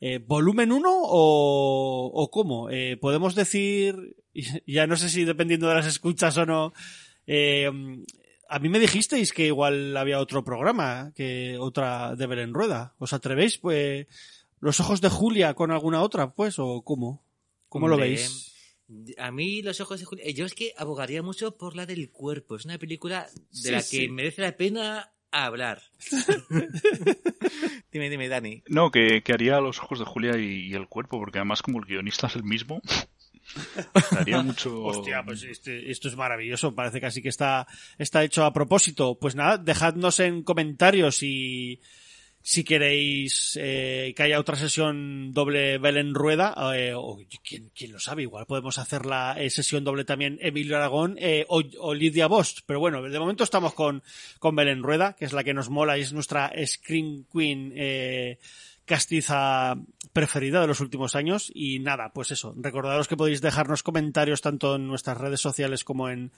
eh, 0.00 0.18
volumen 0.18 0.72
1 0.72 0.90
o, 0.90 2.10
o 2.12 2.30
cómo. 2.30 2.68
Podemos 3.00 3.34
decir, 3.34 4.16
ya 4.66 4.86
no 4.86 4.96
sé 4.96 5.10
si 5.10 5.24
dependiendo 5.24 5.68
de 5.68 5.74
las 5.74 5.86
escuchas 5.86 6.36
o 6.38 6.46
no, 6.46 6.72
a 8.48 8.58
mí 8.58 8.68
me 8.68 8.78
dijisteis 8.80 9.32
que 9.32 9.46
igual 9.46 9.96
había 9.96 10.18
otro 10.20 10.44
programa, 10.44 11.12
que 11.14 11.56
otra 11.58 12.14
de 12.16 12.26
Belén 12.26 12.54
Rueda. 12.54 12.94
¿Os 12.98 13.12
atrevéis? 13.12 13.58
Pues, 13.58 14.06
los 14.60 14.80
ojos 14.80 15.00
de 15.00 15.08
Julia 15.08 15.54
con 15.54 15.70
alguna 15.70 16.00
otra, 16.02 16.32
pues, 16.34 16.58
o 16.58 16.82
cómo? 16.82 17.22
¿Cómo 17.68 17.88
lo 17.88 17.96
veis? 17.96 18.52
A 19.18 19.30
mí 19.30 19.62
los 19.62 19.80
ojos 19.80 19.98
de 20.00 20.06
Julia, 20.06 20.30
yo 20.30 20.44
es 20.46 20.54
que 20.54 20.72
abogaría 20.76 21.22
mucho 21.22 21.56
por 21.56 21.74
la 21.74 21.86
del 21.86 22.10
cuerpo. 22.10 22.56
Es 22.56 22.64
una 22.64 22.78
película 22.78 23.26
de 23.50 23.58
Sí, 23.58 23.70
la 23.70 23.80
sí. 23.80 23.98
que 24.00 24.08
merece 24.12 24.42
la 24.42 24.56
pena 24.56 25.10
hablar. 25.30 25.82
dime, 27.92 28.10
dime, 28.10 28.28
Dani. 28.28 28.62
No, 28.68 28.90
que, 28.90 29.22
que 29.22 29.32
haría 29.32 29.60
los 29.60 29.78
ojos 29.80 29.98
de 29.98 30.04
Julia 30.04 30.36
y, 30.38 30.66
y 30.68 30.74
el 30.74 30.88
cuerpo, 30.88 31.18
porque 31.18 31.38
además 31.38 31.62
como 31.62 31.78
el 31.78 31.86
guionista 31.86 32.26
es 32.26 32.36
el 32.36 32.44
mismo, 32.44 32.80
haría 34.16 34.42
mucho... 34.42 34.82
Hostia, 34.84 35.22
pues 35.24 35.42
este- 35.44 35.90
esto 35.90 36.08
es 36.08 36.16
maravilloso. 36.16 36.74
Parece 36.74 37.00
casi 37.00 37.22
que 37.22 37.28
está, 37.28 37.66
está 37.98 38.24
hecho 38.24 38.44
a 38.44 38.52
propósito. 38.52 39.18
Pues 39.18 39.34
nada, 39.34 39.58
dejadnos 39.58 40.20
en 40.20 40.42
comentarios 40.42 41.16
si, 41.16 41.80
si 42.42 42.64
queréis 42.64 43.58
eh, 43.60 44.12
que 44.16 44.22
haya 44.22 44.38
otra 44.40 44.56
sesión 44.56 45.32
doble 45.32 45.78
Belén 45.78 46.14
Rueda, 46.14 46.54
eh, 46.74 46.92
o 46.94 47.18
¿quién, 47.42 47.70
quién 47.74 47.92
lo 47.92 47.98
sabe, 47.98 48.22
igual 48.22 48.46
podemos 48.46 48.78
hacer 48.78 49.06
la 49.06 49.34
eh, 49.40 49.48
sesión 49.50 49.82
doble 49.84 50.04
también 50.04 50.38
Emilio 50.42 50.76
Aragón 50.76 51.16
eh, 51.18 51.46
o, 51.48 51.62
o 51.80 51.94
Lidia 51.94 52.26
Bost. 52.26 52.60
Pero 52.66 52.80
bueno, 52.80 53.02
de 53.02 53.18
momento 53.18 53.44
estamos 53.44 53.72
con, 53.74 54.02
con 54.38 54.54
Belén 54.56 54.82
Rueda, 54.82 55.14
que 55.14 55.24
es 55.24 55.32
la 55.32 55.44
que 55.44 55.54
nos 55.54 55.70
mola 55.70 55.96
y 55.96 56.02
es 56.02 56.12
nuestra 56.12 56.52
Scream 56.66 57.24
Queen 57.32 57.72
eh, 57.76 58.38
castiza 58.84 59.76
preferida 60.12 60.60
de 60.60 60.66
los 60.66 60.80
últimos 60.80 61.16
años. 61.16 61.50
Y 61.54 61.78
nada, 61.80 62.12
pues 62.12 62.30
eso, 62.30 62.54
recordaros 62.56 63.08
que 63.08 63.16
podéis 63.16 63.40
dejarnos 63.40 63.82
comentarios 63.82 64.40
tanto 64.40 64.76
en 64.76 64.86
nuestras 64.86 65.18
redes 65.18 65.40
sociales 65.40 65.84
como 65.84 66.08
en, 66.08 66.32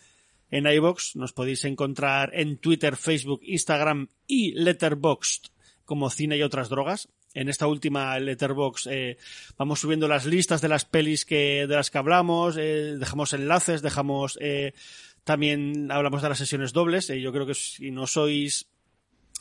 en 0.50 0.66
iVoox. 0.66 1.16
Nos 1.16 1.32
podéis 1.32 1.64
encontrar 1.64 2.30
en 2.34 2.58
Twitter, 2.58 2.96
Facebook, 2.96 3.40
Instagram 3.42 4.08
y 4.26 4.52
Letterboxd 4.52 5.50
como 5.84 6.10
cine 6.10 6.36
y 6.36 6.42
otras 6.42 6.68
drogas. 6.68 7.08
En 7.32 7.50
esta 7.50 7.66
última 7.66 8.18
Letterbox 8.18 8.88
eh, 8.90 9.18
vamos 9.58 9.80
subiendo 9.80 10.08
las 10.08 10.24
listas 10.24 10.62
de 10.62 10.68
las 10.68 10.86
pelis 10.86 11.26
que 11.26 11.66
de 11.66 11.76
las 11.76 11.90
que 11.90 11.98
hablamos, 11.98 12.56
eh, 12.56 12.96
dejamos 12.98 13.34
enlaces, 13.34 13.82
dejamos 13.82 14.38
eh, 14.40 14.72
también 15.22 15.90
hablamos 15.92 16.22
de 16.22 16.30
las 16.30 16.38
sesiones 16.38 16.72
dobles. 16.72 17.08
Yo 17.08 17.32
creo 17.32 17.46
que 17.46 17.54
si 17.54 17.90
no 17.90 18.06
sois 18.06 18.68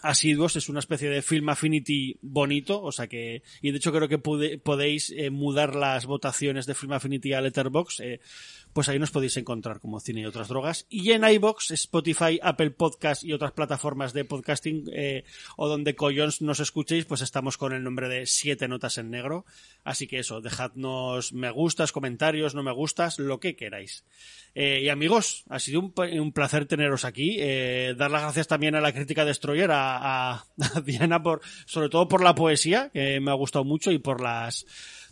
asiduos 0.02 0.56
es 0.56 0.70
una 0.70 0.80
especie 0.80 1.10
de 1.10 1.22
film 1.22 1.50
affinity 1.50 2.18
bonito, 2.22 2.82
o 2.82 2.92
sea 2.92 3.08
que 3.08 3.42
y 3.62 3.72
de 3.72 3.78
hecho 3.78 3.92
creo 3.92 4.08
que 4.08 4.20
pude- 4.20 4.58
podéis 4.60 5.12
eh, 5.16 5.30
mudar 5.30 5.76
las 5.76 6.06
votaciones 6.06 6.66
de 6.66 6.76
film 6.76 6.94
affinity 6.94 7.34
a 7.34 7.42
Letterbox, 7.42 8.00
eh, 8.02 8.20
pues 8.76 8.90
ahí 8.90 9.00
nos 9.00 9.10
podéis 9.10 9.38
encontrar 9.38 9.80
como 9.80 10.02
cine 10.02 10.20
y 10.20 10.26
otras 10.26 10.50
drogas. 10.50 10.86
Y 10.90 11.14
en 11.14 11.24
iBox, 11.24 11.72
Spotify, 11.72 12.42
Apple 12.44 12.72
Podcast 12.72 13.24
y 13.24 13.32
otras 13.32 13.54
plataformas 13.54 14.12
de 14.12 14.26
podcasting 14.26 14.90
eh, 14.92 15.24
o 15.56 15.70
donde 15.70 15.96
collons 15.96 16.42
nos 16.42 16.60
escuchéis, 16.60 17.06
pues 17.06 17.22
estamos 17.22 17.56
con 17.56 17.72
el 17.72 17.86
nombre 17.86 18.10
de 18.10 18.26
Siete 18.26 18.68
Notas 18.68 18.98
en 18.98 19.12
Negro. 19.12 19.46
Así 19.86 20.08
que 20.08 20.20
eso, 20.20 20.42
dejadnos 20.42 21.32
me 21.32 21.52
gustas, 21.52 21.94
comentarios, 21.94 22.54
no 22.54 22.64
me 22.64 22.74
gustas, 22.74 23.18
lo 23.18 23.40
que 23.40 23.56
queráis. 23.56 24.04
Eh, 24.56 24.82
y 24.84 24.90
amigos, 24.90 25.46
ha 25.48 25.60
sido 25.60 25.80
un, 25.80 26.32
placer 26.34 26.66
teneros 26.66 27.06
aquí. 27.06 27.38
Eh, 27.40 27.96
dar 27.98 28.12
las 28.12 28.24
gracias 28.24 28.50
también 28.50 28.76
a 28.76 28.82
la 28.82 28.92
crítica 28.92 29.24
Destroyer, 29.24 29.72
a, 29.72 30.34
a- 30.34 30.46
a 30.76 30.82
Diana, 30.82 31.24
por, 31.24 31.40
sobre 31.66 31.88
todo 31.88 32.10
por 32.10 32.22
la 32.22 32.36
poesía, 32.36 32.90
que 32.90 33.22
me 33.22 33.32
ha 33.32 33.36
gustado 33.36 33.64
mucho, 33.64 33.90
y 33.94 34.00
por 34.00 34.20
las 34.20 34.66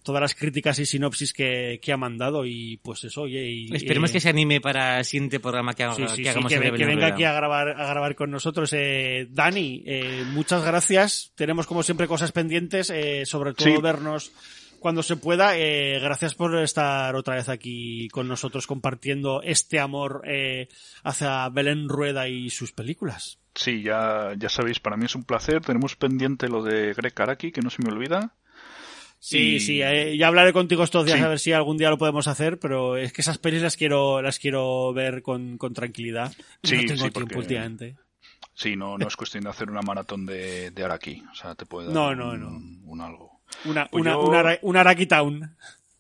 todas 0.04 0.22
las 0.22 0.36
críticas 0.36 0.78
y 0.80 0.86
sinopsis 0.86 1.34
que, 1.34 1.80
que 1.82 1.92
ha 1.94 1.98
mandado. 1.98 2.46
Y 2.46 2.78
pues 2.84 3.04
eso, 3.06 3.22
oye. 3.24 3.44
Y, 3.50 3.76
Esperemos 3.76 4.10
eh, 4.10 4.14
que 4.14 4.20
se 4.20 4.30
anime 4.30 4.62
para 4.62 5.00
el 5.00 5.06
siguiente 5.06 5.40
programa 5.40 5.74
que, 5.74 5.84
haga- 5.84 5.96
Sí, 5.96 6.04
sí, 6.10 6.16
que 6.18 6.24
sí, 6.24 6.28
hagamos 6.28 6.52
que, 6.52 6.60
ve- 6.60 6.74
que 6.74 6.86
venga 6.86 7.08
aquí 7.08 7.24
a 7.24 7.34
grabar, 7.34 7.70
a 7.70 7.88
grabar 7.88 8.16
con 8.16 8.30
nosotros. 8.32 8.72
Eh, 8.74 9.28
Dani, 9.32 9.84
eh, 9.86 10.24
muchas 10.32 10.64
gracias. 10.64 11.32
Tenemos 11.36 11.66
como 11.66 11.82
siempre 11.84 12.08
cosas 12.08 12.32
pendientes, 12.32 12.90
eh, 12.90 13.26
sobre 13.26 13.54
todo 13.54 13.68
Sí. 13.68 13.82
vernos 13.82 14.32
cuando 14.80 15.02
se 15.02 15.16
pueda. 15.16 15.58
Eh, 15.58 15.98
gracias 16.02 16.36
por 16.36 16.58
estar 16.58 17.16
otra 17.16 17.36
vez 17.36 17.48
aquí 17.48 18.10
con 18.10 18.28
nosotros 18.28 18.68
compartiendo 18.68 19.42
este 19.42 19.80
amor 19.80 20.22
eh, 20.28 20.68
hacia 21.04 21.48
Belén 21.50 21.88
Rueda 21.88 22.28
y 22.28 22.50
sus 22.50 22.74
películas. 22.74 23.40
Sí, 23.56 23.84
ya, 23.84 24.34
ya 24.38 24.50
sabéis, 24.50 24.80
para 24.80 24.98
mí 24.98 25.06
es 25.06 25.16
un 25.16 25.24
placer. 25.24 25.62
Tenemos 25.62 25.96
pendiente 25.96 26.50
lo 26.50 26.64
de 26.64 26.92
Greg 26.94 27.14
Karaki, 27.14 27.52
que 27.52 27.62
no 27.62 27.70
se 27.70 27.84
me 27.84 27.92
olvida. 27.92 28.34
Sí, 29.26 29.56
Y- 29.56 29.60
sí, 29.62 29.82
eh, 29.82 30.18
ya 30.18 30.28
hablaré 30.28 30.52
contigo 30.52 30.84
estos 30.84 31.06
días 31.06 31.18
Sí. 31.18 31.24
a 31.24 31.30
ver 31.30 31.40
si 31.40 31.54
algún 31.54 31.78
día 31.78 31.90
lo 31.90 31.98
podemos 31.98 32.28
hacer, 32.28 32.60
pero 32.60 32.98
es 32.98 33.14
que 33.14 33.22
esas 33.22 33.38
pelis 33.38 33.62
las 33.62 33.78
quiero, 33.78 34.22
las 34.22 34.38
quiero 34.38 34.92
ver 34.92 35.22
con, 35.22 35.58
con 35.58 35.74
tranquilidad. 35.74 36.34
Sí, 36.62 36.76
no 36.76 36.82
tengo 36.82 36.94
sí, 36.96 37.00
tiempo 37.00 37.20
porque- 37.22 37.38
últimamente. 37.38 37.96
Sí, 38.54 38.76
no, 38.76 38.98
no 38.98 39.08
es 39.08 39.16
cuestión 39.16 39.46
de 39.46 39.50
hacer 39.50 39.70
una 39.72 39.82
maratón 39.82 40.26
de, 40.26 40.72
de 40.72 40.84
Araki. 40.84 41.24
O 41.32 41.36
sea, 41.36 41.56
te 41.56 41.66
puede 41.66 41.88
dar 41.88 41.96
No, 41.96 42.10
un, 42.10 42.18
no, 42.18 42.36
no. 42.38 42.48
un 42.92 43.00
algo. 43.02 43.40
Una, 43.64 43.86
Pues 43.86 44.02
una, 44.02 44.12
yo- 44.12 44.22
una, 44.28 44.40
Ara- 44.42 44.60
una 44.62 44.82
Araki 44.82 45.06
Town. 45.06 45.56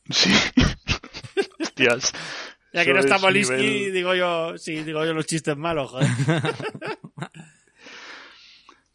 Sí. 0.10 0.30
Hostias. 1.62 2.12
Ya 2.74 2.84
que 2.84 2.94
no 2.94 3.00
está 3.00 3.18
nivel- 3.20 3.94
digo 3.94 4.16
yo, 4.16 4.58
sí, 4.58 4.84
digo 4.84 5.06
yo 5.06 5.14
los 5.14 5.26
chistes 5.28 5.56
malos, 5.56 5.91
joder. 5.91 6.10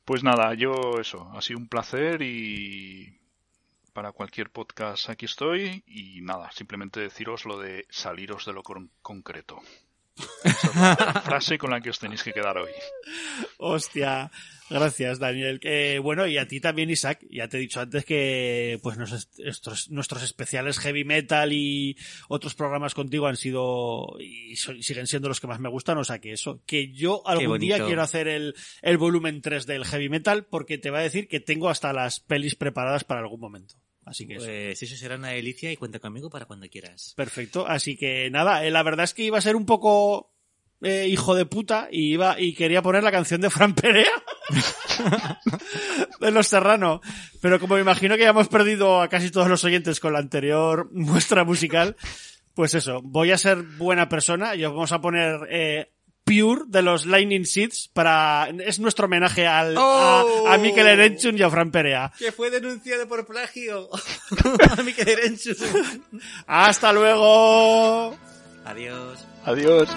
Pues 0.05 0.23
nada, 0.25 0.55
yo 0.55 0.99
eso, 1.01 1.31
ha 1.35 1.43
sido 1.43 1.59
un 1.59 1.69
placer 1.69 2.23
y 2.23 3.18
para 3.99 4.13
cualquier 4.13 4.51
podcast 4.51 5.11
aquí 5.11 5.25
estoy 5.25 5.83
y 5.89 6.21
nada, 6.23 6.53
simplemente 6.53 7.01
deciros 7.01 7.45
lo 7.47 7.59
de 7.59 7.85
saliros 7.91 8.47
de 8.47 8.53
lo 8.53 8.63
con- 8.63 8.93
concreto. 9.03 9.61
Esa 10.45 10.69
es 10.69 10.77
la 10.77 11.23
frase 11.25 11.59
con 11.59 11.71
la 11.71 11.81
que 11.81 11.91
os 11.91 11.99
tenéis 11.99 12.23
que 12.23 12.33
quedar 12.33 12.59
hoy. 12.59 12.71
Hostia, 13.57 14.31
gracias 14.69 15.21
Daniel. 15.21 15.61
Que, 15.61 16.01
bueno, 16.01 16.27
y 16.27 16.39
a 16.39 16.49
ti 16.49 16.61
también 16.61 16.91
Isaac, 16.91 17.25
ya 17.31 17.49
te 17.49 17.57
he 17.57 17.61
dicho 17.61 17.81
antes 17.81 18.05
que 18.05 18.79
pues 18.83 18.99
estos- 19.39 19.91
nuestros 19.91 20.23
especiales 20.25 20.79
heavy 20.81 21.05
metal 21.05 21.53
y 21.53 21.97
otros 22.29 22.55
programas 22.57 22.95
contigo 22.95 23.29
han 23.29 23.37
sido 23.37 24.17
y 24.19 24.57
so- 24.57 24.75
siguen 24.81 25.07
siendo 25.07 25.29
los 25.29 25.41
que 25.41 25.47
más 25.47 25.61
me 25.61 25.69
gustan, 25.69 25.99
o 25.99 26.05
sea 26.05 26.19
que 26.21 26.33
eso, 26.33 26.63
que 26.67 26.93
yo 26.93 27.23
algún 27.27 27.59
día 27.61 27.77
quiero 27.87 28.03
hacer 28.03 28.27
el, 28.27 28.55
el 28.83 28.99
volumen 28.99 29.41
3 29.41 29.67
del 29.67 29.85
heavy 29.85 30.09
metal 30.09 30.47
porque 30.47 30.79
te 30.79 30.91
va 30.91 30.99
a 30.99 31.03
decir 31.03 31.29
que 31.29 31.39
tengo 31.41 31.69
hasta 31.69 31.93
las 31.93 32.19
pelis 32.19 32.57
preparadas 32.57 33.05
para 33.05 33.21
algún 33.21 33.39
momento. 33.41 33.77
Así 34.09 34.27
que 34.27 34.37
eso. 34.37 34.47
Pues 34.47 34.83
eso 34.83 34.97
será 34.97 35.17
una 35.17 35.29
delicia 35.29 35.71
y 35.71 35.77
cuenta 35.77 35.99
conmigo 35.99 36.31
para 36.31 36.47
cuando 36.47 36.69
quieras. 36.69 37.15
Perfecto, 37.17 37.67
así 37.67 37.97
que 37.97 38.31
nada, 38.31 38.65
eh, 38.65 38.71
la 38.71 38.83
verdad 38.83 39.05
es 39.05 39.15
que 39.15 39.25
iba 39.25 39.39
a 39.39 39.43
ser 39.43 39.57
un 39.57 39.67
poco 39.67 40.33
eh, 40.81 41.07
hijo 41.09 41.35
de 41.35 41.45
puta 41.45 41.89
y 41.91 42.13
iba 42.13 42.41
y 42.41 42.55
quería 42.55 42.83
poner 42.83 43.03
la 43.03 43.11
canción 43.11 43.41
de 43.41 43.51
Fran 43.51 43.75
Perea 43.75 44.13
de 46.21 46.31
Los 46.31 46.47
Serrano, 46.47 47.01
pero 47.41 47.59
como 47.59 47.75
me 47.75 47.81
imagino 47.81 48.17
que 48.17 48.23
ya 48.23 48.31
hemos 48.31 48.49
perdido 48.49 49.03
a 49.03 49.09
casi 49.09 49.31
todos 49.31 49.49
los 49.49 49.65
oyentes 49.65 50.01
con 50.01 50.13
la 50.13 50.21
anterior 50.21 50.89
muestra 50.93 51.45
musical, 51.45 51.97
pues 52.55 52.75
eso, 52.75 53.01
voy 53.03 53.33
a 53.33 53.39
ser 53.39 53.63
buena 53.63 54.09
persona 54.09 54.55
y 54.55 54.65
os 54.65 54.73
vamos 54.73 54.93
a 54.93 55.01
poner 55.01 55.41
eh, 55.51 55.93
Pure 56.29 56.65
de 56.67 56.83
los 56.83 57.07
Lightning 57.07 57.47
Seeds 57.47 57.89
para 57.93 58.49
es 58.65 58.79
nuestro 58.79 59.07
homenaje 59.07 59.47
al, 59.47 59.77
¡Oh! 59.79 60.45
a, 60.47 60.55
a 60.55 60.59
Mikel 60.59 60.87
Erenchun 60.87 61.39
y 61.39 61.43
a 61.43 61.51
Fran 61.51 61.71
Perea. 61.71 62.13
Que 62.19 62.33
fue 62.33 62.51
denunciado 62.51 63.09
por 63.09 63.27
plagio. 63.27 63.89
A 64.71 64.77
que 64.85 65.05
derecho. 65.05 65.51
Hasta 66.47 66.93
luego. 66.93 68.17
Adiós. 68.65 69.27
Adiós. 69.45 69.89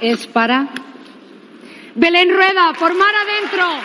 Es 0.00 0.26
para 0.26 0.68
Belén 1.94 2.34
Rueda, 2.34 2.72
por 2.78 2.94
mar 2.94 3.14
adentro. 3.14 3.79